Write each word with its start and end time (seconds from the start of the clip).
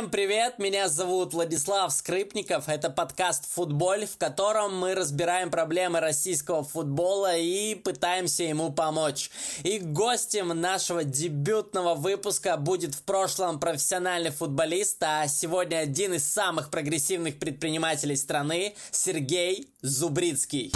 Всем 0.00 0.08
привет, 0.08 0.58
меня 0.58 0.88
зовут 0.88 1.34
Владислав 1.34 1.92
Скрипников, 1.92 2.70
это 2.70 2.88
подкаст 2.88 3.44
«Футболь», 3.52 4.06
в 4.06 4.16
котором 4.16 4.74
мы 4.74 4.94
разбираем 4.94 5.50
проблемы 5.50 6.00
российского 6.00 6.64
футбола 6.64 7.36
и 7.36 7.74
пытаемся 7.74 8.44
ему 8.44 8.72
помочь. 8.72 9.30
И 9.62 9.78
гостем 9.78 10.58
нашего 10.58 11.04
дебютного 11.04 11.94
выпуска 11.94 12.56
будет 12.56 12.94
в 12.94 13.02
прошлом 13.02 13.60
профессиональный 13.60 14.30
футболист, 14.30 14.96
а 15.02 15.28
сегодня 15.28 15.76
один 15.76 16.14
из 16.14 16.24
самых 16.24 16.70
прогрессивных 16.70 17.38
предпринимателей 17.38 18.16
страны 18.16 18.76
Сергей 18.90 19.68
Зубрицкий. 19.82 20.72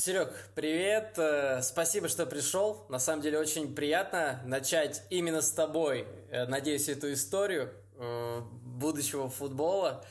Серег, 0.00 0.32
привет, 0.54 1.18
э, 1.18 1.60
спасибо, 1.60 2.08
что 2.08 2.24
пришел. 2.24 2.86
На 2.88 2.98
самом 2.98 3.20
деле 3.20 3.38
очень 3.38 3.74
приятно 3.74 4.40
начать 4.46 5.02
именно 5.10 5.42
с 5.42 5.50
тобой, 5.50 6.06
э, 6.30 6.46
надеюсь, 6.46 6.88
эту 6.88 7.12
историю 7.12 7.70
э, 7.98 8.40
будущего 8.64 9.28
футбола, 9.28 10.02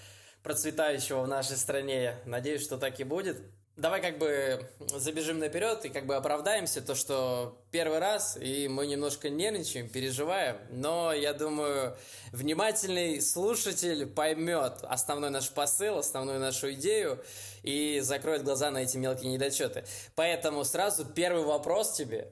процветающего 0.43 1.23
в 1.23 1.27
нашей 1.27 1.57
стране. 1.57 2.17
Надеюсь, 2.25 2.61
что 2.61 2.77
так 2.77 2.99
и 2.99 3.03
будет. 3.03 3.41
Давай 3.77 3.99
как 3.99 4.19
бы 4.19 4.63
забежим 4.95 5.39
наперед 5.39 5.83
и 5.85 5.89
как 5.89 6.05
бы 6.05 6.15
оправдаемся, 6.15 6.81
то, 6.81 6.93
что 6.93 7.63
первый 7.71 7.97
раз, 7.97 8.37
и 8.39 8.67
мы 8.67 8.85
немножко 8.85 9.29
нервничаем, 9.29 9.89
переживаем, 9.89 10.57
но 10.69 11.13
я 11.13 11.33
думаю, 11.33 11.97
внимательный 12.31 13.21
слушатель 13.21 14.05
поймет 14.05 14.73
основной 14.83 15.31
наш 15.31 15.49
посыл, 15.49 15.97
основную 15.97 16.39
нашу 16.39 16.73
идею 16.73 17.23
и 17.63 17.99
закроет 18.01 18.43
глаза 18.43 18.71
на 18.71 18.79
эти 18.79 18.97
мелкие 18.97 19.31
недочеты. 19.31 19.85
Поэтому 20.15 20.63
сразу 20.63 21.05
первый 21.05 21.43
вопрос 21.43 21.93
тебе. 21.93 22.31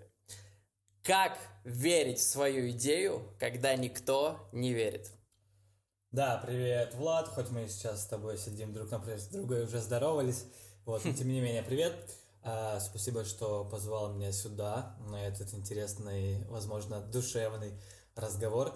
Как 1.04 1.38
верить 1.64 2.20
в 2.20 2.30
свою 2.30 2.70
идею, 2.72 3.34
когда 3.40 3.76
никто 3.76 4.50
не 4.52 4.74
верит? 4.74 5.12
Да, 6.12 6.42
привет, 6.46 6.96
Влад, 6.96 7.28
хоть 7.28 7.50
мы 7.50 7.68
сейчас 7.68 8.04
с 8.04 8.08
тобой 8.08 8.38
сидим 8.38 8.74
друг 8.74 8.92
напротив 8.92 9.30
друга 9.30 9.60
и 9.60 9.64
уже 9.64 9.80
здоровались. 9.80 10.46
Вот, 10.86 11.04
но 11.04 11.14
тем 11.14 11.28
не 11.28 11.42
менее, 11.42 11.64
привет. 11.64 11.94
А, 12.44 12.80
спасибо, 12.80 13.26
что 13.26 13.66
позвал 13.66 14.14
меня 14.14 14.32
сюда 14.32 14.96
на 15.10 15.28
этот 15.28 15.54
интересный, 15.54 16.46
возможно, 16.48 17.02
душевный 17.02 17.74
разговор. 18.16 18.74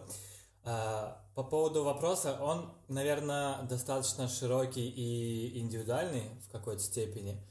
А, 0.63 1.20
по 1.35 1.43
поводу 1.43 1.83
вопроса, 1.83 2.37
он, 2.41 2.73
наверное, 2.87 3.61
достаточно 3.63 4.27
широкий 4.27 4.89
и 4.89 5.59
индивидуальный 5.59 6.23
в 6.45 6.51
какой-то 6.51 6.81
степени. 6.81 7.41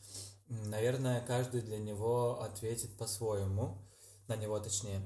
Наверное, 0.49 1.25
каждый 1.27 1.63
для 1.63 1.79
него 1.79 2.43
ответит 2.43 2.97
по-своему, 2.99 3.79
на 4.27 4.37
него 4.37 4.59
точнее. 4.59 5.01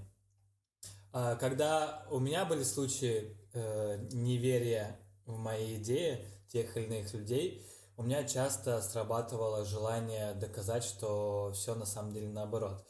А, 1.13 1.37
когда 1.37 2.07
у 2.11 2.19
меня 2.19 2.45
были 2.45 2.65
случаи 2.65 3.37
э, 3.53 4.09
неверия 4.13 4.99
в 5.27 5.37
мои 5.39 5.77
идеи 5.77 6.27
тех 6.49 6.77
или 6.77 6.87
иных 6.87 7.15
людей, 7.15 7.65
у 7.97 8.03
меня 8.03 8.25
часто 8.25 8.83
срабатывало 8.83 9.65
желание 9.65 10.35
доказать, 10.35 10.83
что 10.83 11.53
все 11.55 11.77
на 11.77 11.87
самом 11.87 12.13
деле 12.13 12.29
наоборот. 12.29 12.85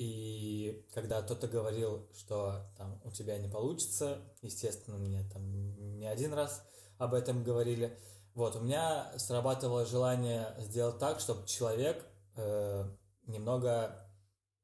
И 0.00 0.82
когда 0.94 1.20
кто-то 1.20 1.46
говорил, 1.46 2.08
что 2.16 2.72
там 2.78 2.98
у 3.04 3.10
тебя 3.10 3.36
не 3.36 3.50
получится, 3.50 4.16
естественно, 4.40 4.96
мне 4.96 5.28
там 5.30 5.98
не 5.98 6.06
один 6.06 6.32
раз 6.32 6.66
об 6.96 7.12
этом 7.12 7.44
говорили, 7.44 7.98
вот, 8.32 8.56
у 8.56 8.60
меня 8.60 9.12
срабатывало 9.18 9.84
желание 9.84 10.54
сделать 10.56 10.98
так, 10.98 11.20
чтобы 11.20 11.46
человек 11.46 12.02
э, 12.36 12.84
немного, 13.26 13.94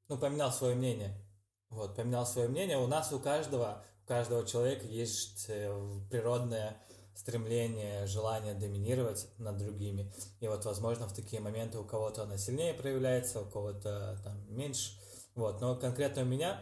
ну, 0.09 0.17
поменял 0.17 0.51
свое 0.51 0.75
мнение. 0.75 1.23
Вот, 1.69 1.97
поменял 1.97 2.25
свое 2.25 2.49
мнение. 2.49 2.79
У 2.79 2.87
нас 2.87 3.13
у 3.13 3.21
каждого, 3.21 3.85
у 4.05 4.09
каждого 4.09 4.47
человека 4.47 4.87
есть 4.87 5.51
э, 5.51 6.01
природное 6.11 6.83
стремление, 7.15 8.07
желание 8.07 8.55
доминировать 8.55 9.29
над 9.37 9.59
другими. 9.59 10.11
И 10.41 10.49
вот, 10.49 10.65
возможно, 10.65 11.07
в 11.07 11.13
такие 11.13 11.43
моменты 11.43 11.79
у 11.79 11.85
кого-то 11.85 12.23
она 12.23 12.39
сильнее 12.39 12.73
проявляется, 12.73 13.43
у 13.43 13.51
кого-то 13.51 14.19
там 14.25 14.43
меньше. 14.49 14.93
Вот, 15.37 15.61
но 15.61 15.77
конкретно 15.77 16.23
у 16.23 16.25
меня 16.25 16.59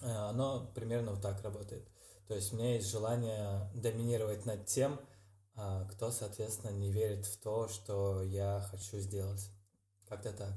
э, 0.00 0.06
оно 0.06 0.70
примерно 0.74 1.10
вот 1.10 1.22
так 1.22 1.42
работает. 1.42 1.86
То 2.28 2.34
есть 2.34 2.52
у 2.52 2.56
меня 2.56 2.74
есть 2.74 2.88
желание 2.88 3.68
доминировать 3.74 4.46
над 4.46 4.64
тем, 4.66 5.00
а, 5.56 5.84
кто, 5.86 6.10
соответственно, 6.10 6.70
не 6.70 6.90
верит 6.90 7.26
в 7.26 7.36
то, 7.38 7.68
что 7.68 8.22
я 8.22 8.64
хочу 8.70 8.98
сделать. 8.98 9.50
Как-то 10.08 10.32
так. 10.32 10.52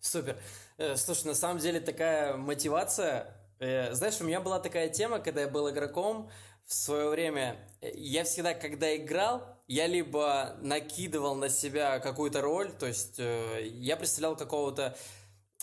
Супер. 0.00 0.36
Э, 0.76 0.96
слушай, 0.96 1.26
на 1.26 1.34
самом 1.34 1.58
деле 1.58 1.80
такая 1.80 2.36
мотивация. 2.36 3.32
Э, 3.60 3.94
знаешь, 3.94 4.20
у 4.20 4.24
меня 4.24 4.40
была 4.40 4.58
такая 4.58 4.88
тема, 4.88 5.20
когда 5.20 5.42
я 5.42 5.48
был 5.48 5.70
игроком, 5.70 6.30
в 6.66 6.74
свое 6.74 7.08
время, 7.10 7.56
я 7.80 8.24
всегда, 8.24 8.52
когда 8.52 8.96
играл, 8.96 9.56
я 9.68 9.86
либо 9.86 10.56
накидывал 10.60 11.36
на 11.36 11.48
себя 11.48 12.00
какую-то 12.00 12.40
роль, 12.40 12.72
то 12.72 12.86
есть 12.86 13.18
я 13.18 13.96
представлял 13.96 14.36
какого-то 14.36 14.96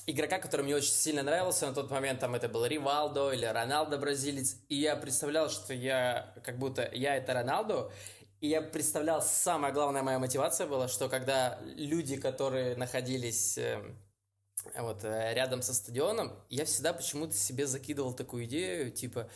игрока, 0.06 0.40
который 0.40 0.64
мне 0.64 0.76
очень 0.76 0.92
сильно 0.92 1.24
нравился 1.24 1.68
на 1.68 1.74
тот 1.74 1.90
момент, 1.90 2.20
там 2.20 2.36
это 2.36 2.50
был 2.50 2.66
Ривалдо 2.66 3.32
или 3.32 3.46
Роналдо 3.46 3.98
бразилец, 3.98 4.58
и 4.70 4.76
я 4.76 4.96
представлял, 4.96 5.50
что 5.50 5.74
я 5.74 6.34
как 6.44 6.58
будто 6.58 6.90
я 6.94 7.16
это 7.16 7.34
Роналдо, 7.34 7.92
и 8.42 8.48
я 8.48 8.62
представлял, 8.62 9.22
самая 9.22 9.72
главная 9.72 10.04
моя 10.04 10.20
мотивация 10.20 10.68
была, 10.68 10.88
что 10.88 11.08
когда 11.08 11.60
люди, 11.64 12.18
которые 12.18 12.76
находились 12.76 13.58
э, 13.58 13.82
вот 14.78 15.06
э, 15.06 15.34
рядом 15.34 15.62
со 15.62 15.74
стадионом, 15.74 16.34
я 16.50 16.66
всегда 16.66 16.92
почему-то 16.92 17.34
себе 17.34 17.66
закидывал 17.66 18.14
такую 18.14 18.46
идею, 18.46 18.92
типа, 18.92 19.30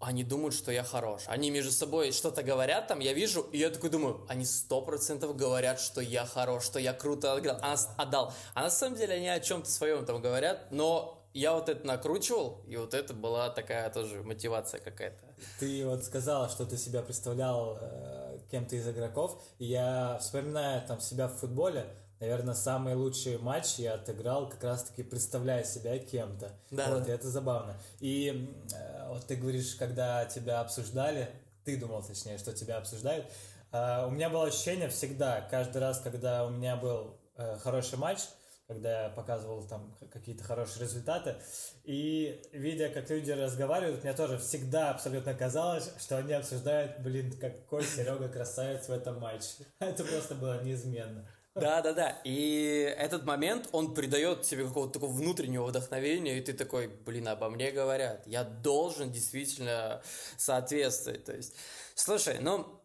они 0.00 0.24
думают, 0.24 0.54
что 0.54 0.70
я 0.72 0.84
хорош. 0.84 1.22
Они 1.26 1.50
между 1.50 1.72
собой 1.72 2.12
что-то 2.12 2.42
говорят 2.42 2.88
там, 2.88 3.00
я 3.00 3.12
вижу, 3.12 3.42
и 3.52 3.58
я 3.58 3.70
такой 3.70 3.90
думаю, 3.90 4.24
они 4.28 4.44
сто 4.44 4.80
процентов 4.80 5.36
говорят, 5.36 5.80
что 5.80 6.00
я 6.00 6.24
хорош, 6.24 6.64
что 6.64 6.78
я 6.78 6.92
круто 6.92 7.34
отдал, 7.34 7.58
отдал. 7.96 8.32
А 8.54 8.62
на 8.62 8.70
самом 8.70 8.96
деле 8.96 9.14
они 9.14 9.28
о 9.28 9.40
чем-то 9.40 9.70
своем 9.70 10.04
там 10.04 10.20
говорят, 10.20 10.68
но 10.70 11.18
я 11.34 11.54
вот 11.54 11.68
это 11.68 11.86
накручивал, 11.86 12.60
и 12.68 12.76
вот 12.76 12.94
это 12.94 13.14
была 13.14 13.48
такая 13.50 13.88
тоже 13.90 14.22
мотивация 14.22 14.80
какая-то. 14.80 15.24
Ты 15.58 15.86
вот 15.86 16.04
сказала, 16.04 16.48
что 16.48 16.66
ты 16.66 16.76
себя 16.76 17.02
представлял 17.02 17.78
э, 17.80 18.38
кем-то 18.50 18.76
из 18.76 18.86
игроков, 18.86 19.42
и 19.58 19.64
я 19.64 20.18
вспоминаю 20.20 20.86
там 20.86 21.00
себя 21.00 21.28
в 21.28 21.36
футболе, 21.36 21.86
наверное, 22.22 22.54
самый 22.54 22.94
лучший 22.94 23.36
матч 23.36 23.78
я 23.78 23.94
отыграл, 23.94 24.48
как 24.48 24.62
раз-таки 24.62 25.02
представляя 25.02 25.64
себя 25.64 25.98
кем-то. 25.98 26.52
Да. 26.70 26.94
Вот, 26.94 27.08
и 27.08 27.10
это 27.10 27.28
забавно. 27.28 27.74
И 27.98 28.48
э, 28.72 29.08
вот 29.08 29.26
ты 29.26 29.34
говоришь, 29.34 29.74
когда 29.74 30.24
тебя 30.26 30.60
обсуждали, 30.60 31.28
ты 31.64 31.76
думал, 31.76 32.00
точнее, 32.04 32.38
что 32.38 32.52
тебя 32.52 32.78
обсуждают, 32.78 33.26
э, 33.72 34.06
у 34.06 34.10
меня 34.10 34.30
было 34.30 34.46
ощущение 34.46 34.88
всегда, 34.88 35.40
каждый 35.50 35.78
раз, 35.78 35.98
когда 35.98 36.46
у 36.46 36.50
меня 36.50 36.76
был 36.76 37.18
э, 37.34 37.58
хороший 37.58 37.98
матч, 37.98 38.20
когда 38.68 39.02
я 39.02 39.08
показывал 39.08 39.64
там 39.64 39.92
какие-то 40.12 40.44
хорошие 40.44 40.84
результаты. 40.84 41.34
И 41.82 42.40
видя, 42.52 42.88
как 42.88 43.10
люди 43.10 43.32
разговаривают, 43.32 44.04
мне 44.04 44.12
тоже 44.12 44.38
всегда 44.38 44.90
абсолютно 44.90 45.34
казалось, 45.34 45.90
что 45.98 46.18
они 46.18 46.34
обсуждают, 46.34 47.00
блин, 47.00 47.36
какой 47.36 47.82
Серега 47.82 48.28
красавец 48.28 48.86
в 48.86 48.92
этом 48.92 49.18
матче. 49.18 49.66
Это 49.80 50.04
просто 50.04 50.36
было 50.36 50.62
неизменно. 50.62 51.26
Да, 51.54 51.82
да, 51.82 51.92
да. 51.92 52.20
И 52.24 52.94
этот 52.96 53.24
момент, 53.24 53.68
он 53.72 53.94
придает 53.94 54.42
тебе 54.42 54.64
какого-то 54.66 54.94
такого 54.94 55.12
внутреннего 55.12 55.66
вдохновения, 55.66 56.38
и 56.38 56.40
ты 56.40 56.54
такой, 56.54 56.88
блин, 56.88 57.28
обо 57.28 57.50
мне 57.50 57.70
говорят. 57.70 58.26
Я 58.26 58.42
должен 58.44 59.12
действительно 59.12 60.02
соответствовать. 60.38 61.24
То 61.24 61.36
есть, 61.36 61.54
слушай, 61.94 62.38
ну, 62.40 62.80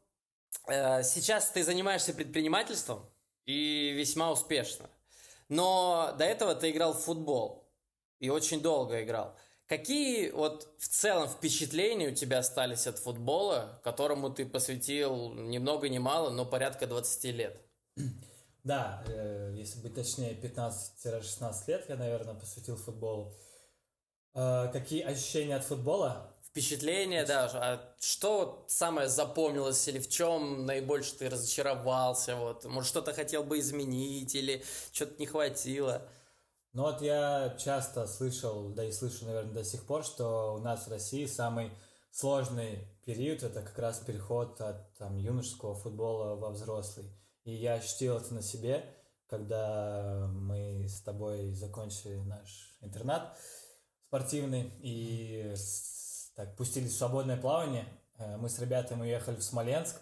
э, 0.68 1.02
сейчас 1.04 1.50
ты 1.52 1.64
занимаешься 1.64 2.14
предпринимательством 2.14 3.10
и 3.46 3.92
весьма 3.92 4.32
успешно. 4.32 4.90
Но 5.48 6.14
до 6.18 6.26
этого 6.26 6.54
ты 6.54 6.72
играл 6.72 6.94
в 6.94 7.00
футбол 7.00 7.72
и 8.20 8.30
очень 8.30 8.62
долго 8.62 9.02
играл. 9.02 9.38
Какие 9.68 10.32
вот 10.32 10.68
в 10.78 10.88
целом 10.90 11.30
впечатления 11.30 12.10
у 12.10 12.16
тебя 12.16 12.40
остались 12.40 12.86
от 12.88 13.00
футбола, 13.00 13.80
которому 13.84 14.30
ты 14.30 14.46
посвятил 14.46 15.34
ни 15.34 15.58
много 15.58 15.88
ни 15.88 16.00
мало, 16.00 16.32
но 16.32 16.46
порядка 16.46 16.86
20 16.86 17.24
лет? 17.34 17.62
Да, 18.68 19.02
э, 19.08 19.54
если 19.56 19.80
быть 19.80 19.96
точнее, 19.96 20.34
15-16 20.34 21.54
лет 21.68 21.86
я, 21.88 21.96
наверное, 21.96 22.36
посвятил 22.36 22.76
футболу. 22.76 23.34
Э, 24.34 24.68
какие 24.74 25.04
ощущения 25.04 25.56
от 25.56 25.64
футбола? 25.64 26.34
Впечатления, 26.44 27.26
да. 27.26 27.50
А 27.54 27.96
что 27.98 28.66
самое 28.68 29.08
запомнилось 29.08 29.88
или 29.88 30.00
в 30.00 30.10
чем 30.10 30.66
наибольше 30.66 31.16
ты 31.16 31.30
разочаровался? 31.30 32.36
Вот, 32.36 32.66
может, 32.66 32.90
что-то 32.90 33.14
хотел 33.14 33.46
бы 33.46 33.60
изменить 33.60 34.36
или 34.36 34.62
что-то 34.92 35.18
не 35.18 35.28
хватило? 35.28 36.02
Ну 36.74 36.84
вот 36.84 37.02
я 37.02 37.56
часто 37.58 38.06
слышал, 38.06 38.68
да 38.72 38.84
и 38.84 38.92
слышу, 38.92 39.24
наверное, 39.28 39.54
до 39.54 39.64
сих 39.64 39.86
пор, 39.86 40.04
что 40.04 40.56
у 40.56 40.58
нас 40.58 40.88
в 40.88 40.92
России 40.92 41.26
самый 41.26 41.72
сложный 42.12 42.86
период 43.06 43.44
это 43.44 43.62
как 43.62 43.80
раз 43.80 44.00
переход 44.00 44.60
от 44.60 44.94
там, 44.98 45.16
юношеского 45.16 45.74
футбола 45.74 46.36
во 46.36 46.50
взрослый. 46.50 47.06
И 47.48 47.54
я 47.54 47.76
ощутил 47.76 48.18
это 48.18 48.34
на 48.34 48.42
себе, 48.42 48.84
когда 49.30 50.28
мы 50.34 50.86
с 50.86 51.00
тобой 51.00 51.54
закончили 51.54 52.18
наш 52.18 52.76
интернат. 52.82 53.38
спортивный 54.06 54.74
и 54.82 55.56
так 56.36 56.58
пустились 56.58 56.92
в 56.92 56.98
свободное 56.98 57.38
плавание. 57.38 57.88
Э, 58.18 58.36
мы 58.36 58.50
с 58.50 58.60
ребятами 58.60 59.04
уехали 59.04 59.38
в 59.38 59.44
Смоленск, 59.44 59.96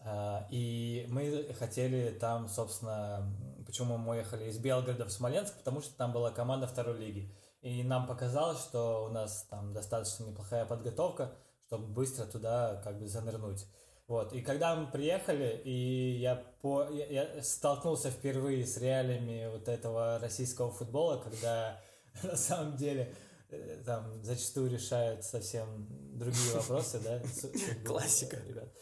э, 0.00 0.40
и 0.50 1.06
мы 1.08 1.50
хотели 1.58 2.10
там, 2.10 2.46
собственно, 2.46 3.34
почему 3.64 3.96
мы 3.96 4.16
уехали 4.16 4.50
из 4.50 4.58
Белгорода 4.58 5.06
в 5.06 5.12
Смоленск, 5.12 5.56
потому 5.56 5.80
что 5.80 5.96
там 5.96 6.12
была 6.12 6.30
команда 6.30 6.66
второй 6.66 6.98
лиги. 6.98 7.34
И 7.62 7.82
нам 7.82 8.06
показалось, 8.06 8.60
что 8.60 9.06
у 9.06 9.08
нас 9.08 9.46
там 9.48 9.72
достаточно 9.72 10.24
неплохая 10.24 10.66
подготовка, 10.66 11.32
чтобы 11.68 11.86
быстро 11.86 12.26
туда 12.26 12.82
как 12.84 12.98
бы 12.98 13.08
занырнуть. 13.08 13.64
Вот. 14.10 14.32
И 14.32 14.42
когда 14.42 14.74
мы 14.74 14.88
приехали, 14.88 15.62
и 15.64 16.18
я, 16.18 16.34
по, 16.62 16.84
я, 16.90 17.40
столкнулся 17.44 18.10
впервые 18.10 18.66
с 18.66 18.76
реалиями 18.76 19.48
вот 19.52 19.68
этого 19.68 20.18
российского 20.18 20.72
футбола, 20.72 21.18
когда 21.18 21.80
на 22.24 22.34
самом 22.34 22.76
деле 22.76 23.14
э, 23.50 23.80
там 23.86 24.20
зачастую 24.24 24.68
решают 24.68 25.24
совсем 25.24 25.86
другие 26.18 26.54
вопросы, 26.56 26.98
да? 26.98 27.22
Классика. 27.86 28.38
Ребят. 28.48 28.74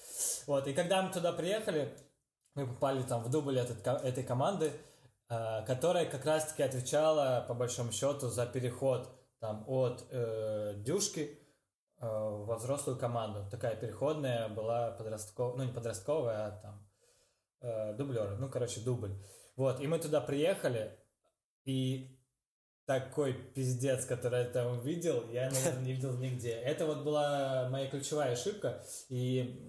Вот, 0.47 0.67
и 0.67 0.73
когда 0.73 1.03
мы 1.03 1.13
туда 1.13 1.35
приехали, 1.35 1.95
мы 2.55 2.67
попали 2.67 3.03
там 3.03 3.23
в 3.23 3.29
дубль 3.29 3.59
этот, 3.59 3.87
этой 3.87 4.25
команды, 4.25 4.73
э, 5.29 5.63
которая 5.67 6.07
как 6.07 6.25
раз-таки 6.25 6.63
отвечала, 6.63 7.45
по 7.47 7.53
большому 7.53 7.93
счету, 7.93 8.29
за 8.29 8.47
переход 8.47 9.11
там 9.41 9.63
от 9.69 10.07
э, 10.11 10.73
Дюшки 10.79 11.39
во 12.01 12.57
взрослую 12.57 12.99
команду. 12.99 13.49
Такая 13.51 13.77
переходная 13.77 14.49
была 14.49 14.93
подростковая, 14.93 15.57
ну 15.57 15.65
не 15.65 15.73
подростковая, 15.73 16.47
а 16.47 16.51
там 16.63 16.89
э, 17.61 17.95
дублеры, 17.95 18.37
ну 18.37 18.49
короче 18.49 18.81
дубль. 18.81 19.15
Вот, 19.57 19.81
и 19.81 19.87
мы 19.87 19.99
туда 19.99 20.21
приехали, 20.21 20.97
и 21.65 22.17
такой 22.87 23.35
пиздец, 23.35 24.07
который 24.07 24.45
я 24.45 24.49
там 24.49 24.79
увидел, 24.79 25.29
я, 25.31 25.51
наверное, 25.51 25.83
не 25.83 25.93
видел 25.93 26.17
нигде. 26.17 26.53
Это 26.53 26.87
вот 26.87 27.05
была 27.05 27.69
моя 27.69 27.91
ключевая 27.91 28.33
ошибка, 28.33 28.83
и 29.09 29.61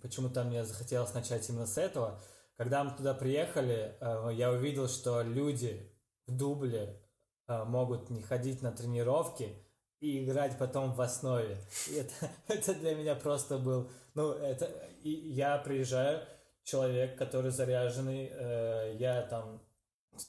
почему-то 0.00 0.44
мне 0.44 0.64
захотелось 0.64 1.14
начать 1.14 1.48
именно 1.48 1.66
с 1.66 1.78
этого. 1.78 2.22
Когда 2.56 2.84
мы 2.84 2.96
туда 2.96 3.14
приехали, 3.14 3.96
э, 4.00 4.30
я 4.34 4.52
увидел, 4.52 4.88
что 4.88 5.22
люди 5.22 5.90
в 6.26 6.36
дубле 6.36 7.02
э, 7.48 7.64
могут 7.64 8.10
не 8.10 8.22
ходить 8.22 8.62
на 8.62 8.72
тренировки, 8.72 9.66
и 10.02 10.24
играть 10.24 10.58
потом 10.58 10.92
в 10.92 11.00
основе. 11.00 11.56
И 11.88 11.94
это, 11.94 12.12
это 12.48 12.74
для 12.74 12.94
меня 12.94 13.14
просто 13.14 13.56
был... 13.56 13.88
Ну, 14.14 14.32
это... 14.32 14.66
И 15.02 15.10
я 15.10 15.58
приезжаю, 15.58 16.26
человек, 16.64 17.16
который 17.16 17.50
заряженный, 17.50 18.28
э, 18.30 18.96
я 18.98 19.22
там 19.22 19.62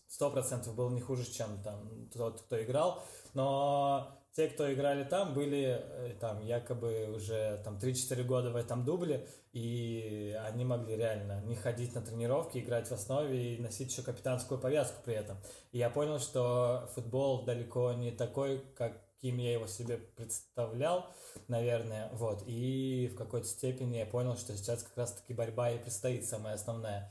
сто 0.07 0.29
процентов 0.29 0.75
был 0.75 0.89
не 0.91 1.01
хуже, 1.01 1.25
чем 1.25 1.61
там 1.63 2.09
тот, 2.13 2.41
кто 2.41 2.63
играл, 2.63 3.03
но 3.33 4.19
те, 4.31 4.47
кто 4.47 4.71
играли 4.71 5.03
там, 5.03 5.33
были 5.33 5.79
э, 5.79 6.15
там 6.19 6.39
якобы 6.41 7.11
уже 7.15 7.59
там 7.63 7.77
3-4 7.77 8.23
года 8.23 8.51
в 8.51 8.55
этом 8.55 8.85
дубле, 8.85 9.27
и 9.53 10.35
они 10.45 10.65
могли 10.65 10.95
реально 10.95 11.41
не 11.45 11.55
ходить 11.55 11.93
на 11.93 12.01
тренировки, 12.01 12.59
играть 12.59 12.87
в 12.87 12.91
основе 12.91 13.55
и 13.55 13.61
носить 13.61 13.91
еще 13.91 14.01
капитанскую 14.01 14.59
повязку 14.59 15.01
при 15.03 15.15
этом. 15.15 15.37
И 15.71 15.79
я 15.79 15.89
понял, 15.89 16.19
что 16.19 16.89
футбол 16.95 17.43
далеко 17.43 17.93
не 17.93 18.11
такой, 18.11 18.63
как 18.75 19.02
каким 19.23 19.37
я 19.37 19.53
его 19.53 19.67
себе 19.67 19.99
представлял, 20.17 21.07
наверное, 21.47 22.09
вот, 22.11 22.43
и 22.45 23.07
в 23.07 23.15
какой-то 23.15 23.47
степени 23.47 23.95
я 23.95 24.05
понял, 24.05 24.35
что 24.35 24.53
сейчас 24.57 24.83
как 24.83 24.97
раз-таки 24.97 25.33
борьба 25.33 25.71
и 25.71 25.77
предстоит 25.77 26.25
самая 26.25 26.55
основная, 26.55 27.09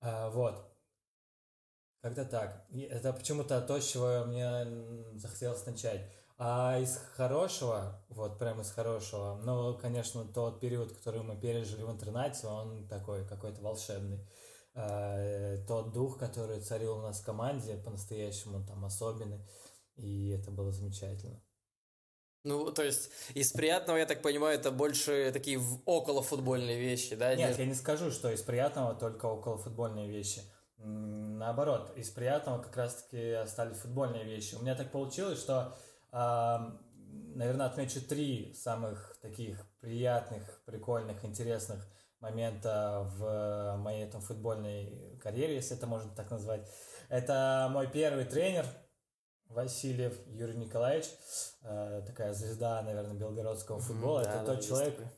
а, 0.00 0.28
вот. 0.30 0.60
Как-то 2.02 2.24
так. 2.24 2.66
И 2.70 2.80
это 2.80 3.12
почему-то 3.12 3.60
то, 3.60 3.80
с 3.80 3.86
чего 3.86 4.24
мне 4.24 4.66
захотелось 5.18 5.64
начать. 5.66 6.10
А 6.36 6.78
из 6.80 6.96
хорошего, 7.14 8.02
вот 8.08 8.36
прям 8.40 8.60
из 8.60 8.72
хорошего, 8.72 9.38
ну, 9.44 9.78
конечно, 9.78 10.24
тот 10.24 10.58
период, 10.58 10.90
который 10.90 11.22
мы 11.22 11.36
пережили 11.36 11.82
в 11.82 11.92
интернате, 11.92 12.48
он 12.48 12.88
такой 12.88 13.24
какой-то 13.24 13.60
волшебный. 13.62 14.26
А, 14.74 15.56
тот 15.68 15.92
дух, 15.92 16.18
который 16.18 16.60
царил 16.60 16.98
у 16.98 17.02
нас 17.02 17.20
в 17.20 17.24
команде, 17.24 17.76
по-настоящему 17.76 18.66
там 18.66 18.84
особенный 18.84 19.46
и 20.00 20.30
это 20.30 20.50
было 20.50 20.72
замечательно. 20.72 21.42
Ну, 22.42 22.72
то 22.72 22.82
есть, 22.82 23.10
из 23.34 23.52
приятного, 23.52 23.98
я 23.98 24.06
так 24.06 24.22
понимаю, 24.22 24.58
это 24.58 24.70
больше 24.70 25.30
такие 25.32 25.60
околофутбольные 25.84 26.80
вещи, 26.80 27.14
да? 27.14 27.34
Нет, 27.34 27.58
я 27.58 27.66
не 27.66 27.74
скажу, 27.74 28.10
что 28.10 28.30
из 28.30 28.40
приятного 28.40 28.94
только 28.94 29.26
околофутбольные 29.26 30.08
вещи. 30.08 30.40
Наоборот, 30.78 31.92
из 31.96 32.08
приятного 32.08 32.62
как 32.62 32.74
раз-таки 32.76 33.32
остались 33.32 33.76
футбольные 33.76 34.24
вещи. 34.24 34.54
У 34.54 34.62
меня 34.62 34.74
так 34.74 34.90
получилось, 34.90 35.38
что, 35.38 35.76
э, 36.12 36.56
наверное, 37.34 37.66
отмечу 37.66 38.00
три 38.00 38.54
самых 38.54 39.18
таких 39.20 39.66
приятных, 39.80 40.62
прикольных, 40.64 41.22
интересных 41.26 41.86
момента 42.20 43.12
в 43.16 43.76
моей 43.76 44.06
там 44.06 44.22
футбольной 44.22 45.18
карьере, 45.22 45.56
если 45.56 45.76
это 45.76 45.86
можно 45.86 46.10
так 46.14 46.30
назвать. 46.30 46.66
Это 47.10 47.68
мой 47.70 47.86
первый 47.86 48.24
тренер– 48.24 48.64
Васильев 49.50 50.16
Юрий 50.26 50.56
Николаевич, 50.56 51.06
э, 51.62 52.02
такая 52.06 52.32
звезда, 52.32 52.80
наверное, 52.82 53.14
белгородского 53.14 53.80
футбола. 53.80 54.20
Mm, 54.20 54.22
Это 54.22 54.32
да, 54.32 54.44
тот 54.44 54.64
человек, 54.64 54.96
такой. 54.96 55.10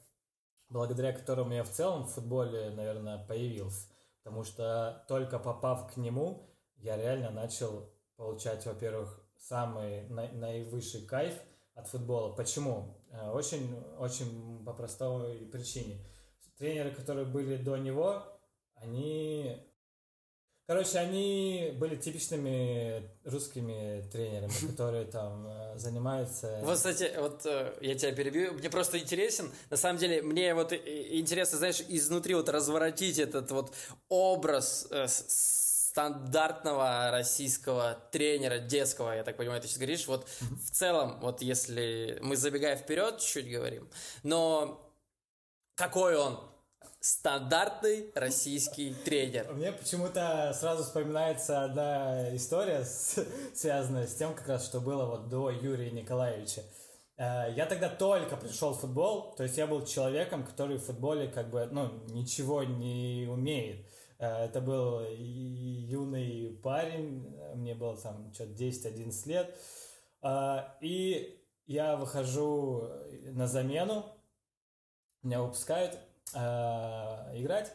благодаря 0.69 1.12
которому 1.12 1.52
я 1.52 1.64
в 1.64 1.70
целом 1.70 2.05
в 2.05 2.11
футболе, 2.11 2.70
наверное, 2.70 3.19
появился. 3.26 3.88
Потому 4.23 4.44
что 4.44 5.05
только 5.08 5.38
попав 5.38 5.93
к 5.93 5.96
нему, 5.96 6.49
я 6.76 6.96
реально 6.96 7.31
начал 7.31 7.90
получать, 8.17 8.64
во-первых, 8.67 9.20
самый 9.38 10.08
наивысший 10.08 11.02
кайф 11.02 11.34
от 11.75 11.88
футбола. 11.88 12.34
Почему? 12.34 12.96
Э, 13.11 13.31
очень, 13.31 13.79
очень 13.99 14.64
по 14.64 14.73
простой 14.73 15.46
причине. 15.52 15.99
Тренеры, 16.56 16.93
которые 16.93 17.26
были 17.26 17.56
до 17.56 17.76
него, 17.76 18.23
они 18.76 19.72
Короче, 20.73 21.01
они 21.01 21.75
были 21.77 21.97
типичными 21.97 23.07
русскими 23.25 24.09
тренерами, 24.11 24.53
которые 24.71 25.05
там 25.05 25.47
э, 25.47 25.77
занимаются... 25.77 26.61
Вот, 26.63 26.77
кстати, 26.77 27.13
вот 27.19 27.45
э, 27.45 27.75
я 27.83 27.95
тебя 27.95 28.13
перебью, 28.13 28.55
мне 28.55 28.71
просто 28.71 28.99
интересен, 28.99 29.53
на 29.69 29.77
самом 29.77 29.99
деле, 29.99 30.23
мне 30.23 30.55
вот 30.55 30.73
интересно, 30.73 31.58
знаешь, 31.58 31.82
изнутри 31.87 32.35
вот 32.35 32.49
разворотить 32.49 33.19
этот 33.19 33.51
вот 33.51 33.75
образ 34.08 34.87
э, 34.91 35.08
стандартного 35.08 37.11
российского 37.11 37.99
тренера 38.11 38.58
детского, 38.58 39.13
я 39.13 39.25
так 39.25 39.37
понимаю, 39.37 39.61
ты 39.61 39.69
сейчас 39.69 39.77
говоришь, 39.77 40.06
вот 40.06 40.27
в 40.41 40.70
целом, 40.70 41.20
вот 41.20 41.43
если 41.43 42.19
мы 42.23 42.35
забегая 42.35 42.77
вперед 42.77 43.19
чуть-чуть 43.19 43.51
говорим, 43.51 43.91
но 44.23 44.91
какой 45.75 46.17
он, 46.17 46.41
стандартный 47.03 48.13
российский 48.15 48.94
тренер. 48.94 49.53
Мне 49.53 49.73
почему-то 49.73 50.53
сразу 50.55 50.85
вспоминается 50.85 51.65
одна 51.65 52.35
история, 52.37 52.85
с, 52.85 53.27
связанная 53.55 54.06
с 54.06 54.15
тем, 54.15 54.35
как 54.35 54.47
раз, 54.47 54.65
что 54.65 54.81
было 54.81 55.05
вот 55.06 55.29
до 55.29 55.51
Юрия 55.51 55.91
Николаевича. 55.91 56.63
Э, 57.17 57.53
я 57.56 57.67
тогда 57.67 57.89
только 57.89 58.37
пришел 58.37 58.73
в 58.73 58.79
футбол, 58.79 59.35
то 59.35 59.43
есть 59.43 59.59
я 59.59 59.67
был 59.67 59.85
человеком, 59.85 60.44
который 60.47 60.79
в 60.79 60.85
футболе 60.85 61.27
как 61.27 61.51
бы, 61.51 61.67
ну, 61.73 61.91
ничего 62.11 62.63
не 62.63 63.27
умеет. 63.29 63.85
Э, 64.21 64.44
это 64.44 64.61
был 64.61 65.05
юный 65.11 66.56
парень, 66.63 67.37
мне 67.56 67.75
было 67.75 67.97
там 67.97 68.32
что-то 68.32 68.53
10-11 68.53 69.29
лет. 69.29 69.53
Э, 70.23 70.69
и 70.81 71.37
я 71.67 71.97
выхожу 71.97 72.89
на 73.25 73.49
замену, 73.49 74.05
меня 75.25 75.43
выпускают, 75.43 75.99
э, 76.34 76.38
играть. 77.38 77.72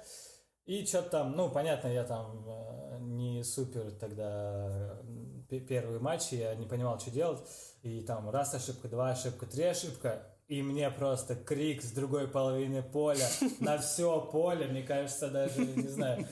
И 0.66 0.86
что-то 0.86 1.10
там, 1.10 1.32
ну, 1.38 1.50
понятно, 1.50 1.88
я 1.88 2.04
там 2.04 2.46
э, 2.48 2.98
не 3.00 3.44
супер 3.44 3.92
тогда 3.92 5.02
первые 5.48 6.00
матчи, 6.00 6.36
я 6.36 6.56
не 6.56 6.66
понимал, 6.66 7.00
что 7.00 7.12
делать. 7.12 7.40
И 7.84 8.02
там 8.02 8.30
раз 8.30 8.54
ошибка, 8.54 8.88
два 8.90 9.12
ошибка, 9.12 9.46
три 9.46 9.64
ошибка. 9.64 10.24
И 10.48 10.62
мне 10.62 10.90
просто 10.90 11.36
крик 11.36 11.84
с 11.84 11.92
другой 11.92 12.28
половины 12.28 12.82
поля 12.82 13.28
на 13.60 13.78
все 13.78 14.22
поле. 14.32 14.68
Мне 14.68 14.84
кажется, 14.84 15.30
даже, 15.30 15.66
не 15.66 15.88
знаю, 15.88 16.28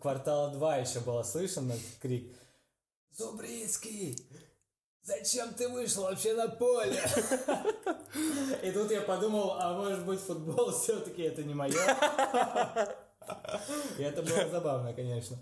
квартала 0.00 0.50
два 0.52 0.76
еще 0.76 1.00
было 1.00 1.22
слышно 1.22 1.74
крик. 2.00 2.36
Зубрицкий! 3.12 4.28
Зачем 5.06 5.54
ты 5.54 5.68
вышел 5.68 6.02
вообще 6.02 6.34
на 6.34 6.48
поле? 6.48 7.00
И 8.64 8.72
тут 8.72 8.90
я 8.90 9.02
подумал, 9.02 9.52
а 9.52 9.72
может 9.74 10.04
быть 10.04 10.18
футбол 10.18 10.72
все-таки 10.72 11.22
это 11.22 11.44
не 11.44 11.54
мое? 11.54 11.78
И 13.98 14.02
это 14.02 14.22
было 14.22 14.48
забавно, 14.50 14.92
конечно. 14.94 15.38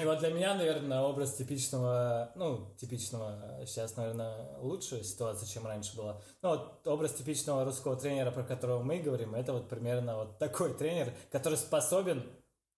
И 0.00 0.04
вот 0.04 0.18
для 0.20 0.30
меня, 0.30 0.54
наверное, 0.54 1.02
образ 1.02 1.34
типичного, 1.34 2.32
ну, 2.34 2.74
типичного, 2.78 3.60
сейчас, 3.66 3.96
наверное, 3.96 4.56
лучшая 4.60 5.02
ситуация, 5.02 5.46
чем 5.46 5.66
раньше 5.66 5.94
была. 5.94 6.18
Ну, 6.40 6.48
вот 6.48 6.86
образ 6.86 7.12
типичного 7.12 7.66
русского 7.66 7.96
тренера, 7.96 8.30
про 8.30 8.44
которого 8.44 8.82
мы 8.82 8.98
говорим, 9.00 9.34
это 9.34 9.52
вот 9.52 9.68
примерно 9.68 10.16
вот 10.16 10.38
такой 10.38 10.72
тренер, 10.72 11.12
который 11.30 11.58
способен 11.58 12.24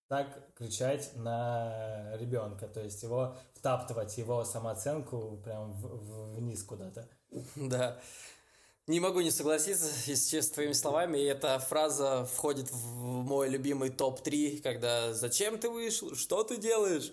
так 0.09 0.55
кричать 0.55 1.17
на 1.17 2.17
ребенка, 2.17 2.69
то 2.69 2.81
есть 2.81 3.03
его 3.03 3.37
втаптывать, 3.55 4.17
его 4.19 4.45
самооценку 4.45 5.41
прям 5.45 5.73
в, 5.73 5.87
в, 5.87 6.35
вниз 6.37 6.63
куда-то. 6.63 7.09
Да. 7.57 7.99
Не 8.87 9.01
могу 9.01 9.23
не 9.23 9.31
согласиться, 9.31 9.87
если 10.05 10.37
честно, 10.37 10.51
с 10.51 10.51
твоими 10.51 10.73
словами. 10.73 11.17
И 11.17 11.25
эта 11.25 11.59
фраза 11.59 12.27
входит 12.27 12.71
в 12.71 13.25
мой 13.25 13.49
любимый 13.49 13.89
топ-3, 13.89 14.61
когда 14.61 15.15
«Зачем 15.15 15.59
ты 15.59 15.71
вышел? 15.71 16.15
Что 16.15 16.45
ты 16.45 16.59
делаешь?» 16.59 17.11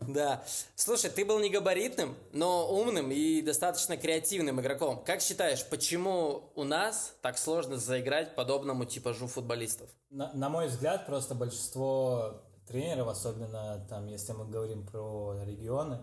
Да. 0.00 0.42
Слушай, 0.74 1.10
ты 1.10 1.24
был 1.24 1.38
не 1.38 1.50
габаритным, 1.50 2.14
но 2.32 2.68
умным 2.70 3.10
и 3.10 3.42
достаточно 3.42 3.96
креативным 3.96 4.60
игроком. 4.60 5.02
Как 5.04 5.20
считаешь, 5.20 5.64
почему 5.66 6.50
у 6.54 6.64
нас 6.64 7.14
так 7.22 7.38
сложно 7.38 7.76
заиграть 7.76 8.34
подобному 8.34 8.84
типажу 8.84 9.26
футболистов? 9.26 9.88
На, 10.10 10.32
на 10.32 10.48
мой 10.48 10.68
взгляд, 10.68 11.06
просто 11.06 11.34
большинство 11.34 12.42
тренеров, 12.66 13.08
особенно 13.08 13.84
там, 13.88 14.06
если 14.06 14.32
мы 14.32 14.46
говорим 14.46 14.86
про 14.86 15.36
регионы, 15.44 16.00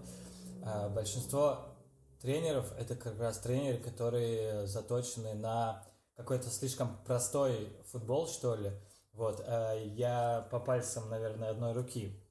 э, 0.64 0.90
большинство 0.90 1.60
тренеров 2.22 2.72
это 2.78 2.96
как 2.96 3.20
раз 3.20 3.40
тренеры, 3.40 3.78
которые 3.78 4.68
заточены 4.68 5.34
на 5.34 5.84
какой-то 6.16 6.50
слишком 6.50 6.98
простой 7.06 7.70
футбол, 7.92 8.28
что 8.28 8.56
ли. 8.56 8.72
Вот, 9.14 9.44
э, 9.46 9.84
я 9.96 10.48
по 10.52 10.60
пальцам, 10.60 11.10
наверное, 11.10 11.50
одной 11.50 11.74
руки 11.74 12.22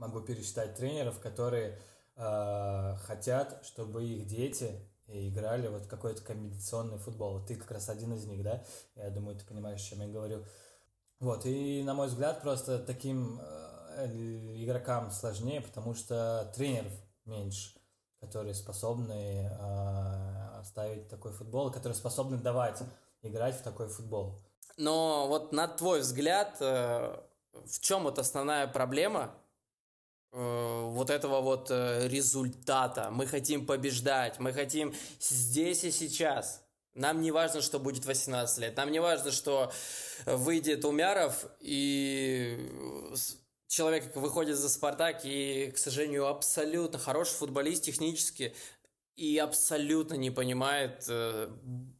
могу 0.00 0.20
пересчитать 0.20 0.74
тренеров, 0.74 1.20
которые 1.20 1.78
э, 2.16 2.96
хотят, 3.04 3.60
чтобы 3.64 4.04
их 4.04 4.26
дети 4.26 4.80
играли 5.06 5.68
вот 5.68 5.86
какой-то 5.86 6.22
комбинационный 6.22 6.98
футбол. 6.98 7.44
Ты 7.44 7.56
как 7.56 7.70
раз 7.70 7.88
один 7.88 8.14
из 8.14 8.24
них, 8.24 8.42
да? 8.42 8.64
Я 8.96 9.10
думаю, 9.10 9.36
ты 9.36 9.44
понимаешь, 9.44 9.80
о 9.80 9.90
чем 9.90 10.00
я 10.00 10.08
говорю. 10.08 10.44
Вот, 11.18 11.44
и 11.44 11.82
на 11.82 11.92
мой 11.92 12.06
взгляд, 12.06 12.40
просто 12.40 12.78
таким 12.78 13.38
э, 13.42 14.06
игрокам 14.64 15.10
сложнее, 15.10 15.60
потому 15.60 15.94
что 15.94 16.50
тренеров 16.54 16.92
меньше, 17.26 17.78
которые 18.20 18.54
способны 18.54 19.50
э, 19.52 20.64
ставить 20.64 21.08
такой 21.08 21.32
футбол, 21.32 21.70
которые 21.70 21.94
способны 21.94 22.38
давать 22.38 22.82
играть 23.22 23.56
в 23.56 23.62
такой 23.62 23.88
футбол. 23.88 24.40
Но 24.78 25.28
вот 25.28 25.52
на 25.52 25.68
твой 25.68 26.00
взгляд, 26.00 26.56
э, 26.60 27.20
в 27.52 27.80
чем 27.80 28.04
вот 28.04 28.18
основная 28.18 28.66
проблема 28.66 29.34
вот 30.32 31.10
этого 31.10 31.40
вот 31.40 31.70
э, 31.70 32.06
результата. 32.08 33.10
Мы 33.10 33.26
хотим 33.26 33.66
побеждать, 33.66 34.38
мы 34.38 34.52
хотим 34.52 34.94
здесь 35.18 35.84
и 35.84 35.90
сейчас. 35.90 36.62
Нам 36.94 37.20
не 37.20 37.30
важно, 37.30 37.62
что 37.62 37.78
будет 37.78 38.04
18 38.04 38.58
лет. 38.58 38.76
Нам 38.76 38.90
не 38.90 39.00
важно, 39.00 39.32
что 39.32 39.72
выйдет 40.26 40.84
Умяров 40.84 41.46
и 41.60 42.70
человек 43.66 44.14
выходит 44.16 44.56
за 44.56 44.68
Спартак 44.68 45.24
и, 45.24 45.70
к 45.72 45.78
сожалению, 45.78 46.26
абсолютно 46.26 46.98
хороший 46.98 47.34
футболист 47.34 47.84
технически, 47.84 48.54
и 49.20 49.36
абсолютно 49.36 50.14
не 50.14 50.30
понимает 50.30 51.04
э, 51.06 51.50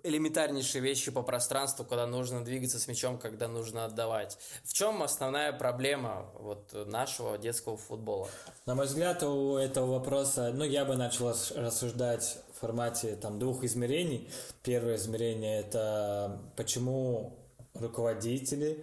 элементарнейшие 0.02 0.80
вещи 0.80 1.10
по 1.10 1.22
пространству, 1.22 1.84
когда 1.84 2.06
нужно 2.06 2.42
двигаться 2.42 2.78
с 2.78 2.88
мячом, 2.88 3.18
когда 3.18 3.46
нужно 3.46 3.84
отдавать. 3.84 4.38
В 4.64 4.72
чем 4.72 5.02
основная 5.02 5.52
проблема 5.52 6.30
вот 6.38 6.72
нашего 6.86 7.36
детского 7.36 7.76
футбола? 7.76 8.30
На 8.64 8.74
мой 8.74 8.86
взгляд, 8.86 9.22
у 9.22 9.58
этого 9.58 9.98
вопроса, 9.98 10.50
ну, 10.54 10.64
я 10.64 10.86
бы 10.86 10.96
начал 10.96 11.28
рассуждать 11.28 12.38
в 12.54 12.60
формате 12.60 13.16
там 13.16 13.38
двух 13.38 13.64
измерений. 13.64 14.30
Первое 14.62 14.96
измерение– 14.96 15.60
это 15.60 16.40
почему 16.56 17.36
руководители 17.74 18.82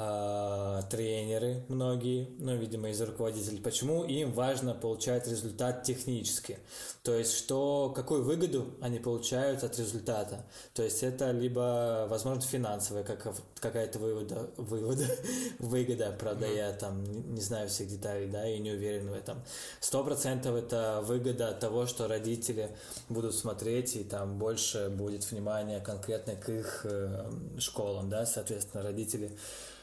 а, 0.00 0.82
тренеры 0.82 1.64
многие, 1.66 2.28
ну, 2.38 2.54
видимо, 2.56 2.88
из 2.90 3.00
руководителей, 3.00 3.58
почему 3.58 4.04
им 4.04 4.30
важно 4.30 4.72
получать 4.72 5.26
результат 5.26 5.82
технически. 5.82 6.60
То 7.02 7.14
есть, 7.14 7.36
что, 7.36 7.92
какую 7.96 8.22
выгоду 8.22 8.76
они 8.80 9.00
получают 9.00 9.64
от 9.64 9.76
результата. 9.76 10.46
То 10.72 10.84
есть, 10.84 11.02
это 11.02 11.32
либо, 11.32 12.06
возможно, 12.08 12.42
финансовая 12.42 13.02
как, 13.02 13.26
какая-то 13.58 13.98
вывода, 13.98 14.48
вывода, 14.56 15.04
выгода, 15.58 16.14
правда, 16.16 16.46
mm-hmm. 16.46 16.56
я 16.56 16.72
там 16.74 17.02
не, 17.02 17.18
не 17.18 17.40
знаю 17.40 17.68
всех 17.68 17.88
деталей, 17.88 18.28
да, 18.28 18.48
и 18.48 18.60
не 18.60 18.70
уверен 18.70 19.10
в 19.10 19.14
этом. 19.14 19.42
Сто 19.80 20.04
процентов 20.04 20.54
это 20.54 21.02
выгода 21.02 21.48
от 21.48 21.58
того, 21.58 21.86
что 21.86 22.06
родители 22.06 22.70
будут 23.08 23.34
смотреть, 23.34 23.96
и 23.96 24.04
там 24.04 24.38
больше 24.38 24.90
будет 24.90 25.28
внимания 25.28 25.80
конкретно 25.80 26.36
к 26.36 26.48
их 26.50 26.82
э, 26.84 27.32
школам, 27.58 28.08
да, 28.08 28.26
соответственно, 28.26 28.84
родители 28.84 29.36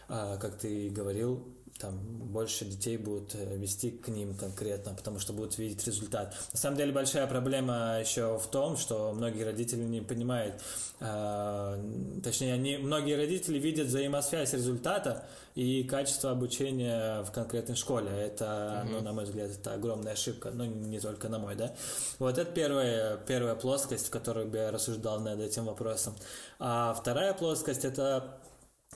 а, 0.08 0.38
как 0.38 0.58
ты 0.58 0.90
говорил, 0.90 1.44
там 1.80 1.98
больше 1.98 2.64
детей 2.64 2.96
будут 2.96 3.36
э, 3.36 3.58
вести 3.58 3.92
к 3.92 4.08
ним 4.08 4.34
конкретно, 4.34 4.94
потому 4.94 5.20
что 5.20 5.34
будут 5.34 5.58
видеть 5.58 5.86
результат. 5.86 6.34
На 6.54 6.60
самом 6.60 6.78
деле 6.78 6.94
большая 6.94 7.28
проблема 7.28 7.98
еще 8.00 8.38
в 8.38 8.48
том, 8.48 8.78
что 8.78 9.12
многие 9.12 9.44
родители 9.44 9.84
не 9.84 10.00
понимают, 10.00 10.62
э, 11.02 12.20
точнее, 12.24 12.54
они, 12.54 12.78
многие 12.78 13.18
родители 13.18 13.60
видят 13.60 13.88
взаимосвязь 13.88 14.54
результата 14.54 15.26
и 15.56 15.84
качества 15.84 16.32
обучения 16.32 17.24
в 17.24 17.32
конкретной 17.32 17.76
школе. 17.76 18.10
Это, 18.10 18.84
mm-hmm. 18.86 18.92
ну, 18.92 19.02
на 19.02 19.12
мой 19.12 19.26
взгляд, 19.26 19.52
это 19.52 19.74
огромная 19.74 20.14
ошибка, 20.14 20.52
но 20.52 20.66
не 20.66 21.02
только 21.02 21.28
на 21.28 21.40
мой, 21.40 21.56
да. 21.56 21.76
Вот 22.20 22.38
это 22.38 22.50
первая, 22.50 23.18
первая 23.18 23.56
плоскость, 23.56 24.08
в 24.08 24.10
которой 24.12 24.46
бы 24.46 24.58
я 24.58 24.72
рассуждал 24.72 25.20
над 25.20 25.42
этим 25.42 25.66
вопросом. 25.66 26.16
А 26.58 26.94
вторая 26.94 27.34
плоскость 27.34 27.84
это 27.84 28.38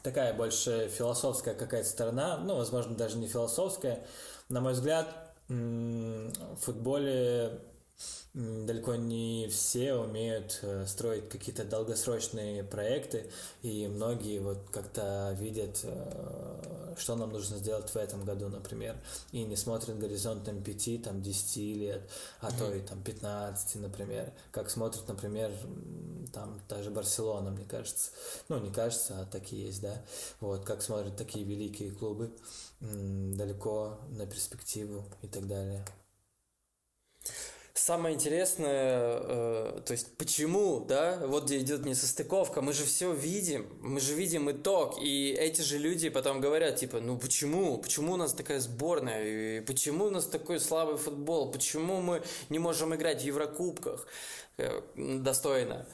такая 0.04 0.34
больше 0.34 0.90
философская 0.90 1.54
какая-то 1.54 1.90
сторона, 1.90 2.38
ну, 2.38 2.56
возможно, 2.56 2.96
даже 2.96 3.18
не 3.18 3.28
философская. 3.28 4.06
На 4.50 4.62
мой 4.62 4.74
взгляд, 4.74 5.08
в 5.48 6.58
футболе 6.60 7.60
далеко 8.34 8.96
не 8.96 9.48
все 9.48 9.96
умеют 9.96 10.60
э, 10.62 10.86
строить 10.86 11.30
какие-то 11.30 11.66
долгосрочные 11.66 12.64
проекты, 12.64 13.30
и 13.64 13.88
многие 13.88 14.40
вот 14.40 14.70
как-то 14.72 15.36
видят, 15.40 15.80
э, 15.84 16.94
что 16.98 17.16
нам 17.16 17.32
нужно 17.32 17.58
сделать 17.58 17.90
в 17.90 17.96
этом 17.98 18.24
году, 18.24 18.48
например, 18.50 18.96
и 19.32 19.44
не 19.44 19.56
смотрят 19.56 19.98
горизонтом 19.98 20.64
5, 20.64 21.04
там, 21.04 21.22
10 21.22 21.58
лет, 21.78 22.10
а 22.40 22.48
mm-hmm. 22.48 22.58
то 22.60 22.74
и 22.74 22.82
там 22.82 23.02
15, 23.02 23.76
например, 23.82 24.32
как 24.52 24.70
смотрит, 24.70 25.08
например, 25.08 25.52
там 26.32 26.49
даже 26.90 26.96
Барселона, 26.96 27.52
мне 27.52 27.66
кажется, 27.66 28.12
ну, 28.50 28.60
не 28.60 28.72
кажется, 28.72 29.22
а 29.22 29.26
такие 29.26 29.68
есть, 29.68 29.82
да, 29.82 30.02
вот, 30.40 30.64
как 30.66 30.82
смотрят 30.82 31.16
такие 31.16 31.46
великие 31.46 31.92
клубы 31.92 32.32
далеко 32.80 34.00
на 34.10 34.26
перспективу 34.26 35.04
и 35.22 35.28
так 35.28 35.48
далее. 35.48 35.86
Самое 37.74 38.14
интересное, 38.14 39.20
э, 39.22 39.82
то 39.86 39.94
есть 39.94 40.18
почему, 40.18 40.82
да, 40.82 41.18
вот 41.26 41.46
где 41.46 41.60
идет 41.60 41.86
несостыковка, 41.86 42.62
мы 42.62 42.74
же 42.74 42.84
все 42.84 43.14
видим, 43.14 43.70
мы 43.80 44.02
же 44.02 44.16
видим 44.16 44.52
итог, 44.52 45.02
и 45.02 45.32
эти 45.32 45.62
же 45.62 45.78
люди 45.78 46.10
потом 46.10 46.42
говорят, 46.42 46.76
типа, 46.76 47.00
ну 47.00 47.18
почему, 47.18 47.78
почему 47.78 48.14
у 48.14 48.18
нас 48.18 48.34
такая 48.34 48.60
сборная, 48.60 49.60
и 49.60 49.62
почему 49.62 50.06
у 50.06 50.10
нас 50.10 50.26
такой 50.26 50.60
слабый 50.60 50.98
футбол, 50.98 51.52
почему 51.52 52.02
мы 52.02 52.22
не 52.50 52.60
можем 52.60 52.94
играть 52.96 53.22
в 53.22 53.26
Еврокубках? 53.26 54.08
Э, 54.58 54.82
достойно. 54.96 55.86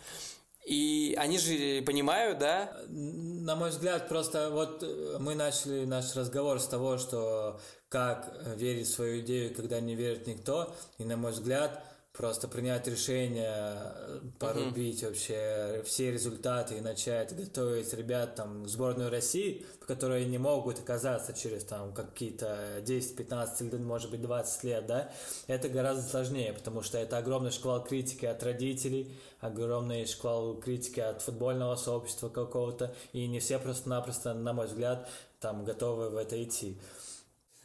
И 0.65 1.15
они 1.17 1.37
же 1.37 1.83
понимают, 1.83 2.39
да? 2.39 2.75
На 2.87 3.55
мой 3.55 3.69
взгляд, 3.69 4.09
просто 4.09 4.49
вот 4.49 4.81
э, 4.81 5.17
мы 5.19 5.35
начали 5.35 5.85
наш 5.85 6.15
разговор 6.15 6.59
с 6.59 6.67
того, 6.67 6.97
что 6.97 7.59
как 7.87 8.35
верить 8.57 8.87
в 8.87 8.93
свою 8.93 9.21
идею, 9.21 9.53
когда 9.53 9.79
не 9.79 9.95
верит 9.95 10.25
никто. 10.25 10.75
И 10.97 11.05
на 11.05 11.17
мой 11.17 11.33
взгляд, 11.33 11.83
просто 12.17 12.47
принять 12.47 12.87
решение, 12.87 13.53
э, 13.53 14.19
порубить 14.39 15.03
mm-hmm. 15.03 15.07
вообще 15.07 15.83
все 15.85 16.11
результаты 16.11 16.77
и 16.77 16.81
начать 16.81 17.35
готовить 17.35 17.93
ребят 17.93 18.35
там 18.35 18.63
в 18.63 18.69
сборную 18.69 19.09
России, 19.09 19.65
в 19.81 19.85
которой 19.85 20.23
они 20.23 20.37
могут 20.37 20.79
оказаться 20.79 21.33
через 21.33 21.65
там 21.65 21.93
какие-то 21.93 22.81
10, 22.81 23.15
15 23.15 23.61
или 23.61 23.77
может 23.77 24.11
быть 24.11 24.21
20 24.21 24.63
лет, 24.63 24.85
да, 24.85 25.11
это 25.47 25.69
гораздо 25.69 26.03
сложнее, 26.03 26.53
потому 26.53 26.81
что 26.81 26.97
это 26.97 27.17
огромный 27.17 27.51
шквал 27.51 27.83
критики 27.83 28.25
от 28.25 28.41
родителей, 28.43 29.11
огромный 29.39 30.05
шквал 30.05 30.55
критики 30.55 31.01
от 31.01 31.21
футбольного 31.21 31.75
сообщества 31.75 32.29
какого-то, 32.29 32.95
и 33.13 33.27
не 33.27 33.39
все 33.39 33.59
просто-напросто, 33.59 34.33
на 34.33 34.53
мой 34.53 34.67
взгляд, 34.67 35.07
там 35.39 35.65
готовы 35.65 36.09
в 36.09 36.17
это 36.17 36.41
идти. 36.41 36.79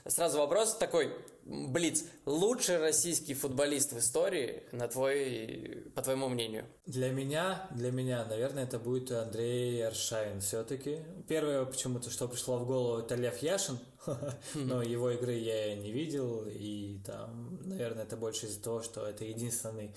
Сразу 0.07 0.39
вопрос 0.39 0.77
такой, 0.77 1.15
Блиц, 1.45 2.05
лучший 2.27 2.79
российский 2.79 3.35
футболист 3.35 3.93
в 3.93 3.99
истории, 3.99 4.63
на 4.73 4.89
твой, 4.89 5.91
по 5.95 6.03
твоему 6.03 6.29
мнению? 6.29 6.67
Для 6.87 7.11
меня, 7.11 7.67
для 7.71 7.91
меня, 7.91 8.25
наверное, 8.25 8.65
это 8.65 8.79
будет 8.79 9.11
Андрей 9.11 9.85
Аршавин 9.87 10.41
все-таки. 10.41 10.99
Первое 11.29 11.65
почему-то, 11.65 12.11
что 12.11 12.29
пришло 12.29 12.59
в 12.59 12.67
голову, 12.67 13.01
это 13.01 13.15
Лев 13.15 13.43
Яшин, 13.43 13.79
Но 14.55 14.83
его 14.83 15.11
игры 15.11 15.35
я 15.35 15.75
не 15.77 15.91
видел, 15.91 16.45
и 16.47 17.01
там, 17.05 17.59
наверное, 17.65 18.05
это 18.05 18.17
больше 18.17 18.47
из-за 18.47 18.61
того, 18.63 18.83
что 18.83 19.07
это 19.07 19.25
единственный 19.25 19.95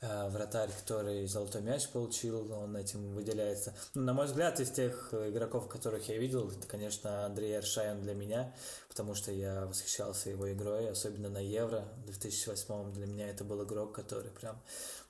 э, 0.00 0.28
вратарь, 0.30 0.70
который 0.70 1.26
золотой 1.26 1.62
мяч 1.62 1.88
получил, 1.88 2.52
он 2.52 2.76
этим 2.76 3.14
выделяется. 3.14 3.74
Но, 3.94 4.02
на 4.02 4.12
мой 4.12 4.26
взгляд, 4.26 4.60
из 4.60 4.70
тех 4.70 5.12
игроков, 5.12 5.68
которых 5.68 6.08
я 6.08 6.18
видел, 6.18 6.48
это, 6.48 6.66
конечно, 6.66 7.26
Андрей 7.26 7.56
Аршаян 7.58 8.00
для 8.00 8.14
меня, 8.14 8.54
потому 8.88 9.14
что 9.14 9.32
я 9.32 9.66
восхищался 9.66 10.30
его 10.30 10.50
игрой, 10.52 10.90
особенно 10.90 11.28
на 11.28 11.38
Евро 11.38 11.84
в 11.98 12.06
2008 12.06 12.92
Для 12.92 13.06
меня 13.06 13.28
это 13.28 13.44
был 13.44 13.62
игрок, 13.64 13.94
который 13.94 14.30
прям 14.30 14.60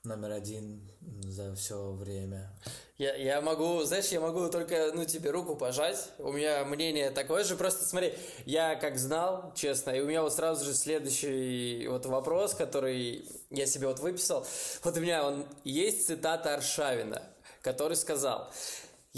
номер 0.09 0.33
один 0.33 0.81
за 1.23 1.55
все 1.55 1.93
время. 1.93 2.51
Я, 2.97 3.15
я 3.15 3.41
могу, 3.41 3.83
знаешь, 3.85 4.07
я 4.07 4.21
могу 4.21 4.49
только, 4.49 4.91
ну, 4.95 5.05
тебе 5.05 5.31
руку 5.31 5.55
пожать. 5.55 6.09
У 6.19 6.33
меня 6.33 6.65
мнение 6.65 7.11
такое 7.11 7.45
же. 7.45 7.55
Просто 7.55 7.85
смотри, 7.85 8.15
я 8.45 8.75
как 8.75 8.99
знал, 8.99 9.53
честно, 9.55 9.91
и 9.91 10.01
у 10.01 10.07
меня 10.07 10.23
вот 10.23 10.35
сразу 10.35 10.65
же 10.65 10.75
следующий 10.75 11.87
вот 11.89 12.07
вопрос, 12.07 12.55
который 12.55 13.25
я 13.51 13.67
себе 13.67 13.87
вот 13.87 14.01
выписал. 14.01 14.47
Вот 14.83 14.97
у 14.97 15.01
меня 15.01 15.25
он 15.25 15.47
есть 15.63 16.07
цитата 16.07 16.55
Аршавина, 16.55 17.23
который 17.63 17.97
сказал, 17.97 18.51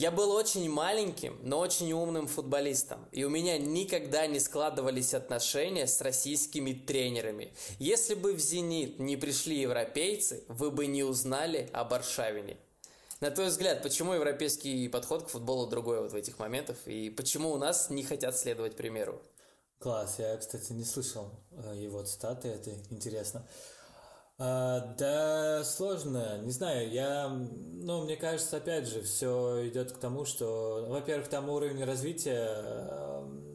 я 0.00 0.10
был 0.10 0.32
очень 0.32 0.70
маленьким, 0.70 1.38
но 1.42 1.58
очень 1.58 1.92
умным 1.92 2.26
футболистом, 2.26 3.06
и 3.12 3.24
у 3.24 3.28
меня 3.28 3.58
никогда 3.58 4.26
не 4.26 4.40
складывались 4.40 5.12
отношения 5.12 5.86
с 5.86 6.00
российскими 6.00 6.72
тренерами. 6.72 7.52
Если 7.78 8.14
бы 8.14 8.32
в 8.32 8.38
«Зенит» 8.38 8.98
не 8.98 9.18
пришли 9.18 9.60
европейцы, 9.60 10.42
вы 10.48 10.70
бы 10.70 10.86
не 10.86 11.02
узнали 11.02 11.68
об 11.74 11.92
Аршавине. 11.92 12.56
На 13.20 13.30
твой 13.30 13.48
взгляд, 13.48 13.82
почему 13.82 14.14
европейский 14.14 14.88
подход 14.88 15.24
к 15.24 15.28
футболу 15.28 15.66
другой 15.66 16.00
вот 16.00 16.12
в 16.12 16.16
этих 16.16 16.38
моментах, 16.38 16.78
и 16.86 17.10
почему 17.10 17.52
у 17.52 17.58
нас 17.58 17.90
не 17.90 18.02
хотят 18.02 18.38
следовать 18.38 18.76
примеру? 18.76 19.20
Класс, 19.80 20.14
я, 20.18 20.34
кстати, 20.38 20.72
не 20.72 20.84
слышал 20.84 21.30
э, 21.50 21.74
его 21.76 22.02
цитаты, 22.04 22.48
это 22.48 22.70
интересно. 22.88 23.46
А, 24.42 24.94
да, 24.96 25.62
сложно, 25.64 26.38
не 26.38 26.50
знаю, 26.50 26.90
я, 26.90 27.28
ну, 27.28 28.04
мне 28.04 28.16
кажется, 28.16 28.56
опять 28.56 28.88
же, 28.88 29.02
все 29.02 29.68
идет 29.68 29.92
к 29.92 29.98
тому, 29.98 30.24
что, 30.24 30.86
во-первых, 30.88 31.28
там 31.28 31.50
уровень 31.50 31.84
развития 31.84 32.48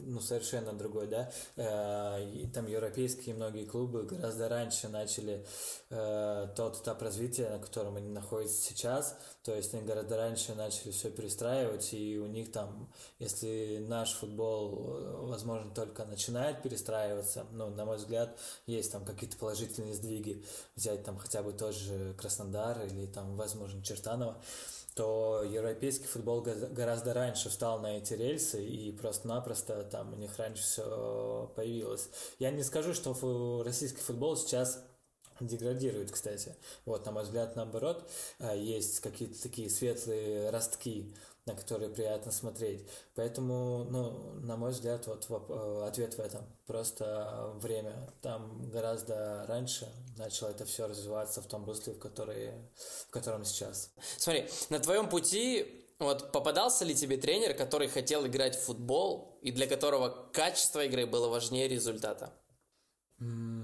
ну, 0.05 0.21
совершенно 0.21 0.73
другой, 0.73 1.07
да. 1.07 1.31
Э, 1.57 2.23
и 2.23 2.47
там 2.47 2.67
европейские 2.67 3.35
многие 3.35 3.65
клубы 3.65 4.03
гораздо 4.03 4.47
раньше 4.47 4.87
начали 4.87 5.45
э, 5.89 6.47
тот 6.55 6.81
этап 6.81 7.01
развития, 7.01 7.49
на 7.49 7.59
котором 7.59 7.97
они 7.97 8.09
находятся 8.09 8.61
сейчас. 8.61 9.17
То 9.43 9.55
есть 9.55 9.73
они 9.73 9.83
гораздо 9.83 10.17
раньше 10.17 10.55
начали 10.55 10.91
все 10.91 11.09
перестраивать, 11.09 11.93
и 11.93 12.19
у 12.19 12.27
них 12.27 12.51
там, 12.51 12.91
если 13.19 13.83
наш 13.87 14.13
футбол, 14.13 14.97
э, 14.97 15.25
возможно, 15.27 15.73
только 15.73 16.05
начинает 16.05 16.61
перестраиваться, 16.61 17.45
ну, 17.51 17.69
на 17.69 17.85
мой 17.85 17.97
взгляд, 17.97 18.37
есть 18.67 18.91
там 18.91 19.03
какие-то 19.03 19.37
положительные 19.37 19.95
сдвиги. 19.95 20.45
Взять 20.75 21.03
там 21.03 21.17
хотя 21.17 21.41
бы 21.41 21.51
тот 21.51 21.75
же 21.75 22.13
Краснодар 22.13 22.85
или 22.85 23.07
там, 23.07 23.35
возможно, 23.35 23.83
Чертанова 23.83 24.37
то 24.95 25.43
европейский 25.43 26.07
футбол 26.07 26.41
гораздо 26.41 27.13
раньше 27.13 27.49
встал 27.49 27.79
на 27.81 27.97
эти 27.97 28.13
рельсы, 28.13 28.65
и 28.65 28.93
просто-напросто 28.93 29.83
там 29.83 30.13
у 30.13 30.15
них 30.15 30.37
раньше 30.37 30.63
все 30.63 31.51
появилось. 31.55 32.09
Я 32.39 32.51
не 32.51 32.63
скажу, 32.63 32.93
что 32.93 33.61
российский 33.65 33.99
футбол 33.99 34.37
сейчас 34.37 34.81
деградирует, 35.41 36.11
кстати. 36.11 36.55
Вот, 36.85 37.05
на 37.05 37.11
мой 37.11 37.23
взгляд, 37.23 37.57
наоборот, 37.57 38.09
а, 38.39 38.55
есть 38.55 39.01
какие-то 39.01 39.41
такие 39.41 39.69
светлые 39.69 40.49
ростки 40.49 41.13
на 41.45 41.55
которые 41.55 41.89
приятно 41.91 42.31
смотреть. 42.31 42.87
Поэтому, 43.13 43.85
ну, 43.85 44.11
на 44.41 44.57
мой 44.57 44.71
взгляд, 44.71 45.05
вот 45.07 45.27
э, 45.29 45.87
ответ 45.87 46.15
в 46.15 46.19
этом. 46.19 46.41
Просто 46.65 47.51
время. 47.55 48.13
Там 48.21 48.69
гораздо 48.71 49.45
раньше 49.47 49.87
начало 50.17 50.49
это 50.49 50.65
все 50.65 50.87
развиваться 50.87 51.41
в 51.41 51.47
том 51.47 51.65
русле, 51.65 51.93
в, 51.93 51.99
который, 51.99 52.51
в 53.07 53.11
котором 53.11 53.45
сейчас. 53.45 53.91
Смотри, 54.17 54.47
на 54.69 54.79
твоем 54.79 55.07
пути 55.07 55.85
вот 55.99 56.31
попадался 56.31 56.83
ли 56.83 56.95
тебе 56.95 57.17
тренер, 57.17 57.53
который 57.53 57.87
хотел 57.87 58.25
играть 58.25 58.55
в 58.55 58.63
футбол 58.63 59.37
и 59.41 59.51
для 59.51 59.67
которого 59.67 60.29
качество 60.33 60.83
игры 60.83 61.05
было 61.05 61.29
важнее 61.29 61.67
результата? 61.67 62.33
Mm 63.21 63.54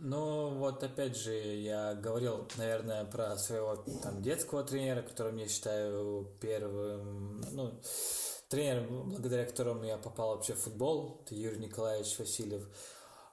ну, 0.00 0.50
вот 0.50 0.82
опять 0.82 1.16
же, 1.16 1.34
я 1.34 1.94
говорил, 1.94 2.46
наверное, 2.56 3.04
про 3.04 3.36
своего 3.36 3.76
там 4.02 4.22
детского 4.22 4.62
тренера, 4.62 5.02
которым 5.02 5.36
я 5.36 5.48
считаю 5.48 6.28
первым, 6.40 7.40
ну, 7.52 7.80
тренером, 8.48 9.10
благодаря 9.10 9.44
которому 9.44 9.84
я 9.84 9.96
попал 9.98 10.36
вообще 10.36 10.54
в 10.54 10.60
футбол, 10.60 11.20
это 11.24 11.34
Юрий 11.34 11.58
Николаевич 11.58 12.18
Васильев. 12.18 12.62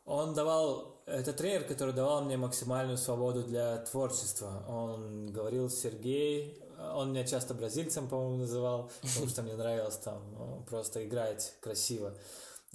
Он 0.06 0.34
давал, 0.34 1.02
это 1.06 1.32
тренер, 1.34 1.64
который 1.64 1.94
давал 1.94 2.24
мне 2.24 2.36
максимальную 2.36 2.98
свободу 2.98 3.44
для 3.44 3.78
творчества. 3.78 4.66
Он 4.68 5.28
говорил, 5.32 5.70
Сергей, 5.70 6.62
он 6.94 7.12
меня 7.12 7.26
часто 7.26 7.54
бразильцем, 7.54 8.10
по-моему, 8.10 8.38
называл, 8.38 8.92
потому 9.02 9.28
что 9.28 9.44
мне 9.44 9.56
нравилось 9.56 9.98
там 9.98 10.66
просто 10.70 11.06
играть 11.06 11.56
красиво 11.62 12.14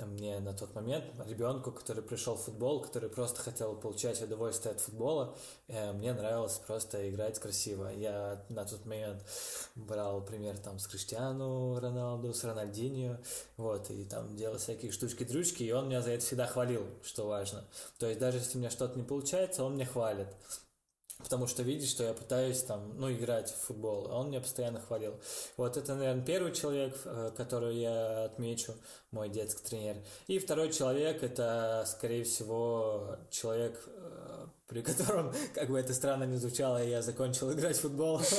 мне 0.06 0.38
на 0.40 0.52
тот 0.52 0.74
момент, 0.74 1.04
ребенку, 1.26 1.72
который 1.72 2.02
пришел 2.02 2.37
в 2.37 2.42
футбол, 2.42 2.80
который 2.82 3.08
просто 3.08 3.42
хотел 3.42 3.74
получать 3.74 4.20
удовольствие 4.22 4.72
от 4.72 4.80
футбола, 4.80 5.37
э, 5.66 5.92
мне 5.92 6.12
нравилось 6.12 6.58
просто 6.66 7.08
играть 7.11 7.38
красиво. 7.38 7.88
Я 7.88 8.44
на 8.48 8.64
тот 8.64 8.84
момент 8.87 9.24
брал 9.74 10.22
пример 10.24 10.58
там 10.58 10.78
с 10.78 10.87
Криштиану 10.87 11.78
Роналду, 11.80 12.32
с 12.32 12.44
Рональдиньо, 12.44 13.18
вот, 13.56 13.90
и 13.90 14.04
там 14.04 14.37
делал 14.37 14.58
всякие 14.58 14.92
штучки-дрючки, 14.92 15.62
и 15.62 15.72
он 15.72 15.88
меня 15.88 16.02
за 16.02 16.12
это 16.12 16.24
всегда 16.24 16.46
хвалил, 16.46 16.87
что 17.02 17.26
важно. 17.26 17.64
То 17.98 18.06
есть 18.06 18.18
даже 18.18 18.38
если 18.38 18.58
у 18.58 18.61
меня 18.61 18.70
что-то 18.70 18.98
не 18.98 19.04
получается, 19.04 19.64
он 19.64 19.74
меня 19.74 19.87
хвалит 19.87 20.28
потому 21.18 21.46
что 21.46 21.62
видит, 21.62 21.88
что 21.88 22.04
я 22.04 22.14
пытаюсь 22.14 22.62
там, 22.62 22.96
ну, 22.96 23.12
играть 23.12 23.50
в 23.50 23.66
футбол, 23.66 24.09
а 24.11 24.20
он 24.20 24.28
меня 24.28 24.40
постоянно 24.40 24.81
хвалил. 24.81 25.18
Вот 25.57 25.76
это, 25.76 25.94
наверное, 25.94 26.24
первый 26.24 26.52
человек, 26.52 26.96
э, 27.04 27.33
который 27.37 27.76
я 27.76 28.24
отмечу, 28.24 28.74
мой 29.11 29.28
детский 29.28 29.64
тренер. 29.64 29.96
И 30.26 30.38
второй 30.38 30.72
человек, 30.72 31.22
это, 31.22 31.85
скорее 31.87 32.24
всего, 32.24 33.16
человек, 33.31 33.83
э, 33.87 34.46
при 34.68 34.83
котором, 34.83 35.33
как 35.54 35.70
бы 35.70 35.78
это 35.78 35.92
странно 35.92 36.24
не 36.24 36.37
звучало, 36.37 36.83
я 36.85 37.02
закончил 37.02 37.52
играть 37.52 37.76
в 37.76 37.81
футбол. 37.81 38.20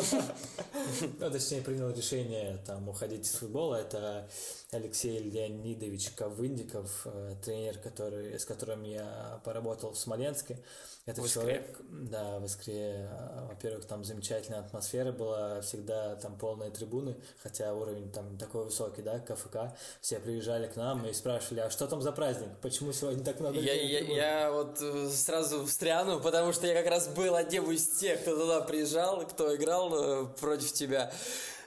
Ну, 1.20 1.30
точнее, 1.30 1.62
принял 1.62 1.92
решение 1.92 2.58
там 2.66 2.88
уходить 2.90 3.26
из 3.26 3.34
футбола. 3.34 3.76
Это 3.76 4.28
Алексей 4.72 5.18
Леонидович 5.18 6.12
Ковындиков, 6.12 7.02
э, 7.06 7.36
тренер, 7.44 7.80
который, 7.80 8.38
с 8.38 8.46
которым 8.46 8.84
я 8.84 9.42
поработал 9.44 9.94
в 9.94 9.98
Смоленске. 9.98 10.60
Это 11.08 11.24
в 11.24 11.28
человек, 11.28 11.80
да, 11.90 12.38
в 12.38 12.46
Искре, 12.46 13.10
во-первых, 13.48 13.86
там 13.86 14.04
замечательная 14.04 14.60
атмосфера 14.60 15.12
была, 15.12 15.62
всегда 15.62 16.16
там 16.18 16.38
полные 16.38 16.70
трибуны, 16.70 17.16
хотя 17.42 17.74
уровень 17.74 18.12
там 18.12 18.38
такой 18.38 18.66
высокий, 18.66 19.02
да, 19.02 19.18
КФК. 19.18 19.76
Все 20.02 20.20
приезжали 20.20 20.68
к 20.68 20.76
нам 20.76 21.04
и 21.08 21.14
спрашивали, 21.14 21.62
а 21.62 21.72
что 21.72 21.88
там 21.88 22.04
за 22.04 22.12
праздник? 22.12 22.50
Почему 22.62 22.94
сегодня 22.94 23.24
так 23.24 23.40
много 23.40 23.60
я, 23.60 23.74
я, 23.74 24.00
я 24.02 24.52
вот 24.52 24.80
э, 24.82 25.10
сразу 25.10 25.66
встряну, 25.66 26.20
потому 26.20 26.54
что 26.54 26.68
я 26.68 26.76
как 26.76 26.92
раз 26.92 27.08
был 27.08 27.34
одним 27.34 27.72
из 27.72 27.88
тех, 27.88 28.22
кто 28.22 28.38
туда 28.38 28.62
приезжал, 28.62 29.26
кто 29.26 29.56
играл 29.56 30.26
э, 30.26 30.28
против 30.40 30.72
тебя. 30.74 31.12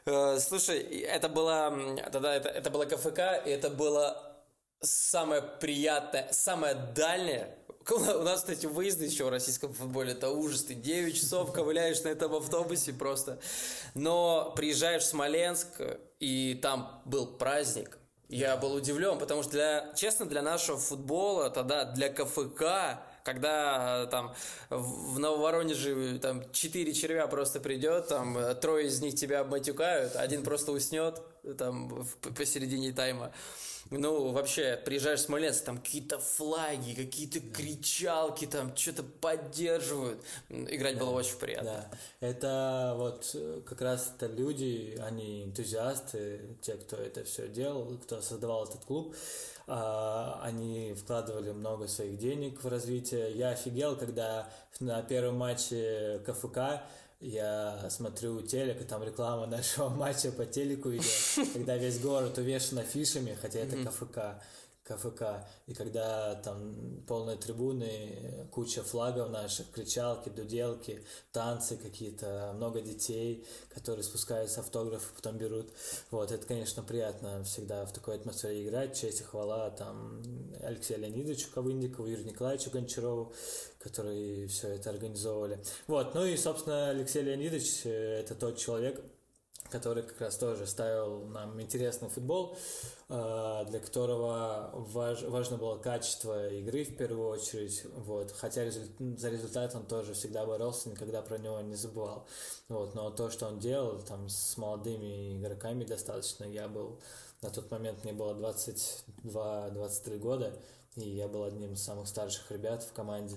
Э, 0.04 0.38
слушай, 0.40 0.78
это 0.80 1.28
было 1.28 1.96
тогда 2.12 2.34
это, 2.34 2.48
это 2.48 2.70
было 2.70 2.84
КФК, 2.84 3.46
и 3.46 3.50
это 3.50 3.70
было 3.70 4.20
самое 4.80 5.42
приятное, 5.42 6.28
самое 6.32 6.74
дальнее 6.74 7.56
у 7.90 8.22
нас, 8.22 8.40
кстати, 8.40 8.66
выезды 8.66 9.06
еще 9.06 9.24
в 9.24 9.28
российском 9.28 9.72
футболе, 9.72 10.12
это 10.12 10.30
ужас. 10.30 10.64
Ты 10.64 10.74
9 10.74 11.16
часов 11.16 11.52
ковыляешь 11.52 12.02
на 12.02 12.08
этом 12.08 12.34
автобусе 12.34 12.92
просто. 12.92 13.40
Но 13.94 14.52
приезжаешь 14.56 15.02
в 15.02 15.06
Смоленск, 15.06 15.68
и 16.20 16.58
там 16.62 17.02
был 17.04 17.26
праздник. 17.26 17.98
Я 18.28 18.56
был 18.56 18.74
удивлен, 18.74 19.18
потому 19.18 19.42
что, 19.42 19.52
для, 19.52 19.92
честно, 19.94 20.26
для 20.26 20.42
нашего 20.42 20.78
футбола, 20.78 21.50
тогда 21.50 21.84
для 21.84 22.08
КФК, 22.08 23.02
когда 23.24 24.06
там 24.06 24.34
в 24.70 25.18
Нововоронеже 25.18 26.18
там 26.20 26.50
четыре 26.52 26.92
червя 26.92 27.26
просто 27.26 27.60
придет, 27.60 28.08
там 28.08 28.38
трое 28.60 28.86
из 28.86 29.00
них 29.00 29.14
тебя 29.14 29.40
обматюкают, 29.40 30.16
один 30.16 30.42
просто 30.42 30.72
уснет 30.72 31.22
там 31.56 32.06
посередине 32.36 32.92
тайма. 32.92 33.32
Ну, 33.90 34.30
вообще, 34.30 34.80
приезжаешь 34.82 35.20
в 35.20 35.24
Смоленск, 35.24 35.64
там 35.64 35.76
какие-то 35.76 36.18
флаги, 36.18 36.94
какие-то 36.94 37.40
кричалки, 37.40 38.46
там 38.46 38.74
что-то 38.74 39.02
поддерживают. 39.02 40.24
Играть 40.48 40.94
да, 40.94 41.00
было 41.00 41.10
очень 41.10 41.36
приятно. 41.36 41.90
Да. 42.20 42.26
Это 42.26 42.94
вот 42.96 43.30
э, 43.34 43.60
как 43.66 43.82
раз 43.82 44.12
это 44.16 44.32
люди, 44.32 44.98
они 45.02 45.44
энтузиасты, 45.44 46.40
те, 46.62 46.74
кто 46.74 46.96
это 46.96 47.24
все 47.24 47.48
делал, 47.48 47.98
кто 47.98 48.22
создавал 48.22 48.64
этот 48.64 48.82
клуб. 48.84 49.14
А, 49.66 50.40
они 50.42 50.94
вкладывали 50.94 51.52
много 51.52 51.86
своих 51.86 52.18
денег 52.18 52.62
в 52.62 52.68
развитие. 52.68 53.32
Я 53.32 53.50
офигел, 53.50 53.96
когда 53.96 54.48
на 54.80 55.02
первом 55.02 55.36
матче 55.36 56.20
КФК 56.26 56.82
я 57.20 57.88
смотрю 57.88 58.42
телек, 58.42 58.80
и 58.80 58.84
там 58.84 59.04
реклама 59.04 59.46
нашего 59.46 59.88
матча 59.90 60.32
по 60.32 60.44
телеку 60.44 60.90
идет, 60.90 61.52
когда 61.52 61.76
весь 61.76 62.00
город 62.00 62.36
увешан 62.38 62.78
афишами, 62.78 63.36
хотя 63.40 63.60
это 63.60 63.76
КФК. 63.76 64.42
КФК. 64.84 65.46
И 65.66 65.74
когда 65.74 66.34
там 66.36 67.02
полные 67.06 67.36
трибуны, 67.36 68.48
куча 68.50 68.82
флагов 68.82 69.30
наших, 69.30 69.70
кричалки, 69.70 70.28
дуделки, 70.28 71.04
танцы 71.32 71.76
какие-то, 71.76 72.52
много 72.54 72.80
детей, 72.80 73.46
которые 73.70 74.02
спускаются, 74.02 74.60
автографы 74.60 75.14
потом 75.14 75.38
берут. 75.38 75.72
Вот, 76.10 76.32
это, 76.32 76.46
конечно, 76.46 76.82
приятно 76.82 77.44
всегда 77.44 77.84
в 77.86 77.92
такой 77.92 78.16
атмосфере 78.16 78.66
играть. 78.66 78.98
Честь 78.98 79.20
и 79.20 79.24
хвала 79.24 79.70
там 79.70 80.22
Алексею 80.60 81.00
Леонидовичу 81.00 81.48
Ковындикову, 81.54 82.08
Юрию 82.08 82.26
Николаевичу 82.26 82.70
Гончарову, 82.70 83.32
которые 83.78 84.46
все 84.48 84.68
это 84.68 84.90
организовывали. 84.90 85.58
Вот, 85.86 86.14
ну 86.14 86.24
и, 86.24 86.36
собственно, 86.36 86.90
Алексей 86.90 87.22
Леонидович 87.22 87.82
э,– 87.84 88.20
это 88.20 88.34
тот 88.34 88.56
человек, 88.56 89.02
который 89.72 90.02
как 90.02 90.20
раз 90.20 90.36
тоже 90.36 90.66
ставил 90.66 91.24
нам 91.24 91.60
интересный 91.60 92.10
футбол, 92.10 92.56
э, 93.08 93.64
для 93.68 93.80
которого 93.80 94.70
важ, 94.74 95.22
важно 95.22 95.56
было 95.56 95.78
качество 95.78 96.48
игры 96.48 96.84
в 96.84 96.94
первую 96.96 97.28
очередь, 97.30 97.84
вот, 97.96 98.30
хотя 98.32 98.64
результ, 98.64 98.90
за 99.18 99.30
результат 99.30 99.74
он 99.74 99.86
тоже 99.86 100.12
всегда 100.12 100.44
боролся, 100.44 100.90
никогда 100.90 101.22
про 101.22 101.38
него 101.38 101.60
не 101.60 101.74
забывал, 101.74 102.26
вот, 102.68 102.94
но 102.94 103.10
то, 103.10 103.30
что 103.30 103.46
он 103.46 103.58
делал 103.58 104.00
там 104.02 104.28
с 104.28 104.56
молодыми 104.58 105.38
игроками 105.38 105.84
достаточно, 105.84 106.44
я 106.44 106.68
был, 106.68 107.00
на 107.40 107.50
тот 107.50 107.70
момент 107.70 108.04
мне 108.04 108.12
было 108.12 108.34
22-23 109.24 110.18
года, 110.18 110.52
и 110.96 111.08
я 111.08 111.26
был 111.26 111.44
одним 111.44 111.72
из 111.72 111.82
самых 111.82 112.06
старших 112.06 112.50
ребят 112.50 112.82
в 112.82 112.92
команде, 112.92 113.36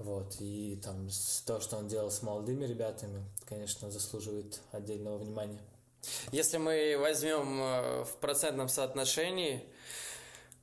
вот, 0.00 0.36
и 0.40 0.80
там 0.82 1.08
то, 1.46 1.60
что 1.60 1.76
он 1.76 1.86
делал 1.86 2.10
с 2.10 2.22
молодыми 2.22 2.64
ребятами, 2.64 3.22
конечно, 3.44 3.90
заслуживает 3.90 4.60
отдельного 4.72 5.18
внимания. 5.18 5.60
Если 6.32 6.56
мы 6.56 6.96
возьмем 6.98 7.60
э, 7.60 8.04
в 8.04 8.16
процентном 8.16 8.70
соотношении, 8.70 9.62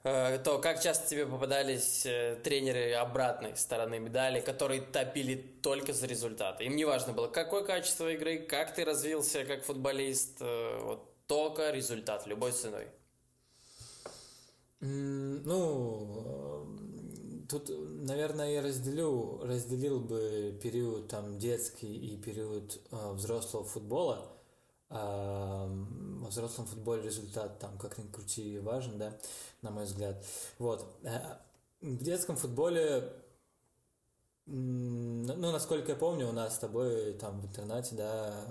э, 0.03 0.39
то 0.39 0.57
как 0.57 0.81
часто 0.81 1.07
тебе 1.07 1.27
попадались 1.27 2.03
э, 2.07 2.39
тренеры 2.43 2.93
обратной 2.93 3.55
стороны 3.55 3.99
медали, 3.99 4.41
которые 4.41 4.81
топили 4.81 5.35
только 5.35 5.93
за 5.93 6.07
результаты? 6.07 6.63
Им 6.63 6.75
не 6.75 6.85
важно 6.85 7.13
было, 7.13 7.27
какое 7.27 7.63
качество 7.63 8.11
игры, 8.11 8.39
как 8.39 8.73
ты 8.73 8.85
развился 8.85 9.45
как 9.45 9.63
футболист, 9.65 10.39
вот 10.39 11.13
только 11.27 11.69
результат 11.69 12.25
любой 12.25 12.53
ценой. 12.53 12.87
Ну, 14.79 16.56
тут, 17.47 17.69
наверное, 17.69 18.51
я 18.51 18.61
разделю, 18.61 19.39
разделил 19.43 19.99
бы 19.99 20.57
период 20.61 21.07
там 21.07 21.37
детский 21.37 21.93
и 21.93 22.17
период 22.17 22.79
э, 22.91 23.11
взрослого 23.13 23.63
футбола. 23.63 24.27
Э, 24.89 25.67
во 25.67 26.27
взрослом 26.27 26.65
футболе 26.65 27.03
результат 27.03 27.59
там 27.59 27.77
как 27.77 27.97
ни 27.97 28.07
крути 28.07 28.59
важен, 28.59 28.97
да, 28.97 29.17
на 29.61 29.71
мой 29.71 29.85
взгляд. 29.85 30.23
Вот. 30.59 30.85
Э, 31.03 31.37
в 31.81 32.03
детском 32.03 32.35
футболе 32.35 33.13
ну, 34.49 35.51
насколько 35.51 35.91
я 35.91 35.97
помню, 35.97 36.29
у 36.29 36.31
нас 36.31 36.55
с 36.55 36.59
тобой 36.59 37.13
там 37.13 37.41
в 37.41 37.47
интернете, 37.47 37.95
да, 37.95 38.45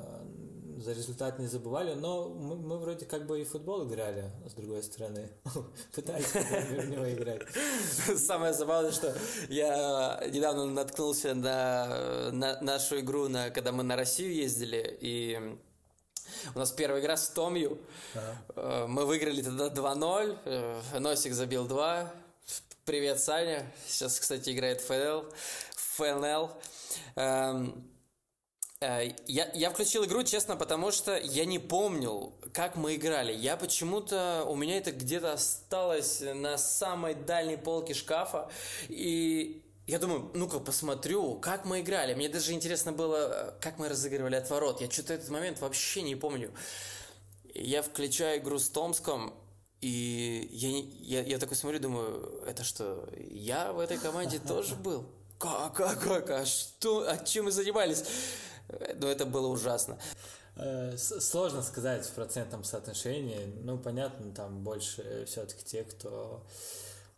за 0.76 0.92
результат 0.92 1.38
не 1.38 1.46
забывали, 1.46 1.94
но 1.94 2.28
мы, 2.28 2.56
мы 2.56 2.78
вроде 2.78 3.06
как 3.06 3.26
бы 3.26 3.40
и 3.40 3.44
футбол 3.44 3.88
играли, 3.88 4.30
с 4.46 4.52
другой 4.54 4.82
стороны. 4.82 5.30
Пытались 5.94 6.32
в 6.32 6.90
него 6.90 7.10
играть. 7.10 7.42
Самое 8.18 8.52
забавное, 8.52 8.92
что 8.92 9.16
я 9.48 10.22
недавно 10.32 10.66
наткнулся 10.66 11.34
на, 11.34 12.30
на 12.32 12.60
нашу 12.60 13.00
игру, 13.00 13.28
на, 13.28 13.50
когда 13.50 13.72
мы 13.72 13.82
на 13.82 13.96
Россию 13.96 14.34
ездили, 14.34 14.96
и 15.00 15.58
у 16.54 16.58
нас 16.58 16.72
первая 16.72 17.00
игра 17.00 17.16
с 17.16 17.28
Томью. 17.30 17.78
Ага. 18.14 18.86
Мы 18.86 19.06
выиграли 19.06 19.42
тогда 19.42 19.68
2-0, 19.68 20.38
э, 20.44 20.98
Носик 20.98 21.32
забил 21.32 21.66
2. 21.66 22.12
Привет, 22.84 23.20
Саня. 23.20 23.66
Сейчас, 23.88 24.20
кстати, 24.20 24.50
играет 24.50 24.80
ФНЛ. 24.80 25.24
ФНЛ. 25.96 26.50
Э, 28.80 29.08
я, 29.26 29.50
я 29.54 29.70
включил 29.70 30.04
игру, 30.04 30.22
честно, 30.22 30.56
потому 30.56 30.90
что 30.90 31.16
я 31.16 31.44
не 31.44 31.58
помнил, 31.58 32.34
как 32.52 32.76
мы 32.76 32.96
играли. 32.96 33.32
Я 33.32 33.56
почему-то... 33.56 34.44
У 34.48 34.54
меня 34.54 34.78
это 34.78 34.92
где-то 34.92 35.32
осталось 35.32 36.20
на 36.20 36.58
самой 36.58 37.14
дальней 37.14 37.56
полке 37.56 37.94
шкафа. 37.94 38.50
И 38.88 39.62
я 39.86 39.98
думаю, 39.98 40.30
ну-ка 40.34 40.58
посмотрю, 40.58 41.36
как 41.36 41.64
мы 41.64 41.80
играли. 41.80 42.14
Мне 42.14 42.28
даже 42.28 42.52
интересно 42.52 42.92
было, 42.92 43.56
как 43.60 43.78
мы 43.78 43.88
разыгрывали 43.88 44.36
от 44.36 44.50
ворот. 44.50 44.80
Я 44.80 44.90
что-то 44.90 45.14
этот 45.14 45.30
момент 45.30 45.60
вообще 45.60 46.02
не 46.02 46.16
помню. 46.16 46.52
Я 47.54 47.80
включаю 47.80 48.40
игру 48.40 48.58
с 48.58 48.68
Томском, 48.68 49.32
и 49.80 50.48
я, 50.52 51.20
я, 51.20 51.26
я 51.26 51.38
такой 51.38 51.56
смотрю, 51.56 51.80
думаю, 51.80 52.42
это 52.46 52.64
что, 52.64 53.08
я 53.30 53.72
в 53.72 53.78
этой 53.78 53.96
команде 53.96 54.38
тоже 54.38 54.74
был? 54.74 55.06
Как, 55.38 55.74
как, 55.74 56.00
как, 56.02 56.30
а 56.30 56.44
что, 56.44 57.08
а 57.08 57.16
чем 57.18 57.46
мы 57.46 57.52
занимались? 57.52 58.04
Но 58.96 59.08
это 59.08 59.26
было 59.26 59.48
ужасно. 59.48 59.98
Э, 60.56 60.96
сложно 60.96 61.62
сказать 61.62 62.06
в 62.06 62.12
процентном 62.14 62.64
соотношении. 62.64 63.52
Ну, 63.62 63.78
понятно, 63.78 64.32
там 64.32 64.62
больше 64.62 65.24
все-таки 65.26 65.64
те, 65.64 65.84
кто 65.84 66.46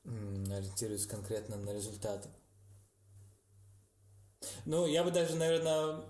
ориентируется 0.04 1.08
конкретно 1.08 1.56
на 1.56 1.70
результаты. 1.70 2.28
Ну, 4.64 4.86
я 4.86 5.04
бы 5.04 5.10
даже, 5.10 5.36
наверное, 5.36 6.00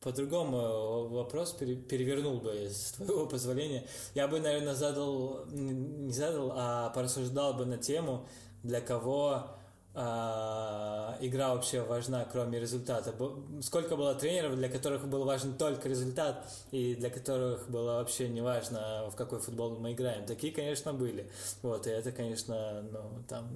по-другому 0.00 1.08
вопрос 1.08 1.52
перевернул 1.52 2.40
бы, 2.40 2.68
с 2.70 2.92
твоего 2.92 3.26
позволения. 3.28 3.86
Я 4.14 4.28
бы, 4.28 4.40
наверное, 4.40 4.74
задал, 4.74 5.46
не 5.46 6.12
задал, 6.12 6.52
а 6.54 6.90
порассуждал 6.90 7.54
бы 7.54 7.66
на 7.66 7.78
тему, 7.78 8.26
для 8.62 8.80
кого 8.80 9.57
игра 9.98 11.54
вообще 11.54 11.82
важна, 11.82 12.24
кроме 12.30 12.60
результата. 12.60 13.14
Сколько 13.62 13.96
было 13.96 14.14
тренеров, 14.14 14.56
для 14.56 14.68
которых 14.68 15.08
был 15.08 15.24
важен 15.24 15.56
только 15.56 15.88
результат, 15.88 16.46
и 16.70 16.94
для 16.94 17.10
которых 17.10 17.68
было 17.68 17.94
вообще 17.94 18.28
не 18.28 18.40
важно, 18.40 19.08
в 19.10 19.16
какой 19.16 19.40
футбол 19.40 19.78
мы 19.78 19.92
играем. 19.92 20.24
Такие, 20.26 20.52
конечно, 20.52 20.92
были. 20.92 21.30
Вот, 21.62 21.86
и 21.86 21.90
это, 21.90 22.12
конечно, 22.12 22.82
ну, 22.82 23.24
там 23.28 23.48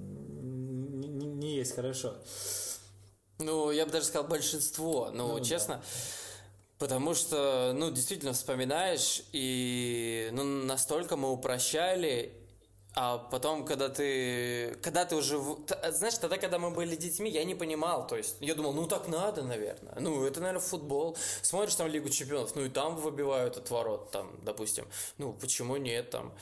не, 1.01 1.07
не 1.07 1.55
есть 1.55 1.75
хорошо. 1.75 2.15
Ну, 3.39 3.71
я 3.71 3.85
бы 3.85 3.91
даже 3.91 4.05
сказал 4.05 4.27
большинство, 4.27 5.11
ну, 5.13 5.37
ну 5.37 5.43
честно. 5.43 5.75
Да. 5.75 5.83
Потому 6.79 7.13
что, 7.13 7.71
ну, 7.73 7.91
действительно 7.91 8.33
вспоминаешь, 8.33 9.23
и 9.31 10.29
ну, 10.33 10.43
настолько 10.43 11.15
мы 11.15 11.31
упрощали, 11.31 12.33
а 12.95 13.17
потом, 13.17 13.65
когда 13.65 13.89
ты, 13.89 14.77
когда 14.83 15.05
ты 15.05 15.15
уже, 15.15 15.39
знаешь, 15.91 16.17
тогда, 16.19 16.37
когда 16.37 16.59
мы 16.59 16.69
были 16.71 16.95
детьми, 16.95 17.29
я 17.29 17.43
не 17.43 17.55
понимал, 17.55 18.05
то 18.05 18.15
есть, 18.15 18.35
я 18.39 18.53
думал, 18.55 18.73
ну 18.73 18.87
так 18.87 19.07
надо, 19.07 19.41
наверное, 19.43 19.95
ну 19.99 20.25
это, 20.25 20.39
наверное, 20.41 20.61
футбол, 20.61 21.17
смотришь 21.41 21.75
там 21.75 21.87
Лигу 21.87 22.09
Чемпионов, 22.09 22.55
ну 22.55 22.65
и 22.65 22.69
там 22.69 22.95
выбивают 22.95 23.57
от 23.57 23.69
ворот, 23.71 24.11
там, 24.11 24.31
допустим, 24.43 24.87
ну 25.17 25.33
почему 25.33 25.77
нет, 25.77 26.11
там, 26.11 26.33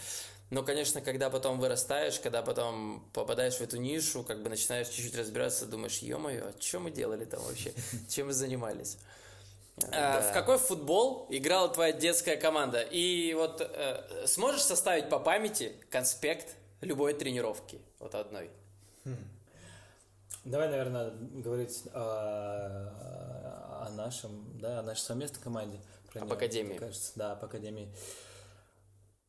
но, 0.50 0.64
конечно, 0.64 1.00
когда 1.00 1.30
потом 1.30 1.62
вырастаешь, 1.62 2.20
когда 2.20 2.42
потом 2.42 3.10
попадаешь 3.14 3.56
в 3.56 3.62
эту 3.62 3.78
нишу, 3.78 4.22
как 4.24 4.44
бы 4.44 4.50
начинаешь 4.50 4.90
чуть-чуть 4.90 5.16
разбираться, 5.16 5.66
думаешь, 5.66 6.00
ё-моё, 6.00 6.48
а 6.50 6.62
что 6.62 6.80
мы 6.80 6.92
делали 6.92 7.24
там 7.24 7.42
вообще, 7.44 7.74
чем 8.10 8.28
мы 8.28 8.34
занимались? 8.34 8.98
Да. 9.90 10.22
В 10.22 10.34
какой 10.34 10.58
футбол 10.58 11.28
играла 11.30 11.70
твоя 11.70 11.92
детская 11.92 12.38
команда? 12.38 12.82
И 12.82 13.34
вот 13.34 13.62
э, 13.62 14.26
сможешь 14.28 14.62
составить 14.62 15.10
по 15.10 15.20
памяти 15.20 15.74
конспект 15.90 16.56
любой 16.82 17.14
тренировки, 17.14 17.82
вот 18.00 18.16
одной? 18.16 18.50
Хм. 19.06 19.16
Давай, 20.44 20.70
наверное, 20.70 21.12
говорить 21.12 21.84
о, 21.94 23.88
о 23.88 23.90
нашем, 23.96 24.58
да, 24.60 24.80
о 24.80 24.82
нашей 24.82 25.02
совместной 25.02 25.42
команде. 25.42 25.80
Об 26.16 26.32
академии. 26.34 26.78
Кажется, 26.78 27.12
да, 27.16 27.32
об 27.34 27.46
академии. 27.46 27.90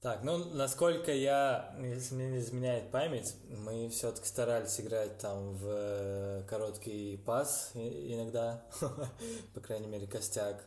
Так, 0.03 0.25
ну, 0.25 0.37
насколько 0.37 1.13
я, 1.13 1.77
если 1.79 2.17
мне 2.17 2.29
не 2.29 2.39
изменяет 2.41 2.91
память, 2.91 3.37
мы 3.49 3.89
все-таки 3.89 4.27
старались 4.27 4.81
играть 4.81 5.19
там 5.19 5.55
в 5.55 5.65
э, 5.65 6.43
короткий 6.49 7.19
пас 7.19 7.71
иногда, 7.75 8.65
по 9.55 9.61
крайней 9.61 9.87
мере, 9.87 10.09
костяк 10.09 10.65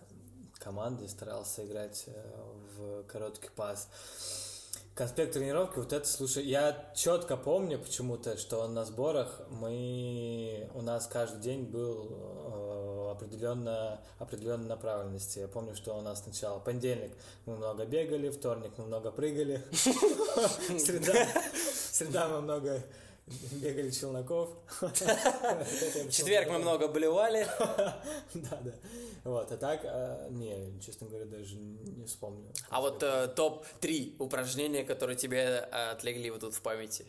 команды 0.58 1.10
старался 1.10 1.66
играть 1.66 2.06
э, 2.08 2.14
в 2.78 3.04
короткий 3.08 3.50
пас. 3.54 3.90
Конспект 4.96 5.34
тренировки, 5.34 5.80
вот 5.80 5.92
это, 5.92 6.08
слушай, 6.08 6.46
я 6.46 6.94
четко 6.96 7.36
помню 7.36 7.78
почему-то, 7.78 8.38
что 8.38 8.66
на 8.70 8.86
сборах 8.86 9.42
мы, 9.50 10.72
у 10.74 10.82
нас 10.82 11.08
каждый 11.08 11.42
день 11.42 11.64
был 11.66 12.08
э, 12.10 12.85
определенно, 13.16 14.00
определенной 14.20 14.68
направленности. 14.68 15.40
Я 15.40 15.48
помню, 15.48 15.76
что 15.76 15.98
у 15.98 16.02
нас 16.02 16.24
сначала 16.24 16.60
понедельник 16.60 17.12
мы 17.46 17.56
много 17.56 17.86
бегали, 17.86 18.30
вторник 18.30 18.72
мы 18.78 18.86
много 18.86 19.12
прыгали, 19.12 19.64
среда 21.92 22.30
мы 22.30 22.42
много 22.42 22.84
бегали 23.54 23.90
Челноков. 23.90 24.50
Четверг 26.12 26.50
мы 26.50 26.60
много 26.60 26.88
блевали. 26.88 27.48
Да, 28.34 28.60
да. 28.62 28.72
Вот, 29.24 29.52
а 29.52 29.58
так, 29.58 29.82
а, 29.86 30.30
не, 30.30 30.80
честно 30.82 31.08
говоря, 31.08 31.26
даже 31.26 31.56
не 31.56 32.06
вспомню. 32.06 32.52
А 32.70 32.82
вот 32.82 33.02
э, 33.02 33.28
топ-3 33.36 34.18
упражнения, 34.20 34.84
которые 34.84 35.16
тебе 35.16 35.40
э, 35.40 35.92
отлегли 35.92 36.30
вот 36.30 36.42
тут 36.42 36.54
в 36.54 36.62
памяти 36.62 37.06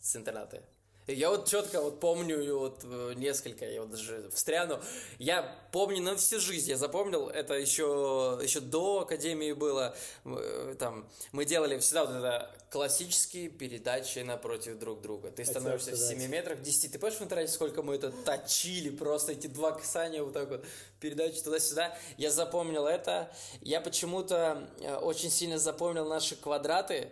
с 0.00 0.16
интерната? 0.16 0.62
Я 1.06 1.28
вот 1.28 1.46
четко 1.46 1.82
вот 1.82 2.00
помню 2.00 2.58
вот 2.58 2.80
э, 2.82 3.12
несколько, 3.16 3.66
я 3.66 3.82
вот 3.82 3.90
даже 3.90 4.30
встряну. 4.32 4.80
Я 5.18 5.54
помню 5.70 6.02
на 6.02 6.16
всю 6.16 6.40
жизнь, 6.40 6.70
я 6.70 6.78
запомнил, 6.78 7.28
это 7.28 7.54
еще, 7.54 8.38
еще 8.42 8.60
до 8.60 9.00
Академии 9.00 9.52
было. 9.52 9.94
Э, 10.24 10.74
там, 10.78 11.06
мы 11.32 11.44
делали 11.44 11.78
всегда 11.78 12.06
вот 12.06 12.14
это 12.16 12.50
классические 12.70 13.50
передачи 13.50 14.20
напротив 14.20 14.78
друг 14.78 15.02
друга. 15.02 15.30
Ты 15.30 15.44
становишься 15.44 15.92
в 15.92 15.98
7 15.98 16.26
метрах 16.26 16.62
10. 16.62 16.92
Ты 16.92 16.98
помнишь 16.98 17.18
в 17.18 17.22
интернете, 17.22 17.52
сколько 17.52 17.82
мы 17.82 17.96
это 17.96 18.10
точили? 18.10 18.88
Просто 18.88 19.32
эти 19.32 19.46
два 19.46 19.72
касания 19.72 20.22
вот 20.22 20.32
так 20.32 20.48
вот, 20.48 20.64
передачи 21.00 21.42
туда-сюда. 21.42 21.94
Я 22.16 22.30
запомнил 22.30 22.86
это. 22.86 23.30
Я 23.60 23.82
почему-то 23.82 24.70
э, 24.80 24.96
очень 24.96 25.30
сильно 25.30 25.58
запомнил 25.58 26.08
наши 26.08 26.34
квадраты, 26.34 27.10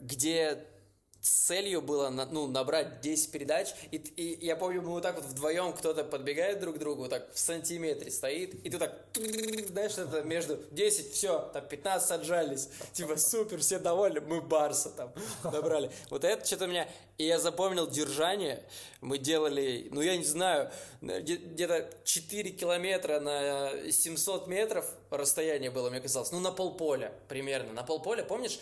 где 0.00 0.64
целью 1.26 1.80
было 1.80 2.10
ну, 2.10 2.46
набрать 2.46 3.00
10 3.00 3.30
передач, 3.30 3.74
и, 3.90 3.96
и 3.96 4.44
я 4.44 4.56
помню, 4.56 4.82
мы 4.82 4.90
вот 4.90 5.02
так 5.02 5.16
вот 5.16 5.24
вдвоем 5.24 5.72
кто-то 5.72 6.04
подбегает 6.04 6.60
друг 6.60 6.76
к 6.76 6.78
другу, 6.78 7.08
так 7.08 7.32
в 7.32 7.38
сантиметре 7.38 8.10
стоит, 8.10 8.54
и 8.64 8.68
ты 8.68 8.78
так, 8.78 8.94
знаешь, 9.68 9.92
это 9.92 10.22
между 10.22 10.58
10, 10.70 11.12
все, 11.12 11.50
там 11.54 11.66
15 11.66 12.10
отжались, 12.10 12.68
типа 12.92 13.16
супер, 13.16 13.60
все 13.60 13.78
довольны, 13.78 14.20
мы 14.20 14.42
Барса 14.42 14.90
там 14.90 15.12
набрали. 15.44 15.90
Вот 16.10 16.24
это 16.24 16.44
что-то 16.44 16.66
меня, 16.66 16.86
и 17.16 17.24
я 17.24 17.38
запомнил 17.38 17.88
держание, 17.88 18.62
мы 19.00 19.16
делали, 19.16 19.88
ну 19.92 20.02
я 20.02 20.16
не 20.16 20.24
знаю, 20.24 20.70
где-то 21.00 21.88
4 22.04 22.50
километра 22.50 23.20
на 23.20 23.90
700 23.90 24.46
метров 24.46 24.84
расстояние 25.10 25.70
было, 25.70 25.88
мне 25.88 26.00
казалось, 26.00 26.32
ну 26.32 26.40
на 26.40 26.52
полполя 26.52 27.12
примерно, 27.28 27.72
на 27.72 27.82
полполя, 27.82 28.24
помнишь, 28.24 28.58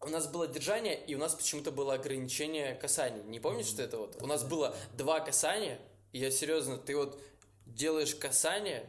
у 0.00 0.08
нас 0.08 0.26
было 0.28 0.46
держание, 0.46 0.98
и 1.06 1.14
у 1.14 1.18
нас 1.18 1.34
почему-то 1.34 1.70
было 1.70 1.94
ограничение 1.94 2.74
касаний. 2.74 3.22
Не 3.24 3.40
помнишь, 3.40 3.66
что 3.66 3.82
это 3.82 3.98
вот? 3.98 4.22
У 4.22 4.26
нас 4.26 4.44
было 4.44 4.74
два 4.96 5.20
касания, 5.20 5.78
и 6.12 6.18
я 6.18 6.30
серьезно, 6.30 6.76
ты 6.76 6.96
вот 6.96 7.20
делаешь 7.64 8.14
касание, 8.14 8.88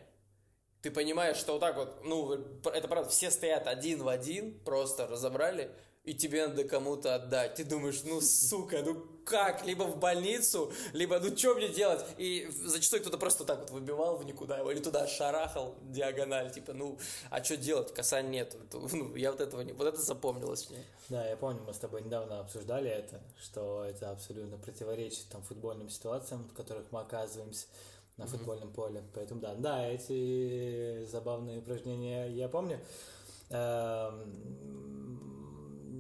ты 0.82 0.92
понимаешь, 0.92 1.38
что 1.38 1.54
вот 1.54 1.60
так 1.60 1.76
вот, 1.76 2.04
ну, 2.04 2.34
это 2.34 2.88
правда, 2.88 3.10
все 3.10 3.32
стоят 3.32 3.68
один 3.68 4.04
в 4.04 4.08
один, 4.08 4.60
просто 4.60 5.08
разобрали, 5.08 5.72
и 6.08 6.14
тебе 6.14 6.48
надо 6.48 6.64
кому-то 6.64 7.16
отдать. 7.16 7.56
Ты 7.56 7.66
думаешь, 7.66 8.02
ну, 8.06 8.22
сука, 8.22 8.82
ну 8.82 9.06
как? 9.26 9.66
Либо 9.66 9.84
в 9.84 10.00
больницу, 10.00 10.72
либо, 10.94 11.20
ну, 11.20 11.36
что 11.36 11.54
мне 11.56 11.68
делать? 11.68 12.02
И 12.18 12.50
зачастую 12.64 13.02
кто-то 13.02 13.18
просто 13.18 13.44
так 13.44 13.60
вот 13.60 13.72
выбивал 13.72 14.16
в 14.16 14.24
никуда 14.24 14.58
его, 14.58 14.72
или 14.72 14.80
туда 14.80 15.06
шарахал 15.06 15.76
диагональ, 15.82 16.50
типа, 16.50 16.72
ну, 16.72 16.98
а 17.30 17.44
что 17.44 17.58
делать? 17.58 17.94
Касань 17.94 18.30
нет. 18.30 18.56
Ну, 18.72 19.16
я 19.18 19.32
вот 19.32 19.42
этого 19.42 19.60
не... 19.62 19.74
Вот 19.74 19.86
это 19.86 20.02
запомнилось 20.02 20.70
мне. 20.70 20.86
Да, 21.10 21.28
я 21.28 21.36
помню, 21.36 21.62
мы 21.68 21.74
с 21.74 21.78
тобой 21.78 22.02
недавно 22.02 22.40
обсуждали 22.40 22.90
это, 22.90 23.22
что 23.44 23.84
это 23.84 24.12
абсолютно 24.12 24.58
противоречит 24.58 25.28
там 25.30 25.42
футбольным 25.44 25.90
ситуациям, 25.90 26.48
в 26.48 26.54
которых 26.54 26.86
мы 26.92 27.02
оказываемся 27.02 27.68
на 28.16 28.24
mm-hmm. 28.24 28.28
футбольном 28.30 28.72
поле. 28.72 29.04
Поэтому 29.14 29.42
да, 29.42 29.56
да, 29.56 29.86
эти 29.86 31.04
забавные 31.04 31.60
упражнения 31.60 32.28
я 32.28 32.48
помню. 32.48 32.80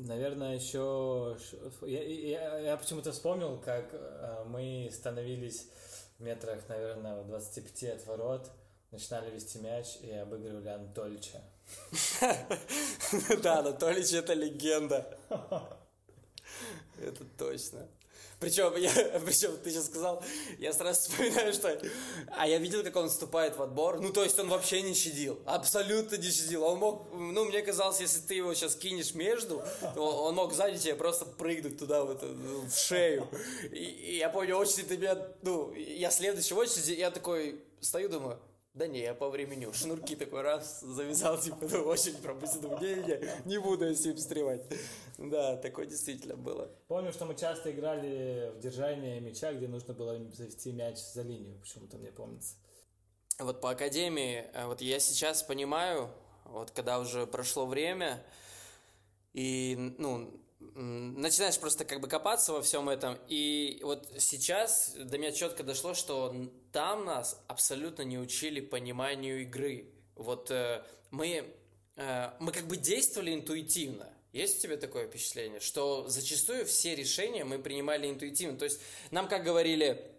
Наверное, 0.08 0.56
еще... 0.56 1.38
Я, 1.86 2.04
я, 2.04 2.60
я 2.60 2.78
почему-то 2.78 3.12
вспомнил, 3.12 3.60
как 3.60 3.90
э, 3.92 4.44
мы 4.48 4.90
становились 4.92 5.68
в 6.18 6.24
метрах, 6.24 6.68
наверное, 6.70 7.22
в 7.22 7.28
25 7.28 7.84
от 7.84 8.06
ворот, 8.08 8.52
начинали 8.92 9.30
вести 9.32 9.60
мяч 9.60 9.98
и 10.02 10.12
обыгрывали 10.12 10.70
Анатолича. 10.70 11.42
Да, 13.44 13.60
Анатолич 13.60 14.14
это 14.14 14.34
легенда. 14.34 15.18
Это 17.00 17.26
точно. 17.38 17.88
Причем, 18.40 18.76
я, 18.76 18.92
причем 19.26 19.58
ты 19.64 19.72
сейчас 19.72 19.88
сказал, 19.88 20.24
я 20.60 20.72
сразу 20.72 21.02
вспоминаю, 21.02 21.54
что... 21.54 21.82
А 22.36 22.48
я 22.48 22.60
видел, 22.60 22.84
как 22.84 22.96
он 22.96 23.10
вступает 23.10 23.58
в 23.58 23.62
отбор. 23.62 24.00
Ну, 24.00 24.12
то 24.12 24.24
есть 24.24 24.38
он 24.38 24.50
вообще 24.50 24.82
не 24.82 24.94
щадил. 24.94 25.40
Абсолютно 25.46 26.18
не 26.18 26.30
щадил. 26.30 26.64
Он 26.64 26.78
мог... 26.78 27.08
Ну, 27.14 27.46
мне 27.46 27.62
казалось, 27.62 28.00
если 28.00 28.22
ты 28.22 28.36
его 28.36 28.54
сейчас 28.54 28.76
кинешь 28.76 29.16
между, 29.16 29.64
он 29.96 30.36
мог 30.36 30.54
сзади 30.54 30.78
тебе 30.78 30.96
просто 30.96 31.26
прыгнуть 31.26 31.80
туда, 31.80 32.04
вот, 32.04 32.22
в 32.22 32.78
шею. 32.78 33.28
И, 33.72 33.84
и 33.84 34.18
я 34.18 34.30
помню, 34.30 34.56
очень 34.56 34.84
ты 34.84 34.98
меня... 34.98 35.18
Ну, 35.42 35.74
я 35.74 36.12
следующий 36.12 36.54
в 36.54 36.58
очереди, 36.58 36.94
я 36.94 37.10
такой 37.10 37.60
стою, 37.82 38.10
думаю, 38.10 38.40
да 38.78 38.88
не, 38.88 39.02
я 39.02 39.16
по 39.16 39.30
времени 39.30 39.68
шнурки 39.74 40.16
такой 40.16 40.42
раз 40.42 40.82
завязал, 40.82 41.40
типа, 41.40 41.58
ну, 41.62 41.84
очень 41.84 42.16
пропустил, 42.18 42.62
думаю, 42.62 42.80
не, 42.82 42.96
не, 43.04 43.20
не 43.46 43.58
буду 43.60 43.86
я 43.86 43.96
с 43.96 44.06
ним 44.06 44.16
встревать. 44.16 44.62
Да, 45.18 45.58
такое 45.58 45.88
действительно 45.88 46.38
было. 46.38 46.72
Помню, 46.88 47.12
что 47.12 47.26
мы 47.26 47.36
часто 47.36 47.72
играли 47.72 48.52
в 48.56 48.60
держание 48.60 49.20
мяча, 49.20 49.52
где 49.52 49.68
нужно 49.68 49.94
было 49.94 50.20
завести 50.32 50.72
мяч 50.72 50.98
за 51.00 51.24
линию, 51.24 51.60
почему-то 51.60 51.98
мне 51.98 52.12
помнится. 52.12 52.56
Вот 53.40 53.62
по 53.62 53.72
академии, 53.72 54.46
э, 54.54 54.66
вот 54.68 54.82
я 54.82 55.00
сейчас 55.00 55.42
понимаю, 55.42 56.12
вот 56.46 56.72
когда 56.72 57.00
уже 57.00 57.26
прошло 57.26 57.66
время, 57.66 58.24
и, 59.34 59.76
ну, 59.98 60.40
начинаешь 60.78 61.58
просто 61.58 61.86
как 61.86 62.00
бы 62.02 62.08
копаться 62.08 62.54
во 62.54 62.62
всем 62.62 62.88
этом. 62.88 63.18
И 63.28 63.80
вот 63.84 64.08
сейчас 64.20 64.94
до 64.96 65.18
меня 65.18 65.32
четко 65.32 65.64
дошло, 65.64 65.94
что 65.94 66.36
там 66.72 67.06
нас 67.06 67.42
абсолютно 67.48 68.04
не 68.04 68.20
учили 68.20 68.60
пониманию 68.62 69.42
игры. 69.42 69.90
Вот 70.16 70.52
э, 70.52 70.84
мы, 71.10 71.46
э, 71.96 72.30
мы 72.40 72.52
как 72.52 72.68
бы 72.68 72.78
действовали 72.78 73.34
интуитивно. 73.34 74.08
Есть 74.34 74.60
у 74.60 74.62
тебя 74.62 74.78
такое 74.78 75.08
впечатление, 75.08 75.60
что 75.60 76.08
зачастую 76.10 76.66
все 76.66 76.94
решения 76.94 77.44
мы 77.44 77.58
принимали 77.58 78.08
интуитивно? 78.08 78.58
То 78.58 78.66
есть 78.66 78.80
нам 79.10 79.28
как 79.28 79.44
говорили, 79.44 80.12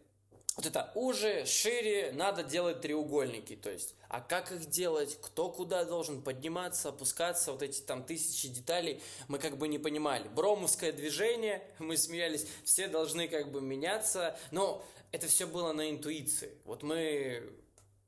вот 0.58 0.66
это 0.66 0.90
уже, 0.96 1.46
шире, 1.46 2.10
надо 2.10 2.42
делать 2.42 2.80
треугольники, 2.80 3.54
то 3.54 3.70
есть, 3.70 3.94
а 4.08 4.20
как 4.20 4.50
их 4.50 4.66
делать, 4.66 5.16
кто 5.22 5.50
куда 5.50 5.84
должен 5.84 6.20
подниматься, 6.20 6.88
опускаться, 6.88 7.52
вот 7.52 7.62
эти 7.62 7.80
там 7.80 8.02
тысячи 8.02 8.48
деталей, 8.48 9.00
мы 9.28 9.38
как 9.38 9.56
бы 9.56 9.68
не 9.68 9.78
понимали. 9.78 10.26
Бромовское 10.26 10.90
движение, 10.90 11.62
мы 11.78 11.96
смеялись, 11.96 12.44
все 12.64 12.88
должны 12.88 13.28
как 13.28 13.52
бы 13.52 13.60
меняться, 13.60 14.36
но 14.50 14.84
это 15.12 15.28
все 15.28 15.46
было 15.46 15.72
на 15.72 15.90
интуиции. 15.90 16.58
Вот 16.64 16.82
мы 16.82 17.52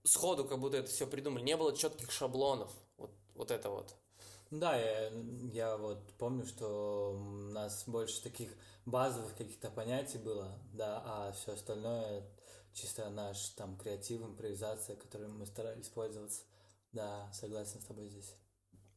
сходу 0.03 0.45
как 0.45 0.59
будто 0.59 0.79
это 0.79 0.91
все 0.91 1.07
придумали, 1.07 1.45
не 1.45 1.57
было 1.57 1.77
четких 1.77 2.11
шаблонов, 2.11 2.73
вот, 2.97 3.13
вот 3.37 3.53
это 3.53 3.71
вот. 3.71 3.95
Да, 4.51 4.77
я, 4.77 5.13
я 5.53 5.77
вот 5.77 6.01
помню, 6.19 6.45
что 6.45 7.13
у 7.17 7.53
нас 7.53 7.85
больше 7.87 8.21
таких 8.21 8.51
базовых 8.87 9.37
каких-то 9.37 9.71
понятий 9.71 10.19
было, 10.19 10.59
да, 10.73 11.01
а 11.07 11.31
все 11.31 11.53
остальное 11.53 12.25
чисто 12.75 13.09
наш 13.11 13.51
там 13.51 13.77
креатив, 13.77 14.23
импровизация, 14.23 14.97
которым 14.97 15.39
мы 15.39 15.47
старались 15.47 15.89
пользоваться. 15.89 16.43
Да, 16.93 17.31
согласен 17.33 17.81
с 17.81 17.85
тобой 17.85 18.09
здесь. 18.09 18.35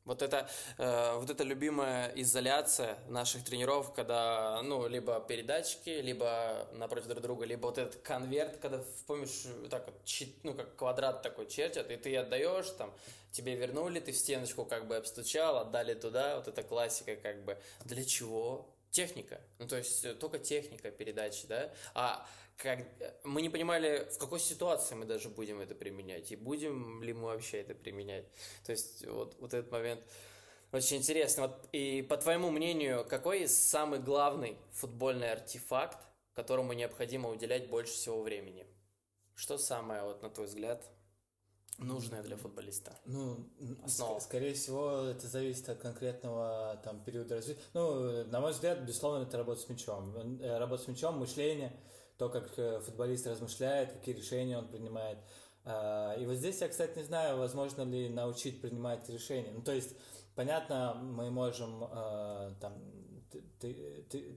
Вот 0.06 0.22
это, 0.22 0.50
э, 0.78 1.16
вот 1.16 1.30
эта 1.30 1.46
любимая 1.46 2.12
изоляция 2.16 2.98
наших 3.08 3.46
тренеров, 3.46 3.94
когда, 3.94 4.62
ну, 4.62 4.86
либо 4.88 5.22
передатчики, 5.22 5.90
либо 6.02 6.68
напротив 6.74 7.08
друг 7.08 7.22
друга, 7.22 7.46
либо 7.46 7.68
вот 7.68 7.78
этот 7.78 8.02
конверт, 8.02 8.58
когда, 8.58 8.84
помнишь, 9.08 9.46
так 9.70 9.86
вот, 9.86 9.96
ну, 10.44 10.54
как 10.56 10.76
квадрат 10.76 11.22
такой 11.22 11.48
чертят, 11.48 11.90
и 11.90 11.96
ты 11.96 12.18
отдаешь, 12.18 12.70
там, 12.72 12.94
тебе 13.32 13.56
вернули, 13.56 14.02
ты 14.02 14.12
в 14.12 14.18
стеночку 14.18 14.66
как 14.66 14.88
бы 14.88 14.98
обстучал, 14.98 15.58
отдали 15.58 15.94
туда, 15.94 16.36
вот 16.36 16.50
эта 16.50 16.64
классика 16.64 17.16
как 17.16 17.46
бы. 17.46 17.58
Для 17.86 18.04
чего? 18.04 18.70
Техника. 18.92 19.40
Ну, 19.58 19.68
то 19.70 19.78
есть, 19.78 20.04
э, 20.04 20.14
только 20.16 20.38
техника 20.38 20.92
передачи, 20.92 21.48
да? 21.48 21.72
А 21.94 22.28
как, 22.58 22.86
мы 23.24 23.42
не 23.42 23.50
понимали, 23.50 24.08
в 24.12 24.18
какой 24.18 24.40
ситуации 24.40 24.96
мы 24.96 25.06
даже 25.06 25.30
будем 25.30 25.60
это 25.60 25.76
применять, 25.76 26.32
и 26.32 26.36
будем 26.36 27.02
ли 27.04 27.14
мы 27.14 27.24
вообще 27.24 27.62
это 27.62 27.76
применять. 27.76 28.26
То 28.66 28.72
есть 28.72 29.06
вот, 29.08 29.36
вот 29.40 29.54
этот 29.54 29.72
момент 29.72 30.02
очень 30.72 30.98
интересный. 30.98 31.48
Вот, 31.48 31.70
и 31.72 32.02
по 32.02 32.18
твоему 32.18 32.52
мнению, 32.52 33.06
какой 33.06 33.48
самый 33.48 34.00
главный 34.00 34.58
футбольный 34.72 35.32
артефакт, 35.32 35.98
которому 36.34 36.74
необходимо 36.74 37.30
уделять 37.30 37.70
больше 37.70 37.94
всего 37.94 38.22
времени? 38.22 38.66
Что 39.36 39.58
самое, 39.58 40.04
вот 40.04 40.22
на 40.22 40.30
твой 40.30 40.48
взгляд, 40.48 40.88
нужное 41.80 42.22
для 42.22 42.38
футболиста? 42.38 42.98
Ну, 43.06 43.50
Основа. 43.84 44.20
Ск- 44.20 44.22
скорее 44.22 44.54
всего, 44.54 45.08
это 45.10 45.28
зависит 45.28 45.70
от 45.70 45.80
конкретного 45.80 46.80
там 46.84 47.04
периода 47.04 47.36
развития. 47.36 47.62
Ну, 47.74 48.24
на 48.26 48.40
мой 48.40 48.52
взгляд, 48.52 48.82
безусловно, 48.82 49.24
это 49.24 49.38
работа 49.38 49.62
с 49.62 49.70
мячом. 49.70 50.40
Э, 50.40 50.58
работа 50.60 50.84
с 50.84 50.88
мячом, 50.88 51.18
мышление– 51.18 51.76
то, 52.18 52.30
как 52.30 52.58
э, 52.58 52.80
футболист 52.82 53.28
размышляет, 53.28 53.92
какие 53.92 54.16
решения 54.16 54.58
он 54.58 54.68
принимает. 54.68 55.18
А, 55.66 56.16
и 56.16 56.26
вот 56.26 56.36
здесь 56.36 56.62
я, 56.62 56.68
кстати, 56.68 56.98
не 56.98 57.04
знаю, 57.04 57.38
возможно 57.38 57.84
ли 57.84 58.10
научить 58.10 58.62
принимать 58.62 59.08
решения. 59.10 59.52
Ну, 59.52 59.62
то 59.62 59.72
есть, 59.72 59.96
понятно, 60.36 60.94
мы 60.94 61.32
можем, 61.32 61.86
а, 61.90 62.54
там, 62.60 62.74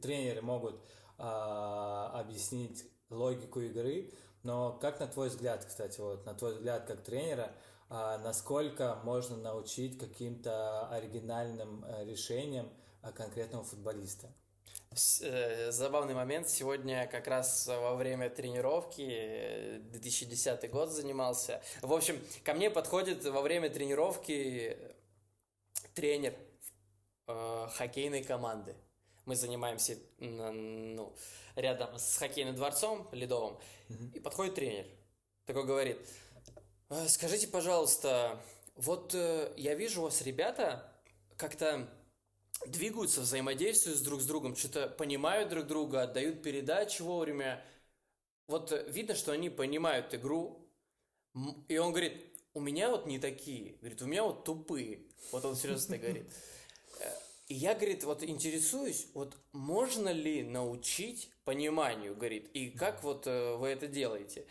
тренеры 0.01 0.41
могут 0.41 0.81
а, 1.19 2.13
объяснить 2.21 2.85
логику 3.11 3.61
игры, 3.61 4.13
но 4.43 4.73
как 4.81 5.01
на 5.01 5.07
твой 5.07 5.29
взгляд, 5.29 5.65
кстати, 5.65 6.01
вот 6.01 6.25
на 6.25 6.35
твой 6.35 6.55
взгляд 6.55 6.87
как 6.87 7.03
тренера, 7.03 7.53
а, 7.89 8.19
насколько 8.19 9.01
можно 9.05 9.37
научить 9.37 9.99
каким-то 9.99 10.89
оригинальным 10.89 11.85
э, 11.85 12.05
решениям 12.05 12.69
конкретного 13.15 13.65
футболиста? 13.65 14.29
Э, 15.21 15.71
забавный 15.73 16.15
момент. 16.15 16.49
Сегодня 16.49 17.07
как 17.07 17.27
раз 17.27 17.67
во 17.67 17.95
время 17.95 18.31
тренировки, 18.31 19.79
2010 19.91 20.65
э, 20.65 20.69
год 20.69 20.91
занимался. 20.91 21.63
В 21.83 21.93
общем, 21.93 22.19
ко 22.45 22.55
мне 22.55 22.71
подходит 22.71 23.25
во 23.25 23.43
время 23.43 23.69
тренировки 23.69 24.79
тренер 25.95 26.35
э, 27.27 27.69
хоккейной 27.75 28.25
команды. 28.25 28.75
Мы 29.27 29.35
занимаемся 29.35 29.99
ну, 30.19 31.15
рядом 31.57 31.99
с 31.99 32.17
хоккейным 32.17 32.55
дворцом 32.55 33.09
ледовым. 33.13 33.59
Mm-hmm. 33.89 34.13
И 34.15 34.21
подходит 34.21 34.55
тренер. 34.55 34.87
Такой 35.45 35.65
говорит, 35.65 35.99
«Э, 36.89 37.07
скажите, 37.09 37.49
пожалуйста, 37.49 38.41
вот 38.77 39.15
я 39.15 39.75
вижу 39.75 40.01
у 40.01 40.05
вас 40.05 40.23
ребята 40.23 40.91
как-то 41.37 41.89
двигаются, 42.65 43.21
взаимодействуют 43.21 44.03
друг 44.03 44.21
с 44.21 44.27
другом, 44.27 44.57
что-то 44.57 44.89
понимают 44.89 45.51
друг 45.51 45.67
друга, 45.67 46.03
отдают 46.03 46.43
передачи 46.43 47.03
вовремя. 47.03 47.63
Вот 48.47 48.73
видно, 48.89 49.15
что 49.15 49.33
они 49.33 49.51
понимают 49.51 50.15
игру. 50.15 50.67
И 51.69 51.77
он 51.77 51.91
говорит, 51.91 52.23
у 52.55 52.61
меня 52.61 52.91
вот 52.91 53.07
не 53.07 53.19
такие. 53.19 53.75
Говорит, 53.81 54.01
у 54.03 54.07
меня 54.07 54.25
вот 54.25 54.45
тупые. 54.45 55.01
Вот 55.33 55.45
он 55.45 55.55
серьезно 55.55 55.99
говорит. 55.99 56.33
Э, 57.01 57.11
и 57.49 57.55
я, 57.55 57.75
говорит, 57.75 58.05
вот 58.05 58.23
интересуюсь, 58.23 59.09
вот 59.13 59.37
можно 59.53 60.09
ли 60.09 60.43
научить 60.43 61.31
пониманию, 61.45 62.15
говорит, 62.15 62.49
и 62.55 62.71
как 62.71 63.03
вот 63.03 63.27
э, 63.27 63.57
вы 63.57 63.69
это 63.69 63.87
делаете? 63.87 64.47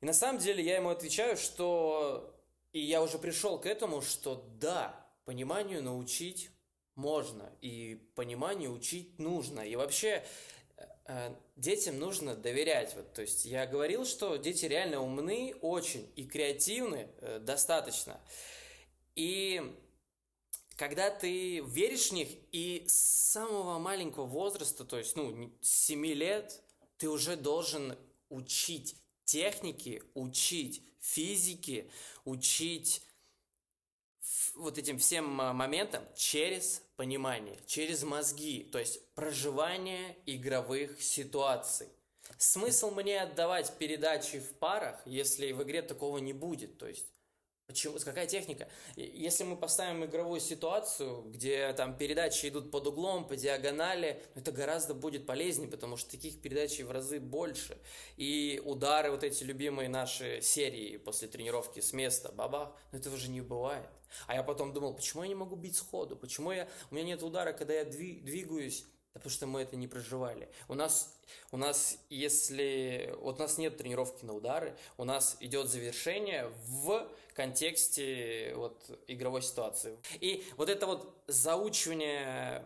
И 0.00 0.06
на 0.06 0.12
самом 0.12 0.40
деле 0.40 0.62
я 0.62 0.76
ему 0.76 0.90
отвечаю, 0.90 1.36
что... 1.36 2.34
И 2.72 2.80
я 2.80 3.02
уже 3.02 3.18
пришел 3.18 3.58
к 3.58 3.66
этому, 3.66 4.02
что 4.02 4.44
да, 4.60 5.06
пониманию 5.24 5.82
научить 5.82 6.50
можно, 6.98 7.50
и 7.62 7.98
пониманию 8.16 8.72
учить 8.72 9.18
нужно. 9.18 9.60
И 9.60 9.76
вообще 9.76 10.24
э, 10.76 10.84
э, 11.06 11.34
детям 11.56 11.98
нужно 11.98 12.34
доверять. 12.34 12.94
Вот, 12.96 13.14
то 13.14 13.22
есть 13.22 13.44
я 13.44 13.66
говорил, 13.66 14.04
что 14.04 14.36
дети 14.36 14.66
реально 14.66 15.00
умны 15.00 15.54
очень 15.62 16.10
и 16.16 16.24
креативны 16.24 17.08
э, 17.20 17.38
достаточно. 17.38 18.20
И 19.14 19.62
когда 20.76 21.10
ты 21.10 21.60
веришь 21.60 22.08
в 22.08 22.12
них, 22.12 22.28
и 22.50 22.84
с 22.88 22.94
самого 23.32 23.78
маленького 23.78 24.26
возраста, 24.26 24.84
то 24.84 24.98
есть, 24.98 25.14
ну, 25.16 25.52
с 25.60 25.86
7 25.86 26.04
лет, 26.06 26.60
ты 26.98 27.08
уже 27.08 27.36
должен 27.36 27.96
учить 28.28 28.96
техники, 29.24 30.02
учить 30.14 30.82
физики, 31.00 31.90
учить 32.24 33.02
вот 34.56 34.78
этим 34.78 34.98
всем 34.98 35.26
моментам 35.26 36.04
через 36.16 36.82
понимание, 36.98 37.56
через 37.64 38.02
мозги, 38.02 38.64
то 38.64 38.80
есть 38.80 39.14
проживание 39.14 40.16
игровых 40.26 41.00
ситуаций. 41.00 41.86
Смысл 42.38 42.90
мне 42.90 43.22
отдавать 43.22 43.72
передачи 43.78 44.40
в 44.40 44.54
парах, 44.54 45.00
если 45.06 45.52
в 45.52 45.62
игре 45.62 45.82
такого 45.82 46.18
не 46.18 46.32
будет, 46.32 46.76
то 46.76 46.88
есть 46.88 47.06
Почему? 47.68 47.98
Какая 48.02 48.26
техника? 48.26 48.66
Если 48.96 49.44
мы 49.44 49.54
поставим 49.54 50.02
игровую 50.02 50.40
ситуацию, 50.40 51.20
где 51.26 51.70
там 51.74 51.98
передачи 51.98 52.48
идут 52.48 52.70
под 52.70 52.86
углом, 52.86 53.28
по 53.28 53.36
диагонали, 53.36 54.22
это 54.34 54.52
гораздо 54.52 54.94
будет 54.94 55.26
полезнее, 55.26 55.68
потому 55.68 55.98
что 55.98 56.10
таких 56.10 56.40
передач 56.40 56.80
в 56.80 56.90
разы 56.90 57.20
больше. 57.20 57.76
И 58.16 58.62
удары, 58.64 59.10
вот 59.10 59.22
эти 59.22 59.44
любимые 59.44 59.90
наши 59.90 60.40
серии 60.40 60.96
после 60.96 61.28
тренировки 61.28 61.80
с 61.80 61.92
места, 61.92 62.32
бабах, 62.32 62.74
но 62.90 62.98
этого 62.98 63.18
же 63.18 63.28
не 63.28 63.42
бывает. 63.42 63.90
А 64.26 64.34
я 64.34 64.42
потом 64.42 64.72
думал, 64.72 64.94
почему 64.94 65.24
я 65.24 65.28
не 65.28 65.34
могу 65.34 65.54
бить 65.54 65.76
сходу? 65.76 66.16
Почему 66.16 66.52
я, 66.52 66.66
у 66.90 66.94
меня 66.94 67.04
нет 67.04 67.22
удара, 67.22 67.52
когда 67.52 67.74
я 67.74 67.84
двигаюсь? 67.84 68.86
Да 69.14 69.20
потому 69.20 69.30
что 69.30 69.46
мы 69.46 69.62
это 69.62 69.76
не 69.76 69.88
проживали. 69.88 70.48
У 70.68 70.74
нас, 70.74 71.18
у 71.50 71.56
нас, 71.56 71.98
если... 72.08 73.14
Вот 73.18 73.36
у 73.36 73.42
нас 73.42 73.58
нет 73.58 73.76
тренировки 73.76 74.24
на 74.24 74.32
удары, 74.32 74.76
у 74.96 75.04
нас 75.04 75.36
идет 75.40 75.68
завершение 75.68 76.52
в 76.66 77.10
контексте 77.38 78.52
вот 78.56 78.90
игровой 79.06 79.42
ситуации. 79.42 79.96
И 80.18 80.44
вот 80.56 80.68
это 80.68 80.86
вот 80.86 81.22
заучивание 81.28 82.64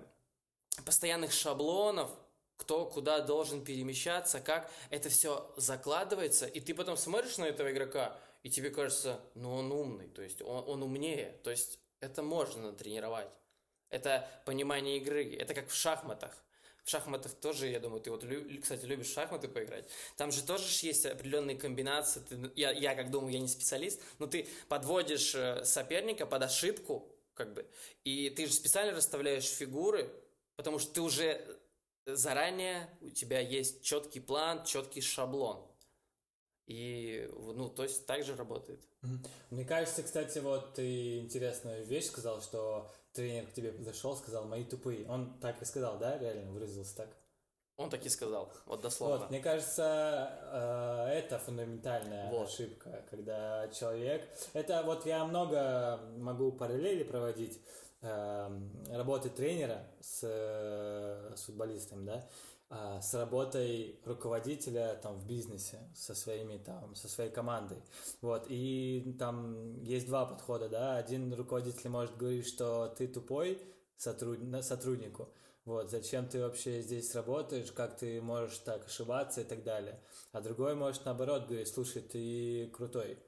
постоянных 0.86 1.30
шаблонов, 1.32 2.10
кто 2.56 2.86
куда 2.86 3.20
должен 3.20 3.62
перемещаться, 3.62 4.40
как 4.40 4.70
это 4.88 5.10
все 5.10 5.52
закладывается, 5.58 6.46
и 6.46 6.58
ты 6.60 6.74
потом 6.74 6.96
смотришь 6.96 7.36
на 7.36 7.44
этого 7.44 7.70
игрока, 7.70 8.16
и 8.42 8.48
тебе 8.48 8.70
кажется, 8.70 9.20
ну 9.34 9.54
он 9.54 9.70
умный, 9.70 10.08
то 10.08 10.22
есть 10.22 10.40
он, 10.40 10.64
он 10.66 10.82
умнее, 10.82 11.38
то 11.44 11.50
есть 11.50 11.78
это 12.00 12.22
можно 12.22 12.72
тренировать. 12.72 13.28
Это 13.90 14.26
понимание 14.46 14.96
игры, 14.96 15.36
это 15.36 15.52
как 15.52 15.68
в 15.68 15.74
шахматах. 15.74 16.34
В 16.84 16.90
шахматах 16.90 17.32
тоже, 17.34 17.68
я 17.68 17.78
думаю, 17.78 18.00
ты 18.00 18.10
вот, 18.10 18.24
кстати, 18.60 18.84
любишь 18.86 19.12
шахматы 19.12 19.48
поиграть. 19.48 19.88
Там 20.16 20.32
же 20.32 20.42
тоже 20.44 20.64
есть 20.84 21.06
определенные 21.06 21.56
комбинации. 21.56 22.20
Ты, 22.20 22.50
я, 22.56 22.72
я 22.72 22.94
как 22.94 23.10
думаю, 23.10 23.32
я 23.32 23.38
не 23.38 23.48
специалист, 23.48 24.00
но 24.18 24.26
ты 24.26 24.48
подводишь 24.68 25.34
э, 25.34 25.64
соперника 25.64 26.26
под 26.26 26.42
ошибку, 26.42 27.08
как 27.34 27.54
бы, 27.54 27.66
и 28.04 28.30
ты 28.30 28.46
же 28.46 28.52
специально 28.52 28.92
расставляешь 28.92 29.44
фигуры, 29.44 30.12
потому 30.56 30.78
что 30.78 30.92
ты 30.92 31.00
уже 31.00 31.58
заранее, 32.06 32.88
у 33.00 33.10
тебя 33.10 33.40
есть 33.40 33.82
четкий 33.82 34.20
план, 34.20 34.64
четкий 34.64 35.00
шаблон. 35.00 35.64
И, 36.66 37.28
ну, 37.32 37.68
то 37.68 37.82
есть 37.82 38.06
так 38.06 38.24
же 38.24 38.36
работает. 38.36 38.80
Мне 39.50 39.64
кажется, 39.64 40.02
кстати, 40.02 40.38
вот 40.38 40.74
ты 40.74 41.18
интересную 41.18 41.84
вещь 41.84 42.06
сказал, 42.06 42.40
что 42.40 42.90
тренер 43.12 43.46
к 43.46 43.52
тебе 43.52 43.72
подошел, 43.72 44.16
сказал, 44.16 44.44
мои 44.44 44.64
тупые. 44.64 45.08
Он 45.08 45.38
так 45.40 45.60
и 45.62 45.64
сказал, 45.64 45.98
да, 45.98 46.18
реально 46.18 46.50
выразился 46.50 46.96
так? 46.96 47.08
Он 47.76 47.88
так 47.88 48.04
и 48.04 48.08
сказал, 48.08 48.52
вот 48.66 48.82
дословно. 48.82 49.18
Вот, 49.18 49.30
мне 49.30 49.40
кажется, 49.40 50.30
э, 50.52 51.18
это 51.18 51.38
фундаментальная 51.38 52.30
вот. 52.30 52.48
ошибка, 52.48 53.04
когда 53.10 53.66
человек... 53.68 54.28
Это 54.52 54.82
вот 54.82 55.06
я 55.06 55.24
много 55.24 56.00
могу 56.18 56.52
параллели 56.52 57.02
проводить 57.02 57.60
э, 58.02 58.60
работы 58.90 59.30
тренера 59.30 59.86
с, 60.00 60.20
э, 60.22 61.34
с 61.34 61.42
футболистами, 61.44 62.04
да, 62.04 62.28
с 63.02 63.12
работой 63.14 64.00
руководителя 64.04 64.98
там 65.02 65.18
в 65.18 65.26
бизнесе 65.26 65.78
со 65.94 66.14
своими 66.14 66.56
там 66.56 66.94
со 66.94 67.08
своей 67.08 67.30
командой. 67.30 67.82
Вот 68.20 68.46
и 68.48 69.14
там 69.18 69.82
есть 69.82 70.06
два 70.06 70.24
подхода 70.24 70.68
да. 70.68 70.96
Один 70.96 71.32
руководитель 71.34 71.90
может 71.90 72.16
говорить 72.16 72.46
что 72.46 72.88
ты 72.96 73.08
тупой 73.08 73.60
сотруд... 73.98 74.38
сотруднику. 74.62 75.28
Вот 75.64 75.90
зачем 75.90 76.26
ты 76.26 76.40
вообще 76.40 76.80
здесь 76.80 77.14
работаешь 77.14 77.70
как 77.72 77.96
ты 77.96 78.22
можешь 78.22 78.58
так 78.58 78.86
ошибаться 78.86 79.42
и 79.42 79.44
так 79.44 79.64
далее. 79.64 80.00
А 80.32 80.40
другой 80.40 80.74
может 80.74 81.04
наоборот 81.04 81.46
говорить 81.46 81.68
слушай 81.68 82.00
ты 82.00 82.68
крутой. 82.68 83.18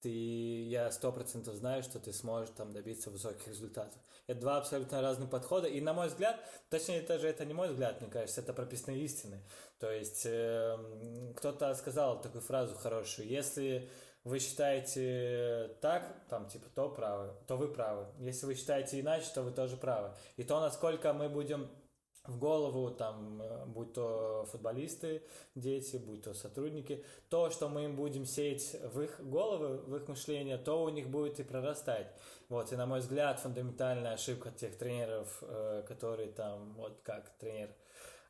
Ты, 0.00 0.68
я 0.68 0.90
сто 0.92 1.10
процентов 1.10 1.56
знаю, 1.56 1.82
что 1.82 1.98
ты 1.98 2.12
сможешь 2.12 2.54
там 2.56 2.72
добиться 2.72 3.10
высоких 3.10 3.48
результатов. 3.48 4.00
Это 4.28 4.40
два 4.40 4.58
абсолютно 4.58 5.00
разных 5.00 5.30
подхода, 5.30 5.68
и 5.68 5.80
на 5.80 5.94
мой 5.94 6.08
взгляд, 6.08 6.38
точнее, 6.68 7.00
даже 7.00 7.26
это 7.28 7.46
не 7.46 7.54
мой 7.54 7.70
взгляд, 7.70 8.02
мне 8.02 8.10
кажется, 8.10 8.42
это 8.42 8.52
прописные 8.52 9.00
истины. 9.00 9.42
То 9.78 9.90
есть, 9.90 10.26
э, 10.26 10.76
кто-то 11.34 11.72
сказал 11.74 12.20
такую 12.20 12.42
фразу 12.42 12.74
хорошую, 12.76 13.26
если 13.26 13.88
вы 14.24 14.38
считаете 14.38 15.74
так, 15.80 16.04
там, 16.28 16.46
типа, 16.46 16.66
то 16.74 16.90
правы, 16.90 17.32
то 17.46 17.56
вы 17.56 17.68
правы. 17.68 18.06
Если 18.18 18.44
вы 18.44 18.54
считаете 18.54 19.00
иначе, 19.00 19.28
то 19.34 19.40
вы 19.40 19.50
тоже 19.50 19.78
правы. 19.78 20.14
И 20.36 20.44
то, 20.44 20.60
насколько 20.60 21.14
мы 21.14 21.30
будем 21.30 21.70
в 22.28 22.38
голову, 22.38 22.90
там, 22.90 23.40
э, 23.40 23.64
будь 23.66 23.94
то 23.94 24.46
футболисты, 24.52 25.22
дети, 25.54 25.96
будь 25.96 26.22
то 26.22 26.34
сотрудники, 26.34 27.04
то, 27.30 27.50
что 27.50 27.68
мы 27.68 27.84
им 27.84 27.96
будем 27.96 28.26
сеять 28.26 28.76
в 28.92 29.00
их 29.00 29.18
головы, 29.20 29.78
в 29.78 29.96
их 29.96 30.06
мышление, 30.08 30.58
то 30.58 30.84
у 30.84 30.90
них 30.90 31.08
будет 31.08 31.40
и 31.40 31.42
прорастать. 31.42 32.08
Вот, 32.48 32.72
и 32.72 32.76
на 32.76 32.86
мой 32.86 33.00
взгляд, 33.00 33.40
фундаментальная 33.40 34.12
ошибка 34.12 34.50
тех 34.50 34.76
тренеров, 34.76 35.38
э, 35.42 35.84
которые 35.88 36.30
там, 36.30 36.74
вот 36.74 37.00
как 37.02 37.30
тренер 37.38 37.70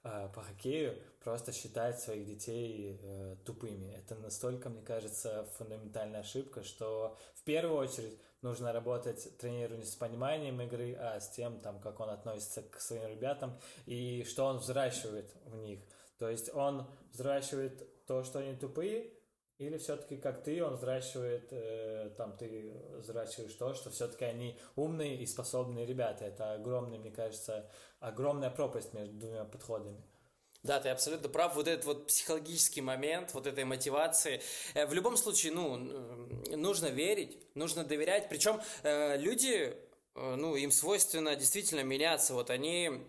э, 0.04 0.28
по 0.32 0.42
хоккею, 0.42 0.96
просто 1.24 1.52
считать 1.52 2.00
своих 2.00 2.24
детей 2.24 3.00
тупыми. 3.44 3.92
Это 3.92 4.14
настолько, 4.14 4.70
мне 4.70 4.82
кажется, 4.82 5.46
фундаментальная 5.58 6.20
ошибка, 6.20 6.62
что 6.62 7.18
в 7.34 7.42
первую 7.42 7.76
очередь 7.76 8.18
нужно 8.42 8.72
работать 8.72 9.36
тренеру 9.38 9.76
не 9.76 9.84
с 9.84 9.94
пониманием 9.94 10.60
игры, 10.62 10.94
а 10.94 11.20
с 11.20 11.30
тем, 11.30 11.60
там, 11.60 11.80
как 11.80 12.00
он 12.00 12.10
относится 12.10 12.62
к 12.62 12.80
своим 12.80 13.08
ребятам 13.08 13.58
и 13.86 14.24
что 14.24 14.44
он 14.44 14.58
взращивает 14.58 15.32
в 15.44 15.56
них. 15.56 15.80
То 16.18 16.28
есть 16.28 16.52
он 16.54 16.86
взращивает 17.12 18.06
то, 18.06 18.24
что 18.24 18.40
они 18.40 18.56
тупые, 18.56 19.12
или 19.58 19.76
все-таки 19.76 20.16
как 20.16 20.44
ты, 20.44 20.62
он 20.62 20.76
взращивает, 20.76 21.48
э, 21.50 22.10
там 22.16 22.36
ты 22.36 22.72
взращиваешь 22.98 23.54
то, 23.54 23.74
что 23.74 23.90
все-таки 23.90 24.24
они 24.24 24.56
умные 24.76 25.16
и 25.16 25.26
способные 25.26 25.84
ребята. 25.84 26.26
Это 26.26 26.54
огромный, 26.54 26.98
мне 26.98 27.10
кажется, 27.10 27.68
огромная 27.98 28.50
пропасть 28.50 28.94
между 28.94 29.14
двумя 29.14 29.44
подходами. 29.44 30.00
Да, 30.62 30.80
ты 30.80 30.88
абсолютно 30.88 31.28
прав. 31.28 31.54
Вот 31.54 31.68
этот 31.68 31.84
вот 31.84 32.06
психологический 32.08 32.80
момент, 32.80 33.32
вот 33.32 33.46
этой 33.46 33.64
мотивации. 33.64 34.42
Э, 34.74 34.86
в 34.86 34.92
любом 34.92 35.16
случае, 35.16 35.52
ну, 35.52 35.76
нужно 36.56 36.86
верить, 36.86 37.38
нужно 37.54 37.84
доверять. 37.84 38.28
Причем 38.28 38.60
э, 38.82 39.16
люди, 39.18 39.76
э, 40.14 40.34
ну, 40.36 40.56
им 40.56 40.70
свойственно 40.70 41.36
действительно 41.36 41.82
меняться. 41.84 42.34
Вот 42.34 42.50
они... 42.50 43.04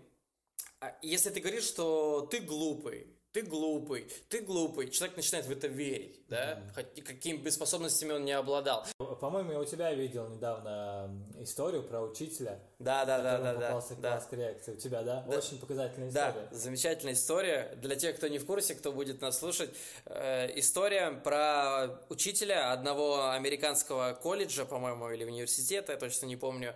А, 0.79 0.95
если 1.01 1.31
ты 1.31 1.39
говоришь, 1.39 1.63
что 1.63 2.27
ты 2.29 2.39
глупый, 2.39 3.18
ты 3.31 3.43
глупый, 3.43 4.07
ты 4.27 4.41
глупый. 4.41 4.89
Человек 4.89 5.17
начинает 5.17 5.45
в 5.45 5.51
это 5.51 5.67
верить, 5.67 6.19
да, 6.29 6.63
mm-hmm. 6.75 7.03
какими 7.03 7.37
бы 7.37 7.51
способностями 7.51 8.13
он 8.13 8.25
не 8.25 8.31
обладал. 8.31 8.85
По-моему, 8.97 9.51
я 9.51 9.59
у 9.59 9.65
тебя 9.65 9.93
видел 9.93 10.27
недавно 10.29 11.09
историю 11.39 11.83
про 11.83 12.01
учителя. 12.01 12.59
Да, 12.79 13.05
да, 13.05 13.21
да, 13.21 13.37
да, 13.37 13.67
попался 13.67 13.95
да. 13.95 14.11
класс 14.11 14.25
коррекции. 14.27 14.73
У 14.73 14.77
тебя, 14.77 15.03
да? 15.03 15.23
да? 15.27 15.37
Очень 15.37 15.59
показательная 15.59 16.09
история. 16.09 16.47
Да, 16.49 16.57
замечательная 16.57 17.13
история. 17.13 17.75
Для 17.77 17.95
тех, 17.95 18.15
кто 18.15 18.27
не 18.27 18.39
в 18.39 18.45
курсе, 18.45 18.73
кто 18.73 18.91
будет 18.91 19.21
нас 19.21 19.37
слушать, 19.37 19.69
э, 20.05 20.57
история 20.57 21.11
про 21.11 22.01
учителя 22.09 22.71
одного 22.71 23.29
американского 23.29 24.13
колледжа, 24.13 24.65
по-моему, 24.65 25.11
или 25.11 25.23
университета, 25.23 25.91
я 25.91 25.97
точно 25.97 26.25
не 26.25 26.35
помню 26.35 26.75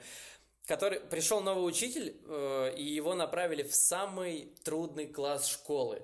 который 0.65 1.01
пришел 1.01 1.41
новый 1.41 1.67
учитель, 1.67 2.15
э, 2.25 2.73
и 2.77 2.83
его 2.83 3.15
направили 3.15 3.63
в 3.63 3.75
самый 3.75 4.53
трудный 4.63 5.07
класс 5.07 5.47
школы 5.47 6.01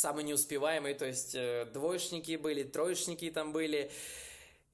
самый 0.00 0.24
неуспеваемый, 0.24 0.94
то 0.94 1.06
есть 1.06 1.34
э, 1.34 1.66
двоечники 1.72 2.36
были, 2.36 2.62
троечники 2.62 3.30
там 3.30 3.52
были. 3.52 3.90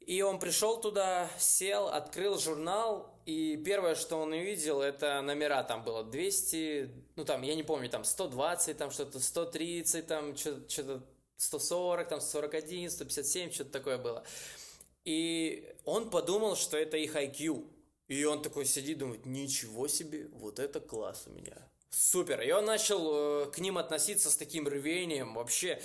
И 0.01 0.21
он 0.21 0.39
пришел 0.39 0.81
туда, 0.81 1.31
сел, 1.39 1.89
открыл 1.89 2.39
журнал, 2.39 3.19
и 3.25 3.57
первое, 3.57 3.95
что 3.95 4.19
он 4.19 4.33
увидел, 4.33 4.83
это 4.83 5.23
номера 5.23 5.63
там 5.63 5.83
было 5.83 6.05
200, 6.05 6.91
ну 7.17 7.25
там, 7.25 7.41
я 7.43 7.55
не 7.55 7.63
помню, 7.63 7.89
там 7.89 8.05
120, 8.05 8.77
там 8.77 8.91
что-то 8.91 9.19
130, 9.19 10.07
там 10.07 10.37
что-то 10.37 11.03
140, 11.39 12.09
там 12.09 12.21
141, 12.21 12.91
157, 12.91 13.51
что-то 13.53 13.71
такое 13.71 13.97
было. 13.97 14.25
И 15.05 15.75
он 15.85 16.11
подумал, 16.11 16.57
что 16.57 16.77
это 16.77 16.97
их 16.97 17.15
IQ. 17.17 17.71
И 18.09 18.25
он 18.25 18.43
такой 18.43 18.67
сидит, 18.67 18.99
думает, 18.99 19.25
ничего 19.25 19.89
себе, 19.89 20.29
вот 20.33 20.59
это 20.59 20.81
класс 20.81 21.25
у 21.27 21.31
меня. 21.31 21.57
Супер. 21.97 22.41
И 22.41 22.51
он 22.51 22.65
начал 22.65 23.45
э, 23.45 23.51
к 23.51 23.59
ним 23.59 23.79
относиться 23.79 24.31
с 24.31 24.37
таким 24.37 24.67
рвением. 24.67 25.35
Вообще, 25.35 25.81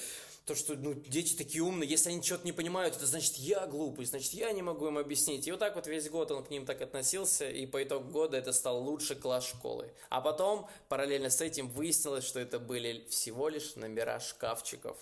то, 0.45 0.55
что 0.55 0.73
ну, 0.73 0.93
дети 0.93 1.35
такие 1.35 1.63
умные, 1.63 1.87
если 1.87 2.09
они 2.09 2.23
что-то 2.23 2.45
не 2.45 2.51
понимают, 2.51 2.95
это 2.95 3.05
значит 3.05 3.35
я 3.35 3.67
глупый, 3.67 4.05
значит 4.05 4.33
я 4.33 4.51
не 4.51 4.63
могу 4.63 4.87
им 4.87 4.97
объяснить. 4.97 5.47
И 5.47 5.51
вот 5.51 5.59
так 5.59 5.75
вот 5.75 5.85
весь 5.85 6.09
год 6.09 6.31
он 6.31 6.43
к 6.43 6.49
ним 6.49 6.65
так 6.65 6.81
относился, 6.81 7.47
и 7.49 7.67
по 7.67 7.83
итогу 7.83 8.09
года 8.09 8.37
это 8.37 8.53
стал 8.53 8.81
лучший 8.81 9.15
класс 9.15 9.47
школы. 9.47 9.93
А 10.09 10.21
потом, 10.21 10.67
параллельно 10.87 11.29
с 11.29 11.41
этим, 11.41 11.69
выяснилось, 11.69 12.25
что 12.25 12.39
это 12.39 12.57
были 12.57 13.05
всего 13.09 13.47
лишь 13.47 13.75
номера 13.75 14.19
шкафчиков 14.19 14.97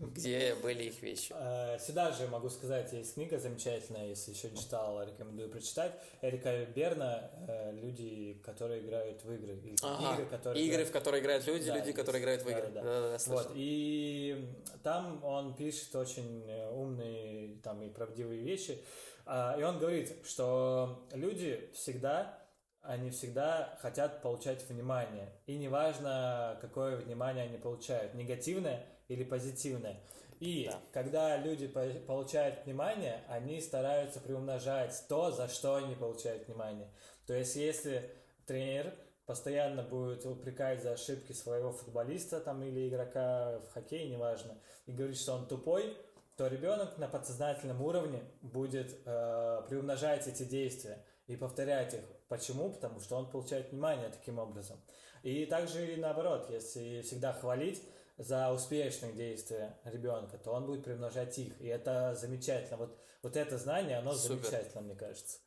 где 0.00 0.54
были 0.56 0.84
их 0.84 1.02
вещи. 1.02 1.32
Э, 1.34 1.78
сюда 1.78 2.12
же 2.12 2.26
могу 2.28 2.48
сказать, 2.48 2.92
есть 2.92 3.14
книга 3.14 3.38
замечательная, 3.38 4.08
если 4.08 4.32
еще 4.32 4.50
не 4.50 4.58
читал, 4.58 5.02
рекомендую 5.02 5.48
прочитать. 5.48 5.92
Эрика 6.20 6.64
Берна 6.66 7.30
э, 7.48 7.72
«Люди, 7.72 8.40
которые 8.44 8.82
играют 8.82 9.24
в 9.24 9.32
игры». 9.32 9.54
Или 9.54 9.76
ага. 9.82 10.14
игры, 10.14 10.26
которые 10.26 10.64
игры, 10.64 10.74
играют... 10.74 10.88
в 10.88 10.92
которые 10.92 11.22
играют 11.22 11.46
люди, 11.46 11.66
да, 11.66 11.76
люди, 11.76 11.92
которые 11.92 12.22
играют 12.22 12.42
в 12.42 12.48
игры. 12.48 12.68
Да, 12.74 12.82
да. 12.82 12.82
Да, 12.82 13.18
да, 13.18 13.18
вот, 13.26 13.52
и 13.54 14.48
там 14.82 15.24
он 15.24 15.54
пишет 15.54 15.94
очень 15.96 16.50
умные 16.72 17.56
там, 17.62 17.82
и 17.82 17.88
правдивые 17.88 18.42
вещи. 18.42 18.82
А, 19.24 19.56
и 19.58 19.62
он 19.62 19.78
говорит, 19.78 20.14
что 20.24 21.06
люди 21.12 21.70
всегда 21.74 22.38
они 22.82 23.10
всегда 23.10 23.78
хотят 23.80 24.22
получать 24.22 24.68
внимание. 24.68 25.32
И 25.46 25.56
неважно, 25.56 26.58
какое 26.60 26.96
внимание 26.96 27.44
они 27.44 27.56
получают, 27.56 28.14
негативное 28.14 28.84
или 29.12 29.24
позитивное. 29.24 30.00
И 30.40 30.66
да. 30.66 30.80
когда 30.92 31.36
люди 31.36 31.68
получают 31.68 32.64
внимание, 32.64 33.22
они 33.28 33.60
стараются 33.60 34.18
приумножать 34.18 35.04
то, 35.08 35.30
за 35.30 35.46
что 35.48 35.76
они 35.76 35.94
получают 35.94 36.48
внимание. 36.48 36.88
То 37.26 37.34
есть, 37.34 37.54
если 37.54 38.10
тренер 38.46 38.92
постоянно 39.24 39.82
будет 39.82 40.26
упрекать 40.26 40.82
за 40.82 40.92
ошибки 40.92 41.32
своего 41.32 41.72
футболиста 41.72 42.40
там, 42.40 42.62
или 42.64 42.88
игрока 42.88 43.60
в 43.60 43.72
хоккее, 43.72 44.08
неважно, 44.08 44.58
и 44.86 44.92
говорит, 44.92 45.16
что 45.16 45.34
он 45.34 45.46
тупой, 45.46 45.96
то 46.36 46.48
ребенок 46.48 46.98
на 46.98 47.06
подсознательном 47.06 47.80
уровне 47.80 48.22
будет 48.40 48.96
э, 49.04 49.62
приумножать 49.68 50.26
эти 50.26 50.42
действия 50.42 51.04
и 51.28 51.36
повторять 51.36 51.94
их. 51.94 52.04
Почему? 52.28 52.70
Потому 52.70 52.98
что 52.98 53.16
он 53.16 53.30
получает 53.30 53.70
внимание 53.70 54.08
таким 54.08 54.38
образом. 54.38 54.80
И 55.22 55.46
также 55.46 55.94
и 55.94 55.96
наоборот, 55.96 56.50
если 56.50 57.02
всегда 57.02 57.32
хвалить, 57.32 57.82
за 58.22 58.52
успешные 58.52 59.12
действия 59.12 59.76
ребенка, 59.84 60.38
то 60.38 60.52
он 60.52 60.66
будет 60.66 60.84
примножать 60.84 61.36
их. 61.38 61.60
И 61.60 61.66
это 61.66 62.14
замечательно. 62.14 62.76
Вот, 62.76 62.98
вот 63.22 63.36
это 63.36 63.58
знание, 63.58 63.98
оно 63.98 64.14
Супер. 64.14 64.42
замечательно, 64.42 64.82
мне 64.82 64.94
кажется. 64.94 65.38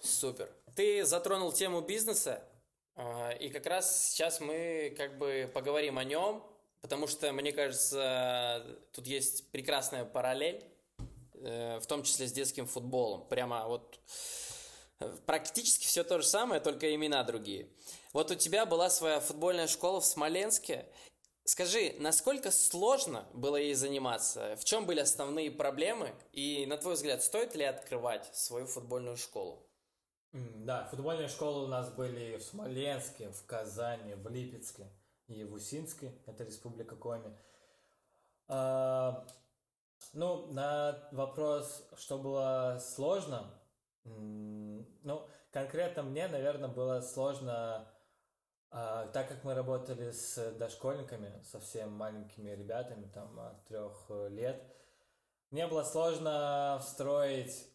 Супер. 0.00 0.50
Ты 0.74 1.04
затронул 1.04 1.52
тему 1.52 1.82
бизнеса, 1.82 2.42
а, 2.94 3.30
и 3.30 3.50
как 3.50 3.66
раз 3.66 4.10
сейчас 4.10 4.40
мы 4.40 4.94
как 4.96 5.18
бы 5.18 5.50
поговорим 5.52 5.98
о 5.98 6.04
нем, 6.04 6.42
потому 6.80 7.06
что, 7.06 7.32
мне 7.32 7.52
кажется, 7.52 8.64
тут 8.92 9.06
есть 9.06 9.50
прекрасная 9.50 10.04
параллель, 10.04 10.64
э, 11.34 11.78
в 11.78 11.86
том 11.86 12.02
числе 12.02 12.26
с 12.26 12.32
детским 12.32 12.66
футболом. 12.66 13.26
Прямо 13.28 13.66
вот 13.66 14.00
э, 15.00 15.16
практически 15.26 15.86
все 15.86 16.04
то 16.04 16.18
же 16.20 16.26
самое, 16.26 16.60
только 16.60 16.94
имена 16.94 17.22
другие. 17.24 17.68
Вот 18.12 18.30
у 18.30 18.34
тебя 18.34 18.66
была 18.66 18.90
своя 18.90 19.20
футбольная 19.20 19.68
школа 19.68 20.00
в 20.00 20.06
Смоленске, 20.06 20.86
Скажи, 21.44 21.96
насколько 21.98 22.52
сложно 22.52 23.26
было 23.32 23.56
ей 23.56 23.74
заниматься? 23.74 24.56
В 24.56 24.64
чем 24.64 24.86
были 24.86 25.00
основные 25.00 25.50
проблемы? 25.50 26.14
И, 26.32 26.66
на 26.66 26.76
твой 26.76 26.94
взгляд, 26.94 27.22
стоит 27.22 27.56
ли 27.56 27.64
открывать 27.64 28.34
свою 28.34 28.66
футбольную 28.66 29.16
школу? 29.16 29.68
Да, 30.32 30.86
футбольные 30.86 31.28
школы 31.28 31.64
у 31.64 31.66
нас 31.66 31.90
были 31.90 32.36
в 32.36 32.42
Смоленске, 32.42 33.30
в 33.30 33.44
Казани, 33.44 34.14
в 34.14 34.28
Липецке 34.28 34.86
и 35.26 35.44
в 35.44 35.52
Усинске, 35.52 36.14
это 36.26 36.44
Республика 36.44 36.96
Коми. 36.96 37.36
А, 38.48 39.26
ну, 40.12 40.46
на 40.52 41.08
вопрос, 41.12 41.86
что 41.98 42.18
было 42.18 42.78
сложно, 42.80 43.52
ну, 44.04 45.28
конкретно 45.50 46.02
мне, 46.02 46.28
наверное, 46.28 46.68
было 46.68 47.00
сложно 47.00 47.91
а, 48.74 49.06
так 49.08 49.28
как 49.28 49.44
мы 49.44 49.54
работали 49.54 50.10
с 50.10 50.52
дошкольниками, 50.52 51.42
совсем 51.44 51.92
маленькими 51.92 52.50
ребятами, 52.50 53.06
там, 53.12 53.38
от 53.38 53.64
трех 53.66 54.10
лет, 54.30 54.62
мне 55.50 55.66
было 55.66 55.82
сложно 55.82 56.78
встроить 56.80 57.68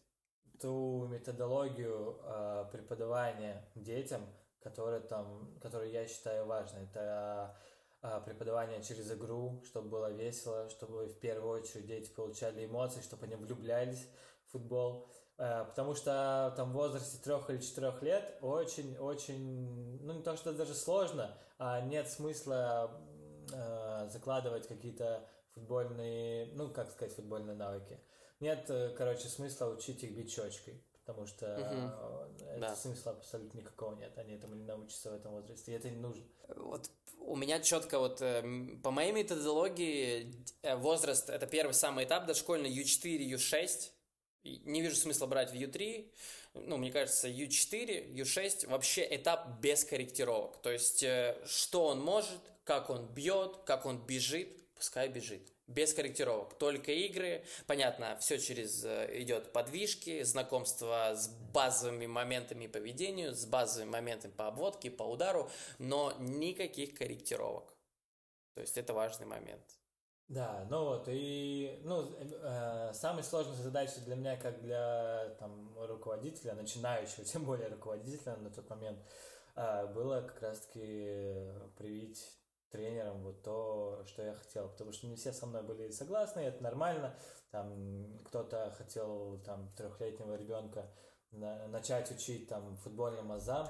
ту 0.60 1.06
методологию 1.06 2.18
э, 2.24 2.64
преподавания 2.72 3.64
детям, 3.76 4.22
которые 4.60 5.00
там, 5.00 5.56
которые 5.60 5.92
я 5.92 6.08
считаю 6.08 6.46
важной. 6.46 6.86
Это 6.86 7.56
э, 8.02 8.20
преподавание 8.24 8.82
через 8.82 9.12
игру, 9.12 9.62
чтобы 9.64 9.88
было 9.90 10.10
весело, 10.10 10.68
чтобы 10.70 11.06
в 11.06 11.20
первую 11.20 11.60
очередь 11.60 11.86
дети 11.86 12.10
получали 12.10 12.66
эмоции, 12.66 13.00
чтобы 13.00 13.26
они 13.26 13.36
влюблялись 13.36 14.08
в 14.46 14.50
футбол. 14.50 15.08
Э, 15.38 15.64
потому 15.68 15.94
что 15.94 16.52
там 16.56 16.70
в 16.70 16.74
возрасте 16.74 17.16
трех 17.22 17.48
или 17.48 17.58
четырех 17.58 18.02
лет 18.02 18.36
очень-очень, 18.42 20.00
ну 20.02 20.12
не 20.12 20.22
то 20.22 20.36
что 20.36 20.52
даже 20.52 20.74
сложно, 20.74 21.38
а 21.58 21.80
нет 21.80 22.10
смысла 22.10 23.00
э, 23.52 24.08
закладывать 24.10 24.66
какие-то 24.66 25.24
футбольные, 25.54 26.50
ну 26.54 26.68
как 26.70 26.90
сказать, 26.90 27.14
футбольные 27.14 27.56
навыки. 27.56 28.00
Нет, 28.40 28.68
э, 28.68 28.92
короче, 28.98 29.28
смысла 29.28 29.66
учить 29.66 30.02
их 30.02 30.16
бить 30.16 30.32
щечкой, 30.32 30.82
потому 31.04 31.26
что 31.26 31.46
угу. 31.46 32.44
это 32.44 32.60
да. 32.60 32.74
смысла 32.74 33.12
абсолютно 33.12 33.58
никакого 33.58 33.94
нет, 33.94 34.18
они 34.18 34.34
этому 34.34 34.56
не 34.56 34.64
научатся 34.64 35.12
в 35.12 35.14
этом 35.14 35.32
возрасте, 35.34 35.70
и 35.70 35.76
это 35.76 35.88
не 35.88 35.98
нужно. 35.98 36.24
Вот 36.56 36.90
у 37.20 37.36
меня 37.36 37.60
четко 37.60 38.00
вот 38.00 38.18
по 38.82 38.90
моей 38.90 39.12
методологии 39.12 40.34
возраст 40.78 41.30
это 41.30 41.46
первый 41.46 41.74
самый 41.74 42.06
этап 42.06 42.26
дошкольный 42.26 42.70
U4, 42.70 43.18
U6, 43.34 43.92
не 44.44 44.80
вижу 44.80 44.96
смысла 44.96 45.26
брать 45.26 45.50
в 45.50 45.54
U3, 45.54 46.10
ну, 46.54 46.76
мне 46.76 46.90
кажется, 46.90 47.28
U4, 47.28 48.12
U6 48.14 48.68
вообще 48.68 49.06
этап 49.14 49.60
без 49.60 49.84
корректировок. 49.84 50.60
То 50.62 50.70
есть, 50.70 51.02
э, 51.02 51.36
что 51.46 51.86
он 51.86 52.00
может, 52.00 52.40
как 52.64 52.90
он 52.90 53.06
бьет, 53.06 53.58
как 53.64 53.86
он 53.86 54.04
бежит, 54.04 54.48
пускай 54.74 55.08
бежит. 55.08 55.52
Без 55.66 55.92
корректировок, 55.92 56.56
только 56.58 56.92
игры. 56.92 57.44
Понятно, 57.66 58.16
все 58.20 58.38
через 58.38 58.84
э, 58.84 59.10
идет 59.20 59.52
подвижки, 59.52 60.22
знакомство 60.22 61.12
с 61.14 61.28
базовыми 61.28 62.06
моментами 62.06 62.66
поведения, 62.66 63.34
с 63.34 63.44
базовыми 63.44 63.90
моментами 63.90 64.32
по 64.32 64.46
обводке, 64.46 64.90
по 64.90 65.02
удару, 65.02 65.50
но 65.78 66.14
никаких 66.18 66.94
корректировок. 66.94 67.74
То 68.54 68.62
есть 68.62 68.78
это 68.78 68.94
важный 68.94 69.26
момент. 69.26 69.77
Да, 70.28 70.66
ну 70.68 70.84
вот, 70.84 71.04
и 71.08 71.80
ну, 71.84 72.04
э, 72.20 72.92
самой 72.92 73.22
сложной 73.22 73.56
задачей 73.56 74.00
для 74.04 74.14
меня, 74.14 74.36
как 74.36 74.60
для 74.60 75.34
там, 75.38 75.74
руководителя, 75.78 76.54
начинающего, 76.54 77.24
тем 77.24 77.44
более 77.44 77.68
руководителя 77.68 78.36
на 78.36 78.50
тот 78.50 78.68
момент, 78.68 78.98
э, 79.56 79.86
было 79.86 80.20
как 80.20 80.42
раз-таки 80.42 81.48
привить 81.78 82.22
тренером 82.70 83.22
вот 83.22 83.42
то, 83.42 84.04
что 84.06 84.22
я 84.22 84.34
хотел, 84.34 84.68
потому 84.68 84.92
что 84.92 85.06
не 85.06 85.16
все 85.16 85.32
со 85.32 85.46
мной 85.46 85.62
были 85.62 85.90
согласны, 85.90 86.40
это 86.40 86.62
нормально, 86.62 87.18
там 87.50 88.18
кто-то 88.26 88.74
хотел 88.76 89.38
там 89.46 89.70
трехлетнего 89.78 90.36
ребенка 90.36 90.92
на, 91.30 91.66
начать 91.68 92.10
учить 92.10 92.48
там 92.48 92.76
футбольным 92.76 93.32
азам, 93.32 93.66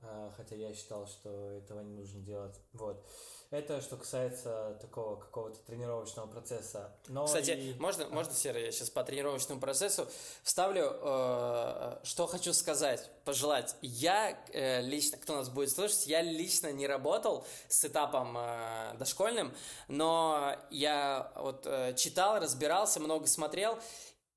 э, 0.00 0.32
хотя 0.36 0.56
я 0.56 0.74
считал, 0.74 1.06
что 1.06 1.30
этого 1.52 1.80
не 1.82 1.94
нужно 1.94 2.20
делать, 2.22 2.60
вот. 2.72 3.06
Это 3.52 3.82
что 3.82 3.98
касается 3.98 4.78
такого 4.80 5.16
какого-то 5.16 5.58
тренировочного 5.66 6.26
процесса. 6.26 6.90
Но 7.08 7.26
Кстати, 7.26 7.50
и... 7.50 7.74
можно, 7.78 8.08
можно, 8.08 8.32
Серый, 8.32 8.64
я 8.64 8.72
сейчас 8.72 8.88
по 8.88 9.04
тренировочному 9.04 9.60
процессу 9.60 10.08
вставлю, 10.42 10.90
э, 11.02 11.98
что 12.02 12.26
хочу 12.26 12.54
сказать, 12.54 13.10
пожелать. 13.26 13.76
Я 13.82 14.42
э, 14.54 14.80
лично, 14.80 15.18
кто 15.18 15.36
нас 15.36 15.50
будет 15.50 15.68
слушать, 15.68 16.06
я 16.06 16.22
лично 16.22 16.72
не 16.72 16.86
работал 16.86 17.46
с 17.68 17.84
этапом 17.84 18.34
э, 18.38 18.94
дошкольным, 18.98 19.52
но 19.86 20.56
я 20.70 21.30
вот 21.36 21.66
э, 21.66 21.92
читал, 21.94 22.40
разбирался, 22.40 23.00
много 23.00 23.26
смотрел, 23.26 23.78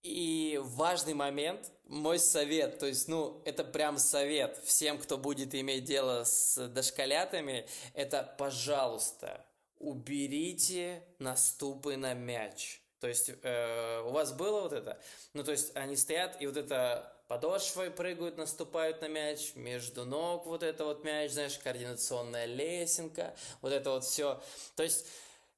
и 0.04 0.60
важный 0.62 1.14
момент, 1.14 1.72
мой 1.88 2.20
совет, 2.20 2.80
то 2.80 2.86
есть, 2.86 3.08
ну, 3.08 3.42
это 3.46 3.64
прям 3.64 3.98
совет 3.98 4.60
всем, 4.64 4.98
кто 4.98 5.18
будет 5.18 5.54
иметь 5.54 5.84
дело 5.84 6.24
с 6.24 6.68
дошколятами, 6.68 7.68
это, 7.94 8.36
пожалуйста, 8.38 9.46
уберите 9.80 11.04
наступы 11.20 11.96
на 11.98 12.14
мяч. 12.14 12.82
То 13.00 13.08
есть, 13.08 13.30
э, 13.30 14.02
у 14.02 14.12
вас 14.12 14.34
было 14.34 14.62
вот 14.62 14.74
это? 14.74 15.00
Ну, 15.34 15.44
то 15.44 15.52
есть, 15.52 15.76
они 15.76 15.96
стоят, 15.96 16.42
и 16.42 16.48
вот 16.48 16.58
это 16.58 17.14
подошвой 17.28 17.92
прыгают, 17.92 18.38
наступают 18.38 19.02
на 19.02 19.08
мяч, 19.08 19.54
между 19.56 20.06
ног 20.06 20.46
вот 20.46 20.64
это 20.64 20.86
вот 20.86 21.04
мяч, 21.04 21.32
знаешь, 21.32 21.58
координационная 21.60 22.46
лесенка, 22.46 23.36
вот 23.62 23.74
это 23.74 23.92
вот 23.92 24.06
все. 24.06 24.42
То 24.76 24.84
есть, 24.84 25.06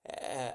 э, 0.03 0.53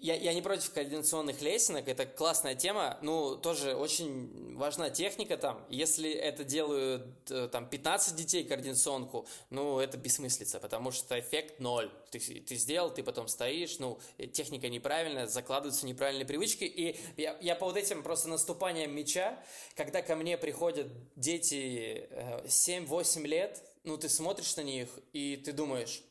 я, 0.00 0.14
я 0.14 0.34
не 0.34 0.42
против 0.42 0.72
координационных 0.72 1.40
лесенок, 1.40 1.88
это 1.88 2.06
классная 2.06 2.54
тема, 2.54 2.98
ну, 3.02 3.36
тоже 3.36 3.74
очень 3.74 4.56
важна 4.56 4.90
техника 4.90 5.36
там. 5.36 5.64
Если 5.68 6.10
это 6.10 6.44
делают 6.44 7.30
э, 7.30 7.48
там 7.50 7.68
15 7.68 8.16
детей 8.16 8.44
координационку, 8.44 9.26
ну, 9.50 9.78
это 9.78 9.96
бессмыслица, 9.96 10.60
потому 10.60 10.90
что 10.90 11.18
эффект 11.18 11.60
ноль. 11.60 11.90
Ты, 12.10 12.18
ты 12.18 12.56
сделал, 12.56 12.90
ты 12.90 13.02
потом 13.02 13.28
стоишь, 13.28 13.78
ну, 13.78 13.98
техника 14.32 14.68
неправильная, 14.68 15.26
закладываются 15.26 15.86
неправильные 15.86 16.26
привычки, 16.26 16.64
и 16.64 16.98
я, 17.16 17.36
я 17.40 17.54
по 17.54 17.66
вот 17.66 17.76
этим 17.76 18.02
просто 18.02 18.28
наступаниям 18.28 18.94
мяча, 18.94 19.38
когда 19.74 20.02
ко 20.02 20.16
мне 20.16 20.38
приходят 20.38 20.88
дети 21.16 22.08
7-8 22.44 23.20
э, 23.24 23.26
лет, 23.26 23.62
ну, 23.84 23.96
ты 23.96 24.08
смотришь 24.08 24.56
на 24.56 24.62
них, 24.62 24.88
и 25.12 25.36
ты 25.36 25.52
думаешь, 25.52 26.02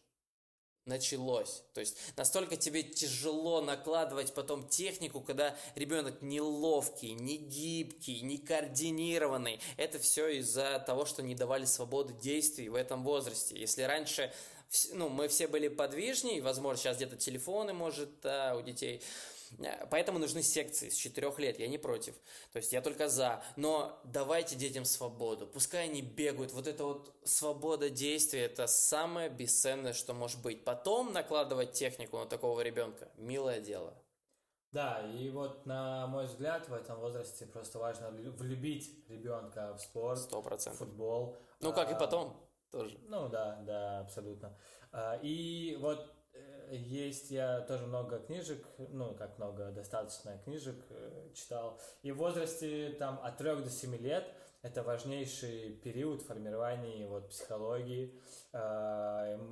началось. 0.88 1.64
То 1.74 1.82
есть 1.82 1.98
настолько 2.16 2.56
тебе 2.56 2.84
тяжело 2.84 3.62
накладывать 3.62 4.34
потом 4.34 4.68
технику, 4.68 5.22
когда 5.22 5.56
ребенок 5.76 6.22
неловкий, 6.22 7.12
не 7.12 7.38
гибкий, 7.38 8.22
не 8.22 8.38
координированный. 8.38 9.60
Это 9.78 10.00
все 10.00 10.28
из-за 10.40 10.84
того, 10.86 11.06
что 11.06 11.22
не 11.22 11.36
давали 11.36 11.66
свободы 11.66 12.14
действий 12.14 12.70
в 12.70 12.76
этом 12.76 13.04
возрасте. 13.04 13.60
Если 13.60 13.84
раньше 13.84 14.34
ну, 14.94 15.10
мы 15.10 15.28
все 15.28 15.48
были 15.48 15.68
подвижнее, 15.68 16.42
возможно, 16.42 16.82
сейчас 16.82 16.98
где-то 16.98 17.16
телефоны, 17.16 17.74
может, 17.74 18.10
да, 18.22 18.56
у 18.56 18.62
детей, 18.62 19.02
поэтому 19.90 20.20
нужны 20.20 20.42
секции 20.44 20.90
с 20.90 20.96
4 20.96 21.34
лет, 21.38 21.60
я 21.60 21.68
не 21.68 21.78
против. 21.78 22.16
То 22.52 22.58
есть 22.58 22.74
я 22.74 22.82
только 22.82 23.10
за. 23.10 23.44
Но 23.56 24.00
давайте 24.04 24.56
детям 24.56 24.86
свободу. 24.86 25.48
Пускай 25.48 25.86
они 25.86 26.02
бегают. 26.02 26.52
Вот 26.54 26.68
эта 26.68 26.84
вот 26.84 27.14
свобода 27.24 27.90
действия, 27.90 28.46
это 28.46 28.68
самое 28.68 29.30
бесценное, 29.30 29.94
что 29.94 30.14
может 30.14 30.42
быть. 30.42 30.64
Потом 30.64 31.14
накладывать 31.14 31.74
технику 31.74 32.18
на 32.18 32.26
такого 32.26 32.62
ребенка– 32.62 33.10
милое 33.18 33.60
дело. 33.60 33.94
Да, 34.72 35.02
и 35.14 35.30
вот 35.30 35.66
на 35.66 36.08
мой 36.08 36.26
взгляд 36.26 36.68
в 36.68 36.74
этом 36.74 37.00
возрасте 37.00 37.46
просто 37.46 37.80
важно 37.80 38.12
влюбить 38.12 39.08
ребенка 39.08 39.74
в 39.74 39.80
спорт, 39.80 40.20
100%. 40.20 40.72
в 40.72 40.78
футбол. 40.78 41.38
Ну, 41.62 41.74
как 41.74 41.90
и 41.90 41.94
а, 41.94 41.98
потом 41.98 42.36
тоже. 42.70 43.00
Ну, 43.08 43.30
да, 43.30 43.62
да, 43.66 44.02
абсолютно. 44.02 44.58
А, 44.92 45.16
и 45.22 45.78
вот 45.80 46.14
есть, 46.72 47.32
я 47.32 47.62
тоже 47.62 47.86
много 47.86 48.20
книжек, 48.20 48.66
ну, 48.78 49.14
как 49.14 49.38
много, 49.38 49.72
достаточно 49.72 50.38
книжек 50.44 50.76
э, 50.90 51.30
читал. 51.34 51.80
И 52.04 52.12
в 52.12 52.18
возрасте 52.18 52.96
там 53.00 53.20
от 53.24 53.38
3 53.38 53.58
до 53.58 53.70
7 53.70 53.96
лет 53.98 54.26
это 54.64 54.84
важнейший 54.84 55.80
период 55.84 56.22
формирования 56.22 57.08
вот 57.08 57.30
психологии, 57.30 58.14
э, 58.54 58.58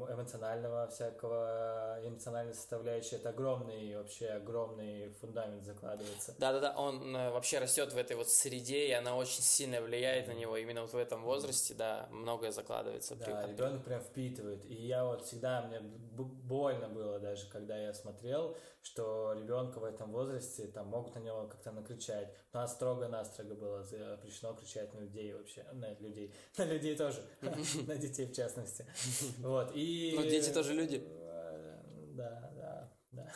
эмоционального 0.10 0.88
всякого, 0.88 2.00
эмоциональной 2.04 2.54
составляющей. 2.54 3.16
Это 3.16 3.30
огромный, 3.30 3.96
вообще 3.96 4.28
огромный 4.30 5.10
фундамент 5.22 5.64
закладывается. 5.64 6.36
Да-да-да, 6.40 6.76
он 6.76 7.16
э, 7.16 7.32
вообще 7.32 7.60
растет 7.60 7.94
в 7.94 7.98
этой 7.98 8.16
вот 8.16 8.30
среде, 8.30 8.88
и 8.88 8.92
она 8.92 9.16
очень 9.16 9.42
сильно 9.42 9.82
влияет 9.82 10.28
на 10.28 10.34
него 10.34 10.58
именно 10.58 10.82
вот 10.82 10.94
в 10.94 10.98
этом 10.98 11.24
возрасте, 11.24 11.74
да, 11.76 12.08
многое 12.12 12.52
закладывается. 12.52 13.16
Да, 13.16 13.48
ребенок 13.48 13.84
прям 13.86 14.02
впитывает. 14.02 14.66
И 14.66 14.74
я 14.74 15.06
вот 15.06 15.24
всегда, 15.26 15.62
мне 15.62 15.80
больно 15.82 16.90
было 16.90 17.20
даже, 17.20 17.48
когда 17.50 17.78
я 17.78 17.94
смотрел, 17.94 18.58
что 18.86 19.34
ребенка 19.34 19.80
в 19.80 19.84
этом 19.84 20.12
возрасте 20.12 20.68
там 20.68 20.88
могут 20.88 21.16
на 21.16 21.20
него 21.20 21.48
как-то 21.48 21.72
накричать. 21.72 22.32
У 22.54 22.58
нас 22.58 22.74
строго-настрого 22.74 23.56
было 23.56 23.84
запрещено 23.84 24.54
кричать 24.54 24.94
на 24.94 25.00
людей 25.00 25.34
вообще, 25.34 25.66
на 25.74 25.92
людей, 25.96 26.32
на 26.58 26.66
людей 26.66 26.96
тоже, 26.96 27.24
на 27.42 27.96
детей 27.98 28.28
в 28.28 28.34
частности. 28.34 28.86
Вот, 29.40 29.72
и... 29.74 30.14
Ну, 30.16 30.22
дети 30.22 30.52
тоже 30.54 30.74
люди. 30.74 31.04
Э, 31.04 31.82
да, 32.14 32.52
да, 32.56 32.92
да. 33.12 33.34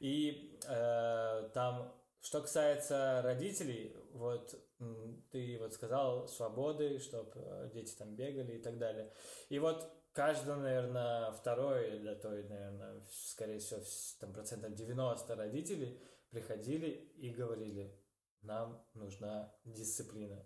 И 0.00 0.58
э, 0.66 1.50
там, 1.52 1.94
что 2.22 2.40
касается 2.40 3.20
родителей, 3.22 3.94
вот 4.14 4.58
ты 5.30 5.58
вот 5.58 5.74
сказал 5.74 6.28
свободы, 6.28 6.98
чтобы 6.98 7.30
э, 7.34 7.70
дети 7.74 7.94
там 7.94 8.16
бегали 8.16 8.56
и 8.56 8.62
так 8.62 8.78
далее. 8.78 9.12
И 9.50 9.58
вот 9.58 9.90
каждый, 10.16 10.56
наверное, 10.56 11.30
второй 11.32 11.96
или 11.96 12.14
той, 12.14 12.42
наверное, 12.44 13.02
скорее 13.12 13.58
всего, 13.58 13.80
там 14.18 14.32
процентов 14.32 14.74
90 14.74 15.36
родителей 15.36 16.00
приходили 16.30 16.88
и 17.18 17.30
говорили, 17.30 17.94
нам 18.40 18.82
нужна 18.94 19.54
дисциплина. 19.64 20.42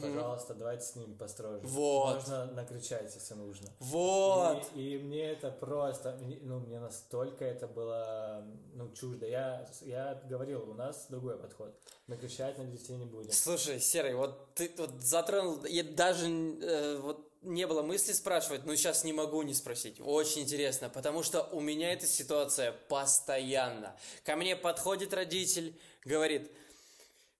Пожалуйста, 0.00 0.54
давайте 0.54 0.84
с 0.84 0.94
ними 0.94 1.14
построже. 1.16 1.66
Вот. 1.66 2.14
Можно 2.14 2.46
накричать, 2.52 3.12
если 3.12 3.34
нужно. 3.34 3.68
Вот. 3.80 4.64
И, 4.76 4.94
и 4.94 4.98
мне 4.98 5.32
это 5.32 5.50
просто, 5.50 6.16
ну, 6.42 6.60
мне 6.60 6.78
настолько 6.78 7.44
это 7.44 7.66
было, 7.66 8.46
ну, 8.72 8.92
чуждо. 8.94 9.26
Я, 9.26 9.68
я 9.82 10.22
говорил, 10.28 10.70
у 10.70 10.74
нас 10.74 11.06
другой 11.08 11.38
подход. 11.38 11.76
Накричать 12.06 12.56
на 12.58 12.66
детей 12.66 12.96
не 12.98 13.06
будем. 13.06 13.32
Слушай, 13.32 13.80
Серый, 13.80 14.14
вот 14.14 14.54
ты 14.54 14.70
вот 14.78 14.92
затронул, 15.00 15.64
я 15.64 15.82
даже 15.82 16.28
э, 16.28 16.98
вот 16.98 17.29
не 17.42 17.66
было 17.66 17.82
мысли 17.82 18.12
спрашивать, 18.12 18.64
но 18.64 18.74
сейчас 18.76 19.04
не 19.04 19.12
могу 19.12 19.42
не 19.42 19.54
спросить. 19.54 19.96
Очень 20.00 20.42
интересно, 20.42 20.88
потому 20.90 21.22
что 21.22 21.42
у 21.44 21.60
меня 21.60 21.92
эта 21.92 22.06
ситуация 22.06 22.72
постоянно. 22.72 23.96
Ко 24.24 24.36
мне 24.36 24.56
подходит 24.56 25.14
родитель, 25.14 25.78
говорит, 26.04 26.50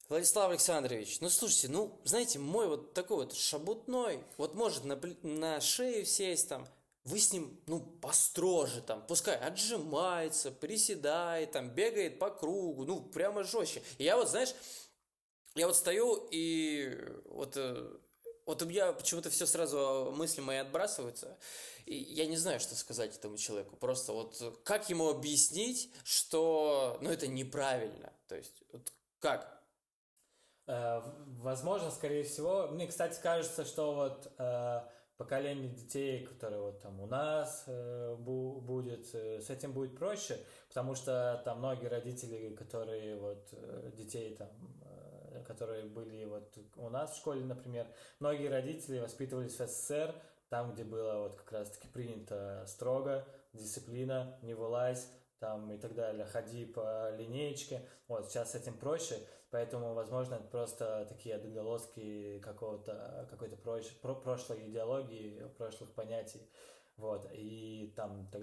Владислав 0.08 0.50
Александрович, 0.50 1.20
ну 1.20 1.28
слушайте, 1.28 1.68
ну, 1.68 2.00
знаете, 2.04 2.38
мой 2.38 2.66
вот 2.66 2.94
такой 2.94 3.18
вот 3.18 3.34
шабутной, 3.34 4.24
вот 4.38 4.54
может 4.54 4.84
на, 4.84 5.00
на 5.22 5.60
шею 5.60 6.04
сесть 6.04 6.48
там, 6.48 6.66
вы 7.04 7.18
с 7.18 7.32
ним, 7.32 7.60
ну, 7.66 7.80
построже 7.80 8.82
там, 8.82 9.06
пускай 9.06 9.36
отжимается, 9.36 10.50
приседает, 10.50 11.52
там, 11.52 11.70
бегает 11.70 12.18
по 12.18 12.30
кругу, 12.30 12.84
ну, 12.84 13.00
прямо 13.00 13.44
жестче. 13.44 13.82
И 13.98 14.04
я 14.04 14.16
вот, 14.16 14.28
знаешь, 14.28 14.54
я 15.54 15.66
вот 15.66 15.76
стою 15.76 16.28
и 16.30 16.98
вот, 17.26 17.56
э, 17.56 17.90
вот 18.50 18.62
у 18.62 18.66
меня 18.66 18.92
почему-то 18.92 19.30
все 19.30 19.46
сразу 19.46 20.12
мысли 20.16 20.40
мои 20.40 20.58
отбрасываются. 20.58 21.38
И 21.86 21.94
я 21.94 22.26
не 22.26 22.36
знаю, 22.36 22.58
что 22.58 22.74
сказать 22.74 23.16
этому 23.16 23.36
человеку. 23.36 23.76
Просто 23.76 24.12
вот 24.12 24.60
как 24.64 24.90
ему 24.90 25.08
объяснить, 25.08 25.92
что, 26.02 26.98
ну, 27.00 27.10
это 27.10 27.28
неправильно. 27.28 28.12
То 28.26 28.34
есть, 28.34 28.62
вот 28.72 28.92
как? 29.20 29.62
Э, 30.66 31.00
возможно, 31.38 31.90
скорее 31.90 32.24
всего, 32.24 32.66
мне, 32.68 32.88
кстати, 32.88 33.20
кажется, 33.22 33.64
что 33.64 33.94
вот 33.94 34.32
э, 34.36 34.80
поколение 35.16 35.68
детей, 35.68 36.24
которые 36.24 36.60
вот 36.60 36.80
там 36.80 37.00
у 37.00 37.06
нас 37.06 37.64
э, 37.68 38.16
бу- 38.18 38.60
будет, 38.60 39.14
э, 39.14 39.40
с 39.40 39.48
этим 39.48 39.72
будет 39.72 39.96
проще, 39.96 40.38
потому 40.68 40.96
что 40.96 41.40
там 41.44 41.58
многие 41.58 41.86
родители, 41.86 42.54
которые 42.56 43.16
вот 43.16 43.48
э, 43.52 43.92
детей 43.94 44.34
там, 44.34 44.48
которые 45.46 45.84
были 45.84 46.24
вот 46.24 46.56
у 46.76 46.88
нас 46.88 47.12
в 47.12 47.16
школе, 47.16 47.44
например, 47.44 47.86
многие 48.18 48.48
родители 48.48 48.98
воспитывались 48.98 49.58
в 49.58 49.66
СССР, 49.66 50.14
там, 50.48 50.72
где 50.72 50.84
было 50.84 51.20
вот 51.20 51.36
как 51.36 51.52
раз-таки 51.52 51.88
принято 51.88 52.64
строго, 52.66 53.26
дисциплина, 53.52 54.38
не 54.42 54.54
вылазь, 54.54 55.08
там 55.38 55.72
и 55.72 55.78
так 55.78 55.94
далее, 55.94 56.26
ходи 56.26 56.66
по 56.66 57.10
линеечке. 57.16 57.82
Вот, 58.08 58.28
сейчас 58.28 58.52
с 58.52 58.54
этим 58.54 58.76
проще, 58.76 59.18
поэтому, 59.50 59.94
возможно, 59.94 60.34
это 60.34 60.44
просто 60.44 61.06
такие 61.08 61.36
отголоски 61.36 62.40
какого-то, 62.40 63.26
какой-то 63.30 63.56
прош, 63.56 63.86
про, 64.02 64.14
прошлой 64.14 64.68
идеологии, 64.68 65.42
прошлых 65.56 65.92
понятий. 65.92 66.42
Вот, 66.96 67.26
и 67.32 67.92
там 67.96 68.28
так, 68.30 68.42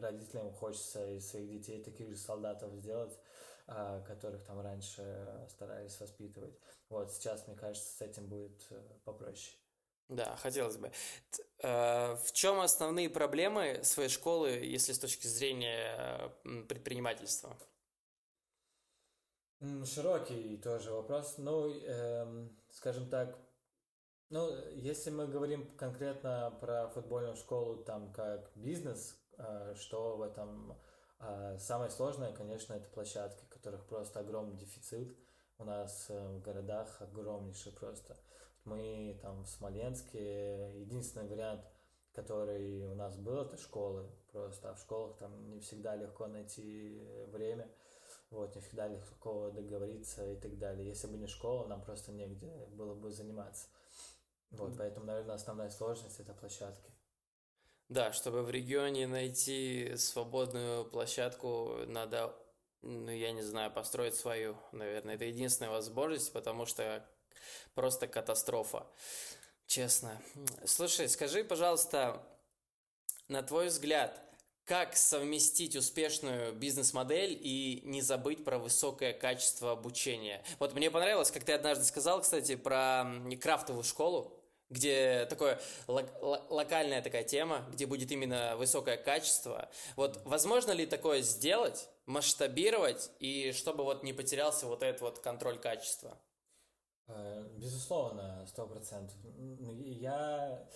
родителям 0.00 0.52
хочется 0.52 1.10
из 1.12 1.30
своих 1.30 1.50
детей 1.50 1.82
таких 1.82 2.10
же 2.10 2.16
солдатов 2.16 2.72
сделать, 2.74 3.18
которых 3.66 4.44
там 4.44 4.60
раньше 4.60 5.46
старались 5.48 5.98
воспитывать. 6.00 6.58
Вот, 6.88 7.10
сейчас, 7.12 7.46
мне 7.46 7.56
кажется, 7.56 7.96
с 7.96 8.00
этим 8.00 8.28
будет 8.28 8.66
э, 8.70 8.82
попроще. 9.04 9.56
Да, 10.08 10.36
хотелось 10.36 10.76
бы. 10.76 10.92
Э, 11.62 12.16
в 12.16 12.32
чем 12.32 12.60
основные 12.60 13.08
проблемы 13.08 13.80
своей 13.82 14.10
школы, 14.10 14.50
если 14.50 14.92
с 14.92 14.98
точки 14.98 15.26
зрения 15.26 16.30
предпринимательства? 16.68 17.56
Широкий 19.86 20.58
тоже 20.58 20.92
вопрос. 20.92 21.38
Ну, 21.38 21.70
эм, 21.70 22.54
скажем 22.70 23.08
так, 23.08 23.38
ну, 24.28 24.50
если 24.72 25.10
мы 25.10 25.26
говорим 25.26 25.74
конкретно 25.76 26.54
про 26.60 26.88
футбольную 26.88 27.36
школу, 27.36 27.82
там 27.82 28.12
как 28.12 28.50
бизнес, 28.56 29.18
э, 29.38 29.74
что 29.76 30.16
в 30.16 30.22
этом 30.22 30.78
э, 31.20 31.58
самое 31.58 31.90
сложное, 31.90 32.32
конечно, 32.32 32.74
это 32.74 32.88
площадки, 32.90 33.44
которых 33.48 33.86
просто 33.86 34.20
огромный 34.20 34.56
дефицит. 34.56 35.16
У 35.58 35.64
нас 35.64 36.06
э, 36.08 36.28
в 36.28 36.40
городах 36.40 37.00
огромнейший 37.00 37.72
просто. 37.72 38.16
Мы 38.64 39.18
там 39.22 39.44
в 39.44 39.48
Смоленске, 39.48 40.80
единственный 40.80 41.28
вариант, 41.28 41.64
который 42.12 42.86
у 42.86 42.94
нас 42.94 43.16
был, 43.16 43.42
это 43.42 43.56
школы 43.56 44.10
просто. 44.32 44.70
А 44.70 44.74
в 44.74 44.80
школах 44.80 45.16
там 45.18 45.50
не 45.50 45.60
всегда 45.60 45.96
легко 45.96 46.26
найти 46.26 47.00
время 47.28 47.68
вот, 48.34 48.54
не 48.54 48.60
всегда 48.60 48.88
легко 48.88 49.50
договориться 49.50 50.30
и 50.30 50.36
так 50.36 50.58
далее. 50.58 50.88
Если 50.88 51.06
бы 51.06 51.16
не 51.16 51.26
школа, 51.26 51.66
нам 51.66 51.82
просто 51.82 52.12
негде 52.12 52.50
было 52.72 52.94
бы 52.94 53.10
заниматься. 53.10 53.68
Вот, 54.50 54.76
поэтому, 54.76 55.06
наверное, 55.06 55.34
основная 55.34 55.70
сложность 55.70 56.20
это 56.20 56.32
площадки. 56.32 56.93
Да, 57.88 58.12
чтобы 58.12 58.42
в 58.42 58.50
регионе 58.50 59.06
найти 59.06 59.94
свободную 59.96 60.84
площадку, 60.86 61.80
надо, 61.86 62.34
ну, 62.82 63.10
я 63.10 63.32
не 63.32 63.42
знаю, 63.42 63.70
построить 63.70 64.14
свою, 64.14 64.56
наверное. 64.72 65.16
Это 65.16 65.26
единственная 65.26 65.70
возможность, 65.70 66.32
потому 66.32 66.64
что 66.64 67.06
просто 67.74 68.06
катастрофа. 68.06 68.86
Честно. 69.66 70.20
Слушай, 70.64 71.08
скажи, 71.08 71.44
пожалуйста, 71.44 72.26
на 73.28 73.42
твой 73.42 73.68
взгляд, 73.68 74.20
как 74.64 74.96
совместить 74.96 75.76
успешную 75.76 76.54
бизнес-модель 76.54 77.38
и 77.38 77.82
не 77.84 78.00
забыть 78.00 78.44
про 78.44 78.58
высокое 78.58 79.12
качество 79.12 79.72
обучения? 79.72 80.42
Вот 80.58 80.72
мне 80.72 80.90
понравилось, 80.90 81.30
как 81.30 81.44
ты 81.44 81.52
однажды 81.52 81.84
сказал, 81.84 82.22
кстати, 82.22 82.56
про 82.56 83.04
крафтовую 83.42 83.84
школу, 83.84 84.40
где 84.70 85.26
такое 85.26 85.60
локальная 85.86 87.02
такая 87.02 87.24
тема, 87.24 87.64
где 87.72 87.86
будет 87.86 88.10
именно 88.10 88.56
высокое 88.56 88.96
качество. 88.96 89.68
Вот 89.96 90.20
возможно 90.24 90.72
ли 90.72 90.86
такое 90.86 91.22
сделать, 91.22 91.88
масштабировать, 92.06 93.10
и 93.18 93.52
чтобы 93.52 93.84
вот 93.84 94.02
не 94.02 94.12
потерялся 94.12 94.66
вот 94.66 94.82
этот 94.82 95.00
вот 95.00 95.18
контроль 95.20 95.58
качества? 95.58 96.18
Э, 97.06 97.46
безусловно, 97.56 98.44
сто 98.46 98.66
процентов. 98.66 99.16
Я, 99.22 100.66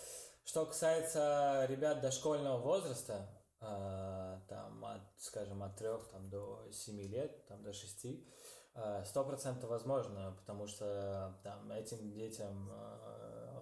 что 0.45 0.67
касается 0.67 1.67
ребят 1.69 2.01
дошкольного 2.01 2.59
возраста, 2.59 3.29
а, 3.61 4.41
там, 4.49 4.85
от, 4.85 5.03
скажем, 5.17 5.63
от 5.65 5.77
трех 5.77 6.07
там, 6.09 6.31
до 6.31 6.69
семи 6.71 7.09
лет, 7.09 7.45
там, 7.47 7.63
до 7.65 7.73
шести, 7.73 8.25
а, 8.75 9.05
сто 9.05 9.25
процентов 9.25 9.69
возможно, 9.69 10.37
потому 10.39 10.69
что 10.69 11.37
там 11.43 11.71
этим 11.73 12.13
детям 12.13 12.71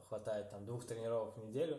хватает 0.09 0.51
там 0.51 0.65
двух 0.65 0.87
тренировок 0.87 1.37
в 1.37 1.45
неделю, 1.45 1.79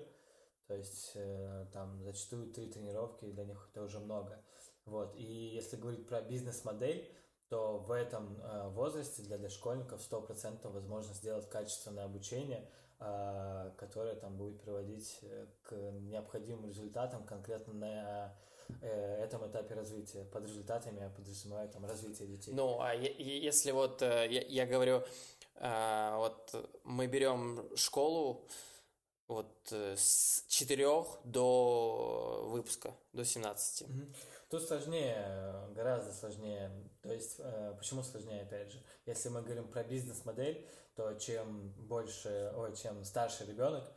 то 0.67 0.75
есть 0.75 1.11
э, 1.15 1.65
там 1.73 2.03
зачастую 2.03 2.51
три 2.51 2.67
тренировки 2.67 3.25
для 3.25 3.45
них 3.45 3.69
это 3.71 3.83
уже 3.83 3.99
много. 3.99 4.43
Вот. 4.85 5.15
И 5.15 5.23
если 5.23 5.75
говорить 5.75 6.07
про 6.07 6.21
бизнес-модель, 6.21 7.13
то 7.49 7.77
в 7.77 7.91
этом 7.91 8.41
возрасте 8.73 9.23
для 9.23 9.37
дошкольников 9.37 10.01
100% 10.01 10.67
возможно 10.69 11.13
сделать 11.13 11.49
качественное 11.49 12.05
обучение– 12.05 12.69
а, 12.99 13.69
которая 13.77 14.15
там 14.15 14.35
будет 14.37 14.59
приводить 14.59 15.19
э, 15.21 15.45
к 15.61 15.75
необходимым 16.09 16.65
результатам 16.65 17.23
конкретно 17.25 17.73
на 17.73 18.35
э, 18.81 19.23
этом 19.23 19.45
этапе 19.45 19.75
развития. 19.75 20.25
Под 20.25 20.45
результатами 20.45 21.01
я 21.01 21.09
подразумеваю 21.09 21.69
там 21.69 21.85
развитие 21.85 22.27
детей. 22.27 22.53
Ну, 22.55 22.81
а 22.81 22.95
если 22.95 23.69
вот 23.69 24.01
э, 24.01 24.27
я, 24.31 24.41
я 24.41 24.65
говорю, 24.65 25.03
вот 25.59 26.53
мы 26.83 27.07
берем 27.07 27.75
школу 27.75 28.47
вот 29.27 29.71
с 29.71 30.45
4 30.47 30.87
до 31.25 32.47
выпуска, 32.49 32.93
до 33.13 33.25
17. 33.25 33.87
Тут 34.49 34.63
сложнее, 34.63 35.67
гораздо 35.75 36.13
сложнее. 36.13 36.71
То 37.01 37.11
есть, 37.11 37.41
почему 37.77 38.03
сложнее, 38.03 38.43
опять 38.43 38.71
же? 38.71 38.81
Если 39.05 39.29
мы 39.29 39.41
говорим 39.41 39.67
про 39.67 39.83
бизнес-модель, 39.83 40.65
то 40.95 41.13
чем 41.15 41.73
больше, 41.73 42.53
ой, 42.55 42.75
чем 42.75 43.03
старше 43.03 43.45
ребенок, 43.45 43.91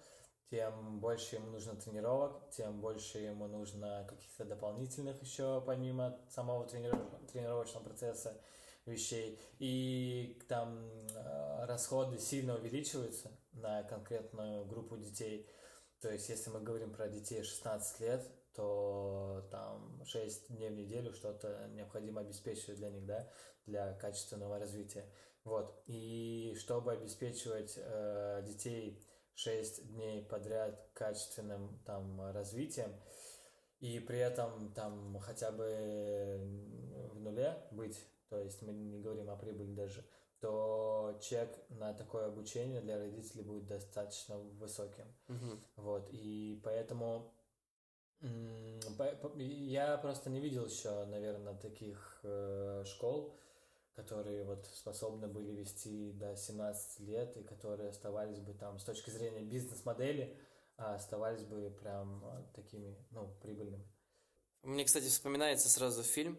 тем 0.51 0.99
больше 0.99 1.37
ему 1.37 1.51
нужно 1.51 1.77
тренировок, 1.77 2.51
тем 2.51 2.81
больше 2.81 3.19
ему 3.19 3.47
нужно 3.47 4.05
каких-то 4.09 4.45
дополнительных 4.45 5.23
еще 5.23 5.63
помимо 5.65 6.19
самого 6.29 6.67
трениров... 6.67 6.99
тренировочного 7.31 7.85
процесса 7.85 8.37
вещей. 8.91 9.39
И 9.59 10.39
там 10.49 10.79
э, 11.15 11.65
расходы 11.67 12.19
сильно 12.19 12.57
увеличиваются 12.57 13.31
на 13.53 13.83
конкретную 13.85 14.65
группу 14.67 14.97
детей. 14.97 15.49
То 16.01 16.11
есть, 16.11 16.29
если 16.29 16.51
мы 16.51 16.61
говорим 16.61 16.93
про 16.93 17.09
детей 17.09 17.43
16 17.43 18.01
лет, 18.01 18.27
то 18.55 19.47
там 19.51 20.03
6 20.05 20.49
дней 20.49 20.71
в 20.71 20.75
неделю 20.75 21.13
что-то 21.13 21.69
необходимо 21.73 22.21
обеспечивать 22.23 22.79
для 22.79 22.91
них, 22.91 23.07
да, 23.07 23.29
для 23.67 23.95
качественного 23.95 24.59
развития. 24.59 25.07
Вот. 25.45 25.83
И 25.87 26.57
чтобы 26.59 26.93
обеспечивать 26.93 27.75
э, 27.77 28.43
детей 28.47 29.03
6 29.35 29.89
дней 29.93 30.25
подряд 30.25 30.87
качественным 30.93 31.81
там 31.87 32.33
развитием, 32.33 32.93
и 33.81 33.99
при 33.99 34.19
этом 34.19 34.73
там 34.75 35.19
хотя 35.21 35.51
бы 35.51 36.39
в 37.13 37.21
нуле 37.21 37.57
быть, 37.71 37.99
то 38.31 38.41
есть 38.41 38.63
мы 38.63 38.73
не 38.73 39.01
говорим 39.01 39.29
о 39.29 39.37
прибыли 39.37 39.75
даже, 39.75 40.05
то 40.41 41.19
чек 41.21 41.59
на 41.69 41.93
такое 41.93 42.27
обучение 42.29 42.81
для 42.81 42.99
родителей 42.99 43.43
будет 43.43 43.67
достаточно 43.67 44.39
высоким. 44.39 45.05
Угу. 45.29 45.61
Вот, 45.77 46.09
и 46.11 46.61
поэтому 46.65 47.35
я 49.37 49.99
просто 49.99 50.31
не 50.31 50.41
видел 50.41 50.67
еще, 50.67 51.05
наверное, 51.07 51.55
таких 51.55 52.21
э, 52.23 52.85
школ, 52.87 53.35
которые 53.95 54.45
вот 54.45 54.67
способны 54.67 55.27
были 55.27 55.53
вести 55.53 56.13
до 56.13 56.37
17 56.37 57.01
лет 57.01 57.37
и 57.37 57.43
которые 57.43 57.91
оставались 57.91 58.41
бы 58.41 58.55
там 58.55 58.79
с 58.79 58.85
точки 58.85 59.11
зрения 59.11 59.43
бизнес-модели, 59.43 60.37
а 60.77 60.95
оставались 60.95 61.45
бы 61.45 61.71
прям 61.81 62.25
а, 62.25 62.43
такими, 62.55 62.97
ну, 63.11 63.35
прибыльными. 63.43 63.87
Мне, 64.63 64.85
кстати, 64.85 65.09
вспоминается 65.09 65.69
сразу 65.69 66.03
фильм, 66.03 66.39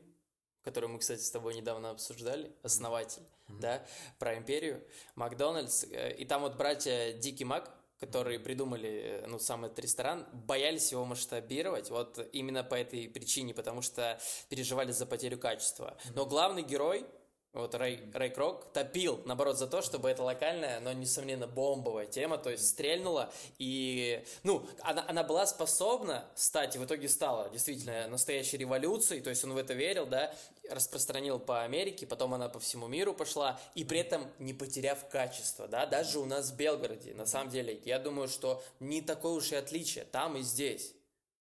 который 0.64 0.90
мы, 0.90 1.00
кстати, 1.00 1.22
с 1.22 1.32
тобой 1.32 1.56
недавно 1.56 1.92
обсуждали, 1.92 2.52
«Основатель», 2.64 3.22
mm-hmm. 3.22 3.60
да, 3.60 3.86
про 4.20 4.38
империю, 4.38 4.84
Макдональдс, 5.16 5.86
э, 5.86 6.16
и 6.16 6.26
там 6.26 6.42
вот 6.42 6.56
братья 6.56 7.14
Дикий 7.14 7.46
Мак, 7.46 7.72
которые 8.00 8.40
придумали, 8.40 9.24
ну, 9.28 9.38
сам 9.38 9.66
этот 9.66 9.78
ресторан, 9.80 10.28
боялись 10.34 10.92
его 10.92 11.06
масштабировать, 11.06 11.92
вот 11.92 12.28
именно 12.34 12.64
по 12.64 12.74
этой 12.74 13.08
причине, 13.08 13.54
потому 13.54 13.84
что 13.84 14.20
переживали 14.50 14.92
за 14.92 15.06
потерю 15.06 15.38
качества. 15.38 15.98
Но 16.16 16.26
главный 16.26 16.64
герой, 16.64 17.06
вот 17.54 17.76
Рэй, 17.76 18.00
Рэй 18.14 18.30
Крок 18.30 18.72
топил, 18.72 19.22
наоборот, 19.26 19.58
за 19.58 19.68
то, 19.68 19.82
чтобы 19.82 20.10
эта 20.10 20.24
локальная, 20.24 20.80
но, 20.80 20.94
несомненно, 20.94 21.48
бомбовая 21.48 22.06
тема, 22.06 22.38
то 22.38 22.50
есть 22.50 22.68
стрельнула, 22.70 23.32
и, 23.58 24.24
ну, 24.44 24.66
она, 24.82 25.04
она 25.08 25.24
была 25.24 25.46
способна 25.46 26.26
стать, 26.36 26.78
и 26.78 26.80
в 26.80 26.86
итоге 26.86 27.10
стала 27.10 27.50
действительно 27.50 28.08
настоящей 28.08 28.58
революцией, 28.58 29.20
то 29.20 29.30
есть 29.30 29.44
он 29.44 29.54
в 29.54 29.58
это 29.58 29.74
верил, 29.74 30.06
да, 30.06 30.34
распространил 30.70 31.40
по 31.40 31.64
Америке, 31.64 32.08
потом 32.08 32.34
она 32.34 32.48
по 32.48 32.60
всему 32.60 32.88
миру 32.88 33.14
пошла, 33.14 33.60
и 33.76 33.84
при 33.84 34.00
этом 34.00 34.32
не 34.40 34.54
потеряв 34.54 35.10
качество, 35.10 35.68
да, 35.68 35.86
даже 35.86 36.20
у 36.20 36.26
нас 36.26 36.52
в 36.52 36.56
Белгороде, 36.56 37.14
на 37.14 37.26
самом 37.26 37.50
деле, 37.50 37.82
я 37.84 38.00
думаю, 38.00 38.30
что 38.30 38.64
не 38.80 39.02
такое 39.02 39.34
уж 39.34 39.52
и 39.52 39.56
отличие, 39.56 40.06
там 40.06 40.38
и 40.38 40.42
здесь. 40.42 40.94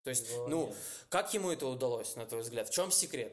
То 0.02 0.10
есть, 0.10 0.28
ну, 0.48 0.74
как 1.08 1.32
ему 1.34 1.50
это 1.50 1.66
удалось, 1.66 2.16
на 2.16 2.24
твой 2.26 2.40
взгляд? 2.40 2.68
В 2.68 2.72
чем 2.72 2.90
секрет? 2.90 3.32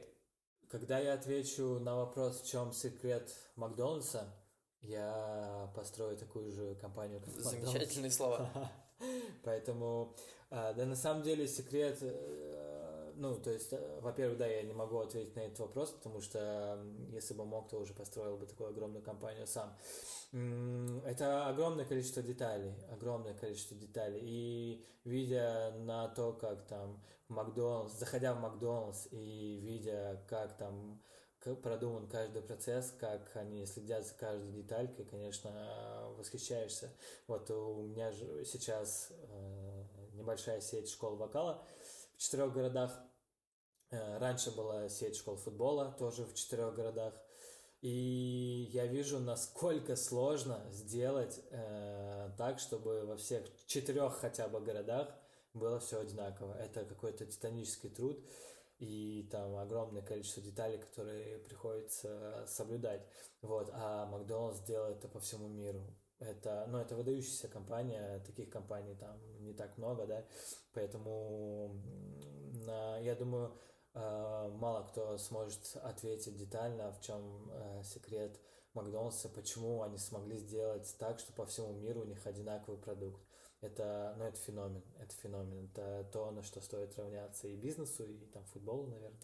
Когда 0.69 0.99
я 0.99 1.13
отвечу 1.13 1.79
на 1.79 1.95
вопрос, 1.95 2.41
в 2.41 2.47
чем 2.47 2.73
секрет 2.73 3.33
Макдональдса, 3.55 4.33
я 4.81 5.71
построю 5.75 6.17
такую 6.17 6.51
же 6.51 6.75
компанию, 6.75 7.21
как 7.21 7.33
Замечательные 7.33 8.11
слова. 8.11 8.49
Поэтому, 9.43 10.15
а, 10.49 10.73
да, 10.73 10.85
на 10.85 10.95
самом 10.95 11.23
деле 11.23 11.47
секрет, 11.47 11.99
э, 12.01 12.56
ну, 13.17 13.35
то 13.35 13.51
есть, 13.51 13.73
э, 13.73 13.99
во-первых, 14.01 14.37
да, 14.37 14.47
я 14.47 14.63
не 14.63 14.73
могу 14.73 14.99
ответить 14.99 15.35
на 15.35 15.41
этот 15.41 15.59
вопрос, 15.59 15.91
потому 15.91 16.21
что 16.21 16.79
если 17.11 17.33
бы 17.33 17.45
мог, 17.45 17.69
то 17.69 17.77
уже 17.77 17.93
построил 17.93 18.37
бы 18.37 18.45
такую 18.45 18.69
огромную 18.69 19.03
компанию 19.03 19.47
сам. 19.47 19.75
Это 21.05 21.47
огромное 21.47 21.85
количество 21.85 22.21
деталей, 22.21 22.73
огромное 22.91 23.33
количество 23.33 23.75
деталей. 23.75 24.19
И 24.23 24.85
видя 25.03 25.73
на 25.79 26.07
то, 26.09 26.33
как 26.33 26.67
там 26.67 27.01
Макдональдс, 27.29 27.97
заходя 27.97 28.33
в 28.33 28.39
Макдональдс 28.41 29.07
и 29.11 29.59
видя, 29.61 30.21
как 30.27 30.57
там 30.57 31.01
продуман 31.55 32.07
каждый 32.07 32.41
процесс, 32.41 32.93
как 32.99 33.35
они 33.35 33.65
следят 33.65 34.05
за 34.05 34.13
каждой 34.15 34.51
деталькой, 34.51 35.05
конечно, 35.05 36.09
восхищаешься. 36.17 36.91
Вот 37.27 37.49
у 37.51 37.81
меня 37.83 38.11
же 38.11 38.43
сейчас 38.43 39.11
э, 39.11 39.83
небольшая 40.13 40.61
сеть 40.61 40.89
школ 40.89 41.15
вокала 41.15 41.63
в 42.15 42.19
четырех 42.19 42.51
городах. 42.51 42.91
Э, 43.89 44.17
раньше 44.17 44.51
была 44.51 44.89
сеть 44.89 45.15
школ 45.15 45.37
футбола, 45.37 45.95
тоже 45.97 46.25
в 46.25 46.33
четырех 46.33 46.75
городах. 46.75 47.13
И 47.81 48.69
я 48.73 48.87
вижу, 48.87 49.19
насколько 49.19 49.95
сложно 49.95 50.65
сделать 50.71 51.39
э, 51.51 52.31
так, 52.37 52.59
чтобы 52.59 53.05
во 53.05 53.15
всех 53.17 53.45
четырех 53.67 54.15
хотя 54.15 54.47
бы 54.47 54.59
городах 54.59 55.09
было 55.53 55.79
все 55.79 55.99
одинаково. 55.99 56.53
Это 56.53 56.85
какой-то 56.85 57.25
титанический 57.25 57.89
труд 57.89 58.19
и 58.79 59.27
там 59.31 59.55
огромное 59.55 60.01
количество 60.01 60.41
деталей, 60.41 60.79
которые 60.79 61.39
приходится 61.39 62.45
соблюдать. 62.47 63.07
Вот. 63.41 63.69
А 63.73 64.05
Макдональдс 64.07 64.61
делает 64.61 64.97
это 64.97 65.07
по 65.07 65.19
всему 65.19 65.47
миру. 65.47 65.81
Это, 66.19 66.65
ну, 66.67 66.79
это 66.79 66.95
выдающаяся 66.95 67.47
компания, 67.47 68.19
таких 68.25 68.49
компаний 68.49 68.95
там 68.95 69.19
не 69.39 69.53
так 69.53 69.77
много, 69.77 70.07
да, 70.07 70.25
поэтому 70.73 71.79
на, 72.65 72.97
я 72.97 73.13
думаю, 73.13 73.55
мало 73.97 74.83
кто 74.83 75.17
сможет 75.17 75.75
ответить 75.83 76.37
детально, 76.37 76.91
в 76.91 77.01
чем 77.01 77.49
э, 77.51 77.83
секрет 77.83 78.39
Макдональдса, 78.73 79.29
почему 79.29 79.81
они 79.81 79.97
смогли 79.97 80.37
сделать 80.37 80.95
так, 80.99 81.19
что 81.19 81.33
по 81.33 81.45
всему 81.45 81.73
миру 81.73 82.01
у 82.01 82.05
них 82.05 82.25
одинаковый 82.25 82.79
продукт 82.79 83.21
это, 83.61 84.13
ну, 84.17 84.25
это 84.25 84.37
феномен, 84.37 84.83
это 84.99 85.15
феномен, 85.15 85.69
это 85.71 86.07
то, 86.13 86.29
на 86.31 86.43
что 86.43 86.61
стоит 86.61 86.95
равняться 86.97 87.47
и 87.47 87.55
бизнесу, 87.55 88.03
и 88.05 88.25
там 88.27 88.45
футболу, 88.45 88.85
наверное, 88.87 89.19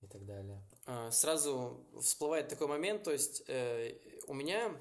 и 0.00 0.06
так 0.06 0.26
далее. 0.26 0.60
А, 0.86 1.10
сразу 1.12 1.86
всплывает 2.00 2.48
такой 2.48 2.66
момент, 2.66 3.04
то 3.04 3.12
есть 3.12 3.44
э, 3.46 3.96
у 4.26 4.34
меня, 4.34 4.76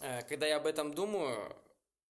э, 0.00 0.22
когда 0.22 0.46
я 0.46 0.56
об 0.56 0.66
этом 0.66 0.94
думаю, 0.94 1.56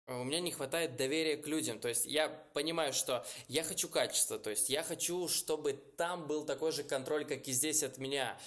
у 0.07 0.23
меня 0.23 0.39
не 0.39 0.51
хватает 0.51 0.97
доверия 0.97 1.37
к 1.37 1.47
людям. 1.47 1.79
То 1.79 1.87
есть 1.87 2.05
я 2.05 2.29
понимаю, 2.53 2.93
что 2.93 3.25
я 3.47 3.63
хочу 3.63 3.87
качества, 3.87 4.39
то 4.39 4.49
есть 4.49 4.69
я 4.69 4.83
хочу, 4.83 5.27
чтобы 5.27 5.73
там 5.73 6.27
был 6.27 6.45
такой 6.45 6.71
же 6.71 6.83
контроль, 6.83 7.25
как 7.25 7.47
и 7.47 7.51
здесь 7.51 7.83
от 7.83 7.97
меня. 7.97 8.37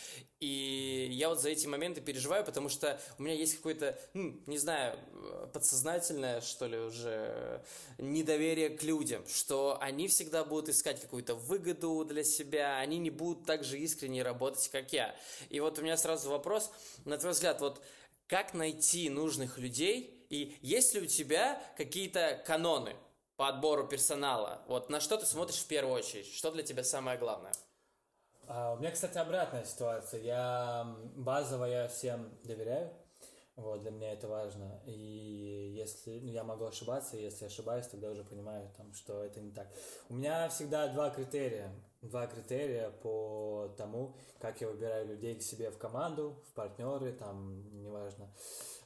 И 0.41 1.09
я 1.13 1.31
вот 1.31 1.41
за 1.41 1.49
эти 1.51 1.67
моменты 1.67 2.03
переживаю, 2.03 2.45
потому 2.45 2.69
что 2.69 3.01
у 3.19 3.23
меня 3.23 3.35
есть 3.35 3.57
какое-то, 3.57 3.99
ну, 4.13 4.43
не 4.47 4.59
знаю, 4.59 4.99
подсознательное, 5.55 6.43
что 6.43 6.67
ли, 6.67 6.77
уже 6.77 7.65
недоверие 7.97 8.69
к 8.69 8.83
людям, 8.83 9.27
что 9.27 9.79
они 9.81 10.07
всегда 10.09 10.45
будут 10.45 10.69
искать 10.69 11.01
какую-то 11.01 11.35
выгоду 11.35 12.05
для 12.05 12.25
себя, 12.25 12.79
они 12.79 12.99
не 12.99 13.11
будут 13.11 13.47
так 13.47 13.65
же 13.65 13.79
искренне 13.79 14.23
работать, 14.23 14.69
как 14.69 14.93
я. 14.93 15.17
И 15.49 15.61
вот 15.61 15.79
у 15.79 15.83
меня 15.83 15.97
сразу 15.97 16.29
вопрос, 16.29 16.71
на 17.07 17.17
твой 17.17 17.33
взгляд, 17.33 17.61
вот 17.63 17.83
как 18.27 18.55
найти 18.55 19.09
нужных 19.09 19.59
людей, 19.59 20.14
и 20.31 20.57
есть 20.63 20.95
ли 20.95 21.01
у 21.01 21.07
тебя 21.07 21.61
какие-то 21.77 22.43
каноны 22.47 22.95
по 23.37 23.49
отбору 23.49 23.87
персонала? 23.87 24.63
Вот 24.69 24.91
на 24.91 25.01
что 25.01 25.17
ты 25.17 25.27
смотришь 25.27 25.59
в 25.59 25.67
первую 25.67 25.95
очередь? 25.95 26.27
Что 26.27 26.51
для 26.51 26.63
тебя 26.63 26.85
самое 26.85 27.19
главное? 27.19 27.53
А, 28.47 28.75
у 28.75 28.77
меня, 28.77 28.91
кстати, 28.91 29.19
обратная 29.19 29.65
ситуация. 29.65 30.21
Я 30.21 30.97
базово 31.17 31.65
я 31.65 31.89
всем 31.89 32.31
доверяю. 32.45 32.93
Вот, 33.57 33.83
для 33.83 33.93
меня 33.93 34.13
это 34.13 34.27
важно. 34.27 34.81
И 34.85 35.75
если 35.77 36.19
ну, 36.19 36.33
я 36.33 36.43
могу 36.43 36.65
ошибаться, 36.65 37.17
если 37.17 37.45
ошибаюсь, 37.45 37.87
тогда 37.87 38.11
уже 38.11 38.25
понимаю, 38.25 38.69
там, 38.77 38.93
что 38.93 39.23
это 39.23 39.41
не 39.41 39.53
так. 39.53 39.69
У 40.09 40.15
меня 40.15 40.49
всегда 40.49 40.89
два 40.89 41.11
критерия. 41.11 41.71
Два 42.05 42.27
критерия 42.27 42.91
по 42.91 43.75
тому, 43.79 44.15
как 44.39 44.61
я 44.61 44.69
выбираю 44.69 45.07
людей 45.07 45.37
к 45.37 45.43
себе 45.43 45.71
в 45.71 45.79
команду, 45.79 46.43
в 46.51 46.55
партнеры, 46.55 47.13
там, 47.13 47.83
неважно. 47.83 48.31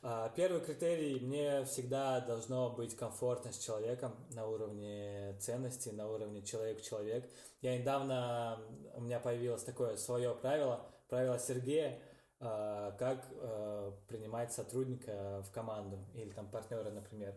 А, 0.02 0.28
первый 0.36 0.60
критерий, 0.60 1.18
мне 1.18 1.64
всегда 1.64 2.20
должно 2.20 2.70
быть 2.70 2.94
комфортно 2.94 3.52
с 3.52 3.58
человеком 3.58 4.14
на 4.30 4.46
уровне 4.46 5.36
ценностей, 5.40 5.90
на 5.90 6.08
уровне 6.08 6.42
человек-человек. 6.42 7.28
Я 7.60 7.76
недавно, 7.76 8.60
у 8.94 9.00
меня 9.00 9.18
появилось 9.18 9.64
такое 9.64 9.96
свое 9.96 10.36
правило, 10.36 10.86
правило 11.08 11.40
Сергея, 11.40 12.00
а, 12.38 12.92
как 12.92 13.26
а, 13.32 13.92
принимать 14.06 14.52
сотрудника 14.52 15.42
в 15.44 15.50
команду 15.50 15.98
или 16.14 16.30
там 16.30 16.48
партнера, 16.48 16.90
например. 16.90 17.34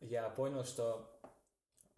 Я 0.00 0.28
понял, 0.28 0.64
что 0.64 1.13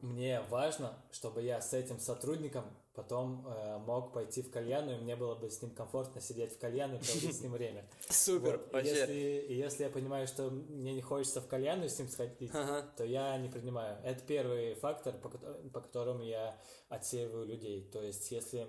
мне 0.00 0.42
важно, 0.50 0.94
чтобы 1.10 1.42
я 1.42 1.60
с 1.60 1.72
этим 1.72 1.98
сотрудником 1.98 2.64
потом 2.96 3.46
э, 3.46 3.78
мог 3.78 4.12
пойти 4.12 4.42
в 4.42 4.50
кальяну, 4.50 4.92
и 4.92 4.96
мне 4.96 5.16
было 5.16 5.34
бы 5.34 5.50
с 5.50 5.60
ним 5.60 5.70
комфортно 5.70 6.20
сидеть 6.20 6.54
в 6.54 6.58
кальяну 6.58 6.96
и 6.96 6.98
проводить 6.98 7.36
с 7.36 7.40
ним 7.40 7.52
время. 7.52 7.86
Супер, 8.08 8.60
вот. 8.72 8.82
и 8.82 8.88
если, 8.88 9.46
если 9.48 9.84
я 9.84 9.90
понимаю, 9.90 10.26
что 10.26 10.50
мне 10.50 10.94
не 10.94 11.02
хочется 11.02 11.40
в 11.40 11.46
кальяну 11.46 11.88
с 11.88 11.98
ним 11.98 12.08
сходить, 12.08 12.50
ага. 12.54 12.86
то 12.96 13.04
я 13.04 13.36
не 13.36 13.48
принимаю. 13.48 13.98
Это 14.02 14.22
первый 14.22 14.74
фактор, 14.74 15.14
по, 15.18 15.28
по 15.28 15.80
которому 15.80 16.24
я 16.24 16.58
отсеиваю 16.88 17.46
людей. 17.46 17.82
То 17.90 18.02
есть, 18.02 18.30
если 18.30 18.66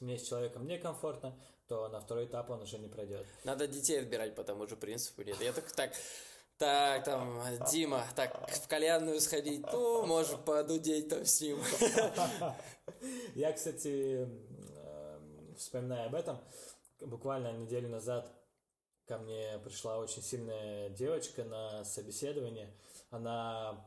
мне 0.00 0.18
с 0.18 0.26
человеком 0.26 0.66
некомфортно, 0.66 1.38
то 1.68 1.88
на 1.88 2.00
второй 2.00 2.26
этап 2.26 2.48
он 2.50 2.62
уже 2.62 2.78
не 2.78 2.88
пройдет. 2.88 3.26
Надо 3.44 3.66
детей 3.66 4.00
отбирать 4.00 4.34
по 4.34 4.44
тому 4.44 4.66
же 4.66 4.76
принципу. 4.76 5.22
Нет, 5.22 5.40
я 5.40 5.52
только 5.52 5.74
так 5.74 5.92
так, 6.58 7.04
там, 7.04 7.40
Дима, 7.70 8.04
так, 8.14 8.50
в 8.50 8.68
кальянную 8.68 9.20
сходить, 9.20 9.64
ну, 9.72 10.06
может, 10.06 10.44
подудеть 10.44 11.08
там 11.08 11.24
с 11.24 11.40
ним. 11.40 11.58
Я, 13.34 13.52
кстати, 13.52 14.26
эм, 14.26 15.54
вспоминая 15.56 16.06
об 16.06 16.14
этом, 16.14 16.38
буквально 17.00 17.52
неделю 17.52 17.88
назад 17.88 18.32
ко 19.06 19.18
мне 19.18 19.58
пришла 19.64 19.98
очень 19.98 20.22
сильная 20.22 20.88
девочка 20.90 21.44
на 21.44 21.84
собеседование. 21.84 22.74
Она 23.10 23.86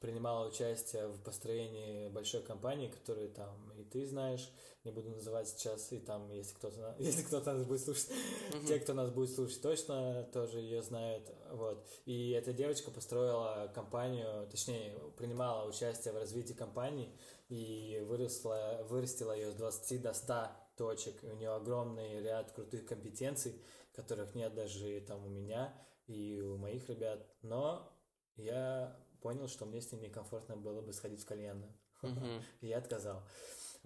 принимала 0.00 0.48
участие 0.48 1.08
в 1.08 1.22
построении 1.22 2.08
большой 2.08 2.42
компании, 2.42 2.88
которую 2.88 3.30
там 3.30 3.72
и 3.72 3.84
ты 3.84 4.06
знаешь, 4.06 4.50
не 4.88 4.94
буду 4.94 5.10
называть 5.10 5.48
сейчас, 5.48 5.92
и 5.92 5.98
там, 5.98 6.30
если 6.32 6.54
кто-то, 6.54 6.96
если 6.98 7.22
кто-то 7.22 7.52
нас 7.52 7.64
будет 7.64 7.80
слушать, 7.80 8.08
mm-hmm. 8.08 8.66
те, 8.66 8.80
кто 8.80 8.94
нас 8.94 9.10
будет 9.10 9.30
слушать, 9.30 9.60
точно 9.60 10.28
тоже 10.32 10.60
ее 10.60 10.82
знают, 10.82 11.30
вот. 11.52 11.86
И 12.06 12.30
эта 12.30 12.52
девочка 12.52 12.90
построила 12.90 13.70
компанию, 13.74 14.48
точнее, 14.50 14.98
принимала 15.16 15.68
участие 15.68 16.14
в 16.14 16.16
развитии 16.16 16.54
компании 16.54 17.14
и 17.48 18.02
выросла, 18.08 18.86
вырастила 18.88 19.32
ее 19.32 19.52
с 19.52 19.54
20 19.54 20.02
до 20.02 20.12
100 20.14 20.50
точек, 20.76 21.22
и 21.22 21.28
у 21.28 21.34
нее 21.34 21.50
огромный 21.50 22.22
ряд 22.22 22.52
крутых 22.52 22.86
компетенций, 22.86 23.60
которых 23.92 24.34
нет 24.34 24.54
даже 24.54 25.00
там 25.06 25.24
у 25.26 25.28
меня 25.28 25.74
и 26.06 26.40
у 26.40 26.56
моих 26.56 26.88
ребят, 26.88 27.26
но 27.42 27.92
я 28.36 28.96
понял, 29.20 29.48
что 29.48 29.66
мне 29.66 29.80
с 29.80 29.92
ним 29.92 30.00
некомфортно 30.02 30.56
было 30.56 30.80
бы 30.80 30.92
сходить 30.92 31.20
в 31.20 31.26
кальянную. 31.26 31.72
Mm-hmm. 32.02 32.42
И 32.62 32.68
я 32.68 32.78
отказал. 32.78 33.22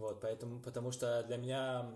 Вот, 0.03 0.21
поэтому, 0.21 0.59
потому 0.61 0.91
что 0.91 1.23
для 1.23 1.37
меня 1.37 1.89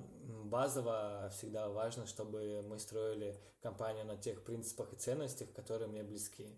базово 0.45 1.29
всегда 1.33 1.69
важно, 1.69 2.07
чтобы 2.07 2.63
мы 2.63 2.79
строили 2.79 3.37
компанию 3.61 4.05
на 4.05 4.17
тех 4.17 4.45
принципах 4.45 4.93
и 4.93 4.97
ценностях, 4.97 5.53
которые 5.53 5.89
мне 5.89 6.05
близки. 6.05 6.57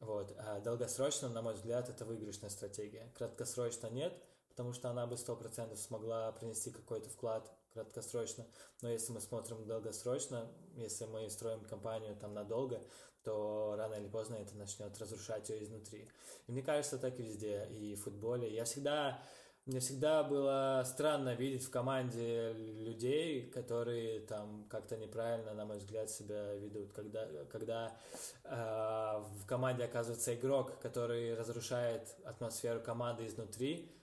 Вот. 0.00 0.34
А 0.36 0.58
долгосрочно, 0.58 1.28
на 1.28 1.42
мой 1.42 1.54
взгляд, 1.54 1.88
это 1.88 2.04
выигрышная 2.04 2.50
стратегия. 2.50 3.08
Краткосрочно 3.16 3.86
нет, 3.86 4.12
потому 4.48 4.72
что 4.72 4.90
она 4.90 5.06
бы 5.06 5.14
100% 5.14 5.76
смогла 5.76 6.32
принести 6.32 6.72
какой-то 6.72 7.08
вклад 7.08 7.48
краткосрочно. 7.72 8.44
Но 8.82 8.90
если 8.90 9.12
мы 9.12 9.20
смотрим 9.20 9.64
долгосрочно, 9.68 10.50
если 10.74 11.04
мы 11.04 11.30
строим 11.30 11.64
компанию 11.66 12.16
там 12.16 12.34
надолго, 12.34 12.82
то 13.22 13.76
рано 13.76 13.94
или 13.94 14.08
поздно 14.08 14.34
это 14.34 14.56
начнет 14.56 14.98
разрушать 14.98 15.50
ее 15.50 15.62
изнутри. 15.62 16.08
И 16.48 16.52
мне 16.52 16.62
кажется, 16.62 16.98
так 16.98 17.20
и 17.20 17.22
везде, 17.22 17.66
и 17.66 17.94
в 17.94 18.02
футболе. 18.02 18.52
Я 18.52 18.64
всегда 18.64 19.22
мне 19.70 19.78
всегда 19.78 20.24
было 20.24 20.82
странно 20.84 21.34
видеть 21.34 21.62
в 21.62 21.70
команде 21.70 22.52
людей, 22.52 23.48
которые 23.50 24.18
там 24.20 24.66
как-то 24.68 24.96
неправильно, 24.96 25.54
на 25.54 25.64
мой 25.64 25.78
взгляд, 25.78 26.10
себя 26.10 26.54
ведут. 26.54 26.92
Когда, 26.92 27.28
когда 27.52 27.96
э, 28.44 29.22
в 29.38 29.46
команде 29.46 29.84
оказывается 29.84 30.34
игрок, 30.34 30.80
который 30.80 31.34
разрушает 31.34 32.16
атмосферу 32.24 32.80
команды 32.80 33.28
изнутри, 33.28 33.96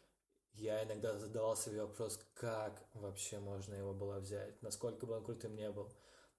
я 0.53 0.83
иногда 0.85 1.17
задавал 1.17 1.57
себе 1.57 1.81
вопрос, 1.81 2.17
как 2.33 2.81
вообще 2.93 3.39
можно 3.39 3.75
его 3.75 3.93
было 3.93 4.19
взять, 4.19 4.61
насколько 4.63 5.05
бы 5.05 5.17
он 5.17 5.23
крутым 5.25 5.55
не 5.55 5.69
был. 5.69 5.91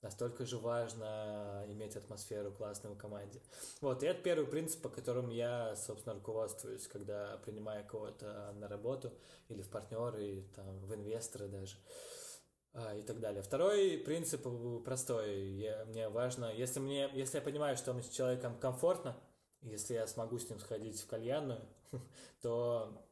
Настолько 0.02 0.46
же 0.46 0.58
важно 0.58 1.64
иметь 1.68 1.96
атмосферу 1.96 2.52
классную 2.52 2.94
в 2.94 2.98
команде. 2.98 3.40
Вот, 3.80 4.02
и 4.02 4.06
это 4.06 4.22
первый 4.22 4.46
принцип, 4.46 4.82
по 4.82 4.88
которому 4.88 5.30
я, 5.30 5.74
собственно, 5.76 6.14
руководствуюсь, 6.14 6.86
когда 6.86 7.38
принимаю 7.38 7.84
кого-то 7.86 8.52
на 8.58 8.68
работу 8.68 9.12
или 9.48 9.62
в 9.62 9.70
партнеры, 9.70 10.24
или 10.24 10.42
там, 10.54 10.78
в 10.80 10.94
инвесторы 10.94 11.48
даже 11.48 11.76
а, 12.74 12.94
и 12.94 13.02
так 13.02 13.20
далее. 13.20 13.42
Второй 13.42 13.98
принцип 13.98 14.46
простой. 14.84 15.40
Я, 15.52 15.84
мне 15.86 16.08
важно, 16.08 16.52
если, 16.52 16.80
мне, 16.80 17.10
если 17.12 17.38
я 17.38 17.42
понимаю, 17.42 17.76
что 17.76 17.92
мне 17.92 18.02
с 18.02 18.08
человеком 18.08 18.58
комфортно, 18.58 19.16
если 19.62 19.94
я 19.94 20.06
смогу 20.06 20.38
с 20.38 20.48
ним 20.48 20.60
сходить 20.60 21.00
в 21.00 21.06
кальянную, 21.08 21.62
то 22.40 23.04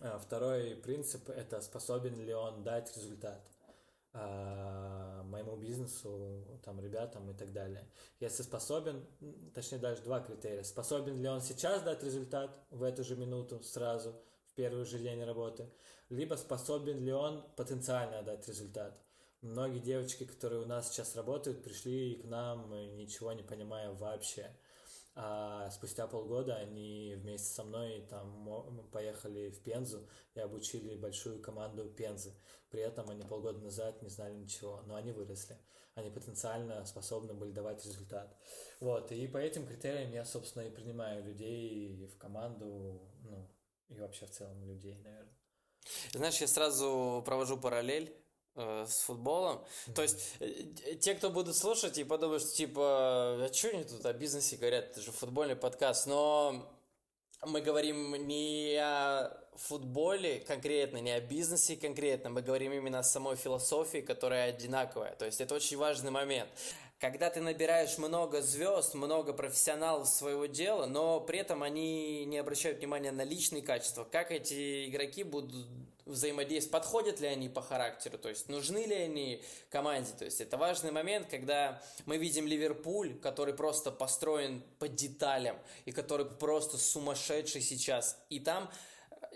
а, 0.00 0.18
второй 0.18 0.76
принцип– 0.76 1.28
это 1.30 1.60
способен 1.60 2.14
ли 2.24 2.32
он 2.32 2.62
дать 2.62 2.96
результат 2.96 3.44
моему 4.12 5.56
бизнесу, 5.56 6.44
там, 6.64 6.80
ребятам 6.80 7.30
и 7.30 7.34
так 7.34 7.52
далее. 7.52 7.86
Если 8.18 8.42
способен, 8.42 9.06
точнее 9.54 9.78
даже 9.78 10.02
два 10.02 10.20
критерия. 10.20 10.62
Способен 10.62 11.20
ли 11.20 11.28
он 11.28 11.40
сейчас 11.40 11.82
дать 11.82 12.02
результат 12.02 12.50
в 12.70 12.82
эту 12.82 13.04
же 13.04 13.16
минуту, 13.16 13.62
сразу, 13.62 14.14
в 14.46 14.54
первый 14.54 14.84
же 14.84 14.98
день 14.98 15.22
работы, 15.22 15.70
либо 16.08 16.34
способен 16.34 17.04
ли 17.04 17.12
он 17.12 17.44
потенциально 17.56 18.22
дать 18.22 18.46
результат. 18.48 19.00
Многие 19.42 19.78
девочки, 19.78 20.24
которые 20.24 20.62
у 20.62 20.66
нас 20.66 20.90
сейчас 20.90 21.16
работают, 21.16 21.62
пришли 21.62 22.16
к 22.16 22.24
нам, 22.24 22.70
ничего 22.96 23.32
не 23.32 23.42
понимая 23.42 23.92
вообще– 23.92 24.54
а 25.22 25.68
спустя 25.68 26.06
полгода 26.06 26.56
они 26.56 27.14
вместе 27.18 27.52
со 27.52 27.62
мной 27.62 28.06
там 28.08 28.88
поехали 28.90 29.50
в 29.50 29.62
Пензу 29.62 30.08
и 30.34 30.40
обучили 30.40 30.96
большую 30.96 31.42
команду 31.42 31.90
Пензы. 31.90 32.32
При 32.70 32.80
этом 32.80 33.10
они 33.10 33.22
полгода 33.24 33.58
назад 33.58 34.00
не 34.00 34.08
знали 34.08 34.34
ничего, 34.34 34.80
но 34.86 34.94
они 34.94 35.12
выросли. 35.12 35.58
Они 35.94 36.08
потенциально 36.08 36.86
способны 36.86 37.34
были 37.34 37.52
давать 37.52 37.84
результат. 37.84 38.34
Вот, 38.80 39.12
и 39.12 39.26
по 39.26 39.36
этим 39.36 39.66
критериям 39.66 40.10
я, 40.10 40.24
собственно, 40.24 40.62
и 40.62 40.70
принимаю 40.70 41.22
людей 41.22 42.06
в 42.06 42.16
команду, 42.16 43.02
ну, 43.22 43.46
и 43.90 43.98
вообще 43.98 44.24
в 44.24 44.30
целом 44.30 44.64
людей, 44.64 44.96
наверное. 45.04 45.36
Знаешь, 46.12 46.40
я 46.40 46.46
сразу 46.46 47.22
провожу 47.26 47.58
параллель 47.58 48.16
с 48.56 49.02
футболом. 49.02 49.58
Mm-hmm. 49.58 49.92
То 49.94 50.02
есть 50.02 50.36
э, 50.40 50.96
те, 51.00 51.14
кто 51.14 51.30
будут 51.30 51.56
слушать 51.56 51.98
и 51.98 52.04
подумают, 52.04 52.42
что 52.42 52.52
типа, 52.52 52.82
а 52.82 53.50
что 53.52 53.68
они 53.68 53.84
тут 53.84 54.04
о 54.04 54.12
бизнесе 54.12 54.56
говорят, 54.56 54.90
это 54.90 55.00
же 55.00 55.12
футбольный 55.12 55.56
подкаст, 55.56 56.06
но 56.06 56.70
мы 57.46 57.60
говорим 57.60 58.14
не 58.26 58.76
о 58.76 59.30
футболе 59.56 60.40
конкретно, 60.40 60.98
не 60.98 61.10
о 61.10 61.20
бизнесе 61.20 61.76
конкретно, 61.76 62.30
мы 62.30 62.42
говорим 62.42 62.72
именно 62.72 63.00
о 63.00 63.02
самой 63.02 63.36
философии, 63.36 63.98
которая 63.98 64.48
одинаковая. 64.48 65.14
То 65.14 65.26
есть 65.26 65.40
это 65.40 65.54
очень 65.54 65.76
важный 65.76 66.10
момент 66.10 66.48
когда 67.00 67.30
ты 67.30 67.40
набираешь 67.40 67.96
много 67.96 68.42
звезд, 68.42 68.92
много 68.94 69.32
профессионалов 69.32 70.06
своего 70.06 70.44
дела, 70.44 70.84
но 70.84 71.18
при 71.18 71.38
этом 71.38 71.62
они 71.62 72.26
не 72.26 72.36
обращают 72.36 72.78
внимания 72.78 73.10
на 73.10 73.24
личные 73.24 73.62
качества, 73.62 74.04
как 74.04 74.30
эти 74.30 74.86
игроки 74.88 75.24
будут 75.24 75.66
взаимодействовать, 76.04 76.72
подходят 76.72 77.20
ли 77.20 77.28
они 77.28 77.48
по 77.48 77.62
характеру, 77.62 78.18
то 78.18 78.28
есть 78.28 78.48
нужны 78.48 78.84
ли 78.84 78.94
они 78.94 79.42
команде. 79.70 80.10
То 80.18 80.26
есть 80.26 80.42
это 80.42 80.58
важный 80.58 80.90
момент, 80.90 81.28
когда 81.30 81.82
мы 82.04 82.18
видим 82.18 82.46
Ливерпуль, 82.46 83.18
который 83.20 83.54
просто 83.54 83.90
построен 83.90 84.62
по 84.78 84.86
деталям 84.86 85.56
и 85.86 85.92
который 85.92 86.26
просто 86.26 86.76
сумасшедший 86.76 87.62
сейчас. 87.62 88.18
И 88.28 88.40
там 88.40 88.70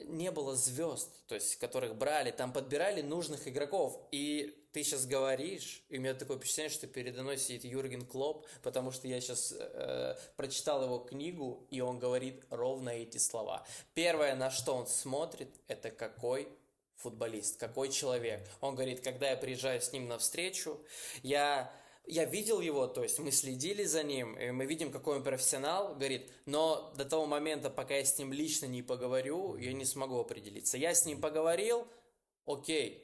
не 0.05 0.31
было 0.31 0.55
звезд, 0.55 1.11
то 1.29 1.35
есть 1.35 1.57
которых 1.57 1.97
брали, 1.97 2.31
там 2.31 2.53
подбирали 2.53 3.01
нужных 3.01 3.49
игроков. 3.49 3.99
И 4.11 4.61
ты 4.75 4.83
сейчас 4.83 5.07
говоришь, 5.07 5.85
и 5.89 5.99
у 5.99 6.01
меня 6.01 6.15
такое 6.15 6.37
впечатление, 6.37 6.71
что 6.71 6.89
передо 6.89 7.23
мной 7.23 7.39
сидит 7.39 7.65
Юрген 7.65 8.05
Клоп, 8.05 8.45
потому 8.61 8.91
что 8.91 9.07
я 9.07 9.21
сейчас 9.21 9.55
э, 9.57 10.17
прочитал 10.37 10.83
его 10.83 10.99
книгу, 10.99 11.65
и 11.71 11.81
он 11.81 12.01
говорит 12.01 12.45
ровно 12.51 12.91
эти 12.91 13.19
слова. 13.19 13.65
Первое, 13.95 14.35
на 14.35 14.51
что 14.51 14.75
он 14.75 14.89
смотрит, 14.89 15.49
это 15.69 15.93
какой 15.93 16.49
футболист, 16.97 17.57
какой 17.57 17.89
человек. 17.89 18.49
Он 18.61 18.75
говорит, 18.75 19.01
когда 19.01 19.31
я 19.31 19.37
приезжаю 19.37 19.81
с 19.81 19.93
ним 19.93 20.09
на 20.09 20.19
встречу, 20.19 20.81
я 21.23 21.73
я 22.07 22.25
видел 22.25 22.61
его, 22.61 22.87
то 22.87 23.03
есть 23.03 23.19
мы 23.21 23.31
следили 23.31 23.85
за 23.85 24.03
ним, 24.03 24.37
и 24.37 24.51
мы 24.51 24.67
видим, 24.67 24.91
какой 24.93 25.17
он 25.17 25.23
профессионал, 25.23 25.95
говорит, 25.95 26.31
но 26.47 26.93
до 26.99 27.05
того 27.05 27.27
момента, 27.27 27.71
пока 27.71 27.95
я 27.97 28.05
с 28.05 28.19
ним 28.19 28.33
лично 28.33 28.67
не 28.67 28.83
поговорю, 28.83 29.57
я 29.57 29.73
не 29.73 29.85
смогу 29.85 30.19
определиться. 30.19 30.77
Я 30.77 30.95
с 30.95 31.07
ним 31.07 31.21
поговорил, 31.21 31.87
окей, 32.45 33.04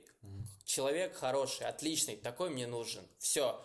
человек 0.71 1.17
хороший, 1.17 1.67
отличный, 1.67 2.17
такой 2.17 2.51
мне 2.51 2.67
нужен. 2.67 3.07
Все, 3.19 3.61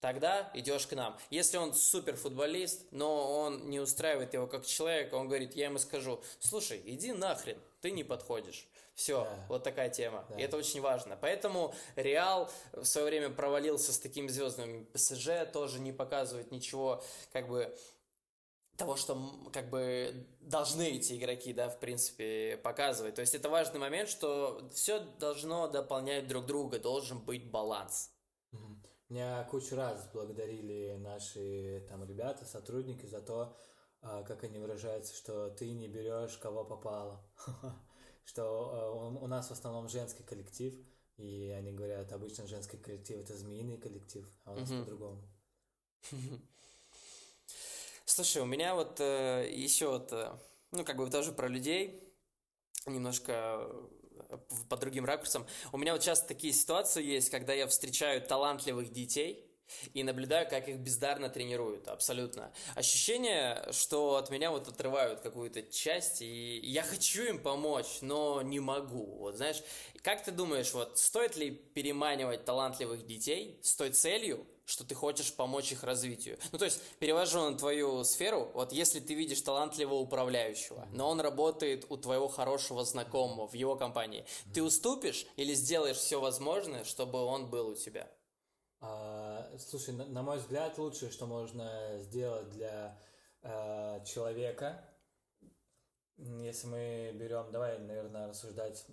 тогда 0.00 0.50
идешь 0.54 0.86
к 0.86 0.92
нам. 0.92 1.16
Если 1.30 1.56
он 1.56 1.74
супер 1.74 2.16
футболист, 2.16 2.86
но 2.90 3.40
он 3.40 3.70
не 3.70 3.80
устраивает 3.80 4.34
его 4.34 4.46
как 4.46 4.66
человека, 4.66 5.14
он 5.14 5.28
говорит, 5.28 5.54
я 5.54 5.66
ему 5.66 5.78
скажу, 5.78 6.20
слушай, 6.40 6.80
иди 6.84 7.12
нахрен, 7.12 7.58
ты 7.80 7.90
не 7.90 8.04
подходишь. 8.04 8.66
Все, 8.94 9.22
да. 9.22 9.46
вот 9.48 9.62
такая 9.62 9.90
тема. 9.90 10.24
Да. 10.28 10.36
И 10.36 10.42
это 10.42 10.56
очень 10.56 10.80
важно. 10.80 11.16
Поэтому 11.20 11.72
Реал 11.94 12.50
в 12.72 12.84
свое 12.84 13.06
время 13.06 13.30
провалился 13.30 13.92
с 13.92 13.98
такими 14.00 14.26
звездами. 14.26 14.84
ПСЖ 14.92 15.48
тоже 15.52 15.78
не 15.78 15.92
показывает 15.92 16.50
ничего, 16.50 17.00
как 17.32 17.46
бы 17.46 17.72
того, 18.78 18.96
что 18.96 19.50
как 19.52 19.68
бы 19.70 20.26
должны 20.40 20.82
эти 20.82 21.18
игроки, 21.18 21.52
да, 21.52 21.68
в 21.68 21.80
принципе, 21.80 22.56
показывать. 22.62 23.16
То 23.16 23.20
есть 23.20 23.34
это 23.34 23.50
важный 23.50 23.80
момент, 23.80 24.08
что 24.08 24.70
все 24.72 25.00
должно 25.18 25.66
дополнять 25.68 26.28
друг 26.28 26.46
друга, 26.46 26.78
должен 26.78 27.18
быть 27.18 27.50
баланс. 27.50 28.12
Меня 29.08 29.44
кучу 29.50 29.74
раз 29.74 30.08
благодарили 30.12 30.96
наши 30.98 31.84
там 31.88 32.04
ребята, 32.04 32.44
сотрудники 32.44 33.04
за 33.06 33.20
то, 33.20 33.56
а, 34.00 34.22
как 34.22 34.44
они 34.44 34.58
выражаются, 34.58 35.14
что 35.14 35.50
ты 35.50 35.72
не 35.72 35.88
берешь 35.88 36.36
кого 36.38 36.64
попало. 36.64 37.24
Что 38.24 38.42
а, 38.44 38.90
у 38.92 39.26
нас 39.26 39.48
в 39.48 39.52
основном 39.52 39.88
женский 39.88 40.22
коллектив, 40.22 40.74
и 41.16 41.48
они 41.48 41.72
говорят, 41.72 42.12
обычно 42.12 42.46
женский 42.46 42.76
коллектив 42.76 43.18
это 43.18 43.34
змеиный 43.34 43.78
коллектив, 43.78 44.30
а 44.44 44.52
у 44.52 44.56
нас 44.56 44.68
по-другому. 44.68 45.22
Слушай, 48.18 48.42
у 48.42 48.46
меня 48.46 48.74
вот 48.74 48.98
э, 48.98 49.48
еще 49.54 49.90
вот, 49.90 50.12
э, 50.12 50.32
ну, 50.72 50.82
как 50.82 50.96
бы 50.96 51.08
тоже 51.08 51.30
про 51.30 51.46
людей, 51.46 52.02
немножко 52.84 53.70
э, 54.28 54.38
по 54.68 54.76
другим 54.76 55.04
ракурсам. 55.04 55.46
У 55.70 55.78
меня 55.78 55.92
вот 55.92 56.02
часто 56.02 56.26
такие 56.26 56.52
ситуации 56.52 57.00
есть, 57.00 57.30
когда 57.30 57.52
я 57.52 57.68
встречаю 57.68 58.20
талантливых 58.20 58.90
детей, 58.90 59.44
и 59.94 60.02
наблюдаю, 60.02 60.50
как 60.50 60.68
их 60.68 60.78
бездарно 60.78 61.28
тренируют, 61.28 61.86
абсолютно. 61.86 62.52
Ощущение, 62.74 63.64
что 63.70 64.16
от 64.16 64.30
меня 64.30 64.50
вот 64.50 64.66
отрывают 64.66 65.20
какую-то 65.20 65.62
часть, 65.62 66.20
и 66.20 66.58
я 66.64 66.82
хочу 66.82 67.22
им 67.22 67.40
помочь, 67.40 67.98
но 68.00 68.42
не 68.42 68.58
могу. 68.58 69.18
Вот 69.18 69.36
знаешь, 69.36 69.62
как 70.02 70.24
ты 70.24 70.32
думаешь, 70.32 70.74
вот 70.74 70.98
стоит 70.98 71.36
ли 71.36 71.52
переманивать 71.52 72.44
талантливых 72.44 73.06
детей 73.06 73.60
с 73.62 73.76
той 73.76 73.90
целью, 73.90 74.44
что 74.68 74.84
ты 74.84 74.94
хочешь 74.94 75.34
помочь 75.34 75.72
их 75.72 75.82
развитию. 75.82 76.38
Ну, 76.52 76.58
то 76.58 76.66
есть, 76.66 76.82
перевожу 76.98 77.40
на 77.40 77.56
твою 77.56 78.04
сферу, 78.04 78.50
вот 78.52 78.70
если 78.70 79.00
ты 79.00 79.14
видишь 79.14 79.40
талантливого 79.40 79.94
управляющего, 79.94 80.86
но 80.92 81.08
он 81.08 81.20
работает 81.20 81.86
у 81.88 81.96
твоего 81.96 82.28
хорошего 82.28 82.84
знакомого 82.84 83.48
в 83.48 83.54
его 83.54 83.76
компании, 83.76 84.26
ты 84.52 84.62
уступишь 84.62 85.26
или 85.36 85.54
сделаешь 85.54 85.96
все 85.96 86.20
возможное, 86.20 86.84
чтобы 86.84 87.18
он 87.24 87.48
был 87.48 87.68
у 87.68 87.74
тебя? 87.74 88.10
А, 88.80 89.50
слушай, 89.58 89.94
на, 89.94 90.04
на 90.04 90.22
мой 90.22 90.36
взгляд, 90.36 90.76
лучшее, 90.76 91.10
что 91.10 91.26
можно 91.26 91.98
сделать 92.02 92.50
для 92.50 93.00
э, 93.42 94.04
человека, 94.04 94.84
если 96.18 96.66
мы 96.66 97.12
берем, 97.14 97.50
давай, 97.52 97.78
наверное, 97.78 98.28
рассуждать 98.28 98.84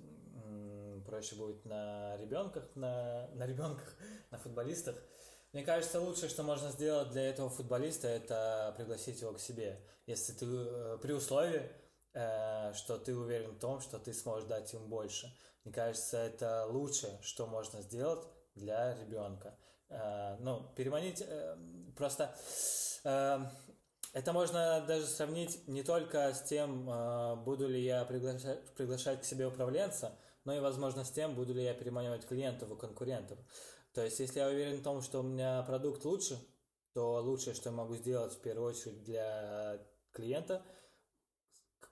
проще 1.06 1.36
будет 1.36 1.66
на 1.66 2.18
ребенках, 2.18 2.64
на, 2.76 3.28
на 3.34 3.46
ребенках, 3.46 3.96
на 4.32 4.38
футболистах. 4.38 4.96
Мне 5.56 5.64
кажется, 5.64 6.02
лучшее, 6.02 6.28
что 6.28 6.44
можно 6.44 6.70
сделать 6.70 7.12
для 7.12 7.30
этого 7.30 7.50
футболиста, 7.50 8.10
это 8.10 8.74
пригласить 8.76 9.22
его 9.22 9.32
к 9.32 9.40
себе. 9.40 9.80
Если 10.06 10.34
ты 10.34 10.46
э, 10.46 10.98
при 11.02 11.14
условии, 11.14 11.72
э, 12.14 12.74
что 12.74 12.98
ты 12.98 13.16
уверен 13.16 13.52
в 13.52 13.60
том, 13.60 13.80
что 13.80 13.98
ты 13.98 14.14
сможешь 14.14 14.50
дать 14.50 14.74
им 14.74 14.90
больше. 14.90 15.34
Мне 15.64 15.74
кажется, 15.74 16.18
это 16.18 16.66
лучшее, 16.66 17.18
что 17.22 17.48
можно 17.48 17.82
сделать 17.82 18.28
для 18.56 18.96
ребенка. 18.96 19.58
Э, 19.88 20.36
ну, 20.42 20.74
переманить 20.76 21.24
просто 21.96 22.36
это 23.06 24.34
можно 24.34 24.84
даже 24.86 25.06
сравнить 25.06 25.66
не 25.70 25.84
только 25.84 26.34
с 26.34 26.42
тем, 26.42 26.86
буду 27.46 27.70
ли 27.70 27.82
я 27.82 28.04
приглашать, 28.04 28.76
приглашать 28.76 29.22
к 29.22 29.26
себе 29.26 29.48
управленца, 29.48 30.18
но 30.44 30.54
и, 30.54 30.60
возможно, 30.60 31.06
с 31.06 31.12
тем, 31.12 31.36
буду 31.36 31.54
ли 31.54 31.64
я 31.64 31.74
переманивать 31.74 32.26
клиентов 32.26 32.72
и 32.72 32.76
конкурентов. 32.76 33.40
То 33.96 34.04
есть, 34.04 34.20
если 34.20 34.40
я 34.40 34.50
уверен 34.50 34.76
в 34.78 34.84
том, 34.84 35.02
что 35.02 35.22
у 35.22 35.24
меня 35.24 35.64
продукт 35.64 36.04
лучше, 36.04 36.38
то 36.94 37.22
лучшее, 37.22 37.56
что 37.56 37.70
я 37.70 37.76
могу 37.76 37.96
сделать 37.96 38.34
в 38.34 38.42
первую 38.42 38.72
очередь 38.72 39.04
для 39.04 39.80
клиента, 40.12 40.62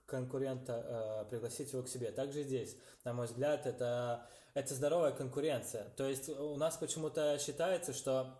конкурента, 0.04 1.24
э, 1.26 1.30
пригласить 1.30 1.72
его 1.72 1.82
к 1.82 1.88
себе. 1.88 2.12
Также 2.12 2.42
здесь, 2.42 2.76
на 3.04 3.14
мой 3.14 3.26
взгляд, 3.26 3.66
это, 3.66 4.28
это 4.52 4.74
здоровая 4.74 5.12
конкуренция. 5.12 5.88
То 5.96 6.06
есть 6.06 6.28
у 6.28 6.56
нас 6.56 6.76
почему-то 6.76 7.38
считается, 7.38 7.94
что 7.94 8.38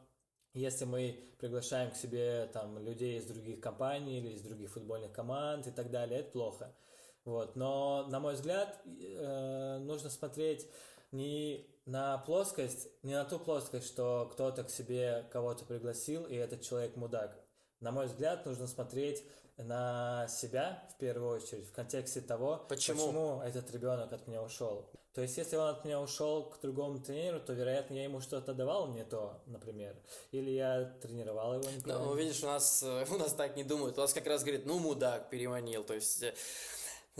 если 0.52 0.84
мы 0.84 1.24
приглашаем 1.38 1.90
к 1.90 1.96
себе 1.96 2.50
там 2.52 2.78
людей 2.78 3.18
из 3.18 3.24
других 3.24 3.60
компаний 3.60 4.18
или 4.18 4.34
из 4.34 4.42
других 4.42 4.72
футбольных 4.72 5.12
команд 5.12 5.66
и 5.66 5.70
так 5.70 5.90
далее, 5.90 6.20
это 6.20 6.32
плохо. 6.32 6.76
Вот. 7.24 7.56
Но, 7.56 8.06
на 8.08 8.20
мой 8.20 8.34
взгляд, 8.34 8.78
э, 8.84 9.78
нужно 9.78 10.10
смотреть 10.10 10.68
не 11.12 11.73
на 11.86 12.18
плоскость, 12.18 12.88
не 13.02 13.14
на 13.14 13.24
ту 13.24 13.38
плоскость, 13.38 13.86
что 13.86 14.28
кто-то 14.32 14.64
к 14.64 14.70
себе 14.70 15.26
кого-то 15.30 15.64
пригласил, 15.64 16.24
и 16.24 16.34
этот 16.34 16.62
человек 16.62 16.96
мудак. 16.96 17.38
На 17.80 17.92
мой 17.92 18.06
взгляд, 18.06 18.46
нужно 18.46 18.66
смотреть 18.66 19.22
на 19.56 20.26
себя 20.28 20.82
в 20.94 20.98
первую 20.98 21.36
очередь 21.36 21.68
в 21.68 21.72
контексте 21.72 22.20
того, 22.20 22.64
почему, 22.68 23.06
почему 23.06 23.42
этот 23.42 23.70
ребенок 23.72 24.12
от 24.12 24.26
меня 24.26 24.42
ушел. 24.42 24.90
То 25.14 25.20
есть, 25.20 25.36
если 25.36 25.56
он 25.56 25.68
от 25.68 25.84
меня 25.84 26.00
ушел 26.00 26.50
к 26.50 26.60
другому 26.60 26.98
тренеру, 26.98 27.38
то, 27.38 27.52
вероятно, 27.52 27.94
я 27.94 28.04
ему 28.04 28.20
что-то 28.20 28.52
давал 28.52 28.88
не 28.88 29.04
то, 29.04 29.40
например. 29.46 29.94
Или 30.32 30.50
я 30.50 30.86
тренировал 31.00 31.54
его 31.54 31.70
неправильно. 31.70 32.06
Ну, 32.06 32.14
видишь, 32.16 32.42
у 32.42 32.46
нас, 32.46 32.82
у 33.10 33.16
нас 33.16 33.32
так 33.32 33.56
не 33.56 33.62
думают. 33.62 33.96
У 33.96 34.00
нас 34.00 34.12
как 34.12 34.26
раз 34.26 34.42
говорит, 34.42 34.66
ну, 34.66 34.80
мудак, 34.80 35.30
переманил. 35.30 35.84
То 35.84 35.94
есть, 35.94 36.24
э, 36.24 36.34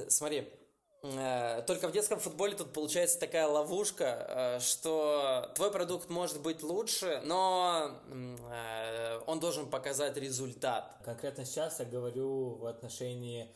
смотри, 0.09 0.51
только 1.67 1.89
в 1.89 1.93
детском 1.93 2.19
футболе 2.19 2.57
тут 2.57 2.73
получается 2.73 3.21
такая 3.21 3.47
ловушка, 3.47 4.59
что 4.61 5.51
твой 5.55 5.71
продукт 5.71 6.09
может 6.09 6.41
быть 6.41 6.63
лучше, 6.63 7.21
но 7.25 7.91
он 9.27 9.39
должен 9.39 9.69
показать 9.69 10.17
результат. 10.17 10.97
Конкретно 11.05 11.45
сейчас 11.45 11.79
я 11.81 11.85
говорю 11.85 12.55
в 12.55 12.65
отношении 12.65 13.55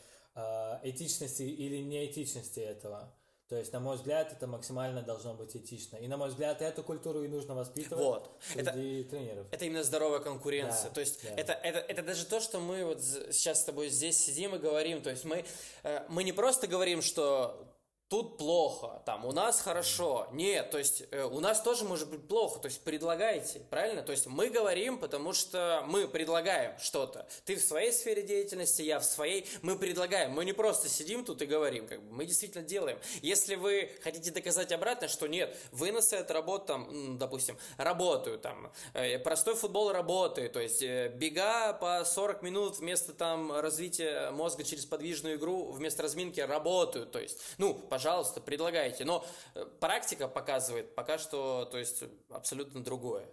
этичности 0.83 1.41
или 1.41 1.81
неэтичности 1.81 2.59
этого. 2.59 3.11
То 3.49 3.55
есть, 3.55 3.73
на 3.73 3.79
мой 3.79 3.95
взгляд, 3.95 4.31
это 4.31 4.45
максимально 4.45 5.01
должно 5.01 5.33
быть 5.33 5.55
этично. 5.55 5.97
И, 5.97 6.07
на 6.07 6.17
мой 6.17 6.29
взгляд, 6.29 6.61
эту 6.61 6.83
культуру 6.83 7.23
и 7.23 7.27
нужно 7.27 7.55
воспитывать 7.55 8.05
вот. 8.05 8.31
среди 8.41 9.01
это, 9.01 9.09
тренеров. 9.09 9.47
Это 9.49 9.65
именно 9.65 9.83
здоровая 9.83 10.19
конкуренция. 10.19 10.89
Да, 10.89 10.93
то 10.93 10.99
есть, 10.99 11.23
да. 11.23 11.29
это, 11.35 11.53
это, 11.53 11.79
это 11.79 12.03
даже 12.03 12.27
то, 12.27 12.41
что 12.41 12.59
мы 12.59 12.85
вот 12.85 13.01
сейчас 13.01 13.61
с 13.61 13.63
тобой 13.63 13.89
здесь 13.89 14.17
сидим 14.17 14.53
и 14.53 14.59
говорим. 14.59 15.01
То 15.01 15.09
есть, 15.09 15.25
мы, 15.25 15.45
э, 15.81 16.05
мы 16.09 16.23
не 16.23 16.31
просто 16.31 16.67
говорим, 16.67 17.01
что 17.01 17.68
тут 18.09 18.37
плохо, 18.37 19.03
там, 19.05 19.23
у 19.23 19.31
нас 19.31 19.61
хорошо. 19.61 20.27
Нет, 20.31 20.71
то 20.71 20.79
есть 20.79 21.03
э, 21.11 21.23
у 21.23 21.39
нас 21.39 21.61
тоже 21.61 21.85
может 21.85 22.09
быть 22.09 22.27
плохо, 22.27 22.59
то 22.59 22.65
есть 22.65 22.81
предлагайте, 22.81 23.59
правильно? 23.69 24.01
То 24.01 24.11
есть 24.11 24.25
мы 24.25 24.49
говорим, 24.49 24.97
потому 24.97 25.31
что 25.31 25.83
мы 25.85 26.07
предлагаем 26.07 26.77
что-то. 26.79 27.27
Ты 27.45 27.55
в 27.55 27.61
своей 27.61 27.91
сфере 27.91 28.23
деятельности, 28.23 28.81
я 28.81 28.99
в 28.99 29.05
своей, 29.05 29.47
мы 29.61 29.77
предлагаем. 29.77 30.31
Мы 30.31 30.43
не 30.43 30.53
просто 30.53 30.89
сидим 30.89 31.23
тут 31.23 31.43
и 31.43 31.45
говорим, 31.45 31.87
как 31.87 32.01
бы, 32.01 32.11
мы 32.11 32.25
действительно 32.25 32.63
делаем. 32.63 32.97
Если 33.21 33.53
вы 33.53 33.91
хотите 34.03 34.31
доказать 34.31 34.71
обратно, 34.71 35.07
что 35.07 35.27
нет, 35.27 35.55
выносы 35.71 36.15
от 36.15 36.31
работ, 36.31 36.65
там, 36.65 37.19
допустим, 37.19 37.59
работают, 37.77 38.41
там, 38.41 38.71
э, 38.95 39.19
простой 39.19 39.53
футбол 39.53 39.91
работает, 39.91 40.53
то 40.53 40.59
есть 40.59 40.81
э, 40.81 41.09
бега 41.09 41.73
по 41.73 42.03
40 42.03 42.41
минут 42.41 42.79
вместо 42.79 43.13
там 43.13 43.51
развития 43.51 44.31
мозга 44.31 44.63
через 44.63 44.85
подвижную 44.85 45.35
игру, 45.35 45.71
вместо 45.71 46.01
разминки 46.01 46.39
работают, 46.39 47.11
то 47.11 47.19
есть, 47.19 47.37
ну, 47.59 47.75
пожалуйста, 47.75 47.98
предлагайте. 48.41 49.05
Но 49.05 49.25
э, 49.55 49.65
практика 49.79 50.27
показывает 50.27 50.95
пока 50.95 51.17
что, 51.17 51.65
то 51.65 51.77
есть, 51.77 52.03
абсолютно 52.29 52.83
другое. 52.83 53.27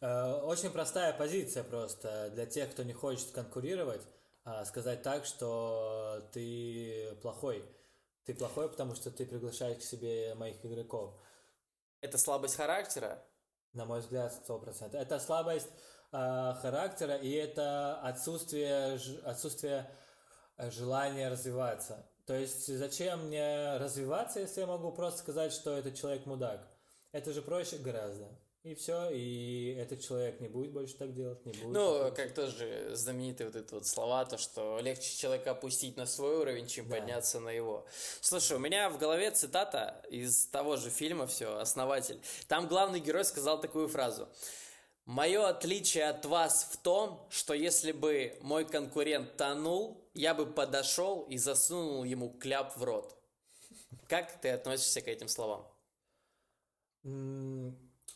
Э, 0.00 0.40
очень 0.42 0.70
простая 0.70 1.12
позиция 1.12 1.64
просто 1.64 2.30
для 2.30 2.46
тех, 2.46 2.70
кто 2.70 2.82
не 2.82 2.92
хочет 2.92 3.30
конкурировать, 3.30 4.02
а, 4.44 4.64
сказать 4.64 5.02
так, 5.02 5.24
что 5.24 6.22
ты 6.32 7.16
плохой. 7.22 7.64
Ты 8.24 8.34
плохой, 8.34 8.68
потому 8.68 8.94
что 8.94 9.10
ты 9.10 9.24
приглашаешь 9.26 9.78
к 9.78 9.82
себе 9.82 10.34
моих 10.34 10.64
игроков. 10.64 11.14
Это 12.00 12.18
слабость 12.18 12.56
характера? 12.56 13.24
На 13.72 13.84
мой 13.84 14.00
взгляд, 14.00 14.32
сто 14.32 14.58
процентов. 14.58 15.00
Это 15.00 15.18
слабость 15.18 15.68
э, 16.12 16.54
характера 16.62 17.16
и 17.16 17.30
это 17.30 18.00
отсутствие, 18.00 18.98
отсутствие 19.24 19.90
желания 20.58 21.28
развиваться. 21.28 22.06
То 22.28 22.34
есть 22.34 22.66
зачем 22.66 23.28
мне 23.28 23.78
развиваться, 23.78 24.40
если 24.40 24.60
я 24.60 24.66
могу 24.66 24.92
просто 24.92 25.20
сказать, 25.20 25.50
что 25.50 25.78
этот 25.78 25.94
человек 25.94 26.26
мудак? 26.26 26.68
Это 27.10 27.32
же 27.32 27.40
проще 27.40 27.78
гораздо. 27.78 28.28
И 28.64 28.74
все, 28.74 29.08
и 29.08 29.74
этот 29.78 30.02
человек 30.02 30.38
не 30.38 30.48
будет 30.48 30.72
больше 30.72 30.94
так 30.94 31.14
делать, 31.14 31.46
не 31.46 31.52
будет. 31.52 31.72
Ну, 31.72 32.12
как 32.14 32.34
тоже 32.34 32.90
знаменитые 32.92 33.46
вот 33.46 33.56
эти 33.56 33.72
вот 33.72 33.86
слова, 33.86 34.26
то, 34.26 34.36
что 34.36 34.78
легче 34.80 35.16
человека 35.16 35.52
опустить 35.52 35.96
на 35.96 36.04
свой 36.04 36.36
уровень, 36.36 36.66
чем 36.66 36.86
да. 36.86 36.96
подняться 36.96 37.40
на 37.40 37.48
его. 37.48 37.86
Слушай, 38.20 38.58
у 38.58 38.60
меня 38.60 38.90
в 38.90 38.98
голове 38.98 39.30
цитата 39.30 40.04
из 40.10 40.48
того 40.48 40.76
же 40.76 40.90
фильма 40.90 41.26
«Все, 41.26 41.56
основатель». 41.56 42.20
Там 42.46 42.68
главный 42.68 43.00
герой 43.00 43.24
сказал 43.24 43.58
такую 43.58 43.88
фразу. 43.88 44.28
Мое 45.06 45.48
отличие 45.48 46.04
от 46.04 46.26
вас 46.26 46.68
в 46.70 46.76
том, 46.76 47.26
что 47.30 47.54
если 47.54 47.92
бы 47.92 48.36
мой 48.42 48.66
конкурент 48.66 49.38
тонул, 49.38 50.06
я 50.18 50.34
бы 50.34 50.46
подошел 50.46 51.22
и 51.22 51.38
засунул 51.38 52.02
ему 52.02 52.30
кляп 52.30 52.76
в 52.76 52.82
рот. 52.82 53.16
Как 54.08 54.40
ты 54.40 54.48
относишься 54.50 55.00
к 55.00 55.06
этим 55.06 55.28
словам? 55.28 55.64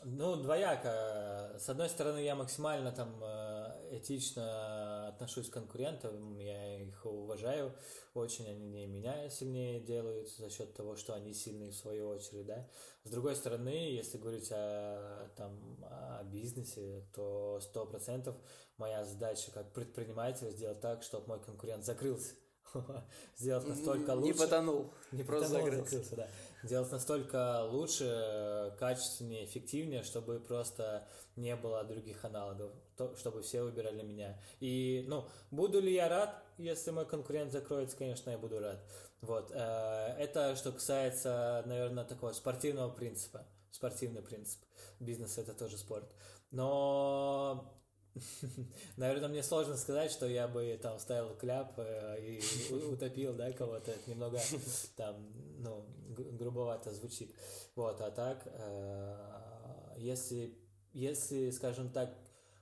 Ну, 0.05 0.35
двояко. 0.35 1.55
С 1.61 1.69
одной 1.69 1.89
стороны, 1.89 2.19
я 2.19 2.35
максимально 2.35 2.91
там 2.91 3.23
э, 3.23 3.99
этично 3.99 5.09
отношусь 5.09 5.49
к 5.49 5.53
конкурентам, 5.53 6.39
я 6.41 6.83
их 6.83 7.07
уважаю 7.07 7.73
очень, 8.13 8.49
они 8.49 8.87
меня 8.87 9.31
сильнее 9.31 9.81
делают 9.81 10.29
за 10.29 10.51
счет 10.51 10.75
того, 10.75 10.97
что 10.97 11.15
они 11.15 11.33
сильные 11.33 11.71
в 11.71 11.77
свою 11.77 12.09
очередь, 12.09 12.47
да. 12.47 12.69
С 13.05 13.11
другой 13.11 13.37
стороны, 13.37 13.69
если 13.69 14.19
говорить 14.19 14.51
о, 14.51 15.31
там, 15.37 15.79
о 15.85 16.25
бизнесе, 16.25 17.07
то 17.15 17.61
сто 17.61 17.87
процентов 17.87 18.35
моя 18.79 19.05
задача 19.05 19.53
как 19.53 19.73
предпринимателя 19.73 20.51
сделать 20.51 20.81
так, 20.81 21.05
чтобы 21.05 21.29
мой 21.29 21.41
конкурент 21.41 21.85
закрылся 21.85 22.35
сделать 23.37 23.67
настолько 23.67 24.11
лучше. 24.11 24.33
Не 24.33 24.39
потонул, 24.39 24.95
не 25.13 25.23
просто 25.23 25.49
закрылся. 25.49 25.85
закрылся 25.85 26.17
да 26.17 26.29
делать 26.63 26.91
настолько 26.93 27.65
лучше, 27.65 28.75
качественнее, 28.79 29.45
эффективнее, 29.45 30.03
чтобы 30.03 30.41
просто 30.41 31.07
не 31.37 31.57
было 31.57 31.83
других 31.85 32.25
аналогов, 32.25 32.73
то, 32.97 33.17
чтобы 33.17 33.43
все 33.43 33.63
выбирали 33.63 34.03
меня. 34.03 34.39
И, 34.61 35.05
ну, 35.09 35.29
буду 35.51 35.81
ли 35.81 35.93
я 35.93 36.09
рад, 36.09 36.43
если 36.59 36.91
мой 36.91 37.07
конкурент 37.07 37.53
закроется, 37.53 37.97
конечно, 37.97 38.31
я 38.31 38.39
буду 38.39 38.61
рад. 38.61 38.85
Вот. 39.21 39.51
Э, 39.53 40.15
это 40.19 40.57
что 40.57 40.73
касается, 40.73 41.63
наверное, 41.67 42.05
такого 42.05 42.33
спортивного 42.33 42.91
принципа. 42.91 43.47
Спортивный 43.71 44.23
принцип. 44.23 44.61
Бизнес 45.01 45.39
это 45.39 45.55
тоже 45.55 45.79
спорт. 45.79 46.13
Но 46.51 47.82
Наверное, 48.97 49.29
мне 49.29 49.43
сложно 49.43 49.77
сказать, 49.77 50.11
что 50.11 50.27
я 50.27 50.49
бы 50.49 50.79
там 50.83 50.99
ставил 50.99 51.35
кляп 51.35 51.75
э, 51.79 52.19
и 52.21 52.73
утопил, 52.93 53.35
да, 53.35 53.53
кого-то. 53.53 53.91
Это 53.91 54.11
немного 54.11 54.39
там, 54.97 55.33
ну, 55.59 55.85
грубовато 56.09 56.93
звучит. 56.93 57.35
Вот, 57.75 58.01
а 58.01 58.11
так, 58.11 58.43
э, 58.47 59.95
если, 59.99 60.59
если, 60.93 61.51
скажем 61.51 61.91
так, 61.91 62.15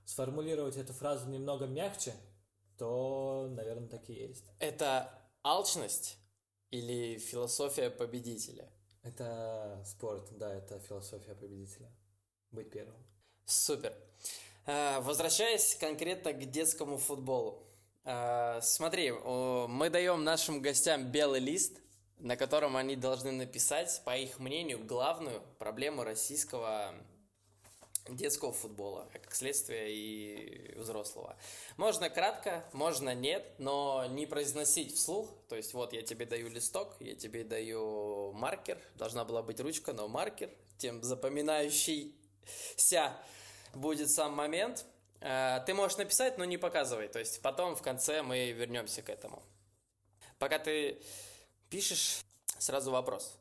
сформулировать 0.04 0.76
эту 0.76 0.92
фразу 0.92 1.28
немного 1.28 1.66
мягче, 1.66 2.14
то, 2.78 3.48
наверное, 3.50 3.88
так 3.88 4.08
и 4.08 4.14
есть. 4.14 4.44
Это 4.58 5.12
алчность 5.42 6.18
или 6.70 7.18
философия 7.18 7.90
победителя? 7.90 8.70
Это 9.02 9.82
спорт, 9.86 10.28
да, 10.38 10.54
это 10.54 10.78
философия 10.78 11.34
победителя. 11.34 11.90
Быть 12.50 12.70
первым. 12.70 12.96
Супер. 13.46 13.94
Э, 14.66 15.00
возвращаясь 15.00 15.74
конкретно 15.74 16.32
к 16.32 16.50
детскому 16.50 16.98
футболу. 16.98 17.62
Э, 18.04 18.60
смотри, 18.62 19.12
мы 19.12 19.90
даем 19.90 20.24
нашим 20.24 20.60
гостям 20.60 21.10
белый 21.10 21.40
лист, 21.40 21.78
на 22.18 22.36
котором 22.36 22.76
они 22.76 22.96
должны 22.96 23.32
написать, 23.32 24.02
по 24.04 24.16
их 24.16 24.38
мнению, 24.38 24.84
главную 24.84 25.42
проблему 25.58 26.04
российского 26.04 26.94
детского 28.08 28.52
футбола, 28.52 29.08
как 29.12 29.34
следствие 29.34 29.92
и 29.92 30.74
взрослого. 30.76 31.36
Можно 31.76 32.10
кратко, 32.10 32.64
можно 32.72 33.14
нет, 33.14 33.54
но 33.58 34.06
не 34.06 34.26
произносить 34.26 34.96
вслух. 34.96 35.30
То 35.48 35.56
есть 35.56 35.74
вот 35.74 35.92
я 35.92 36.02
тебе 36.02 36.26
даю 36.26 36.48
листок, 36.48 36.96
я 37.00 37.14
тебе 37.14 37.44
даю 37.44 38.32
маркер, 38.32 38.78
должна 38.96 39.24
была 39.24 39.42
быть 39.42 39.60
ручка, 39.60 39.92
но 39.92 40.08
маркер, 40.08 40.50
тем 40.78 41.02
запоминающийся 41.02 43.16
будет 43.74 44.10
сам 44.10 44.32
момент. 44.32 44.84
Э, 45.20 45.60
ты 45.66 45.74
можешь 45.74 45.98
написать, 45.98 46.38
но 46.38 46.44
не 46.44 46.58
показывай. 46.58 47.08
То 47.08 47.18
есть 47.18 47.42
потом 47.42 47.76
в 47.76 47.82
конце 47.82 48.22
мы 48.22 48.52
вернемся 48.52 49.02
к 49.02 49.08
этому. 49.08 49.42
Пока 50.38 50.58
ты 50.58 51.02
пишешь, 51.68 52.24
сразу 52.58 52.90
вопрос. 52.90 53.36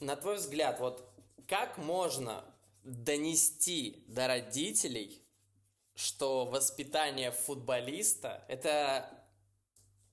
На 0.00 0.16
твой 0.16 0.36
взгляд, 0.36 0.80
вот 0.80 1.08
как 1.46 1.78
можно 1.78 2.44
донести 2.82 4.04
до 4.08 4.26
родителей, 4.26 5.22
что 5.94 6.46
воспитание 6.46 7.30
футболиста– 7.30 8.44
это 8.48 9.08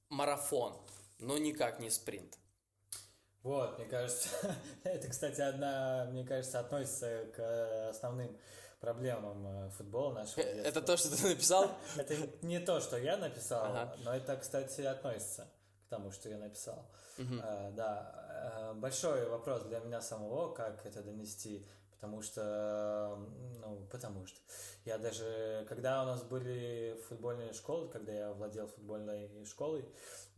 марафон, 0.09 0.77
но 1.19 1.37
никак 1.37 1.79
не 1.79 1.89
спринт? 1.89 2.37
Вот, 3.41 3.79
мне 3.79 3.87
кажется, 3.87 4.29
это, 4.83 5.07
кстати, 5.07 5.41
одна, 5.41 6.07
мне 6.11 6.25
кажется, 6.25 6.59
относится 6.59 7.25
к 7.33 7.89
основным 7.89 8.37
проблемам 8.79 9.45
э, 9.47 9.69
футбола 9.71 10.13
нашего 10.13 10.41
Э, 10.41 10.53
детства. 10.53 10.69
Это 10.69 10.81
то, 10.81 10.97
что 10.97 11.15
ты 11.15 11.27
написал? 11.29 11.71
Это 11.97 12.15
не 12.41 12.59
то, 12.59 12.79
что 12.79 12.97
я 12.97 13.17
написал, 13.17 13.65
Ага. 13.65 13.95
но 14.03 14.15
это, 14.15 14.37
кстати, 14.37 14.81
относится 14.81 15.47
к 15.85 15.89
тому, 15.89 16.11
что 16.11 16.29
я 16.29 16.37
написал. 16.37 16.85
Э, 17.17 17.71
да, 17.75 18.73
большой 18.75 19.27
вопрос 19.29 19.63
для 19.63 19.79
меня 19.79 20.01
самого, 20.01 20.53
как 20.53 20.85
это 20.85 21.03
донести, 21.03 21.67
потому 21.91 22.21
что, 22.21 23.19
ну, 23.59 23.85
потому 23.91 24.25
что 24.25 24.39
я 24.85 24.97
даже, 24.97 25.65
когда 25.67 26.03
у 26.03 26.05
нас 26.05 26.23
были 26.23 26.97
футбольные 27.09 27.51
школы, 27.51 27.89
когда 27.89 28.13
я 28.13 28.31
владел 28.31 28.67
футбольной 28.67 29.29
школой, 29.45 29.83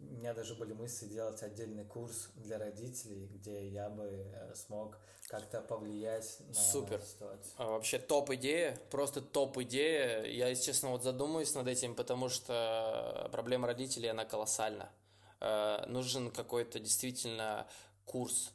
у 0.10 0.14
меня 0.16 0.34
даже 0.34 0.56
были 0.56 0.74
мысли 0.74 1.08
делать 1.08 1.42
отдельный 1.44 1.86
курс 1.86 2.30
для 2.36 2.58
родителей, 2.58 3.28
где 3.28 3.68
я 3.68 3.90
бы 3.90 4.04
э, 4.06 4.56
смог 4.56 4.98
как-то 5.28 5.62
повлиять 5.62 6.40
на 6.48 6.54
Супер. 6.54 7.02
ситуацию. 7.02 7.54
А, 7.58 7.66
Вообще 7.72 8.00
топ-идея, 8.00 8.78
просто 8.90 9.22
топ-идея. 9.22 10.24
Я, 10.24 10.48
если 10.50 10.66
честно, 10.66 10.90
вот 10.90 11.04
задумаюсь 11.04 11.54
над 11.54 11.68
этим, 11.68 11.96
потому 11.96 12.30
что 12.30 13.30
проблема 13.32 13.68
родителей, 13.68 14.10
она 14.10 14.26
колоссальна. 14.26 14.92
Э, 15.40 15.86
Нужен 15.88 16.32
какой-то 16.32 16.80
действительно 16.80 17.68
курс 18.06 18.54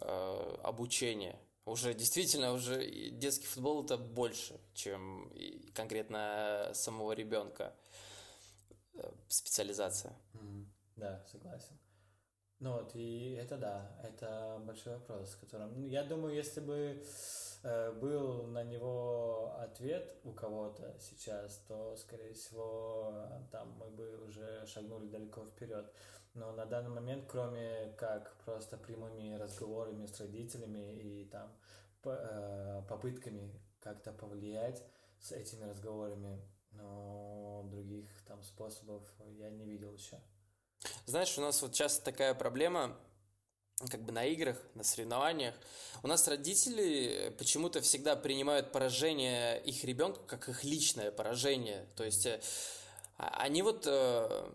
э, 0.00 0.56
обучения. 0.62 1.38
Уже 1.66 1.94
действительно, 1.94 2.52
уже 2.52 2.84
детский 3.10 3.46
футбол 3.46 3.84
это 3.84 3.96
больше, 3.96 4.60
чем 4.74 5.32
конкретно 5.74 6.70
самого 6.74 7.12
ребенка. 7.12 7.74
Специализация. 9.28 10.14
Мгм. 10.34 10.73
Да, 10.96 11.24
согласен. 11.26 11.78
Ну 12.60 12.72
вот, 12.74 12.94
и 12.94 13.32
это 13.34 13.58
да, 13.58 14.00
это 14.02 14.62
большой 14.64 14.94
вопрос, 14.94 15.32
с 15.32 15.36
которым, 15.36 15.80
ну, 15.80 15.86
я 15.88 16.04
думаю, 16.04 16.34
если 16.34 16.60
бы 16.60 17.04
э, 17.64 17.92
был 17.92 18.44
на 18.46 18.62
него 18.64 19.54
ответ 19.58 20.16
у 20.24 20.32
кого-то 20.32 20.96
сейчас, 21.00 21.58
то, 21.68 21.96
скорее 21.96 22.34
всего, 22.34 23.28
там 23.50 23.72
мы 23.78 23.90
бы 23.90 24.24
уже 24.26 24.64
шагнули 24.66 25.08
далеко 25.08 25.44
вперед. 25.46 25.92
Но 26.34 26.52
на 26.52 26.66
данный 26.66 26.90
момент, 26.90 27.26
кроме 27.28 27.92
как 27.98 28.36
просто 28.44 28.76
прямыми 28.78 29.34
разговорами 29.34 30.06
с 30.06 30.18
родителями 30.20 30.94
и 30.94 31.24
там 31.26 31.52
по- 32.02 32.10
э, 32.18 32.82
попытками 32.88 33.52
как-то 33.80 34.12
повлиять 34.12 34.82
с 35.20 35.32
этими 35.32 35.64
разговорами, 35.64 36.40
но 36.72 37.64
других 37.70 38.08
там 38.26 38.42
способов 38.42 39.02
я 39.28 39.50
не 39.50 39.64
видел 39.66 39.94
еще. 39.94 40.18
Знаешь, 41.06 41.36
у 41.38 41.40
нас 41.40 41.60
вот 41.62 41.72
часто 41.72 42.04
такая 42.04 42.34
проблема, 42.34 42.96
как 43.90 44.02
бы 44.02 44.12
на 44.12 44.24
играх, 44.24 44.56
на 44.74 44.84
соревнованиях. 44.84 45.54
У 46.02 46.06
нас 46.06 46.28
родители 46.28 47.34
почему-то 47.38 47.80
всегда 47.80 48.16
принимают 48.16 48.72
поражение 48.72 49.60
их 49.62 49.84
ребенка 49.84 50.20
как 50.26 50.48
их 50.48 50.64
личное 50.64 51.10
поражение. 51.10 51.86
То 51.96 52.04
есть 52.04 52.26
э, 52.26 52.40
а- 53.16 53.42
они 53.42 53.62
вот, 53.62 53.84
э, 53.86 54.50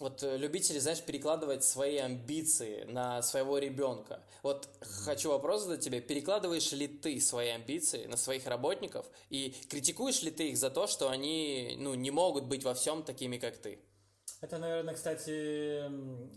вот 0.00 0.22
э, 0.22 0.36
любители, 0.36 0.78
знаешь, 0.78 1.02
перекладывать 1.02 1.64
свои 1.64 1.98
амбиции 1.98 2.84
на 2.84 3.22
своего 3.22 3.58
ребенка. 3.58 4.22
Вот 4.42 4.68
хочу 4.80 5.30
вопрос 5.30 5.62
задать 5.62 5.84
тебе. 5.84 6.00
Перекладываешь 6.00 6.72
ли 6.72 6.88
ты 6.88 7.20
свои 7.20 7.50
амбиции 7.50 8.06
на 8.06 8.16
своих 8.16 8.46
работников 8.46 9.06
и 9.30 9.54
критикуешь 9.70 10.22
ли 10.22 10.30
ты 10.30 10.50
их 10.50 10.58
за 10.58 10.70
то, 10.70 10.86
что 10.86 11.10
они 11.10 11.76
ну, 11.78 11.94
не 11.94 12.10
могут 12.10 12.44
быть 12.44 12.64
во 12.64 12.74
всем 12.74 13.02
такими, 13.02 13.38
как 13.38 13.56
ты? 13.56 13.78
Это, 14.44 14.58
наверное, 14.58 14.92
кстати, 14.92 15.88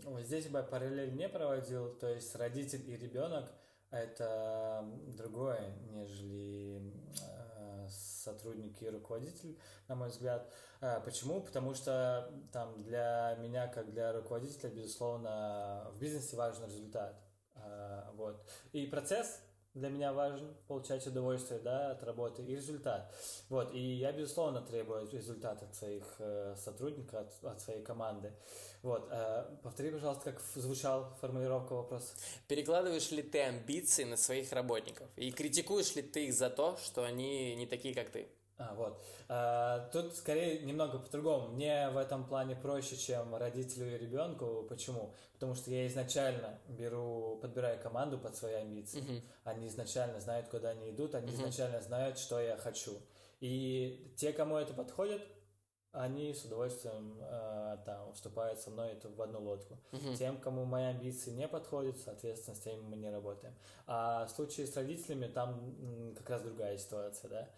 вот 0.06 0.22
здесь 0.22 0.48
бы 0.48 0.62
параллель 0.62 1.14
не 1.14 1.28
проводил, 1.28 1.94
то 1.96 2.08
есть 2.08 2.34
родитель 2.36 2.82
и 2.90 2.96
ребенок 2.96 3.52
это 3.90 4.82
другое, 5.08 5.74
нежели 5.90 6.90
э, 7.20 7.86
сотрудник 7.90 8.80
и 8.80 8.88
руководитель, 8.88 9.58
на 9.88 9.94
мой 9.94 10.08
взгляд. 10.08 10.50
Э, 10.80 11.02
Почему? 11.04 11.42
Потому 11.42 11.74
что 11.74 12.32
там 12.50 12.82
для 12.82 13.36
меня, 13.40 13.68
как 13.68 13.92
для 13.92 14.14
руководителя, 14.14 14.70
безусловно, 14.70 15.90
в 15.92 16.00
бизнесе 16.00 16.34
важен 16.34 16.64
результат. 16.64 17.14
Э, 17.56 18.04
Вот. 18.14 18.42
И 18.72 18.86
процесс 18.86 19.38
для 19.78 19.88
меня 19.88 20.12
важен, 20.12 20.54
получать 20.66 21.06
удовольствие 21.06 21.60
да, 21.60 21.92
от 21.92 22.02
работы 22.02 22.42
и 22.42 22.54
результат. 22.54 23.14
Вот, 23.48 23.72
и 23.72 23.78
я, 23.78 24.12
безусловно, 24.12 24.60
требую 24.60 25.08
результата 25.10 25.64
от 25.64 25.74
своих 25.74 26.04
э, 26.18 26.54
сотрудников, 26.56 27.14
от, 27.14 27.44
от 27.44 27.60
своей 27.60 27.82
команды. 27.82 28.32
Вот, 28.82 29.08
э, 29.10 29.44
повтори, 29.62 29.90
пожалуйста, 29.90 30.32
как 30.32 30.40
звучал 30.54 31.14
формулировка 31.20 31.74
вопроса. 31.74 32.14
Перекладываешь 32.46 33.10
ли 33.10 33.22
ты 33.22 33.40
амбиции 33.40 34.04
на 34.04 34.16
своих 34.16 34.52
работников? 34.52 35.08
И 35.16 35.30
критикуешь 35.30 35.94
ли 35.94 36.02
ты 36.02 36.26
их 36.26 36.34
за 36.34 36.50
то, 36.50 36.76
что 36.76 37.04
они 37.04 37.54
не 37.56 37.66
такие, 37.66 37.94
как 37.94 38.10
ты? 38.10 38.28
А, 38.58 38.74
вот. 38.74 39.00
А, 39.28 39.88
тут 39.92 40.16
скорее 40.16 40.60
немного 40.60 40.98
по-другому. 40.98 41.48
Мне 41.48 41.90
в 41.90 41.96
этом 41.96 42.24
плане 42.26 42.56
проще, 42.56 42.96
чем 42.96 43.34
родителю 43.36 43.94
и 43.94 43.98
ребенку. 43.98 44.66
Почему? 44.68 45.14
Потому 45.34 45.54
что 45.54 45.70
я 45.70 45.86
изначально 45.86 46.58
беру, 46.68 47.38
подбираю 47.40 47.80
команду 47.80 48.18
под 48.18 48.36
свои 48.36 48.54
амбиции. 48.54 49.22
Они 49.44 49.68
изначально 49.68 50.20
знают, 50.20 50.48
куда 50.48 50.70
они 50.70 50.90
идут, 50.90 51.14
они 51.14 51.32
изначально 51.34 51.80
знают, 51.80 52.18
что 52.18 52.40
я 52.40 52.56
хочу. 52.56 52.92
И 53.40 54.12
те, 54.16 54.32
кому 54.32 54.56
это 54.56 54.74
подходит, 54.74 55.22
они 55.92 56.34
с 56.34 56.44
удовольствием 56.44 57.16
э, 57.20 57.78
там 57.86 58.12
вступают 58.12 58.60
со 58.60 58.70
мной 58.70 58.98
в 59.02 59.22
одну 59.22 59.40
лодку. 59.40 59.78
Тем, 60.18 60.38
кому 60.38 60.64
мои 60.64 60.84
амбиции 60.84 61.30
не 61.30 61.48
подходят, 61.48 61.96
соответственно, 61.98 62.56
с 62.56 62.60
теми 62.60 62.80
мы 62.82 62.96
не 62.96 63.10
работаем. 63.10 63.54
А 63.86 64.26
в 64.26 64.30
случае 64.30 64.66
с 64.66 64.76
родителями 64.76 65.26
там 65.26 66.14
как 66.16 66.28
раз 66.30 66.42
другая 66.42 66.76
ситуация, 66.76 67.30
да. 67.30 67.48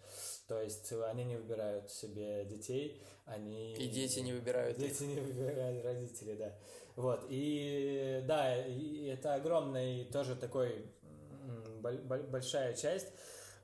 То 0.47 0.61
есть 0.61 0.91
они 0.93 1.25
не 1.25 1.35
выбирают 1.35 1.89
себе 1.91 2.45
детей, 2.45 3.01
они... 3.25 3.73
И 3.73 3.87
дети 3.89 4.19
не 4.19 4.33
выбирают 4.33 4.77
их. 4.79 4.91
Дети 4.91 5.03
не 5.03 5.19
выбирают 5.19 5.83
родителей, 5.83 6.35
да. 6.35 6.53
Вот, 6.95 7.25
и 7.29 8.23
да, 8.27 8.65
и 8.65 9.05
это 9.07 9.35
огромный 9.35 10.05
тоже 10.05 10.35
такой 10.35 10.85
большая 11.81 12.73
часть 12.73 13.07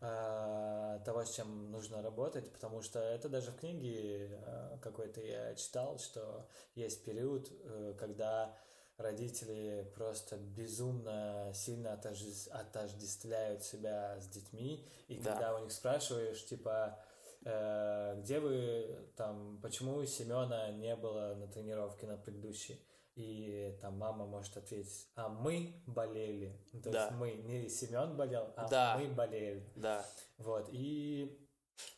а, 0.01 0.99
того, 0.99 1.25
с 1.25 1.31
чем 1.33 1.71
нужно 1.71 2.01
работать, 2.01 2.51
потому 2.51 2.81
что 2.81 2.99
это 2.99 3.29
даже 3.29 3.51
в 3.51 3.57
книге 3.57 4.39
а, 4.45 4.77
какой-то 4.81 5.21
я 5.21 5.55
читал, 5.55 5.97
что 5.99 6.47
есть 6.75 7.03
период, 7.03 7.49
э, 7.51 7.95
когда 7.97 8.55
родители 8.97 9.91
просто 9.95 10.37
безумно 10.37 11.51
сильно 11.53 11.89
отожде- 11.93 12.49
отождествляют 12.49 13.63
себя 13.63 14.19
с 14.19 14.27
детьми, 14.27 14.85
и 15.07 15.17
Да. 15.17 15.31
когда 15.31 15.55
у 15.55 15.63
них 15.63 15.71
спрашиваешь, 15.71 16.43
типа, 16.45 16.99
э, 17.45 18.19
где 18.21 18.39
вы 18.39 18.99
там, 19.15 19.59
почему 19.61 20.03
Семена 20.05 20.71
не 20.71 20.95
было 20.95 21.35
на 21.35 21.47
тренировке 21.47 22.07
на 22.07 22.17
предыдущей? 22.17 22.81
И 23.18 23.76
там 23.82 23.97
мама 23.97 24.28
может 24.28 24.55
ответить, 24.57 25.07
а 25.15 25.28
мы 25.28 25.82
болели. 25.88 26.55
Ну, 26.72 26.82
То 26.84 26.91
Да. 26.91 27.05
есть 27.05 27.11
мы, 27.15 27.32
не 27.34 27.68
Семен 27.68 28.15
болел, 28.15 28.53
а 28.55 28.68
Да. 28.70 28.95
мы 28.99 29.07
болели. 29.07 29.68
Да. 29.76 30.05
Вот, 30.38 30.70
и 30.72 31.43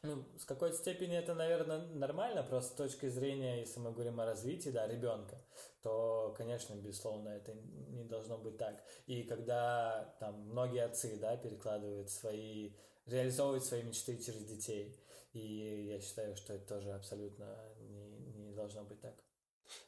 ну, 0.03 0.23
с 0.37 0.45
какой-то 0.45 0.77
степени 0.77 1.17
это, 1.17 1.33
наверное, 1.35 1.87
нормально, 1.87 2.41
просто 2.43 2.71
с 2.71 2.75
точки 2.75 3.07
зрения, 3.09 3.59
если 3.59 3.81
мы 3.81 3.91
говорим 3.91 4.21
о 4.21 4.25
развитии, 4.25 4.69
да, 4.69 4.87
ребенка, 4.87 5.37
то, 5.81 6.33
конечно, 6.37 6.73
безусловно, 6.75 7.27
это 7.29 7.53
не 7.53 8.05
должно 8.05 8.37
быть 8.37 8.57
так. 8.57 8.81
И 9.05 9.23
когда 9.23 10.15
там 10.21 10.39
многие 10.49 10.85
отцы, 10.85 11.17
да, 11.17 11.35
перекладывают 11.35 12.09
свои, 12.09 12.71
реализовывают 13.05 13.65
свои 13.65 13.83
мечты 13.83 14.17
через 14.17 14.45
детей, 14.45 14.95
и 15.33 15.87
я 15.91 15.99
считаю, 15.99 16.37
что 16.37 16.53
это 16.53 16.65
тоже 16.65 16.93
абсолютно 16.93 17.57
не, 17.79 18.07
не 18.37 18.51
должно 18.53 18.85
быть 18.85 19.01
так. 19.01 19.15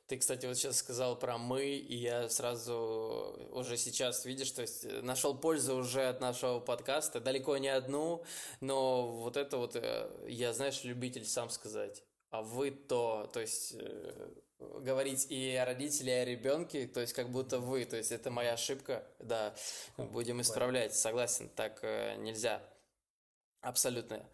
Ты, 0.07 0.17
кстати, 0.17 0.45
вот 0.45 0.57
сейчас 0.57 0.77
сказал 0.77 1.17
про 1.17 1.37
мы, 1.37 1.63
и 1.63 1.95
я 1.95 2.27
сразу 2.27 3.47
уже 3.51 3.77
сейчас, 3.77 4.25
видишь, 4.25 4.51
то 4.51 4.61
есть 4.61 4.83
э, 4.83 5.01
нашел 5.01 5.33
пользу 5.33 5.77
уже 5.77 6.09
от 6.09 6.19
нашего 6.19 6.59
подкаста, 6.59 7.21
далеко 7.21 7.57
не 7.57 7.69
одну, 7.69 8.23
но 8.59 9.07
вот 9.07 9.37
это 9.37 9.57
вот, 9.57 9.77
э, 9.77 10.09
я, 10.27 10.51
знаешь, 10.51 10.83
любитель 10.83 11.25
сам 11.25 11.49
сказать, 11.49 12.03
а 12.29 12.41
вы 12.41 12.71
то, 12.71 13.29
то 13.31 13.39
есть 13.39 13.75
э, 13.79 14.31
говорить 14.59 15.27
и 15.31 15.55
о 15.55 15.63
родителе, 15.65 16.11
и 16.11 16.17
о 16.17 16.25
ребенке, 16.25 16.87
то 16.87 16.99
есть 16.99 17.13
как 17.13 17.29
будто 17.29 17.59
вы, 17.59 17.85
то 17.85 17.95
есть 17.95 18.11
это 18.11 18.29
моя 18.31 18.53
ошибка, 18.53 19.05
да, 19.19 19.55
будем 19.97 20.41
исправлять, 20.41 20.93
согласен, 20.93 21.47
так 21.55 21.81
нельзя, 22.17 22.61
абсолютно. 23.61 24.25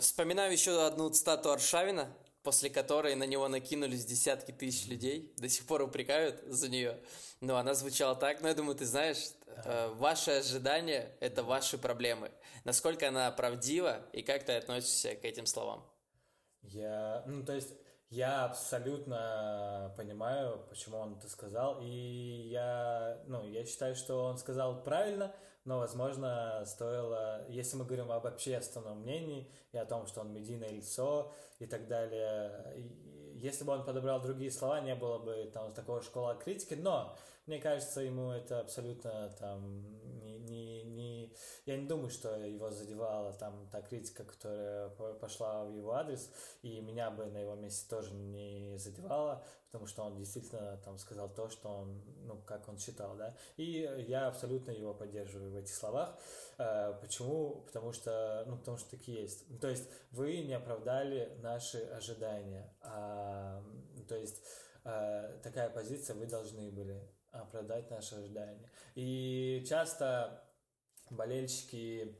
Вспоминаю 0.00 0.52
еще 0.52 0.86
одну 0.86 1.10
цитату 1.10 1.50
Аршавина, 1.50 2.08
после 2.46 2.70
которой 2.70 3.16
на 3.16 3.24
него 3.24 3.48
накинулись 3.48 4.04
десятки 4.04 4.52
тысяч 4.52 4.86
людей, 4.86 5.34
до 5.36 5.48
сих 5.48 5.66
пор 5.66 5.82
упрекают 5.82 6.44
за 6.46 6.68
нее. 6.68 6.96
Но 7.40 7.56
она 7.56 7.74
звучала 7.74 8.14
так, 8.14 8.40
но 8.40 8.46
я 8.46 8.54
думаю, 8.54 8.76
ты 8.76 8.84
знаешь, 8.86 9.32
э, 9.48 9.88
ваши 9.96 10.30
ожидания– 10.30 11.10
это 11.20 11.42
ваши 11.42 11.76
проблемы. 11.76 12.30
Насколько 12.62 13.08
она 13.08 13.32
правдива 13.32 14.00
и 14.12 14.22
как 14.22 14.44
ты 14.44 14.52
относишься 14.52 15.16
к 15.16 15.24
этим 15.24 15.44
словам? 15.44 15.84
Я, 16.62 17.24
ну, 17.26 17.44
то 17.44 17.52
есть, 17.52 17.74
Я 18.08 18.44
абсолютно 18.44 19.92
понимаю, 19.96 20.64
почему 20.68 20.98
он 20.98 21.18
это 21.18 21.28
сказал, 21.28 21.80
и 21.82 22.48
я, 22.52 23.20
ну, 23.26 23.44
я 23.48 23.64
считаю, 23.64 23.96
что 23.96 24.22
он 24.22 24.38
сказал 24.38 24.84
правильно, 24.84 25.34
но, 25.66 25.78
возможно, 25.78 26.62
стоило, 26.64 27.44
если 27.48 27.76
мы 27.76 27.84
говорим 27.84 28.10
об 28.10 28.26
общественном 28.26 29.00
мнении 29.00 29.50
и 29.72 29.76
о 29.76 29.84
том, 29.84 30.06
что 30.06 30.20
он 30.22 30.32
медийное 30.32 30.70
лицо 30.70 31.32
и 31.58 31.66
так 31.66 31.88
далее, 31.88 32.74
если 33.34 33.64
бы 33.64 33.72
он 33.72 33.84
подобрал 33.84 34.20
другие 34.22 34.50
слова, 34.50 34.80
не 34.80 34.94
было 34.94 35.18
бы 35.18 35.50
там 35.52 35.74
такого 35.74 36.00
школа 36.00 36.34
критики, 36.36 36.74
но 36.74 37.16
мне 37.46 37.58
кажется, 37.58 38.00
ему 38.00 38.30
это 38.30 38.60
абсолютно 38.60 39.28
там. 39.38 39.95
Я 41.64 41.76
не 41.76 41.86
думаю, 41.86 42.10
что 42.10 42.36
его 42.36 42.70
задевала 42.70 43.32
там 43.32 43.68
та 43.70 43.82
критика, 43.82 44.24
которая 44.24 44.88
пошла 45.20 45.64
в 45.64 45.72
его 45.74 45.92
адрес, 45.92 46.30
и 46.62 46.80
меня 46.80 47.10
бы 47.10 47.26
на 47.26 47.38
его 47.38 47.54
месте 47.54 47.86
тоже 47.88 48.14
не 48.14 48.76
задевала, 48.78 49.44
потому 49.70 49.86
что 49.86 50.04
он 50.04 50.16
действительно 50.16 50.78
там 50.84 50.98
сказал 50.98 51.28
то, 51.28 51.48
что 51.48 51.68
он, 51.68 52.02
ну, 52.24 52.40
как 52.46 52.68
он 52.68 52.78
считал, 52.78 53.16
да. 53.16 53.36
И 53.56 53.88
я 54.08 54.28
абсолютно 54.28 54.70
его 54.70 54.94
поддерживаю 54.94 55.52
в 55.52 55.56
этих 55.56 55.74
словах. 55.74 56.18
Э, 56.58 56.94
почему? 57.00 57.62
Потому 57.66 57.92
что, 57.92 58.44
ну, 58.46 58.56
потому 58.56 58.78
что 58.78 58.90
такие 58.90 59.22
есть. 59.22 59.44
То 59.60 59.68
есть 59.68 59.88
вы 60.12 60.42
не 60.42 60.54
оправдали 60.54 61.36
наши 61.42 61.78
ожидания. 61.78 62.74
А, 62.80 63.62
то 64.08 64.16
есть 64.16 64.42
э, 64.84 65.38
такая 65.42 65.68
позиция 65.70 66.16
вы 66.16 66.26
должны 66.26 66.70
были 66.70 67.00
оправдать 67.32 67.90
наши 67.90 68.14
ожидания. 68.14 68.70
И 68.94 69.64
часто 69.68 70.42
болельщики 71.10 72.16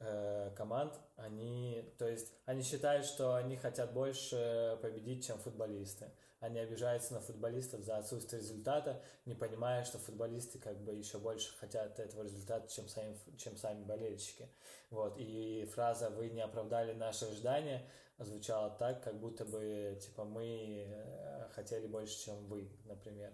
э, 0.00 0.50
команд, 0.56 0.94
они, 1.16 1.92
то 1.98 2.08
есть, 2.08 2.32
они 2.44 2.62
считают, 2.62 3.06
что 3.06 3.34
они 3.34 3.56
хотят 3.56 3.92
больше 3.92 4.78
победить, 4.82 5.26
чем 5.26 5.38
футболисты. 5.38 6.10
Они 6.40 6.60
обижаются 6.60 7.14
на 7.14 7.20
футболистов 7.20 7.82
за 7.82 7.96
отсутствие 7.98 8.40
результата, 8.40 9.02
не 9.26 9.34
понимая, 9.34 9.84
что 9.84 9.98
футболисты 9.98 10.60
как 10.60 10.78
бы 10.84 10.94
еще 10.94 11.18
больше 11.18 11.56
хотят 11.58 11.98
этого 11.98 12.22
результата, 12.22 12.72
чем 12.72 12.88
сами, 12.88 13.16
чем 13.36 13.56
сами 13.56 13.82
болельщики. 13.82 14.48
Вот. 14.90 15.16
И 15.18 15.68
фраза 15.74 16.10
«вы 16.10 16.28
не 16.28 16.40
оправдали 16.40 16.92
наши 16.92 17.24
ожидания» 17.24 17.84
звучала 18.24 18.70
так, 18.70 19.02
как 19.02 19.18
будто 19.18 19.44
бы, 19.44 19.98
типа, 20.00 20.24
мы 20.24 20.86
э, 20.88 21.48
хотели 21.54 21.86
больше, 21.86 22.18
чем 22.24 22.46
вы, 22.46 22.68
например. 22.84 23.32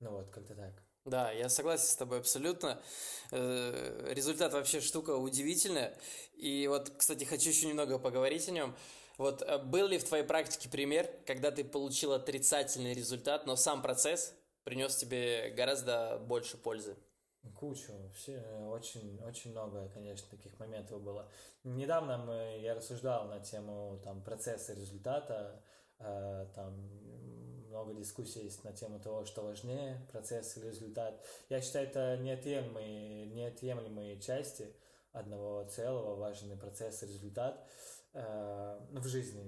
Ну 0.00 0.12
вот, 0.12 0.30
как-то 0.30 0.54
так. 0.54 0.87
Да, 1.08 1.30
я 1.32 1.48
согласен 1.48 1.86
с 1.86 1.96
тобой 1.96 2.18
абсолютно. 2.18 2.78
Э, 3.30 4.12
результат 4.12 4.52
вообще 4.52 4.80
штука 4.80 5.16
удивительная. 5.16 5.96
И 6.36 6.66
вот, 6.68 6.90
кстати, 6.90 7.24
хочу 7.24 7.48
еще 7.48 7.66
немного 7.66 7.98
поговорить 7.98 8.46
о 8.48 8.52
нем. 8.52 8.76
Вот 9.16 9.40
э, 9.40 9.56
был 9.56 9.86
ли 9.86 9.96
в 9.96 10.04
твоей 10.04 10.24
практике 10.24 10.68
пример, 10.68 11.10
когда 11.24 11.50
ты 11.50 11.64
получил 11.64 12.12
отрицательный 12.12 12.92
результат, 12.92 13.46
но 13.46 13.56
сам 13.56 13.80
процесс 13.80 14.34
принес 14.64 14.96
тебе 14.96 15.50
гораздо 15.56 16.18
больше 16.18 16.58
пользы? 16.58 16.94
Кучу, 17.56 17.94
все, 18.14 18.42
очень, 18.70 19.18
очень 19.22 19.52
много, 19.52 19.88
конечно, 19.88 20.28
таких 20.28 20.58
моментов 20.58 21.00
было. 21.00 21.30
Недавно 21.64 22.18
мы, 22.18 22.58
я 22.60 22.74
рассуждал 22.74 23.28
на 23.28 23.40
тему 23.40 23.98
там, 24.04 24.22
процесса 24.22 24.74
результата, 24.74 25.64
э, 26.00 26.46
там 26.54 27.07
много 27.68 27.94
дискуссий 27.94 28.44
есть 28.44 28.64
на 28.64 28.72
тему 28.72 28.98
того, 28.98 29.24
что 29.24 29.42
важнее, 29.42 30.06
процесс 30.10 30.56
или 30.56 30.66
результат. 30.66 31.24
Я 31.48 31.60
считаю, 31.60 31.86
это 31.86 32.16
неотъемлемые, 32.18 33.26
неотъемлемые 33.26 34.20
части 34.20 34.74
одного 35.12 35.64
целого, 35.64 36.16
важный 36.16 36.56
процесс 36.56 37.02
и 37.02 37.06
результат 37.06 37.66
э, 38.14 38.80
в 38.92 39.06
жизни. 39.06 39.42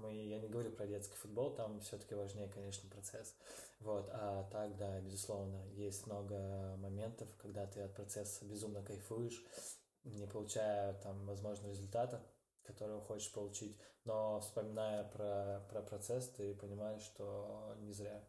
Мы, 0.00 0.14
я 0.14 0.38
не 0.38 0.48
говорю 0.48 0.70
про 0.70 0.86
детский 0.86 1.16
футбол, 1.16 1.54
там 1.54 1.80
все-таки 1.80 2.14
важнее, 2.14 2.48
конечно, 2.48 2.88
процесс. 2.90 3.34
Вот, 3.80 4.08
а 4.12 4.48
так, 4.50 4.76
да, 4.76 5.00
безусловно, 5.00 5.62
есть 5.74 6.06
много 6.06 6.76
моментов, 6.78 7.28
когда 7.38 7.66
ты 7.66 7.80
от 7.80 7.94
процесса 7.94 8.44
безумно 8.44 8.82
кайфуешь, 8.82 9.44
не 10.04 10.26
получая 10.26 10.94
там, 11.02 11.26
возможно, 11.26 11.66
результата, 11.68 12.22
которого 12.66 13.00
хочешь 13.00 13.32
получить, 13.32 13.76
но 14.04 14.40
вспоминая 14.40 15.04
про, 15.04 15.64
про 15.70 15.82
процесс, 15.82 16.28
ты 16.28 16.54
понимаешь, 16.54 17.02
что 17.02 17.74
не 17.80 17.92
зря. 17.92 18.22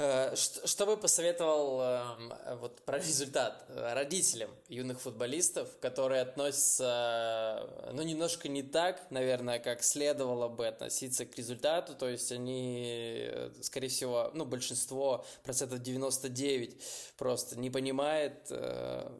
Э, 0.00 0.36
что 0.36 0.86
бы 0.86 0.96
посоветовал 0.96 1.80
эм, 1.80 2.32
вот 2.60 2.82
про 2.82 2.98
результат 2.98 3.64
родителям 3.68 4.50
юных 4.68 5.00
футболистов, 5.00 5.68
которые 5.80 6.22
относятся, 6.22 7.68
ну, 7.92 8.02
немножко 8.02 8.48
не 8.48 8.62
так, 8.62 9.10
наверное, 9.10 9.58
как 9.58 9.82
следовало 9.82 10.48
бы 10.48 10.68
относиться 10.68 11.26
к 11.26 11.36
результату, 11.36 11.96
то 11.96 12.08
есть 12.08 12.30
они, 12.30 13.26
э, 13.28 13.50
скорее 13.60 13.88
всего, 13.88 14.30
ну, 14.34 14.44
большинство, 14.44 15.26
процентов 15.42 15.80
99 15.80 16.80
просто 17.16 17.58
не 17.58 17.68
понимает 17.68 18.46
э, 18.50 19.10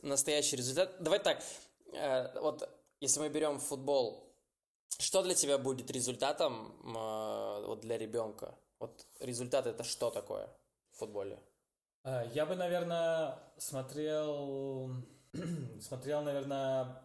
настоящий 0.00 0.56
результат. 0.56 0.96
Давай 0.98 1.18
так, 1.18 1.42
э, 1.92 2.40
вот 2.40 2.66
если 3.02 3.18
мы 3.18 3.28
берем 3.28 3.58
футбол, 3.58 4.32
что 4.98 5.22
для 5.22 5.34
тебя 5.34 5.58
будет 5.58 5.90
результатом 5.90 6.72
э, 6.84 7.66
вот 7.66 7.80
для 7.80 7.98
ребенка? 7.98 8.54
Вот 8.78 9.04
результат 9.18 9.66
это 9.66 9.82
что 9.82 10.10
такое 10.10 10.48
в 10.92 10.98
футболе? 10.98 11.40
А, 12.04 12.24
я 12.32 12.46
бы, 12.46 12.54
наверное, 12.54 13.38
смотрел, 13.58 14.94
смотрел, 15.80 16.22
наверное, 16.22 17.02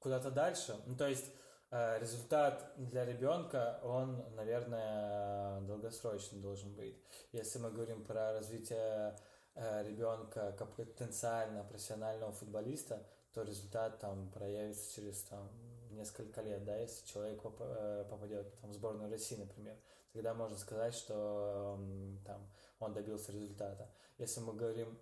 куда-то 0.00 0.30
дальше. 0.30 0.76
Ну, 0.84 0.94
то 0.96 1.08
есть 1.08 1.32
э, 1.70 1.98
результат 1.98 2.74
для 2.76 3.06
ребенка, 3.06 3.80
он, 3.82 4.22
наверное, 4.34 5.62
долгосрочный 5.62 6.40
должен 6.40 6.74
быть. 6.74 7.02
Если 7.32 7.58
мы 7.58 7.70
говорим 7.70 8.04
про 8.04 8.34
развитие 8.34 9.18
э, 9.54 9.82
ребенка 9.88 10.54
как 10.58 10.76
потенциально 10.76 11.64
профессионального 11.64 12.32
футболиста, 12.32 13.02
то 13.38 13.44
результат 13.44 14.00
там 14.00 14.28
проявится 14.32 14.92
через 14.92 15.22
там, 15.22 15.48
несколько 15.90 16.42
лет, 16.42 16.64
да, 16.64 16.76
если 16.76 17.06
человек 17.06 17.40
э, 17.44 18.04
попадет 18.10 18.52
там, 18.60 18.70
в 18.70 18.74
сборную 18.74 19.08
России, 19.08 19.36
например, 19.36 19.76
тогда 20.12 20.34
можно 20.34 20.56
сказать, 20.56 20.92
что 20.92 21.78
там, 22.26 22.50
он 22.80 22.94
добился 22.94 23.30
результата. 23.30 23.88
Если 24.18 24.40
мы 24.40 24.54
говорим 24.54 24.98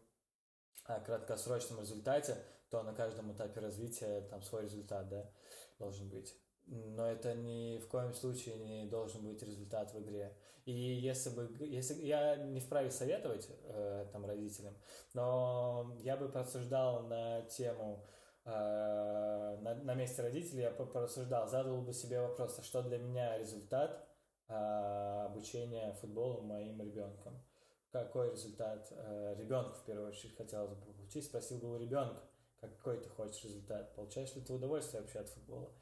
о 0.85 1.01
краткосрочном 1.01 1.81
результате, 1.81 2.37
то 2.69 2.83
на 2.83 2.93
каждом 2.93 3.33
этапе 3.33 3.61
развития 3.61 4.21
там 4.29 4.43
свой 4.43 4.65
результат, 4.65 5.09
да, 5.09 5.31
должен 5.79 6.11
быть. 6.11 6.37
Но 6.67 7.07
это 7.07 7.35
ни 7.35 7.79
в 7.79 7.89
коем 7.89 8.13
случае 8.13 8.59
не 8.59 8.85
должен 8.87 9.25
быть 9.25 9.43
результат 9.43 9.95
в 9.95 10.01
игре. 10.01 10.37
И 10.67 10.73
если 10.73 11.31
бы, 11.31 11.57
если 11.61 11.95
я 12.05 12.37
не 12.37 12.61
вправе 12.61 12.91
советовать 12.91 13.49
э, 13.63 14.07
там 14.13 14.27
родителям, 14.27 14.75
но 15.15 15.97
я 16.01 16.19
бы 16.19 16.29
порассуждал 16.29 17.05
на 17.05 17.43
тему 17.43 18.05
на, 18.47 19.75
на 19.83 19.95
месте 19.95 20.23
родителей, 20.23 20.63
я 20.63 20.71
порассуждал, 20.71 21.49
задал 21.49 21.81
бы 21.83 21.93
себе 21.93 22.21
вопрос, 22.21 22.59
а 22.59 22.63
что 22.63 22.83
для 22.83 22.99
меня 22.99 23.37
результат 23.39 24.09
э, 24.49 24.55
обучения 24.55 25.93
футболу 25.95 26.43
моим 26.43 26.81
ребенком? 26.81 27.43
Какой 27.91 28.31
результат 28.31 28.87
э, 28.91 29.35
ребенку 29.39 29.75
в 29.75 29.85
первую 29.85 30.09
очередь 30.09 30.37
хотелось 30.37 30.75
бы 30.75 30.93
получить? 30.93 31.25
Спросил 31.25 31.59
бы 31.59 31.73
у 31.73 31.79
ребенка, 31.79 32.23
какой 32.61 32.99
ты 32.99 33.09
хочешь 33.09 33.43
результат, 33.45 33.95
получаешь 33.95 34.35
ли 34.35 34.43
ты 34.43 34.53
удовольствие 34.53 35.01
вообще 35.01 35.21
от 35.21 35.29
футбола. 35.29 35.73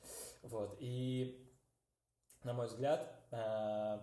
Вот. 0.42 0.76
И, 0.80 1.52
на 2.44 2.52
мой 2.52 2.66
взгляд, 2.66 3.14
э, 3.30 3.98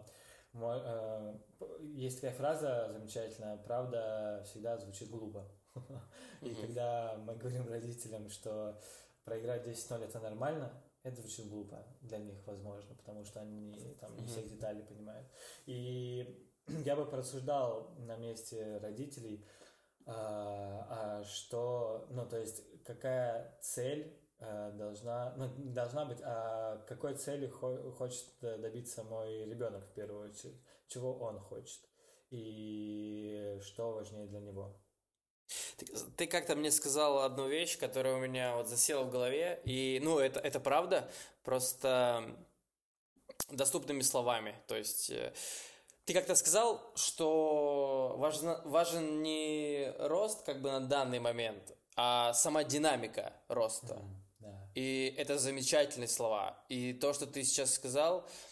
мой, 0.53 0.81
э, 0.83 1.37
есть 1.83 2.21
такая 2.21 2.35
фраза 2.35 2.89
замечательная, 2.91 3.57
правда 3.57 4.43
всегда 4.45 4.77
звучит 4.77 5.09
глупо. 5.09 5.49
И 6.41 6.53
когда 6.55 7.15
мы 7.25 7.35
говорим 7.35 7.67
родителям, 7.67 8.29
что 8.29 8.79
проиграть 9.23 9.65
10-0 9.65 10.03
это 10.03 10.19
нормально, 10.19 10.83
это 11.03 11.21
звучит 11.21 11.49
глупо 11.49 11.83
для 12.01 12.19
них, 12.19 12.45
возможно, 12.45 12.95
потому 12.95 13.25
что 13.25 13.41
они 13.41 13.95
там 13.99 14.15
не 14.17 14.27
всех 14.27 14.49
деталей 14.49 14.83
понимают. 14.83 15.27
И 15.65 16.47
я 16.85 16.95
бы 16.95 17.05
порассуждал 17.05 17.95
на 17.97 18.17
месте 18.17 18.77
родителей, 18.77 19.45
а, 20.05 20.87
а 20.89 21.23
что, 21.23 22.07
ну, 22.09 22.27
то 22.27 22.37
есть, 22.37 22.63
какая 22.83 23.57
цель 23.61 24.19
а, 24.39 24.71
должна, 24.71 25.33
ну, 25.37 25.49
должна 25.73 26.05
быть, 26.05 26.19
а 26.23 26.77
какой 26.87 27.15
цели 27.15 27.47
хо- 27.47 27.91
хочет 27.91 28.25
добиться 28.41 29.03
мой 29.03 29.45
ребенок 29.45 29.85
в 29.85 29.93
первую 29.93 30.29
очередь, 30.29 30.59
чего 30.87 31.17
он 31.17 31.39
хочет 31.39 31.81
и 32.31 33.59
что 33.61 33.91
важнее 33.91 34.27
для 34.27 34.39
него. 34.39 34.81
Ты, 35.77 35.85
ты 36.17 36.27
как-то 36.27 36.55
мне 36.55 36.71
сказал 36.71 37.23
одну 37.23 37.47
вещь, 37.47 37.77
которая 37.77 38.15
у 38.15 38.19
меня 38.19 38.55
вот 38.55 38.67
засела 38.67 39.03
в 39.03 39.11
голове, 39.11 39.61
и, 39.65 39.99
ну, 40.03 40.19
это, 40.19 40.39
это 40.39 40.59
правда, 40.59 41.09
просто 41.43 42.35
доступными 43.49 44.01
словами, 44.01 44.55
то 44.67 44.75
есть 44.75 45.09
э, 45.09 45.33
ты 46.05 46.13
как-то 46.13 46.35
сказал, 46.35 46.91
что 46.95 48.15
важно, 48.17 48.61
важен 48.65 49.21
не 49.21 49.93
рост 49.99 50.43
как 50.43 50.61
бы 50.61 50.71
на 50.71 50.79
данный 50.79 51.19
момент, 51.19 51.75
а 51.95 52.33
сама 52.33 52.63
динамика 52.63 53.33
роста. 53.47 53.95
Mm, 53.95 54.47
yeah. 54.47 54.67
И 54.75 55.13
это 55.17 55.37
замечательные 55.37 56.07
слова. 56.07 56.57
И 56.69 56.93
то, 56.93 57.13
что 57.13 57.27
ты 57.27 57.43
сейчас 57.43 57.73
сказал, 57.73 58.19
э, 58.19 58.50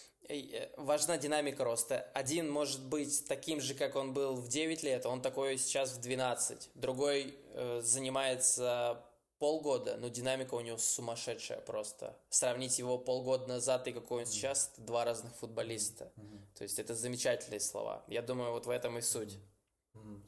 важна 0.77 1.17
динамика 1.17 1.63
роста. 1.63 2.07
Один 2.13 2.49
может 2.49 2.81
быть 2.81 3.25
таким 3.27 3.61
же, 3.61 3.73
как 3.73 3.95
он 3.95 4.13
был 4.13 4.35
в 4.35 4.47
9 4.47 4.83
лет, 4.83 5.05
он 5.05 5.21
такой 5.21 5.57
сейчас 5.57 5.91
в 5.91 6.01
12. 6.01 6.69
Другой 6.75 7.35
э, 7.53 7.81
занимается 7.83 9.03
полгода, 9.39 9.97
но 9.97 10.09
динамика 10.09 10.53
у 10.53 10.59
него 10.59 10.77
сумасшедшая 10.77 11.61
просто. 11.61 12.15
Сравнить 12.29 12.77
его 12.77 12.97
полгода 12.97 13.47
назад 13.47 13.87
и 13.87 13.93
какой 13.93 14.21
он 14.21 14.25
сейчас, 14.27 14.71
это 14.73 14.81
два 14.81 15.05
разных 15.05 15.33
футболиста. 15.35 16.11
Mm-hmm. 16.15 16.39
То 16.57 16.63
есть 16.63 16.77
это 16.77 16.93
замечательные 16.93 17.61
слова. 17.61 18.03
Я 18.07 18.21
думаю, 18.21 18.51
вот 18.51 18.65
в 18.65 18.69
этом 18.69 18.97
и 18.97 19.01
суть. 19.01 19.37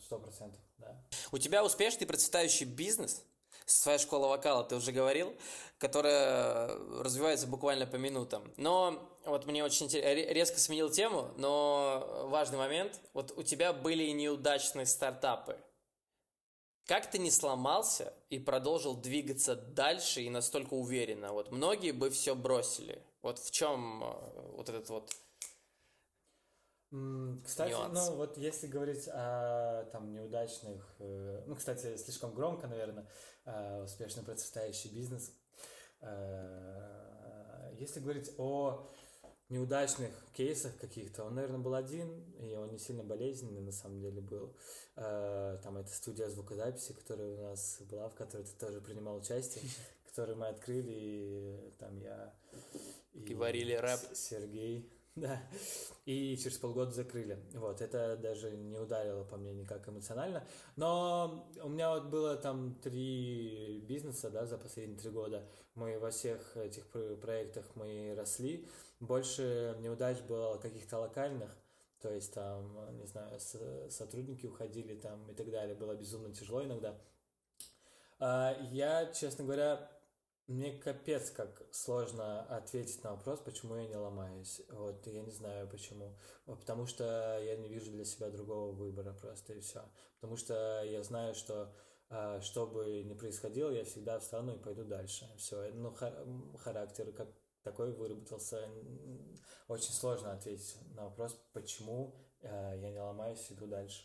Сто 0.03 0.19
процентов, 0.19 0.59
да. 0.77 0.97
У 1.31 1.37
тебя 1.37 1.63
успешный 1.63 2.05
процветающий 2.05 2.65
бизнес, 2.65 3.23
своя 3.65 3.97
школа 3.97 4.27
вокала, 4.27 4.63
ты 4.63 4.75
уже 4.75 4.91
говорил, 4.91 5.33
которая 5.77 6.67
развивается 7.01 7.47
буквально 7.47 7.85
по 7.85 7.95
минутам. 7.95 8.51
Но 8.57 9.07
вот 9.25 9.45
мне 9.45 9.63
очень 9.63 9.87
интересно, 9.87 10.31
резко 10.31 10.59
сменил 10.59 10.89
тему, 10.89 11.31
но 11.37 12.27
важный 12.29 12.57
момент. 12.57 12.99
Вот 13.13 13.33
у 13.37 13.43
тебя 13.43 13.73
были 13.73 14.09
неудачные 14.11 14.85
стартапы. 14.85 15.57
Как 16.85 17.09
ты 17.09 17.19
не 17.19 17.31
сломался 17.31 18.13
и 18.29 18.39
продолжил 18.39 18.95
двигаться 18.95 19.55
дальше 19.55 20.21
и 20.21 20.29
настолько 20.29 20.73
уверенно? 20.73 21.31
Вот 21.31 21.51
многие 21.51 21.91
бы 21.91 22.09
все 22.09 22.35
бросили. 22.35 23.01
Вот 23.21 23.39
в 23.39 23.51
чем 23.51 24.03
э, 24.03 24.51
вот 24.55 24.67
этот 24.67 24.89
вот 24.89 25.15
кстати, 27.43 27.71
нюанс. 27.71 28.09
ну 28.09 28.15
вот 28.15 28.37
если 28.37 28.67
говорить 28.67 29.07
о 29.07 29.85
там 29.91 30.11
неудачных, 30.11 30.95
э, 30.99 31.43
ну, 31.47 31.55
кстати, 31.55 31.95
слишком 31.97 32.33
громко, 32.33 32.67
наверное, 32.67 33.07
э, 33.45 33.83
успешный 33.83 34.23
процветающий 34.23 34.91
бизнес. 34.91 35.31
Если 37.77 37.99
говорить 37.99 38.31
о 38.37 38.91
неудачных 39.51 40.11
кейсах 40.33 40.75
каких-то. 40.77 41.25
Он, 41.25 41.35
наверное, 41.35 41.59
был 41.59 41.75
один, 41.75 42.23
и 42.39 42.55
он 42.55 42.71
не 42.71 42.79
сильно 42.79 43.03
болезненный 43.03 43.61
на 43.61 43.71
самом 43.71 43.99
деле 43.99 44.21
был. 44.21 44.55
Э, 44.95 45.59
там 45.61 45.77
это 45.77 45.89
студия 45.93 46.29
звукозаписи, 46.29 46.93
которая 46.93 47.37
у 47.37 47.41
нас 47.43 47.81
была, 47.81 48.07
в 48.09 48.15
которой 48.15 48.43
ты 48.43 48.53
тоже 48.57 48.81
принимал 48.81 49.17
участие, 49.17 49.63
которую 50.09 50.37
мы 50.37 50.47
открыли, 50.47 50.91
и 50.91 51.71
там 51.77 51.99
я... 51.99 52.33
И, 53.13 53.19
и 53.19 53.33
варили 53.35 53.73
рэп. 53.73 53.99
Сергей, 54.13 54.89
да. 55.15 55.41
И 56.05 56.37
через 56.37 56.57
полгода 56.57 56.91
закрыли. 56.91 57.39
Вот, 57.53 57.81
это 57.81 58.17
даже 58.17 58.51
не 58.51 58.77
ударило 58.77 59.23
по 59.23 59.37
мне 59.37 59.53
никак 59.53 59.87
эмоционально. 59.87 60.43
Но 60.75 61.49
у 61.61 61.69
меня 61.69 61.91
вот 61.91 62.05
было 62.05 62.35
там 62.35 62.75
три 62.81 63.81
бизнеса, 63.87 64.29
да, 64.29 64.45
за 64.45 64.57
последние 64.57 64.97
три 64.97 65.09
года. 65.09 65.47
Мы 65.75 65.99
во 65.99 66.11
всех 66.11 66.57
этих 66.57 66.87
проектах 67.21 67.65
мы 67.75 68.13
росли 68.17 68.67
больше 69.01 69.75
неудач 69.79 70.19
было 70.21 70.57
каких-то 70.57 70.99
локальных, 70.99 71.51
то 72.01 72.13
есть 72.13 72.33
там, 72.33 72.97
не 72.97 73.05
знаю, 73.05 73.39
сотрудники 73.89 74.45
уходили 74.45 74.95
там 74.95 75.29
и 75.29 75.33
так 75.33 75.49
далее, 75.49 75.75
было 75.75 75.95
безумно 75.95 76.33
тяжело 76.33 76.63
иногда. 76.63 76.95
А, 78.19 78.55
я, 78.71 79.11
честно 79.11 79.43
говоря, 79.43 79.89
мне 80.51 80.73
капец 80.73 81.31
как 81.31 81.63
сложно 81.71 82.41
ответить 82.43 83.03
на 83.03 83.11
вопрос, 83.11 83.39
почему 83.39 83.75
я 83.75 83.87
не 83.87 83.95
ломаюсь. 83.95 84.61
Вот, 84.69 85.05
я 85.07 85.21
не 85.21 85.31
знаю 85.31 85.67
почему. 85.67 86.17
Потому 86.45 86.85
что 86.85 87.39
я 87.41 87.55
не 87.55 87.69
вижу 87.69 87.91
для 87.91 88.05
себя 88.05 88.29
другого 88.29 88.71
выбора 88.71 89.13
просто 89.13 89.53
и 89.53 89.61
все. 89.61 89.83
Потому 90.19 90.37
что 90.37 90.83
я 90.83 91.01
знаю, 91.03 91.33
что 91.33 91.73
а, 92.09 92.41
что 92.41 92.67
бы 92.67 93.03
ни 93.03 93.13
происходило, 93.13 93.71
я 93.71 93.85
всегда 93.85 94.19
встану 94.19 94.55
и 94.55 94.59
пойду 94.59 94.83
дальше. 94.83 95.29
Все, 95.37 95.71
ну, 95.73 95.95
характер, 96.57 97.13
как 97.13 97.29
такой 97.63 97.93
выработался. 97.93 98.67
Очень 99.67 99.93
сложно 99.93 100.33
ответить 100.33 100.75
на 100.95 101.05
вопрос, 101.05 101.39
почему 101.53 102.15
э, 102.41 102.73
я 102.81 102.91
не 102.91 102.99
ломаюсь, 102.99 103.49
иду 103.49 103.65
дальше. 103.65 104.03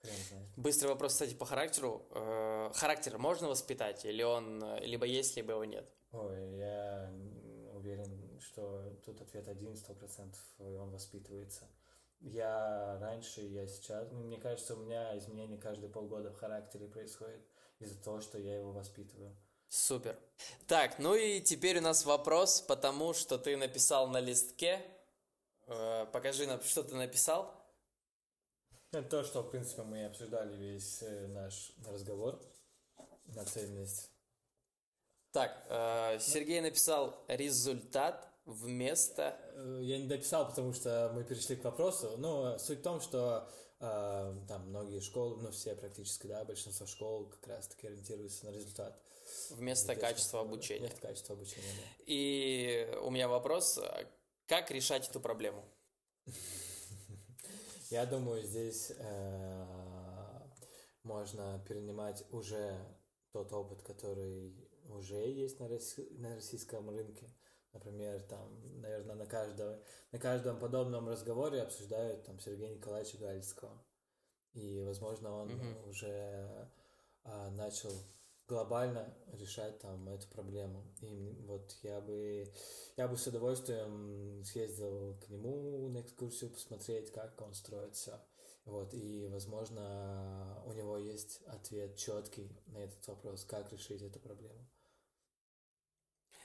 Хрен 0.00 0.16
знает. 0.28 0.48
Быстрый 0.56 0.88
вопрос, 0.88 1.12
кстати, 1.12 1.34
по 1.34 1.44
характеру. 1.44 2.06
Э, 2.10 2.70
характер 2.74 3.18
можно 3.18 3.48
воспитать, 3.48 4.04
или 4.04 4.22
он 4.22 4.64
либо 4.80 5.06
есть, 5.06 5.36
либо 5.36 5.52
его 5.52 5.64
нет? 5.64 5.92
Ой, 6.12 6.56
я 6.56 7.12
уверен, 7.74 8.38
что 8.40 8.98
тут 9.04 9.20
ответ 9.20 9.48
один, 9.48 9.76
сто 9.76 9.94
процентов, 9.94 10.40
он 10.58 10.90
воспитывается. 10.90 11.68
Я 12.20 12.98
раньше, 13.00 13.42
я 13.42 13.66
сейчас, 13.66 14.08
ну, 14.10 14.24
мне 14.24 14.38
кажется, 14.38 14.74
у 14.74 14.78
меня 14.78 15.16
изменения 15.18 15.56
каждые 15.56 15.88
полгода 15.88 16.30
в 16.30 16.36
характере 16.36 16.88
происходят 16.88 17.40
из-за 17.78 18.02
того, 18.02 18.20
что 18.20 18.38
я 18.38 18.56
его 18.56 18.72
воспитываю. 18.72 19.36
Супер. 19.68 20.18
Так, 20.66 20.98
ну 20.98 21.14
и 21.14 21.40
теперь 21.40 21.78
у 21.78 21.82
нас 21.82 22.04
вопрос, 22.04 22.60
потому 22.62 23.12
что 23.12 23.38
ты 23.38 23.56
написал 23.56 24.08
на 24.08 24.18
листке. 24.18 24.80
Э, 25.66 26.06
покажи 26.12 26.48
что 26.64 26.82
ты 26.82 26.96
написал. 26.96 27.54
Это 28.90 29.02
то, 29.02 29.24
что, 29.24 29.42
в 29.42 29.50
принципе, 29.50 29.82
мы 29.82 30.06
обсуждали 30.06 30.56
весь 30.56 31.02
э, 31.02 31.26
наш 31.28 31.72
разговор. 31.86 32.40
Нацеленность. 33.26 34.10
Так, 35.32 35.66
э, 35.68 36.18
Сергей 36.20 36.60
написал 36.60 37.22
результат 37.28 38.28
вместо... 38.46 39.38
Э, 39.54 39.80
я 39.82 39.98
не 39.98 40.06
дописал, 40.06 40.48
потому 40.48 40.72
что 40.72 41.12
мы 41.14 41.22
перешли 41.22 41.56
к 41.56 41.64
вопросу. 41.64 42.16
Но 42.16 42.56
суть 42.58 42.78
в 42.78 42.82
том, 42.82 43.00
что 43.02 43.46
э, 43.80 44.34
там 44.48 44.68
многие 44.70 45.00
школы, 45.00 45.36
ну 45.42 45.50
все 45.50 45.74
практически, 45.74 46.26
да, 46.26 46.44
большинство 46.46 46.86
школ 46.86 47.26
как 47.26 47.46
раз-таки 47.46 47.88
ориентируются 47.88 48.46
на 48.46 48.50
результат. 48.50 48.98
Вместо 49.50 49.94
качества 49.94 50.40
обучения. 50.40 50.86
Вместо 50.86 51.00
качества 51.02 51.34
обучения, 51.34 51.72
да. 51.76 52.04
И 52.06 52.98
у 53.02 53.10
меня 53.10 53.28
вопрос, 53.28 53.78
как 54.46 54.70
решать 54.70 55.06
эту 55.10 55.20
проблему? 55.20 55.62
Я 57.90 58.04
думаю, 58.04 58.42
здесь 58.42 58.92
э, 58.98 59.66
можно 61.04 61.64
перенимать 61.66 62.22
уже 62.32 62.78
тот 63.32 63.52
опыт, 63.52 63.82
который 63.82 64.54
уже 64.90 65.16
есть 65.16 65.58
на, 65.58 65.68
на 65.68 66.34
российском 66.34 66.90
рынке. 66.90 67.30
Например, 67.72 68.20
там, 68.22 68.80
наверное, 68.80 69.14
на, 69.14 69.26
каждом, 69.26 69.80
на 70.12 70.18
каждом 70.18 70.58
подобном 70.58 71.08
разговоре 71.08 71.62
обсуждают 71.62 72.24
там 72.24 72.38
Сергея 72.40 72.74
Николаевича 72.74 73.18
Гальского. 73.18 73.84
И, 74.52 74.82
возможно, 74.82 75.32
он 75.32 75.50
угу. 75.52 75.88
уже 75.88 76.70
а, 77.24 77.50
начал 77.50 77.92
глобально 78.48 79.14
решать 79.34 79.78
там 79.78 80.08
эту 80.08 80.26
проблему. 80.28 80.82
И 81.02 81.36
вот 81.46 81.76
я 81.82 82.00
бы, 82.00 82.50
я 82.96 83.06
бы 83.06 83.16
с 83.16 83.26
удовольствием 83.26 84.42
съездил 84.44 85.16
к 85.20 85.28
нему 85.28 85.88
на 85.88 86.00
экскурсию, 86.00 86.50
посмотреть, 86.50 87.12
как 87.12 87.40
он 87.40 87.54
строит 87.54 87.94
все. 87.94 88.18
Вот, 88.64 88.92
и, 88.92 89.28
возможно, 89.28 90.62
у 90.66 90.72
него 90.72 90.98
есть 90.98 91.42
ответ 91.46 91.96
четкий 91.96 92.50
на 92.66 92.78
этот 92.78 93.06
вопрос, 93.06 93.44
как 93.44 93.72
решить 93.72 94.02
эту 94.02 94.18
проблему. 94.18 94.66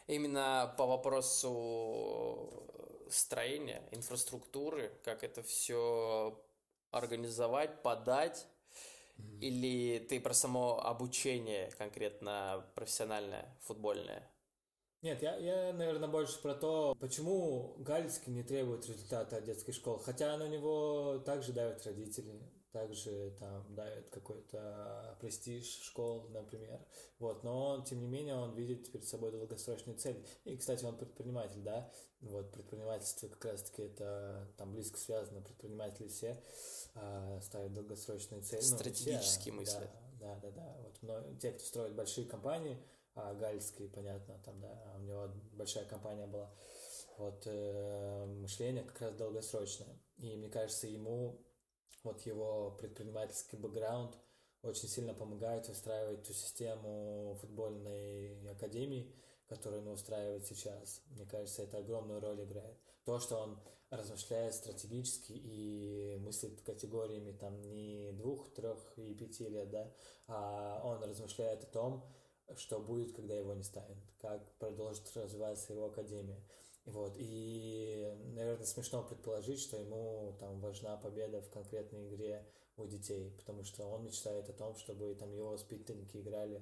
Именно 0.08 0.74
по 0.78 0.86
вопросу 0.86 2.64
строения, 3.10 3.88
инфраструктуры, 3.92 4.92
как 5.04 5.24
это 5.24 5.42
все 5.44 6.42
организовать, 6.92 7.82
подать, 7.82 8.48
или 9.42 10.00
ты 10.00 10.20
про 10.20 10.34
само 10.34 10.80
обучение 10.80 11.72
конкретно 11.78 12.66
профессиональное, 12.76 13.58
футбольное? 13.62 14.30
Нет, 15.02 15.22
я, 15.22 15.36
я, 15.36 15.74
наверное, 15.74 16.08
больше 16.08 16.42
про 16.42 16.54
то, 16.56 16.96
почему 16.98 17.76
Галицкий 17.80 18.32
не 18.32 18.42
требует 18.42 18.88
результата 18.88 19.36
от 19.36 19.44
детской 19.44 19.74
школы. 19.74 20.00
Хотя 20.02 20.38
на 20.38 20.48
него 20.48 21.22
также 21.26 21.52
давят 21.52 21.86
родители, 21.86 22.42
также 22.74 23.34
там 23.40 23.64
давят 23.76 24.10
какой-то 24.10 25.16
престиж 25.22 25.66
школ, 25.84 26.28
например. 26.30 26.80
Вот, 27.20 27.44
но 27.44 27.86
тем 27.88 28.02
не 28.02 28.08
менее, 28.08 28.36
он 28.36 28.56
видит 28.56 28.92
перед 28.92 29.08
собой 29.08 29.32
долгосрочные 29.32 29.96
цели. 29.96 30.26
И, 30.44 30.58
кстати, 30.58 30.84
он 30.84 30.98
предприниматель, 30.98 31.62
да? 31.62 31.90
Вот, 32.20 32.52
предпринимательство 32.52 33.28
как 33.28 33.46
раз-таки 33.46 33.84
это 33.84 34.52
там 34.58 34.74
близко 34.74 34.98
связано, 34.98 35.42
предприниматели 35.42 36.08
все 36.08 36.44
э, 36.96 37.40
ставят 37.44 37.74
долгосрочные 37.74 38.42
цели. 38.42 38.62
Стратегические 38.62 39.54
ну, 39.54 39.64
все, 39.64 39.80
мысли. 39.80 39.90
Да, 40.20 40.40
да, 40.42 40.50
да, 40.50 40.52
да. 40.52 40.78
Вот 40.82 40.98
но, 41.02 41.36
те, 41.36 41.52
кто 41.52 41.64
строит 41.64 41.94
большие 41.94 42.28
компании, 42.28 42.78
а 43.14 43.36
Гальский, 43.36 43.88
понятно, 43.88 44.40
там, 44.44 44.60
да, 44.60 44.96
у 44.98 45.02
него 45.04 45.30
большая 45.52 45.86
компания 45.86 46.26
была. 46.26 46.52
Вот 47.20 47.44
э, 47.46 48.26
мышление 48.26 48.84
как 48.84 49.00
раз 49.02 49.14
долгосрочное. 49.14 50.00
И 50.18 50.36
мне 50.36 50.50
кажется, 50.50 50.88
ему 50.88 51.40
вот 52.04 52.22
его 52.22 52.72
предпринимательский 52.72 53.58
бэкграунд 53.58 54.18
очень 54.62 54.88
сильно 54.88 55.14
помогает 55.14 55.68
выстраивать 55.68 56.24
ту 56.24 56.34
систему 56.34 57.38
футбольной 57.42 58.50
академии, 58.50 59.14
которую 59.48 59.82
он 59.82 59.90
устраивает 59.90 60.46
сейчас. 60.46 61.02
Мне 61.08 61.26
кажется, 61.26 61.64
это 61.64 61.80
огромную 61.80 62.22
роль 62.22 62.44
играет. 62.44 62.78
То, 63.06 63.20
что 63.20 63.38
он 63.38 63.60
размышляет 63.90 64.56
стратегически 64.56 65.34
и 65.34 66.18
мыслит 66.22 66.62
категориями 66.62 67.32
там 67.32 67.62
не 67.62 68.12
двух, 68.14 68.54
трех 68.54 68.78
и 68.98 69.14
пяти 69.14 69.48
лет, 69.48 69.70
да, 69.70 69.94
а 70.28 70.82
он 70.84 71.04
размышляет 71.04 71.64
о 71.64 71.68
том, 71.68 72.04
что 72.58 72.80
будет, 72.80 73.14
когда 73.16 73.36
его 73.36 73.54
не 73.54 73.64
станет, 73.64 73.98
как 74.20 74.58
продолжит 74.58 75.04
развиваться 75.16 75.74
его 75.74 75.86
академия. 75.86 76.42
Вот, 76.86 77.14
и, 77.18 78.14
наверное, 78.36 78.66
смешно 78.66 79.04
предположить, 79.04 79.62
что 79.62 79.78
ему 79.78 80.36
там 80.40 80.60
важна 80.60 80.98
победа 80.98 81.42
в 81.42 81.50
конкретной 81.50 82.10
игре 82.10 82.46
у 82.76 82.86
детей, 82.86 83.32
потому 83.38 83.64
что 83.64 83.86
он 83.86 84.06
мечтает 84.06 84.50
о 84.50 84.54
том, 84.54 84.76
чтобы 84.76 85.16
там 85.16 85.32
его 85.32 85.52
воспитанники 85.52 86.18
играли 86.18 86.62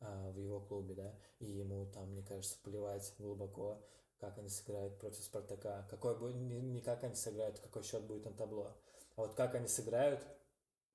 а, 0.00 0.30
в 0.30 0.38
его 0.38 0.60
клубе, 0.60 0.94
да, 0.94 1.14
и 1.38 1.46
ему 1.46 1.86
там, 1.86 2.10
мне 2.10 2.22
кажется, 2.22 2.58
плевать 2.62 3.14
глубоко, 3.18 3.82
как 4.18 4.36
они 4.36 4.50
сыграют 4.50 4.98
против 4.98 5.24
Спартака, 5.24 5.86
какой 5.88 6.18
будет, 6.18 6.36
не, 6.36 6.60
не 6.60 6.80
как 6.82 7.02
они 7.04 7.14
сыграют, 7.14 7.58
какой 7.58 7.82
счет 7.82 8.02
будет 8.04 8.26
на 8.26 8.32
табло, 8.32 8.76
а 9.16 9.22
вот 9.22 9.34
как 9.34 9.54
они 9.54 9.68
сыграют, 9.68 10.22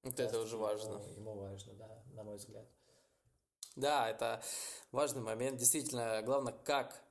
вот 0.04 0.20
это 0.20 0.40
уже 0.40 0.58
важно. 0.58 0.94
Ему, 0.94 1.08
ему 1.16 1.36
важно, 1.36 1.74
да, 1.74 2.04
на 2.14 2.24
мой 2.24 2.38
взгляд. 2.38 2.66
Да, 3.76 4.10
это 4.10 4.42
важный 4.92 5.22
момент. 5.22 5.60
Действительно, 5.60 6.22
главное, 6.24 6.54
как 6.54 7.04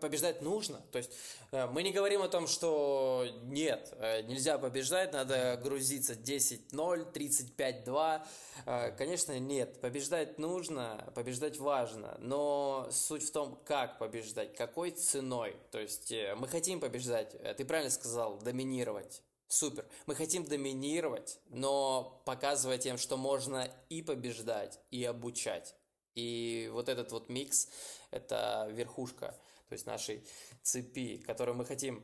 побеждать 0.00 0.40
нужно. 0.40 0.80
То 0.92 0.98
есть 0.98 1.10
э, 1.50 1.66
мы 1.66 1.82
не 1.82 1.92
говорим 1.92 2.22
о 2.22 2.28
том, 2.28 2.46
что 2.46 3.26
нет, 3.42 3.92
э, 3.98 4.22
нельзя 4.22 4.56
побеждать, 4.56 5.12
надо 5.12 5.60
грузиться 5.62 6.14
10-0, 6.14 7.12
35-2. 7.12 8.96
Конечно, 8.96 9.38
нет, 9.38 9.80
побеждать 9.80 10.38
нужно, 10.38 11.12
побеждать 11.14 11.58
важно, 11.58 12.16
но 12.20 12.88
суть 12.90 13.24
в 13.24 13.32
том, 13.32 13.60
как 13.64 13.98
побеждать, 13.98 14.54
какой 14.54 14.92
ценой. 14.92 15.56
То 15.70 15.78
есть 15.78 16.12
мы 16.36 16.48
хотим 16.48 16.80
побеждать, 16.80 17.36
ты 17.56 17.64
правильно 17.64 17.90
сказал, 17.90 18.38
доминировать. 18.38 19.22
Супер. 19.48 19.86
Мы 20.06 20.14
хотим 20.14 20.44
доминировать, 20.44 21.38
но 21.50 22.22
показывать 22.24 22.86
им, 22.86 22.98
что 22.98 23.16
можно 23.16 23.70
и 23.88 24.02
побеждать, 24.02 24.80
и 24.90 25.04
обучать. 25.04 25.74
И 26.16 26.68
вот 26.72 26.88
этот 26.88 27.12
вот 27.12 27.28
микс– 27.28 27.68
это 28.10 28.68
верхушка, 28.72 29.38
то 29.68 29.72
есть 29.74 29.86
нашей 29.86 30.24
цепи, 30.62 31.18
которую 31.18 31.56
мы 31.56 31.66
хотим 31.66 32.02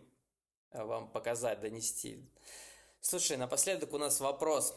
э, 0.70 0.84
вам 0.84 1.10
показать, 1.10 1.60
донести. 1.60 2.22
Слушай, 3.00 3.38
напоследок 3.38 3.94
у 3.94 3.98
нас 3.98 4.20
вопрос 4.20 4.76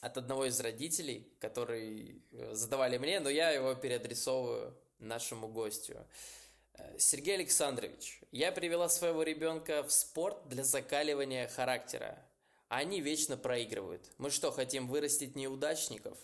от 0.00 0.16
одного 0.16 0.46
из 0.46 0.60
родителей, 0.60 1.28
который 1.40 2.22
э, 2.30 2.54
задавали 2.54 2.98
мне, 2.98 3.18
но 3.18 3.28
я 3.28 3.50
его 3.50 3.74
переадресовываю 3.74 4.78
нашему 5.00 5.48
гостю. 5.48 6.06
Э, 6.74 6.98
Сергей 6.98 7.34
Александрович, 7.34 8.20
я 8.30 8.52
привела 8.52 8.88
своего 8.88 9.24
ребенка 9.24 9.82
в 9.82 9.90
спорт 9.90 10.48
для 10.48 10.62
закаливания 10.62 11.48
характера. 11.48 12.16
Они 12.68 13.00
вечно 13.00 13.36
проигрывают. 13.36 14.08
Мы 14.18 14.30
что, 14.30 14.52
хотим 14.52 14.86
вырастить 14.86 15.34
неудачников? 15.34 16.16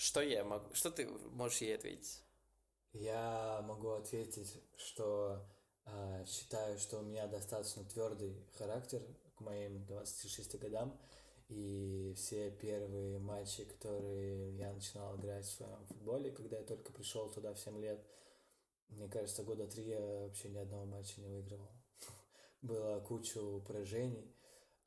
Что 0.00 0.22
я 0.22 0.44
могу? 0.44 0.72
Что 0.72 0.90
ты 0.90 1.06
можешь 1.06 1.60
ей 1.60 1.74
ответить? 1.74 2.22
Я 2.94 3.62
могу 3.68 3.90
ответить, 3.90 4.58
что 4.78 5.46
э, 5.84 6.24
считаю, 6.26 6.78
что 6.78 7.00
у 7.00 7.02
меня 7.02 7.26
достаточно 7.26 7.84
твердый 7.84 8.34
характер 8.56 9.02
к 9.36 9.42
моим 9.42 9.84
26 9.84 10.58
годам. 10.58 10.98
И 11.50 12.14
все 12.16 12.50
первые 12.50 13.18
матчи, 13.18 13.64
которые 13.64 14.56
я 14.56 14.72
начинал 14.72 15.18
играть 15.18 15.44
в 15.44 15.50
своем 15.50 15.84
футболе, 15.84 16.30
когда 16.30 16.56
я 16.56 16.64
только 16.64 16.92
пришел 16.92 17.30
туда 17.30 17.52
в 17.52 17.58
7 17.58 17.78
лет, 17.78 18.02
мне 18.88 19.06
кажется, 19.06 19.42
года 19.42 19.66
три 19.66 19.84
я 19.84 20.00
вообще 20.00 20.48
ни 20.48 20.56
одного 20.56 20.86
матча 20.86 21.20
не 21.20 21.28
выигрывал. 21.28 21.68
Было 22.62 23.00
кучу 23.00 23.62
поражений. 23.66 24.34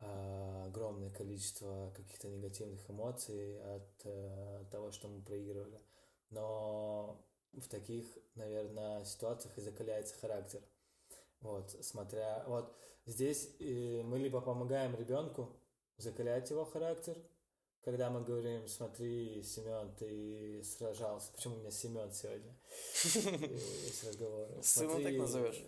А, 0.05 0.65
огромное 0.67 1.09
количество 1.09 1.91
каких-то 1.95 2.27
негативных 2.27 2.89
эмоций 2.89 3.59
от 3.75 4.05
э, 4.05 4.65
того, 4.71 4.91
что 4.91 5.07
мы 5.07 5.21
проигрывали. 5.21 5.79
Но 6.29 7.23
в 7.53 7.67
таких, 7.67 8.05
наверное, 8.35 9.05
ситуациях 9.05 9.57
и 9.57 9.61
закаляется 9.61 10.15
характер. 10.19 10.61
Вот, 11.41 11.71
смотря... 11.81 12.43
Вот 12.47 12.75
здесь 13.05 13.55
э, 13.59 14.01
мы 14.03 14.17
либо 14.17 14.41
помогаем 14.41 14.95
ребенку 14.95 15.55
закалять 15.97 16.49
его 16.49 16.65
характер, 16.65 17.17
когда 17.83 18.09
мы 18.09 18.23
говорим, 18.23 18.67
смотри, 18.67 19.43
Семен, 19.43 19.93
ты 19.95 20.63
сражался. 20.63 21.31
Почему 21.33 21.55
у 21.55 21.59
меня 21.59 21.71
Семен 21.71 22.11
сегодня? 22.11 22.55
Разговор. 24.07 24.63
Сына 24.63 25.03
так 25.03 25.13
назовешь? 25.17 25.63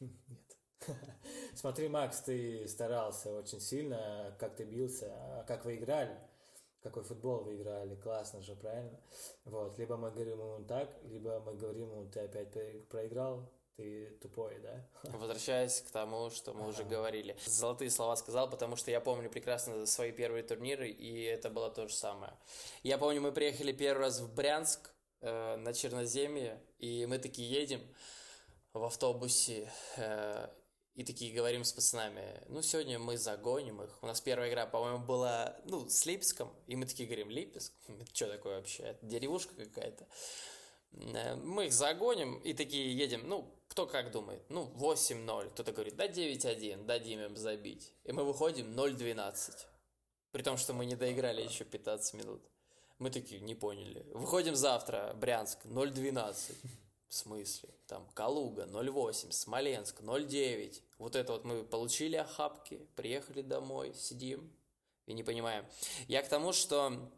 Смотри, 1.54 1.88
Макс, 1.88 2.20
ты 2.20 2.66
старался 2.68 3.32
очень 3.32 3.60
сильно, 3.60 4.34
как 4.38 4.56
ты 4.56 4.64
бился, 4.64 5.44
как 5.46 5.64
вы 5.64 5.76
играли, 5.76 6.16
какой 6.82 7.02
футбол 7.02 7.44
вы 7.44 7.56
играли, 7.56 7.94
классно 7.96 8.42
же, 8.42 8.54
правильно? 8.56 8.98
Вот, 9.44 9.78
либо 9.78 9.96
мы 9.96 10.10
говорим 10.10 10.40
ему 10.40 10.64
так, 10.64 10.90
либо 11.04 11.40
мы 11.40 11.54
говорим 11.54 11.90
ему, 11.90 12.10
ты 12.10 12.20
опять 12.20 12.88
проиграл, 12.88 13.48
ты 13.76 14.18
тупой, 14.20 14.58
да? 14.60 14.84
Возвращаясь 15.16 15.80
к 15.80 15.90
тому, 15.90 16.30
что 16.30 16.52
мы 16.52 16.62
ага. 16.62 16.70
уже 16.70 16.84
говорили. 16.84 17.36
Золотые 17.46 17.90
слова 17.90 18.16
сказал, 18.16 18.50
потому 18.50 18.76
что 18.76 18.90
я 18.90 19.00
помню 19.00 19.30
прекрасно 19.30 19.86
свои 19.86 20.12
первые 20.12 20.42
турниры, 20.42 20.88
и 20.88 21.22
это 21.22 21.50
было 21.50 21.70
то 21.70 21.88
же 21.88 21.94
самое. 21.94 22.32
Я 22.82 22.98
помню, 22.98 23.20
мы 23.20 23.32
приехали 23.32 23.72
первый 23.72 24.02
раз 24.02 24.20
в 24.20 24.34
Брянск 24.34 24.90
э, 25.20 25.56
на 25.56 25.72
Черноземье, 25.72 26.60
и 26.78 27.06
мы 27.06 27.18
такие 27.18 27.48
едем 27.48 27.80
в 28.72 28.84
автобусе, 28.84 29.70
э, 29.96 30.48
и 30.94 31.04
такие 31.04 31.32
говорим 31.32 31.64
с 31.64 31.72
пацанами, 31.72 32.42
ну, 32.48 32.60
сегодня 32.60 32.98
мы 32.98 33.16
загоним 33.16 33.82
их. 33.82 33.98
У 34.02 34.06
нас 34.06 34.20
первая 34.20 34.50
игра, 34.50 34.66
по-моему, 34.66 34.98
была, 34.98 35.56
ну, 35.64 35.88
с 35.88 36.04
Липском, 36.04 36.52
и 36.66 36.76
мы 36.76 36.84
такие 36.84 37.06
говорим, 37.08 37.30
Липецк? 37.30 37.72
Это 37.88 38.14
что 38.14 38.28
такое 38.28 38.56
вообще? 38.56 38.82
Это 38.82 39.06
деревушка 39.06 39.54
какая-то. 39.54 40.06
Э, 40.92 41.36
мы 41.36 41.66
их 41.66 41.72
загоним 41.72 42.38
и 42.40 42.52
такие 42.52 42.96
едем, 42.96 43.26
ну, 43.26 43.54
кто 43.68 43.86
как 43.86 44.10
думает, 44.10 44.42
ну, 44.50 44.70
8-0. 44.76 45.50
Кто-то 45.50 45.72
говорит, 45.72 45.96
да 45.96 46.06
9-1, 46.06 46.84
дадим 46.84 47.20
им 47.20 47.36
забить. 47.36 47.94
И 48.04 48.12
мы 48.12 48.24
выходим 48.24 48.78
0-12. 48.78 49.66
При 50.30 50.42
том, 50.42 50.58
что 50.58 50.74
мы 50.74 50.84
не 50.84 50.94
доиграли 50.94 51.42
еще 51.42 51.64
15 51.64 52.14
минут. 52.14 52.42
Мы 52.98 53.10
такие, 53.10 53.40
не 53.40 53.54
поняли. 53.54 54.06
Выходим 54.12 54.54
завтра, 54.54 55.14
Брянск, 55.14 55.64
0-12. 55.64 56.54
В 57.12 57.14
смысле? 57.14 57.68
Там 57.88 58.08
Калуга 58.14 58.62
0,8, 58.62 59.32
Смоленск 59.32 60.00
0,9. 60.00 60.80
Вот 60.96 61.14
это 61.14 61.34
вот 61.34 61.44
мы 61.44 61.62
получили 61.62 62.16
охапки, 62.16 62.86
приехали 62.96 63.42
домой, 63.42 63.92
сидим 63.94 64.50
и 65.04 65.12
не 65.12 65.22
понимаем. 65.22 65.66
Я 66.08 66.22
к 66.22 66.28
тому, 66.28 66.54
что, 66.54 67.10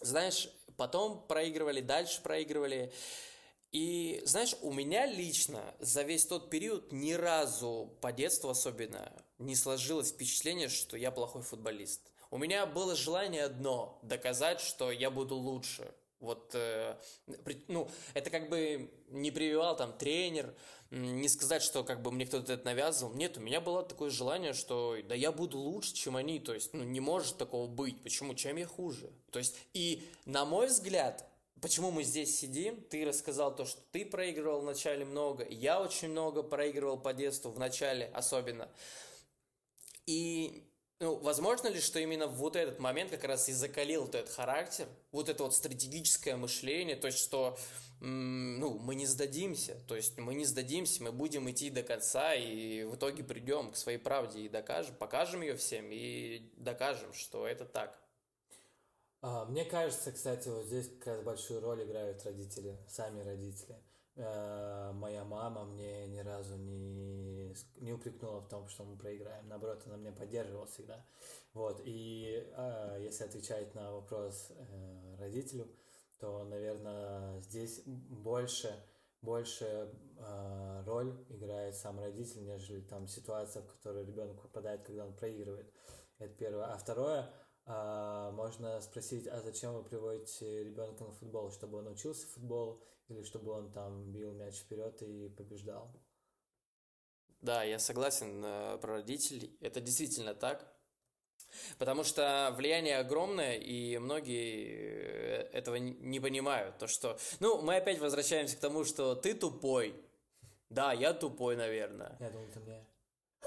знаешь, 0.00 0.48
потом 0.78 1.26
проигрывали, 1.26 1.82
дальше 1.82 2.22
проигрывали. 2.22 2.90
И, 3.70 4.22
знаешь, 4.24 4.56
у 4.62 4.72
меня 4.72 5.04
лично 5.04 5.74
за 5.78 6.04
весь 6.04 6.24
тот 6.24 6.48
период 6.48 6.90
ни 6.90 7.12
разу, 7.12 7.94
по 8.00 8.12
детству 8.12 8.48
особенно, 8.48 9.12
не 9.36 9.56
сложилось 9.56 10.12
впечатление, 10.12 10.70
что 10.70 10.96
я 10.96 11.10
плохой 11.10 11.42
футболист. 11.42 12.00
У 12.30 12.38
меня 12.38 12.64
было 12.64 12.96
желание 12.96 13.44
одно– 13.44 13.98
доказать, 14.02 14.60
что 14.62 14.90
я 14.90 15.10
буду 15.10 15.36
лучше– 15.36 15.94
вот, 16.20 16.52
э, 16.54 16.96
ну, 17.68 17.88
это 18.14 18.30
как 18.30 18.48
бы 18.48 18.90
не 19.08 19.30
прививал 19.30 19.76
там 19.76 19.92
тренер, 19.96 20.54
не 20.90 21.28
сказать, 21.28 21.62
что 21.62 21.82
как 21.82 22.02
бы 22.02 22.12
мне 22.12 22.26
кто-то 22.26 22.52
это 22.52 22.64
навязывал. 22.64 23.12
Нет, 23.14 23.36
у 23.36 23.40
меня 23.40 23.60
было 23.60 23.82
такое 23.82 24.10
желание, 24.10 24.52
что 24.52 24.96
да 25.04 25.14
я 25.14 25.32
буду 25.32 25.58
лучше, 25.58 25.92
чем 25.94 26.16
они. 26.16 26.38
То 26.38 26.54
есть, 26.54 26.72
ну, 26.72 26.84
не 26.84 27.00
может 27.00 27.36
такого 27.36 27.66
быть. 27.66 28.00
Почему? 28.02 28.34
Чем 28.34 28.56
я 28.56 28.66
хуже? 28.66 29.10
То 29.30 29.38
есть, 29.38 29.56
и 29.72 30.08
на 30.24 30.44
мой 30.44 30.68
взгляд, 30.68 31.28
почему 31.60 31.90
мы 31.90 32.04
здесь 32.04 32.38
сидим, 32.38 32.80
ты 32.80 33.04
рассказал 33.04 33.54
то, 33.54 33.64
что 33.64 33.80
ты 33.90 34.04
проигрывал 34.04 34.60
в 34.60 34.64
начале 34.64 35.04
много, 35.04 35.46
я 35.48 35.80
очень 35.80 36.08
много 36.08 36.42
проигрывал 36.42 36.98
по 36.98 37.12
детству, 37.12 37.50
в 37.50 37.58
начале 37.58 38.06
особенно. 38.14 38.68
И 40.06 40.64
ну, 41.00 41.16
возможно 41.16 41.68
ли, 41.68 41.80
что 41.80 41.98
именно 41.98 42.26
вот 42.26 42.56
этот 42.56 42.78
момент 42.78 43.10
как 43.10 43.24
раз 43.24 43.48
и 43.48 43.52
закалил 43.52 44.02
вот 44.02 44.14
этот 44.14 44.32
характер, 44.32 44.86
вот 45.12 45.28
это 45.28 45.42
вот 45.44 45.54
стратегическое 45.54 46.36
мышление, 46.36 46.96
то 46.96 47.08
есть 47.08 47.18
что 47.18 47.58
ну, 48.00 48.78
мы 48.78 48.94
не 48.94 49.06
сдадимся, 49.06 49.76
то 49.88 49.96
есть 49.96 50.18
мы 50.18 50.34
не 50.34 50.44
сдадимся, 50.44 51.02
мы 51.02 51.10
будем 51.10 51.50
идти 51.50 51.70
до 51.70 51.82
конца 51.82 52.34
и 52.34 52.84
в 52.84 52.96
итоге 52.96 53.24
придем 53.24 53.72
к 53.72 53.76
своей 53.76 53.98
правде 53.98 54.40
и 54.40 54.48
докажем, 54.48 54.94
покажем 54.96 55.42
ее 55.42 55.56
всем 55.56 55.86
и 55.90 56.50
докажем, 56.56 57.12
что 57.12 57.46
это 57.46 57.64
так. 57.64 57.98
А, 59.22 59.46
мне 59.46 59.64
кажется, 59.64 60.12
кстати, 60.12 60.48
вот 60.48 60.66
здесь 60.66 60.90
как 60.98 61.06
раз 61.06 61.22
большую 61.22 61.60
роль 61.60 61.82
играют 61.82 62.22
родители, 62.24 62.78
сами 62.88 63.22
родители. 63.22 63.76
Э, 64.16 64.92
моя 64.94 65.24
мама 65.24 65.64
мне 65.64 66.06
ни 66.06 66.20
разу 66.20 66.56
не, 66.56 67.52
не 67.80 67.92
упрекнула 67.92 68.40
в 68.40 68.48
том, 68.48 68.68
что 68.68 68.84
мы 68.84 68.96
проиграем. 68.96 69.48
Наоборот, 69.48 69.82
она 69.86 69.96
меня 69.96 70.12
поддерживала 70.12 70.66
всегда. 70.66 71.04
Вот. 71.52 71.80
И 71.84 72.48
э, 72.56 72.98
если 73.00 73.24
отвечать 73.24 73.74
на 73.74 73.92
вопрос 73.92 74.50
э, 74.50 75.16
родителю, 75.18 75.68
то, 76.18 76.44
наверное, 76.44 77.40
здесь 77.40 77.82
больше, 77.84 78.72
больше 79.20 79.90
э, 80.16 80.82
роль 80.86 81.12
играет 81.28 81.74
сам 81.74 81.98
родитель, 81.98 82.44
нежели 82.44 82.82
там 82.82 83.08
ситуация, 83.08 83.62
в 83.62 83.66
которую 83.66 84.06
ребенок 84.06 84.40
попадает, 84.40 84.82
когда 84.84 85.06
он 85.06 85.14
проигрывает. 85.14 85.72
Это 86.18 86.32
первое. 86.34 86.66
А 86.66 86.78
второе, 86.78 87.28
а, 87.66 88.30
можно 88.32 88.80
спросить, 88.80 89.26
а 89.26 89.40
зачем 89.40 89.72
вы 89.74 89.82
приводите 89.82 90.64
ребенка 90.64 91.04
на 91.04 91.12
футбол, 91.12 91.50
чтобы 91.50 91.78
он 91.78 91.88
учился 91.88 92.26
футболу 92.26 92.82
или 93.08 93.22
чтобы 93.22 93.52
он 93.52 93.72
там 93.72 94.12
бил 94.12 94.32
мяч 94.32 94.56
вперед 94.56 95.00
и 95.02 95.28
побеждал? 95.30 95.90
Да, 97.40 97.62
я 97.62 97.78
согласен 97.78 98.42
э, 98.44 98.78
про 98.78 98.94
родителей. 98.94 99.56
Это 99.60 99.80
действительно 99.80 100.34
так. 100.34 100.66
Потому 101.78 102.02
что 102.02 102.52
влияние 102.56 102.98
огромное, 102.98 103.56
и 103.56 103.98
многие 103.98 104.66
э, 104.66 105.50
этого 105.52 105.76
не 105.76 106.20
понимают. 106.20 106.78
То, 106.78 106.86
что... 106.86 107.18
Ну, 107.40 107.60
мы 107.62 107.76
опять 107.76 107.98
возвращаемся 107.98 108.56
к 108.56 108.60
тому, 108.60 108.84
что 108.84 109.14
ты 109.14 109.34
тупой. 109.34 109.94
Да, 110.70 110.92
я 110.92 111.12
тупой, 111.12 111.56
наверное. 111.56 112.16
Я 112.20 112.30
думал, 112.30 112.46
ты 112.52 112.60
мне. 112.60 112.84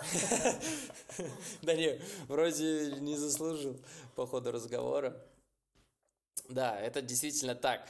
Да 1.62 1.74
не, 1.74 2.00
вроде 2.28 2.92
не 3.00 3.16
заслужил 3.16 3.80
по 4.16 4.26
ходу 4.26 4.52
разговора. 4.52 5.16
Да, 6.50 6.80
это 6.80 7.02
действительно 7.02 7.56
так. 7.56 7.88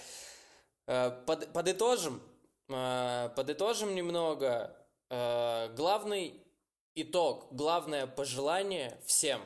Э, 0.88 1.12
под, 1.26 1.52
подытожим, 1.54 2.22
э, 2.70 3.30
подытожим 3.36 3.94
немного. 3.94 4.76
Э, 5.10 5.74
главный 5.76 6.42
итог, 6.96 7.48
главное 7.52 8.08
пожелание 8.08 9.00
всем, 9.06 9.42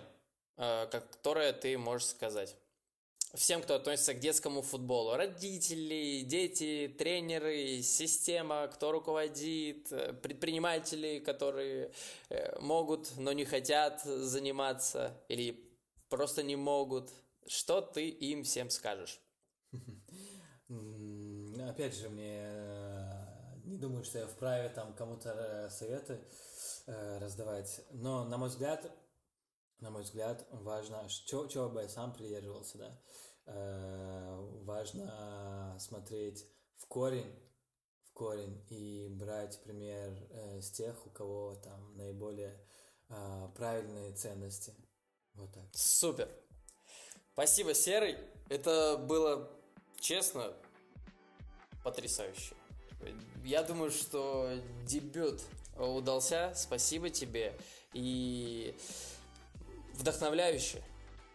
которое 0.55 1.51
ты 1.51 1.77
можешь 1.77 2.07
сказать. 2.07 2.55
Всем, 3.33 3.61
кто 3.61 3.75
относится 3.75 4.13
к 4.13 4.19
детскому 4.19 4.61
футболу. 4.61 5.15
Родители, 5.15 6.21
дети, 6.23 6.93
тренеры, 6.97 7.81
система, 7.81 8.67
кто 8.67 8.91
руководит, 8.91 9.87
предприниматели, 10.21 11.19
которые 11.19 11.93
могут, 12.59 13.15
но 13.17 13.31
не 13.31 13.45
хотят 13.45 14.01
заниматься 14.03 15.17
или 15.29 15.71
просто 16.09 16.43
не 16.43 16.57
могут. 16.57 17.09
Что 17.47 17.81
ты 17.81 18.09
им 18.09 18.43
всем 18.43 18.69
скажешь? 18.69 19.19
Опять 21.69 21.95
же, 21.95 22.09
мне 22.09 22.41
э, 22.43 23.31
не 23.65 23.77
думаю, 23.77 24.03
что 24.03 24.19
я 24.19 24.27
вправе 24.27 24.69
там 24.69 24.93
кому-то 24.93 25.33
э, 25.35 25.69
советы 25.69 26.19
э, 26.85 27.17
раздавать. 27.19 27.81
Но, 27.91 28.23
на 28.25 28.37
мой 28.37 28.49
взгляд, 28.49 28.89
на 29.81 29.89
мой 29.89 30.03
взгляд, 30.03 30.47
важно, 30.51 31.09
что, 31.09 31.47
чего 31.47 31.69
бы 31.69 31.81
я 31.81 31.89
сам 31.89 32.13
придерживался, 32.13 32.77
да. 32.77 33.01
Важно 34.63 35.75
смотреть 35.79 36.47
в 36.77 36.85
корень, 36.85 37.35
в 38.03 38.11
корень 38.13 38.63
и 38.69 39.09
брать 39.09 39.61
пример 39.63 40.15
с 40.61 40.71
тех, 40.71 41.05
у 41.05 41.09
кого 41.09 41.55
там 41.55 41.97
наиболее 41.97 42.57
правильные 43.55 44.13
ценности. 44.13 44.73
Вот 45.33 45.51
так. 45.51 45.63
Супер. 45.73 46.29
Спасибо, 47.33 47.73
Серый. 47.73 48.17
Это 48.49 48.97
было, 48.97 49.49
честно, 49.99 50.53
потрясающе. 51.83 52.55
Я 53.43 53.63
думаю, 53.63 53.89
что 53.89 54.51
дебют 54.85 55.41
удался. 55.77 56.53
Спасибо 56.55 57.09
тебе. 57.09 57.57
И 57.93 58.75
вдохновляющий. 60.01 60.81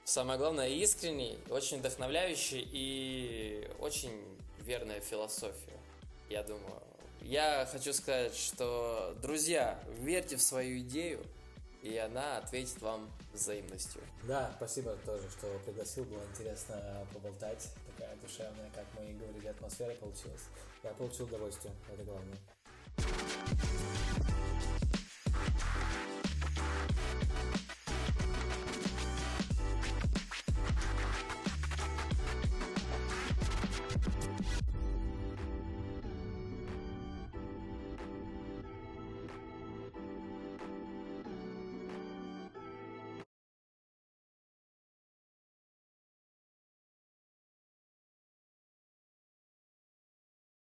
Самое 0.05 0.39
главное, 0.39 0.69
искренний, 0.69 1.39
очень 1.51 1.79
вдохновляющий 1.79 2.69
и 2.71 3.69
очень 3.79 4.23
верная 4.61 5.01
философия, 5.01 5.81
я 6.29 6.43
думаю. 6.43 6.83
Я 7.23 7.67
хочу 7.71 7.93
сказать, 7.93 8.37
что, 8.37 9.17
друзья, 9.21 9.81
верьте 9.99 10.37
в 10.37 10.43
свою 10.43 10.79
идею, 10.81 11.25
и 11.83 11.97
она 11.97 12.39
ответит 12.39 12.81
вам 12.83 13.11
взаимностью. 13.33 14.01
Да, 14.25 14.53
спасибо 14.57 14.97
тоже, 15.05 15.29
что 15.31 15.59
пригласил. 15.65 16.05
Было 16.05 16.23
интересно 16.25 17.07
поболтать. 17.13 17.69
Такая 17.97 18.15
душевная, 18.17 18.71
как 18.75 18.85
мы 18.97 19.11
и 19.11 19.15
говорили, 19.15 19.49
атмосфера 19.49 19.95
получилась. 19.95 20.43
Я 20.85 20.91
получил 20.91 21.27
удовольствие, 21.27 21.75
это 21.93 22.05
главное. 22.05 22.37